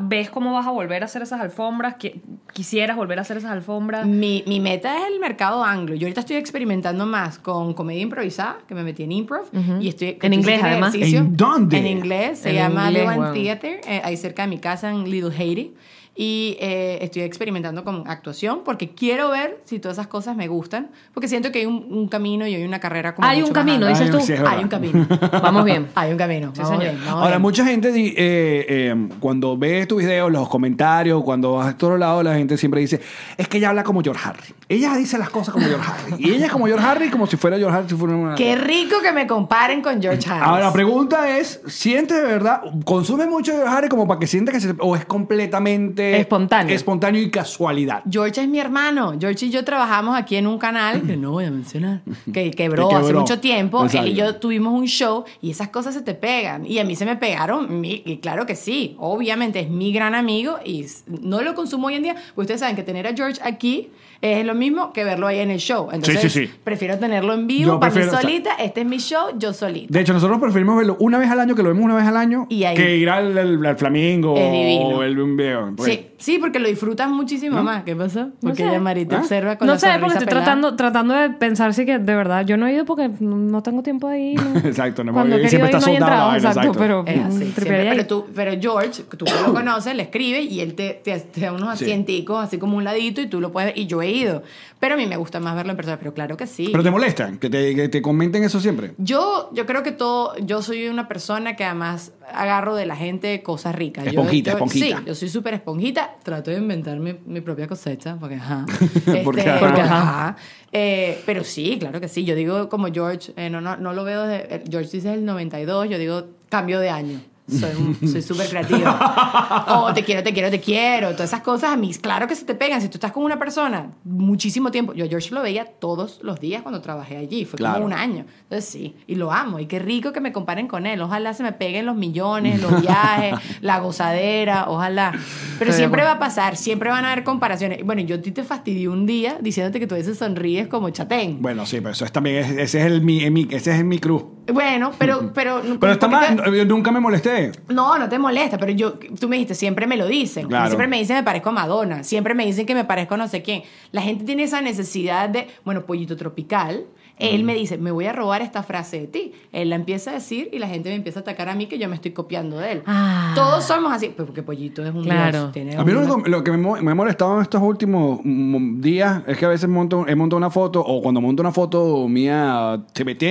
¿ves 0.00 0.30
cómo 0.30 0.52
vas 0.52 0.66
a 0.66 0.70
volver 0.70 1.02
a 1.02 1.06
hacer 1.06 1.22
esas 1.22 1.40
alfombras? 1.40 1.96
¿Qui- 1.98 2.20
¿Quisieras 2.52 2.96
volver 2.96 3.18
a 3.18 3.22
hacer 3.22 3.36
esas 3.36 3.50
alfombras? 3.52 4.06
Mi, 4.06 4.42
mi 4.46 4.60
meta 4.60 4.96
es 4.98 5.12
el 5.12 5.20
mercado 5.20 5.62
anglo. 5.64 5.94
Yo 5.94 6.06
ahorita 6.06 6.20
estoy 6.20 6.36
experimentando 6.36 7.06
más 7.06 7.38
con 7.38 7.74
comedia 7.74 8.02
improvisada, 8.02 8.58
que 8.66 8.74
me 8.74 8.82
metí 8.82 9.02
en 9.04 9.12
improv. 9.12 9.44
Y 9.80 9.88
estoy, 9.88 10.18
En 10.20 10.32
inglés, 10.32 10.60
además. 10.62 10.94
ejercicio. 10.94 11.20
¿En 11.20 11.36
dónde? 11.36 11.78
En 11.78 11.86
inglés. 11.86 12.40
Se 12.40 12.50
En 12.50 12.56
llama 12.56 12.86
inglés, 12.86 13.02
Lewan 13.08 13.18
wow. 13.18 13.32
Theater, 13.34 13.80
eh, 13.86 14.00
ahí 14.04 14.16
cerca 14.16 14.42
de 14.42 14.48
mi 14.48 14.58
casa 14.58 14.90
en 14.90 15.08
Little 15.10 15.34
Haiti. 15.36 15.74
Y 16.20 16.56
eh, 16.60 16.98
estoy 17.02 17.22
experimentando 17.22 17.84
con 17.84 18.02
actuación 18.08 18.62
porque 18.64 18.88
quiero 18.90 19.30
ver 19.30 19.60
si 19.64 19.78
todas 19.78 19.98
esas 19.98 20.08
cosas 20.08 20.34
me 20.34 20.48
gustan. 20.48 20.88
Porque 21.14 21.28
siento 21.28 21.52
que 21.52 21.60
hay 21.60 21.66
un, 21.66 21.86
un 21.90 22.08
camino 22.08 22.44
y 22.44 22.56
hay 22.56 22.64
una 22.64 22.80
carrera 22.80 23.14
como 23.14 23.28
Hay 23.28 23.36
mucho 23.40 23.52
un 23.52 23.56
más 23.56 23.64
camino, 23.64 23.86
amplia. 23.86 24.04
dices 24.06 24.10
tú. 24.20 24.26
sí, 24.26 24.32
es 24.32 24.40
verdad. 24.40 24.56
Hay 24.58 24.64
un 24.64 24.68
camino. 24.68 25.06
Vamos 25.30 25.64
bien. 25.64 25.86
Hay 25.94 26.10
un 26.10 26.18
camino. 26.18 26.50
Sí, 26.52 26.60
vamos 26.60 26.76
señor. 26.78 26.92
bien, 26.94 27.04
vamos 27.06 27.20
Ahora, 27.22 27.36
bien. 27.36 27.42
mucha 27.42 27.64
gente, 27.64 27.92
di- 27.92 28.14
eh, 28.16 28.66
eh, 28.68 29.08
cuando 29.20 29.56
ve 29.56 29.86
tus 29.86 29.98
videos, 29.98 30.32
los 30.32 30.48
comentarios, 30.48 31.22
cuando 31.22 31.52
vas 31.52 31.68
a 31.68 31.78
todos 31.78 31.96
lados, 32.00 32.24
la 32.24 32.34
gente 32.34 32.56
siempre 32.58 32.80
dice, 32.80 33.00
es 33.36 33.46
que 33.46 33.58
ella 33.58 33.68
habla 33.68 33.84
como 33.84 34.02
George 34.02 34.20
Harry. 34.28 34.54
Ella 34.68 34.96
dice 34.96 35.18
las 35.18 35.30
cosas 35.30 35.54
como 35.54 35.66
George 35.66 35.88
Harry. 35.88 36.14
Y 36.18 36.30
ella 36.34 36.46
es 36.46 36.52
como 36.52 36.66
George 36.66 36.84
Harry, 36.84 37.10
como 37.10 37.28
si 37.28 37.36
fuera 37.36 37.56
George 37.58 37.76
Harry. 37.78 37.88
Si 37.88 37.94
fuera 37.94 38.16
una... 38.16 38.34
Qué 38.34 38.56
rico 38.56 38.96
que 39.00 39.12
me 39.12 39.28
comparen 39.28 39.82
con 39.82 40.02
George 40.02 40.28
Harris. 40.28 40.42
Ahora, 40.48 40.64
la 40.64 40.72
pregunta 40.72 41.38
es, 41.38 41.60
¿sientes 41.68 42.16
de 42.20 42.24
verdad, 42.26 42.62
consume 42.84 43.26
mucho 43.26 43.52
George 43.52 43.72
Harry 43.72 43.88
como 43.88 44.08
para 44.08 44.18
que 44.18 44.26
sienta 44.26 44.50
que 44.50 44.58
se... 44.58 44.74
o 44.80 44.96
es 44.96 45.04
completamente... 45.04 46.07
Espontáneo. 46.16 46.74
Espontáneo 46.74 47.20
y 47.22 47.30
casualidad? 47.30 48.02
George 48.10 48.40
es 48.40 48.48
mi 48.48 48.58
hermano. 48.58 49.14
George 49.20 49.46
y 49.46 49.50
yo 49.50 49.64
trabajamos 49.64 50.16
aquí 50.16 50.36
en 50.36 50.46
un 50.46 50.58
canal 50.58 51.02
que 51.02 51.16
no 51.16 51.32
voy 51.32 51.44
a 51.44 51.50
mencionar, 51.50 52.00
que 52.32 52.50
quebró 52.50 52.88
Que 52.88 52.94
hace 52.96 53.06
quebró. 53.06 53.20
mucho 53.20 53.40
tiempo. 53.40 53.84
Exacto. 53.84 54.06
Él 54.06 54.12
y 54.12 54.16
yo 54.16 54.36
tuvimos 54.36 54.72
un 54.74 54.86
show 54.86 55.24
y 55.42 55.50
esas 55.50 55.68
cosas 55.68 55.94
se 55.94 56.02
te 56.02 56.14
pegan. 56.14 56.64
Y 56.66 56.78
a 56.78 56.84
mí 56.84 56.96
se 56.96 57.04
me 57.04 57.16
pegaron. 57.16 57.84
y 57.84 58.18
claro 58.18 58.46
que 58.46 58.56
sí. 58.56 58.96
Obviamente 58.98 59.60
es 59.60 59.68
mi 59.70 59.92
gran 59.92 60.14
amigo 60.14 60.56
y 60.64 60.86
no 61.22 61.42
lo 61.42 61.54
consumo 61.54 61.88
hoy 61.88 61.94
en 61.94 62.02
día. 62.04 62.14
Pues 62.34 62.44
ustedes 62.46 62.60
saben 62.60 62.76
que 62.76 62.82
tener 62.82 63.06
a 63.06 63.14
George 63.14 63.40
aquí 63.44 63.90
es 64.20 64.44
lo 64.44 64.54
mismo 64.54 64.92
que 64.92 65.04
verlo 65.04 65.28
ahí 65.28 65.38
en 65.38 65.50
el 65.52 65.58
show. 65.60 65.90
Entonces, 65.92 66.32
sí, 66.32 66.46
sí. 66.46 66.52
prefiero 66.64 66.98
tenerlo 66.98 67.34
en 67.34 67.46
vivo 67.46 67.74
Yo 67.74 67.80
para 67.80 67.92
mí 67.92 68.00
prefiero- 68.00 68.20
solita. 68.20 68.54
Este 68.58 68.80
es 68.80 68.86
mi 68.86 68.98
show, 68.98 69.28
yo 69.38 69.52
solita. 69.52 69.92
De 69.92 70.00
hecho, 70.00 70.12
nosotros 70.12 70.40
preferimos 70.40 70.76
verlo 70.76 70.96
una 70.98 71.18
vez 71.18 71.30
al 71.30 71.38
año, 71.38 71.54
que 71.54 71.62
lo 71.62 71.68
vemos 71.68 71.84
una 71.84 71.94
vez 71.94 72.04
al 72.04 72.16
año, 72.16 72.46
Y 72.48 72.64
ahí- 72.64 72.76
que 72.76 72.96
ir 72.96 73.08
al, 73.10 73.38
al, 73.38 73.64
al 73.64 73.76
Flamingo 73.76 74.34
o 74.34 75.02
el 75.04 75.18
un 75.20 75.36
video. 75.36 75.72
Pues, 75.76 75.87
Sí, 75.88 76.10
sí, 76.18 76.38
porque 76.38 76.58
lo 76.58 76.68
disfrutas 76.68 77.08
muchísimo 77.08 77.62
más. 77.62 77.84
¿Qué 77.84 77.96
pasó? 77.96 78.28
Porque 78.40 78.58
sé. 78.58 78.68
ella 78.68 78.80
Marita 78.80 79.16
¿Ah? 79.16 79.20
observa 79.20 79.56
con 79.56 79.66
No 79.66 79.74
la 79.74 79.78
sé, 79.78 79.86
porque 80.00 80.14
estoy 80.14 80.26
pelada. 80.26 80.44
tratando, 80.44 80.76
tratando 80.76 81.14
de 81.14 81.30
pensar 81.30 81.72
si 81.74 81.86
que 81.86 81.98
de 81.98 82.14
verdad 82.14 82.44
yo 82.44 82.56
no 82.56 82.66
he 82.66 82.74
ido 82.74 82.84
porque 82.84 83.08
no, 83.20 83.36
no 83.36 83.62
tengo 83.62 83.82
tiempo 83.82 84.12
ir. 84.12 84.42
¿no? 84.42 84.58
Exacto, 84.68 85.04
no 85.04 85.12
Cuando 85.12 85.36
he 85.36 85.44
y 85.44 85.48
siempre 85.48 85.70
querido 85.70 85.78
está 85.78 85.90
ir 85.92 86.00
no 86.00 86.06
soldado 86.06 86.34
exacto, 86.34 86.58
exacto. 86.60 86.78
pero 86.78 87.04
Es 87.06 87.24
así, 87.24 87.38
siempre. 87.38 87.64
pero, 87.66 87.94
ir. 87.94 88.06
tú, 88.06 88.26
pero 88.34 88.52
George, 88.60 89.02
tú 89.16 89.24
que 89.24 89.32
lo 89.46 89.54
conoces, 89.54 89.94
le 89.94 90.02
escribe 90.02 90.40
y 90.42 90.60
él 90.60 90.74
te, 90.74 91.00
te, 91.02 91.18
te 91.20 91.40
da 91.40 91.52
unos 91.52 91.78
Sí. 91.78 91.84
asienticos 91.84 92.42
así 92.44 92.58
como 92.58 92.76
un 92.76 92.84
ladito 92.84 93.20
y 93.20 93.26
tú 93.28 93.40
lo 93.40 93.52
puedes 93.52 93.70
ver. 93.74 93.78
Y 93.78 93.86
yo 93.86 94.02
he 94.02 94.10
ido. 94.10 94.42
Pero 94.80 94.94
a 94.94 94.96
mí 94.96 95.06
me 95.06 95.16
gusta 95.16 95.40
más 95.40 95.54
verlo 95.56 95.70
en 95.72 95.76
persona. 95.76 95.98
Pero 95.98 96.14
claro 96.14 96.36
que 96.36 96.46
sí. 96.46 96.68
Pero 96.70 96.82
te 96.84 96.90
molestan, 96.90 97.38
que 97.38 97.50
te, 97.50 97.74
que 97.74 97.88
te 97.88 98.00
comenten 98.02 98.44
eso 98.44 98.60
siempre. 98.60 98.92
Yo, 98.98 99.50
yo 99.52 99.66
creo 99.66 99.82
que 99.82 99.92
todo, 99.92 100.36
yo 100.38 100.62
soy 100.62 100.88
una 100.88 101.08
persona 101.08 101.56
que 101.56 101.64
además 101.64 102.12
agarro 102.32 102.74
de 102.76 102.86
la 102.86 102.94
gente 102.96 103.42
cosas 103.42 103.74
ricas. 103.74 104.04
Yo- 104.04 104.10
Esponjita, 104.10 104.50
yo- 104.52 104.56
esponjita. 104.56 104.98
Sí, 104.98 105.04
yo 105.06 105.14
soy 105.14 105.28
súper 105.28 105.54
esponjita. 105.54 106.07
Trato 106.22 106.50
de 106.50 106.58
inventar 106.58 106.98
mi, 106.98 107.16
mi 107.24 107.40
propia 107.40 107.66
cosecha, 107.66 108.16
porque 108.18 108.36
ajá. 108.36 108.66
Porque 109.24 109.40
Este, 109.40 109.50
ajá. 109.50 109.60
porque 109.60 109.80
ajá. 109.80 110.36
Eh, 110.72 111.22
pero 111.24 111.44
sí, 111.44 111.78
claro 111.78 112.00
que 112.00 112.08
sí. 112.08 112.24
Yo 112.24 112.34
digo 112.34 112.68
como 112.68 112.88
George, 112.92 113.32
eh, 113.36 113.48
no, 113.50 113.60
no, 113.60 113.76
no 113.76 113.92
lo 113.92 114.04
veo 114.04 114.26
desde... 114.26 114.64
George 114.70 114.90
dice 114.92 115.14
el 115.14 115.24
92, 115.24 115.88
yo 115.88 115.98
digo 115.98 116.24
cambio 116.48 116.80
de 116.80 116.90
año. 116.90 117.20
Soy 117.48 118.22
súper 118.22 118.48
creativa. 118.48 119.64
Oh, 119.80 119.92
te 119.94 120.04
quiero, 120.04 120.22
te 120.22 120.32
quiero, 120.32 120.50
te 120.50 120.60
quiero. 120.60 121.12
Todas 121.12 121.30
esas 121.30 121.40
cosas 121.42 121.70
a 121.72 121.76
mí, 121.76 121.92
claro 121.94 122.26
que 122.26 122.34
se 122.34 122.44
te 122.44 122.54
pegan. 122.54 122.80
Si 122.80 122.88
tú 122.88 122.94
estás 122.96 123.12
con 123.12 123.22
una 123.24 123.38
persona 123.38 123.90
muchísimo 124.04 124.70
tiempo. 124.70 124.92
Yo 124.94 125.04
a 125.04 125.08
George 125.08 125.34
lo 125.34 125.42
veía 125.42 125.64
todos 125.64 126.20
los 126.22 126.40
días 126.40 126.62
cuando 126.62 126.80
trabajé 126.80 127.16
allí. 127.16 127.44
Fue 127.44 127.56
Claro. 127.56 127.74
como 127.76 127.86
un 127.86 127.92
año. 127.92 128.24
Entonces 128.42 128.68
sí, 128.68 128.94
y 129.06 129.14
lo 129.14 129.32
amo. 129.32 129.58
Y 129.60 129.66
qué 129.66 129.78
rico 129.78 130.12
que 130.12 130.20
me 130.20 130.32
comparen 130.32 130.68
con 130.68 130.86
él. 130.86 131.00
Ojalá 131.00 131.32
se 131.34 131.42
me 131.42 131.52
peguen 131.52 131.86
los 131.86 131.96
millones, 131.96 132.60
los 132.60 132.80
viajes, 132.82 133.34
la 133.60 133.78
gozadera, 133.80 134.66
ojalá. 134.68 135.12
Pero 135.58 135.72
siempre 135.72 136.02
va 136.02 136.12
a 136.12 136.18
pasar, 136.18 136.56
siempre 136.56 136.90
van 136.90 137.04
a 137.04 137.12
haber 137.12 137.24
comparaciones. 137.24 137.84
Bueno, 137.84 138.02
yo 138.02 138.16
a 138.16 138.20
ti 138.22 138.30
te 138.32 138.42
fastidié 138.44 138.88
un 138.88 139.06
día 139.06 139.38
diciéndote 139.40 139.80
que 139.80 139.86
tú 139.86 139.94
a 139.94 139.98
veces 139.98 140.18
sonríes 140.18 140.68
como 140.68 140.90
chatén. 140.90 141.40
Bueno, 141.40 141.64
sí, 141.66 141.78
pero 141.78 141.90
eso 141.92 142.04
es 142.04 142.12
también, 142.12 142.36
es- 142.36 142.50
ese 142.50 142.80
es 142.80 142.86
el 142.86 143.48
ese 143.50 143.74
es 143.76 143.84
mi 143.84 143.98
cruz. 143.98 144.24
Bueno, 144.52 144.92
pero... 144.98 145.30
Pero, 145.34 145.62
Pero 145.78 145.92
está 145.92 146.08
mal, 146.08 146.42
te- 146.42 146.56
yo 146.56 146.64
nunca 146.64 146.90
me 146.90 147.00
molesté. 147.00 147.52
No, 147.68 147.98
no 147.98 148.08
te 148.08 148.18
molesta, 148.18 148.58
pero 148.58 148.72
yo, 148.72 148.94
tú 148.94 149.28
me 149.28 149.36
dijiste, 149.36 149.54
siempre 149.54 149.86
me 149.86 149.96
lo 149.96 150.06
dicen. 150.06 150.48
Claro. 150.48 150.66
Siempre 150.68 150.86
me 150.86 150.98
dicen 150.98 151.16
me 151.16 151.22
parezco 151.22 151.50
a 151.50 151.52
Madonna, 151.52 152.02
siempre 152.04 152.34
me 152.34 152.46
dicen 152.46 152.64
que 152.66 152.74
me 152.74 152.84
parezco 152.84 153.14
a 153.14 153.18
no 153.18 153.28
sé 153.28 153.42
quién. 153.42 153.62
La 153.92 154.02
gente 154.02 154.24
tiene 154.24 154.44
esa 154.44 154.60
necesidad 154.62 155.28
de, 155.28 155.48
bueno, 155.64 155.84
pollito 155.84 156.16
tropical. 156.16 156.84
Él 157.18 157.44
me 157.44 157.54
dice, 157.54 157.78
me 157.78 157.90
voy 157.90 158.06
a 158.06 158.12
robar 158.12 158.42
esta 158.42 158.62
frase 158.62 159.00
de 159.00 159.06
ti. 159.06 159.32
Él 159.52 159.70
la 159.70 159.76
empieza 159.76 160.10
a 160.10 160.14
decir 160.14 160.48
y 160.52 160.58
la 160.58 160.68
gente 160.68 160.88
me 160.88 160.94
empieza 160.94 161.20
a 161.20 161.22
atacar 161.22 161.48
a 161.48 161.54
mí 161.54 161.66
que 161.66 161.78
yo 161.78 161.88
me 161.88 161.94
estoy 161.96 162.12
copiando 162.12 162.58
de 162.58 162.72
él. 162.72 162.82
Ah. 162.86 163.32
Todos 163.34 163.64
somos 163.64 163.92
así, 163.92 164.12
pero 164.16 164.26
porque 164.26 164.42
pollito 164.42 164.84
es 164.84 164.94
un 164.94 165.02
Claro. 165.02 165.50
dios. 165.52 165.76
A 165.76 165.84
mí 165.84 165.92
lo, 165.92 166.00
una- 166.16 166.28
lo 166.28 166.44
que 166.44 166.52
me, 166.52 166.82
me 166.82 166.90
ha 166.92 166.94
molestado 166.94 167.36
en 167.36 167.42
estos 167.42 167.60
últimos 167.62 168.20
mm, 168.22 168.80
días 168.80 169.22
es 169.26 169.36
que 169.36 169.44
a 169.44 169.48
veces 169.48 169.68
monto, 169.68 170.06
he 170.06 170.14
montado 170.14 170.38
una 170.38 170.50
foto, 170.50 170.80
o 170.80 171.02
cuando 171.02 171.20
monto 171.20 171.42
una 171.42 171.52
foto 171.52 172.06
mía 172.08 172.80
TBT, 172.92 173.22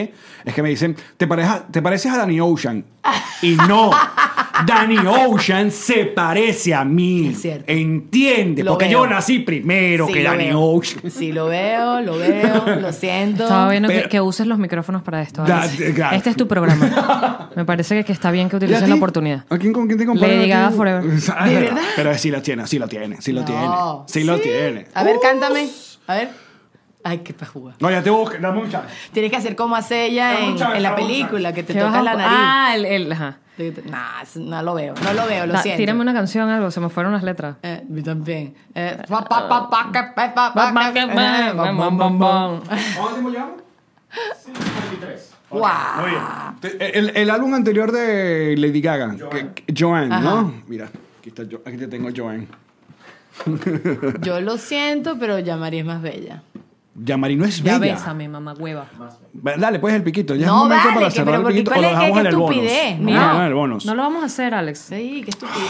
es 0.45 0.53
que 0.53 0.61
me 0.63 0.69
dicen, 0.69 0.95
¿te, 1.17 1.27
pareja- 1.27 1.65
te 1.71 1.81
pareces 1.81 2.11
a 2.11 2.17
Danny 2.17 2.39
Ocean? 2.39 2.83
Y 3.41 3.55
no, 3.67 3.91
Danny 4.65 4.97
Ocean 5.05 5.71
se 5.71 6.05
parece 6.05 6.73
a 6.73 6.83
mí. 6.83 7.27
Es 7.29 7.41
cierto. 7.41 7.65
Entiende, 7.67 8.63
Lo 8.63 8.71
porque 8.71 8.85
veo. 8.85 9.03
yo 9.05 9.07
nací 9.07 9.39
primero 9.39 10.07
Sí, 10.07 10.13
que 10.13 10.23
Danny 10.23 10.45
veo. 10.45 10.61
Ocean. 10.61 11.11
Sí, 11.11 11.31
lo 11.31 11.47
veo, 11.47 12.01
lo 12.01 12.17
veo, 12.17 12.65
lo 12.79 12.91
siento. 12.93 13.43
Estaba 13.43 13.69
viendo 13.69 13.87
Pero- 13.89 14.03
que, 14.03 14.09
que 14.09 14.21
uses 14.21 14.47
los 14.47 14.57
micrófonos 14.57 15.01
para 15.03 15.21
esto. 15.21 15.43
Da- 15.43 15.67
claro. 15.95 16.15
Este 16.15 16.29
es 16.31 16.35
tu 16.35 16.47
programa. 16.47 17.49
Me 17.55 17.65
parece 17.65 17.95
que, 17.95 18.03
que 18.05 18.13
está 18.13 18.31
bien 18.31 18.49
que 18.49 18.55
¿Y 18.55 18.57
a 18.57 18.59
utilices 18.59 18.83
ti? 18.83 18.89
la 18.89 18.95
oportunidad. 18.95 19.45
¿A 19.49 19.57
quién, 19.57 19.73
con 19.73 19.87
quién 19.87 19.99
te 19.99 20.05
comparas? 20.05 20.35
Lady 20.37 20.51
¿A 20.51 20.59
Gaga? 20.61 20.71
Forever. 20.75 21.03
¿De 21.03 21.15
es 21.17 21.23
verdad? 21.61 21.81
Pero 21.95 22.17
sí 22.17 22.31
lo 22.31 22.41
tiene, 22.41 22.67
sí 22.67 22.79
lo 22.79 22.87
tiene, 22.87 23.21
sí 23.21 23.31
lo 23.31 23.43
tiene. 23.43 23.61
No. 23.65 24.05
Sí, 24.07 24.23
lo 24.23 24.39
tiene. 24.39 24.85
A 24.93 25.03
ver, 25.03 25.17
cántame. 25.21 25.67
A 26.07 26.15
ver. 26.15 26.46
Ay, 27.03 27.19
qué 27.19 27.33
pajuga. 27.33 27.73
No, 27.79 27.89
ya 27.89 28.01
te 28.03 28.09
busco, 28.09 28.35
dame 28.39 28.59
un 28.61 28.69
chance. 28.69 28.89
Tienes 29.13 29.31
que 29.31 29.37
hacer 29.37 29.55
como 29.55 29.75
hace 29.75 30.05
ella 30.07 30.39
en, 30.39 30.57
chance, 30.57 30.75
en 30.77 30.83
la 30.83 30.95
película, 30.95 31.53
que 31.53 31.63
te 31.63 31.73
¿Qué 31.73 31.79
vas 31.81 31.87
toca 31.93 31.99
a- 31.99 32.03
la 32.03 32.15
nariz. 32.15 32.37
Ah, 32.39 32.71
el, 32.75 32.85
el- 32.85 33.11
ajá. 33.11 33.37
Nah, 33.85 34.23
no 34.35 34.61
lo 34.61 34.75
veo, 34.75 34.93
no 35.03 35.13
lo 35.13 35.25
veo, 35.25 35.47
lo 35.47 35.53
Da- 35.53 35.63
siento. 35.63 35.77
tírame 35.77 36.01
una 36.01 36.13
canción, 36.13 36.47
algo, 36.49 36.69
se 36.69 36.79
me 36.79 36.89
fueron 36.89 37.13
las 37.13 37.23
letras. 37.23 37.55
Eh, 37.63 37.81
también. 38.05 38.53
Eh, 38.75 38.97
pa, 39.09 39.23
pa, 39.23 39.47
pa, 39.49 39.67
pa, 39.69 39.89
que, 39.91 39.99
pa, 40.15 40.31
pa, 40.33 40.53
pa, 40.53 40.93
que, 40.93 40.99
eh, 40.99 41.53
bam, 41.55 41.77
bam, 41.77 41.97
bam, 41.97 42.19
bam. 42.19 42.61
¿Cuánto 42.61 43.13
tiempo 43.13 43.29
llevamos? 43.31 43.55
53. 44.45 45.33
¡Wow! 45.49 45.61
Muy 46.01 46.09
bien. 46.11 46.91
El, 46.93 47.09
el 47.17 47.29
álbum 47.31 47.53
anterior 47.55 47.91
de 47.91 48.55
Lady 48.57 48.81
Gaga, 48.81 49.15
que- 49.31 49.49
que- 49.53 49.73
Joanne. 49.75 50.19
¿no? 50.19 50.53
Mira, 50.67 50.89
aquí, 51.19 51.29
está, 51.29 51.41
aquí 51.41 51.77
te 51.77 51.87
tengo 51.87 52.09
Joanne. 52.15 52.47
Yo 54.21 54.39
lo 54.41 54.57
siento, 54.57 55.17
pero 55.19 55.39
ya 55.39 55.57
María 55.57 55.81
es 55.81 55.85
más 55.85 56.01
bella. 56.01 56.43
Yamari 56.99 57.35
no 57.35 57.45
es 57.45 57.61
Ya 57.61 57.77
bella. 57.77 57.93
bésame, 57.93 58.27
mamá 58.27 58.53
hueva. 58.59 58.85
Va- 59.45 59.55
Dale, 59.55 59.77
pues 59.77 59.93
el 59.93 60.01
piquito. 60.01 60.33
Ya 60.33 60.47
es 60.47 60.51
No, 60.51 60.57
momento 60.63 60.83
vale, 60.85 60.95
para 60.95 61.05
que- 61.07 61.11
cerrar 61.11 61.35
pero 61.35 61.47
el 61.49 61.53
piquito 61.53 61.69
o 61.71 61.73
¿cuál 61.75 61.81
lo 61.83 61.87
es? 61.87 61.93
¿Qué- 61.93 61.99
dejamos 62.05 62.19
en 62.19 62.25
el 62.27 62.35
bonus. 62.35 62.55
estupidez? 62.57 62.99
No, 62.99 63.11
No, 63.11 63.33
no, 63.33 63.39
en 63.41 63.47
el 63.47 63.53
bonus. 63.53 63.85
no 63.85 63.95
lo 63.95 64.01
vamos 64.01 64.23
a 64.23 64.25
hacer, 64.25 64.53
Alex. 64.55 64.79
Sí, 64.79 65.21
qué 65.23 65.29
estupidez. 65.29 65.61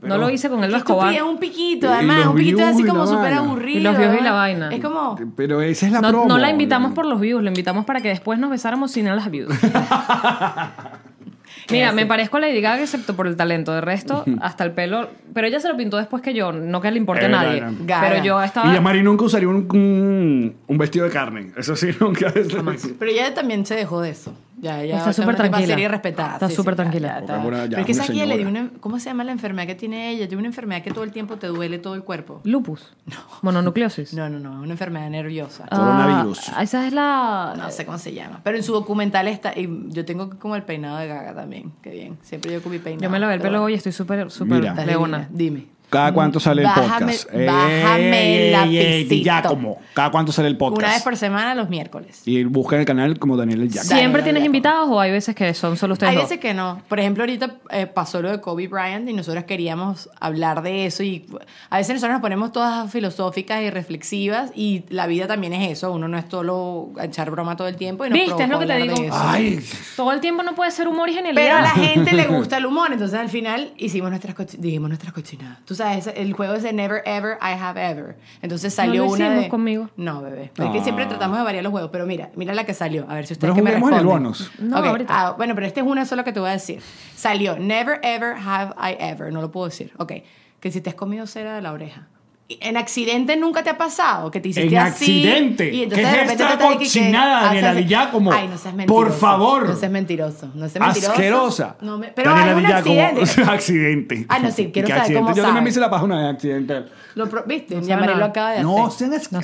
no 0.00 0.16
lo 0.18 0.30
hice 0.30 0.48
con 0.48 0.64
Elba 0.64 0.78
Escobar. 0.78 1.12
estupidez, 1.12 1.30
un 1.34 1.38
piquito, 1.38 1.92
además, 1.92 2.26
un 2.26 2.34
piquito 2.36 2.64
así 2.64 2.84
como 2.84 3.06
súper 3.06 3.34
aburrido. 3.34 3.78
Y 3.80 3.82
los 3.82 3.98
views 3.98 4.16
y 4.18 4.22
la 4.24 4.32
vaina. 4.32 4.70
Es 4.72 4.80
como... 4.82 5.16
Pero 5.36 5.60
esa 5.60 5.86
es 5.86 5.92
la 5.92 6.00
No, 6.00 6.08
promo. 6.08 6.24
no 6.26 6.38
la 6.38 6.48
invitamos 6.50 6.92
por 6.92 7.04
los 7.04 7.20
views, 7.20 7.42
la 7.42 7.50
invitamos 7.50 7.84
para 7.84 8.00
que 8.00 8.08
después 8.08 8.38
nos 8.38 8.50
besáramos 8.50 8.90
sin 8.92 9.06
las 9.14 9.30
views. 9.30 9.54
Mira, 11.70 11.92
me 11.92 12.06
parezco 12.06 12.36
a 12.36 12.40
Lady 12.40 12.60
Gaga 12.60 12.82
excepto 12.82 13.14
por 13.14 13.26
el 13.26 13.36
talento. 13.36 13.72
De 13.72 13.80
resto, 13.80 14.24
hasta 14.40 14.64
el 14.64 14.72
pelo. 14.72 15.08
Pero 15.32 15.46
ella 15.46 15.60
se 15.60 15.68
lo 15.68 15.76
pintó 15.76 15.96
después 15.96 16.22
que 16.22 16.34
yo. 16.34 16.52
No 16.52 16.80
que 16.80 16.90
le 16.90 16.98
importe 16.98 17.26
a 17.26 17.28
nadie. 17.28 17.62
Gaga. 17.80 18.08
Pero 18.08 18.24
yo 18.24 18.42
estaba. 18.42 18.70
Y 18.70 18.74
Yamari 18.74 19.02
nunca 19.02 19.24
usaría 19.24 19.48
un, 19.48 19.66
un, 19.72 20.54
un 20.66 20.78
vestido 20.78 21.04
de 21.06 21.10
carne. 21.12 21.52
Eso 21.56 21.76
sí, 21.76 21.88
nunca. 22.00 22.32
Pero 22.32 23.10
ella 23.10 23.32
también 23.34 23.64
se 23.66 23.74
dejó 23.74 24.00
de 24.00 24.10
eso. 24.10 24.34
Ya, 24.60 24.84
ya 24.84 24.98
Está 24.98 25.12
súper 25.12 25.34
tranquila. 25.34 25.66
Sería 25.66 25.88
respetada. 25.88 26.34
Está 26.34 26.48
súper 26.48 26.76
tranquila. 26.76 27.08
ya, 27.08 27.18
está. 27.18 27.42
Porque 27.42 27.56
ahora 27.56 27.64
ya 27.64 27.70
Pero 27.70 27.80
es 27.80 27.86
que 27.86 27.92
es 27.92 27.98
esa 27.98 28.12
ella 28.12 28.26
le 28.26 28.36
dio 28.38 28.46
señora. 28.46 28.66
una... 28.70 28.78
¿Cómo 28.80 29.00
se 29.00 29.06
llama 29.06 29.24
la 29.24 29.32
enfermedad 29.32 29.66
que 29.66 29.74
tiene 29.74 30.10
ella? 30.10 30.28
Tiene 30.28 30.38
una 30.38 30.46
enfermedad 30.46 30.82
que 30.84 30.92
todo 30.92 31.02
el 31.02 31.10
tiempo 31.10 31.34
te 31.36 31.48
duele 31.48 31.80
todo 31.80 31.96
el 31.96 32.04
cuerpo. 32.04 32.40
Lupus. 32.44 32.94
Mononucleosis. 33.42 34.14
No, 34.14 34.28
no, 34.28 34.38
no. 34.38 34.60
Una 34.62 34.70
enfermedad 34.70 35.10
nerviosa. 35.10 35.64
Ah, 35.68 35.76
Coronavirus. 35.76 36.48
esa 36.60 36.86
es 36.86 36.92
la. 36.92 37.54
No 37.56 37.70
sé 37.72 37.84
cómo 37.84 37.98
se 37.98 38.12
llama. 38.14 38.40
Pero 38.44 38.56
en 38.56 38.62
su 38.62 38.72
documental 38.72 39.26
está... 39.26 39.52
Y 39.58 39.68
yo 39.88 40.04
tengo 40.04 40.30
como 40.38 40.54
el 40.54 40.62
peinado 40.62 40.98
de 40.98 41.08
Gaga 41.08 41.32
también. 41.52 41.72
Qué 41.82 41.90
bien. 41.90 42.18
Siempre 42.22 42.52
yo 42.52 42.62
con 42.62 42.72
mi 42.72 42.78
peinado. 42.78 43.02
Yo 43.02 43.10
me 43.10 43.18
lavé 43.18 43.34
el 43.34 43.40
pelo 43.40 43.52
bueno. 43.52 43.64
hoy 43.64 43.72
y 43.72 43.76
estoy 43.76 43.92
súper, 43.92 44.30
súper 44.30 44.60
Mira. 44.60 45.28
Dime. 45.30 45.66
¿Cada 45.92 46.12
cuánto 46.12 46.40
sale 46.40 46.62
el 46.62 46.68
Bájame- 46.68 47.06
podcast? 47.12 47.26
bájame 47.34 48.46
el 48.46 48.52
lapicito. 48.52 49.24
Ya 49.24 49.42
como. 49.42 49.78
¿Cada 49.94 50.10
cuánto 50.10 50.32
sale 50.32 50.48
el 50.48 50.56
podcast? 50.56 50.78
Una 50.82 50.92
vez 50.94 51.02
por 51.02 51.16
semana 51.16 51.54
los 51.54 51.68
miércoles. 51.68 52.22
Y 52.24 52.44
busca 52.44 52.76
en 52.76 52.80
el 52.80 52.86
canal 52.86 53.18
como 53.18 53.36
Daniel 53.36 53.60
el 53.62 53.68
Jack. 53.70 53.84
Dale, 53.84 54.00
¿Siempre 54.00 54.22
tienes 54.22 54.44
invitados 54.44 54.88
o 54.90 54.98
hay 54.98 55.10
veces 55.10 55.34
que 55.34 55.52
son 55.54 55.76
solo 55.76 55.92
ustedes 55.92 56.10
Hay 56.10 56.16
dos? 56.16 56.24
veces 56.24 56.38
que 56.40 56.54
no. 56.54 56.80
Por 56.88 56.98
ejemplo, 56.98 57.22
ahorita 57.24 57.56
eh, 57.70 57.86
pasó 57.86 58.22
lo 58.22 58.30
de 58.30 58.40
Kobe 58.40 58.68
Bryant 58.68 59.06
y 59.08 59.12
nosotros 59.12 59.44
queríamos 59.44 60.08
hablar 60.18 60.62
de 60.62 60.86
eso 60.86 61.02
y 61.02 61.26
a 61.68 61.76
veces 61.76 61.94
nosotros 61.94 62.14
nos 62.14 62.22
ponemos 62.22 62.52
todas 62.52 62.90
filosóficas 62.90 63.60
y 63.62 63.68
reflexivas 63.68 64.50
y 64.54 64.84
la 64.88 65.06
vida 65.06 65.26
también 65.26 65.52
es 65.52 65.70
eso. 65.72 65.92
Uno 65.92 66.08
no 66.08 66.16
es 66.16 66.24
solo 66.30 66.90
echar 67.02 67.30
broma 67.30 67.54
todo 67.56 67.68
el 67.68 67.76
tiempo 67.76 68.06
y 68.06 68.08
nos 68.10 68.18
¿Viste? 68.18 68.42
Es 68.44 68.48
lo 68.48 68.58
que 68.58 68.66
te 68.66 68.76
digo. 68.78 68.94
eso. 68.94 69.10
Ay, 69.12 69.60
Todo 69.94 70.12
el 70.12 70.20
tiempo 70.20 70.42
no 70.42 70.54
puede 70.54 70.70
ser 70.70 70.88
humor 70.88 71.10
y 71.10 71.12
genialidad. 71.12 71.42
Pero 71.44 71.56
a 71.56 71.60
la 71.60 71.70
gente 71.70 72.12
le 72.14 72.26
gusta 72.28 72.56
el 72.56 72.64
humor, 72.64 72.92
entonces 72.92 73.18
al 73.18 73.28
final 73.28 73.72
hicimos 73.76 74.08
nuestras 74.08 74.34
dijimos 74.58 74.88
nuestras 74.88 75.12
cochinadas. 75.12 75.58
Tú 75.66 75.74
sabes, 75.74 75.81
el 76.14 76.32
juego 76.32 76.54
es 76.54 76.62
de 76.62 76.72
Never 76.72 77.02
Ever 77.06 77.38
I 77.42 77.54
Have 77.60 77.80
Ever. 77.90 78.16
Entonces 78.42 78.72
salió 78.74 79.02
No 79.02 79.08
lo 79.08 79.14
una 79.14 79.30
de 79.30 79.48
conmigo. 79.48 79.90
No, 79.96 80.22
bebé. 80.22 80.50
Es 80.56 80.70
que 80.70 80.82
siempre 80.82 81.06
tratamos 81.06 81.38
de 81.38 81.44
variar 81.44 81.62
los 81.64 81.70
juegos, 81.72 81.90
pero 81.92 82.06
mira, 82.06 82.30
mira 82.36 82.54
la 82.54 82.64
que 82.64 82.74
salió, 82.74 83.06
a 83.08 83.14
ver 83.14 83.26
si 83.26 83.34
ustedes 83.34 83.52
Pero 83.52 83.54
que 83.54 83.62
me 83.62 83.70
juguemos 83.80 83.90
en 83.90 83.96
el 83.96 84.02
responden. 84.04 84.22
bonus. 84.24 84.52
No, 84.58 84.76
ahorita. 84.76 85.14
ah, 85.28 85.30
bueno, 85.32 85.54
pero 85.54 85.66
este 85.66 85.80
es 85.80 85.86
una 85.86 86.04
sola 86.04 86.24
que 86.24 86.32
te 86.32 86.40
voy 86.40 86.48
a 86.50 86.52
decir. 86.52 86.80
Salió 87.14 87.58
Never 87.58 88.00
Ever 88.02 88.34
Have 88.44 88.74
I 88.78 88.96
Ever, 88.98 89.32
no 89.32 89.40
lo 89.40 89.50
puedo 89.50 89.66
decir. 89.66 89.92
Ok, 89.98 90.12
que 90.60 90.70
si 90.70 90.80
te 90.80 90.90
has 90.90 90.96
comido 90.96 91.26
cera 91.26 91.54
de 91.54 91.62
la 91.62 91.72
oreja. 91.72 92.08
En 92.60 92.76
accidente 92.76 93.36
nunca 93.36 93.62
te 93.62 93.70
ha 93.70 93.78
pasado 93.78 94.30
que 94.30 94.40
te 94.40 94.48
hiciste 94.48 94.68
En 94.74 94.78
así. 94.82 95.24
accidente. 95.26 95.72
Y 95.72 95.82
entonces 95.84 96.06
¿Qué 96.06 96.12
de 96.12 96.22
es 96.22 96.28
repente 96.30 96.42
esta 96.44 96.58
te- 96.58 96.64
que- 96.64 96.78
que 96.78 96.84
cochinada, 96.84 97.74
Di 97.74 97.84
Giacomo? 97.86 98.32
Ay, 98.32 98.48
no 98.48 98.58
seas 98.58 98.74
mentiroso. 98.74 99.04
Por 99.08 99.12
favor. 99.18 99.68
No 99.68 99.76
seas 99.76 99.92
mentiroso. 99.92 100.50
No 100.54 100.68
seas 100.68 100.84
mentiroso. 100.84 101.12
asquerosa. 101.12 101.76
No 101.80 101.98
me- 101.98 102.08
pero 102.08 102.30
Daniela 102.30 102.50
hay 102.50 102.56
un 102.56 102.62
Di 102.62 102.66
Giacomo. 102.68 103.00
accidente. 103.02 103.42
accidente. 103.52 104.26
Ah, 104.28 104.38
no, 104.38 104.50
sí, 104.50 104.70
quiero 104.72 104.86
¿Qué 104.86 104.92
saber 104.92 105.00
accidente? 105.02 105.22
cómo 105.24 105.36
Yo 105.36 105.42
también 105.42 105.64
me 105.64 105.70
hice 105.70 105.80
la 105.80 105.90
paja 105.90 106.04
una 106.04 106.16
vez 106.18 106.34
accidente. 106.34 106.84
Lo 107.14 107.26
¿Viste? 107.46 107.74
No 107.76 107.82
Ya 107.82 107.96
María 107.96 108.16
lo 108.16 108.24
acaba 108.26 108.52
de 108.52 108.62
No, 108.62 108.86
hacer. 108.86 109.08
sean 109.10 109.14
as- 109.14 109.32
No 109.32 109.40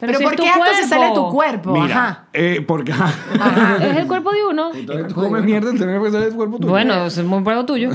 asco. 0.00 0.06
Pero, 0.06 0.18
si 0.18 0.24
¿por 0.24 0.36
qué 0.36 0.48
asco 0.48 0.64
se 0.80 0.88
sale 0.88 1.06
tu 1.08 1.28
cuerpo. 1.30 1.32
cuerpo? 1.72 1.72
Mira, 1.82 1.94
Ajá. 1.96 2.24
eh, 2.32 2.64
porque 2.66 2.92
Es 2.92 3.96
el 3.96 4.06
cuerpo 4.06 4.30
de 4.32 4.44
uno. 4.44 4.70
entonces 4.74 5.08
tú 5.08 5.14
comes 5.14 5.42
mierda, 5.44 5.72
tenés 5.72 6.02
que 6.02 6.10
salir 6.10 6.28
el 6.28 6.34
cuerpo 6.34 6.56
tuyo. 6.58 6.70
Bueno, 6.70 7.06
es 7.06 7.18
muy 7.24 7.42
pruebo 7.42 7.64
tuyo. 7.66 7.90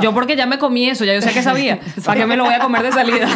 Yo 0.00 0.12
porque 0.14 0.36
ya 0.36 0.46
me 0.46 0.58
comí 0.58 0.88
eso, 0.90 1.04
ya 1.04 1.14
yo 1.14 1.22
sé 1.22 1.32
que 1.32 1.42
sabía. 1.42 1.80
¿Para 2.04 2.20
qué 2.20 2.26
me 2.26 2.36
lo 2.36 2.44
voy 2.44 2.54
a 2.54 2.58
comer 2.60 2.82
de 2.82 2.92
salida? 2.92 3.26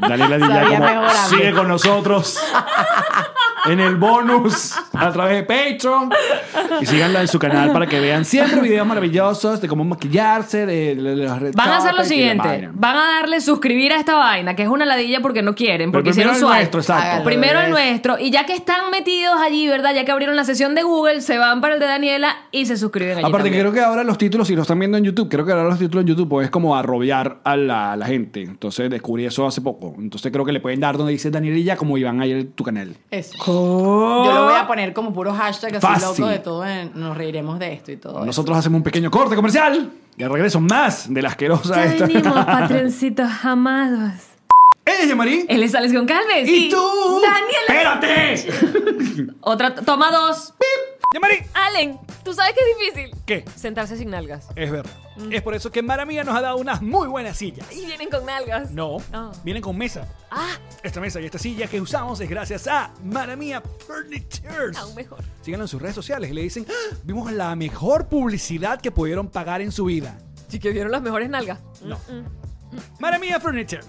Mejor 0.00 0.22
hambre. 0.22 1.10
sigue 1.28 1.52
con 1.52 1.68
nosotros 1.68 2.38
en 3.66 3.80
el 3.80 3.96
bonus 3.96 4.74
a 4.92 5.12
través 5.12 5.36
de 5.36 5.42
Patreon. 5.44 6.10
Y 6.80 6.86
síganla 6.86 7.20
en 7.20 7.28
su 7.28 7.38
canal 7.38 7.72
para 7.72 7.86
que 7.86 8.00
vean 8.00 8.24
siempre 8.24 8.60
videos 8.60 8.86
maravillosos 8.86 9.60
de 9.60 9.68
cómo 9.68 9.84
maquillarse, 9.84 10.66
de, 10.66 10.94
de 10.94 11.16
los 11.16 11.40
Van 11.54 11.68
a 11.68 11.76
hacer 11.78 11.94
lo 11.94 12.02
y 12.02 12.06
siguiente. 12.06 12.70
Van 12.72 12.96
a 12.96 13.06
darle 13.18 13.40
suscribir 13.40 13.92
a 13.92 13.96
esta 13.96 14.14
vaina, 14.14 14.54
que 14.54 14.62
es 14.62 14.68
una 14.68 14.84
ladilla 14.84 15.20
porque 15.20 15.42
no 15.42 15.54
quieren, 15.54 15.92
porque 15.92 16.10
primero 16.10 16.32
hicieron 16.32 16.34
el 16.34 16.40
swipe. 16.40 16.78
nuestro, 16.78 16.80
exacto. 16.80 17.24
Primero 17.24 17.60
el 17.60 17.70
nuestro. 17.70 18.18
Y 18.18 18.30
ya 18.30 18.46
que 18.46 18.54
están 18.54 18.90
metidos 18.90 19.36
allí, 19.40 19.66
¿verdad? 19.68 19.94
Ya 19.94 20.04
que 20.04 20.12
abrieron 20.12 20.36
la 20.36 20.44
sesión 20.44 20.74
de 20.74 20.82
Google, 20.82 21.20
se 21.20 21.38
van 21.38 21.60
para 21.60 21.74
el 21.74 21.80
de 21.80 21.86
Daniela 21.86 22.36
y 22.50 22.66
se 22.66 22.76
suscriben 22.76 23.18
allí. 23.18 23.26
Aparte, 23.26 23.48
también. 23.48 23.62
creo 23.62 23.72
que 23.72 23.80
ahora 23.80 24.04
los 24.04 24.18
títulos, 24.18 24.48
si 24.48 24.54
lo 24.54 24.62
están 24.62 24.78
viendo 24.78 24.98
en 24.98 25.04
YouTube, 25.04 25.28
creo 25.28 25.44
que 25.44 25.52
ahora 25.52 25.64
los 25.64 25.78
títulos 25.78 26.02
en 26.02 26.08
YouTube 26.08 26.28
pues, 26.28 26.46
es 26.46 26.50
como 26.50 26.76
arrobiar 26.76 27.40
a 27.44 27.56
la, 27.56 27.92
a 27.92 27.96
la 27.96 28.06
gente. 28.06 28.42
Entonces 28.42 28.90
descubrí 28.90 29.24
eso 29.24 29.46
hace 29.46 29.60
poco. 29.60 29.94
Entonces 29.98 30.30
creo 30.32 30.44
que 30.44 30.52
le 30.52 30.60
pueden 30.60 30.80
dar 30.80 30.96
donde 30.96 31.12
dice 31.12 31.30
Danielilla 31.30 31.76
como 31.76 31.98
iban 31.98 32.20
a 32.20 32.26
ir 32.26 32.36
a 32.36 32.56
tu 32.56 32.64
canal. 32.64 32.94
Eso. 33.10 33.36
Yo 33.52 34.32
lo 34.34 34.44
voy 34.44 34.54
a 34.56 34.66
poner 34.66 34.92
como 34.92 35.12
puro 35.12 35.32
hashtag 35.34 35.76
así 35.76 35.86
Fácil. 35.86 36.08
loco 36.24 36.26
de 36.32 36.38
todo. 36.38 36.64
en- 36.66 36.92
nos 36.94 37.16
reiremos 37.16 37.58
de 37.58 37.72
esto 37.72 37.92
y 37.92 37.96
todo. 37.96 38.18
eso. 38.18 38.26
Nosotros 38.26 38.56
hacemos 38.58 38.78
un 38.78 38.82
pequeño 38.84 39.10
corte 39.10 39.36
comercial 39.36 39.90
y 40.16 40.22
al 40.22 40.30
regreso 40.32 40.60
más 40.60 41.12
de 41.12 41.22
la 41.22 41.28
asquerosa 41.30 41.74
Ya 41.76 41.84
esta. 41.84 42.06
venimos, 42.06 42.34
patroncitos 42.46 43.30
amados. 43.42 44.12
Él 44.84 44.94
es 45.02 45.08
Yamarí. 45.08 45.46
Él 45.48 45.62
es 45.62 45.74
Alex 45.74 45.92
Goncalves. 45.92 46.48
¿Y 46.48 46.68
tú? 46.70 47.20
Daniela. 47.22 48.00
¡Espérate! 48.00 49.32
Otra, 49.42 49.74
toma 49.74 50.10
dos. 50.10 50.54
Yamarí. 51.12 51.42
Allen, 51.54 51.98
¿tú 52.22 52.32
sabes 52.32 52.52
que 52.54 52.60
es 52.60 52.94
difícil? 52.94 53.16
¿Qué? 53.26 53.44
Sentarse 53.56 53.96
sin 53.96 54.10
nalgas. 54.10 54.46
Es 54.54 54.70
verdad. 54.70 54.92
Es 55.32 55.42
por 55.42 55.56
eso 55.56 55.72
que 55.72 55.82
Mara 55.82 56.04
Mía 56.06 56.22
nos 56.22 56.36
ha 56.36 56.40
dado 56.40 56.56
unas 56.58 56.80
muy 56.82 57.08
buenas 57.08 57.36
sillas. 57.36 57.66
Y 57.72 57.84
vienen 57.84 58.08
con 58.10 58.24
nalgas. 58.24 58.70
No, 58.70 58.98
Ah. 59.12 59.32
vienen 59.42 59.60
con 59.60 59.76
mesa. 59.76 60.06
Ah, 60.30 60.56
Esta 60.84 61.00
mesa 61.00 61.20
y 61.20 61.24
esta 61.26 61.36
silla 61.40 61.66
que 61.66 61.80
usamos 61.80 62.20
es 62.20 62.30
gracias 62.30 62.68
a 62.68 62.92
Mara 63.02 63.34
Mía 63.34 63.60
Furnitures. 63.88 64.76
aún 64.78 64.94
mejor. 64.94 65.24
Síganlo 65.42 65.64
en 65.64 65.68
sus 65.68 65.82
redes 65.82 65.96
sociales 65.96 66.30
y 66.30 66.32
le 66.32 66.42
dicen, 66.42 66.64
"Ah, 66.70 66.94
vimos 67.02 67.32
la 67.32 67.56
mejor 67.56 68.06
publicidad 68.06 68.80
que 68.80 68.92
pudieron 68.92 69.28
pagar 69.28 69.60
en 69.62 69.72
su 69.72 69.86
vida. 69.86 70.16
Sí 70.46 70.60
que 70.60 70.70
vieron 70.70 70.92
las 70.92 71.02
mejores 71.02 71.28
nalgas. 71.28 71.58
No. 71.82 71.98
Mara 73.00 73.18
Mía 73.18 73.40
Furnitures. 73.40 73.88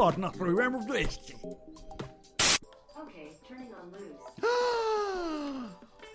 Porno, 0.01 0.31
próbujemy 0.31 0.79
w 0.79 0.93
this. 0.93 1.19
Okay, 2.95 3.29
turning 3.47 3.73
on 3.73 3.91
loose. 3.91 4.17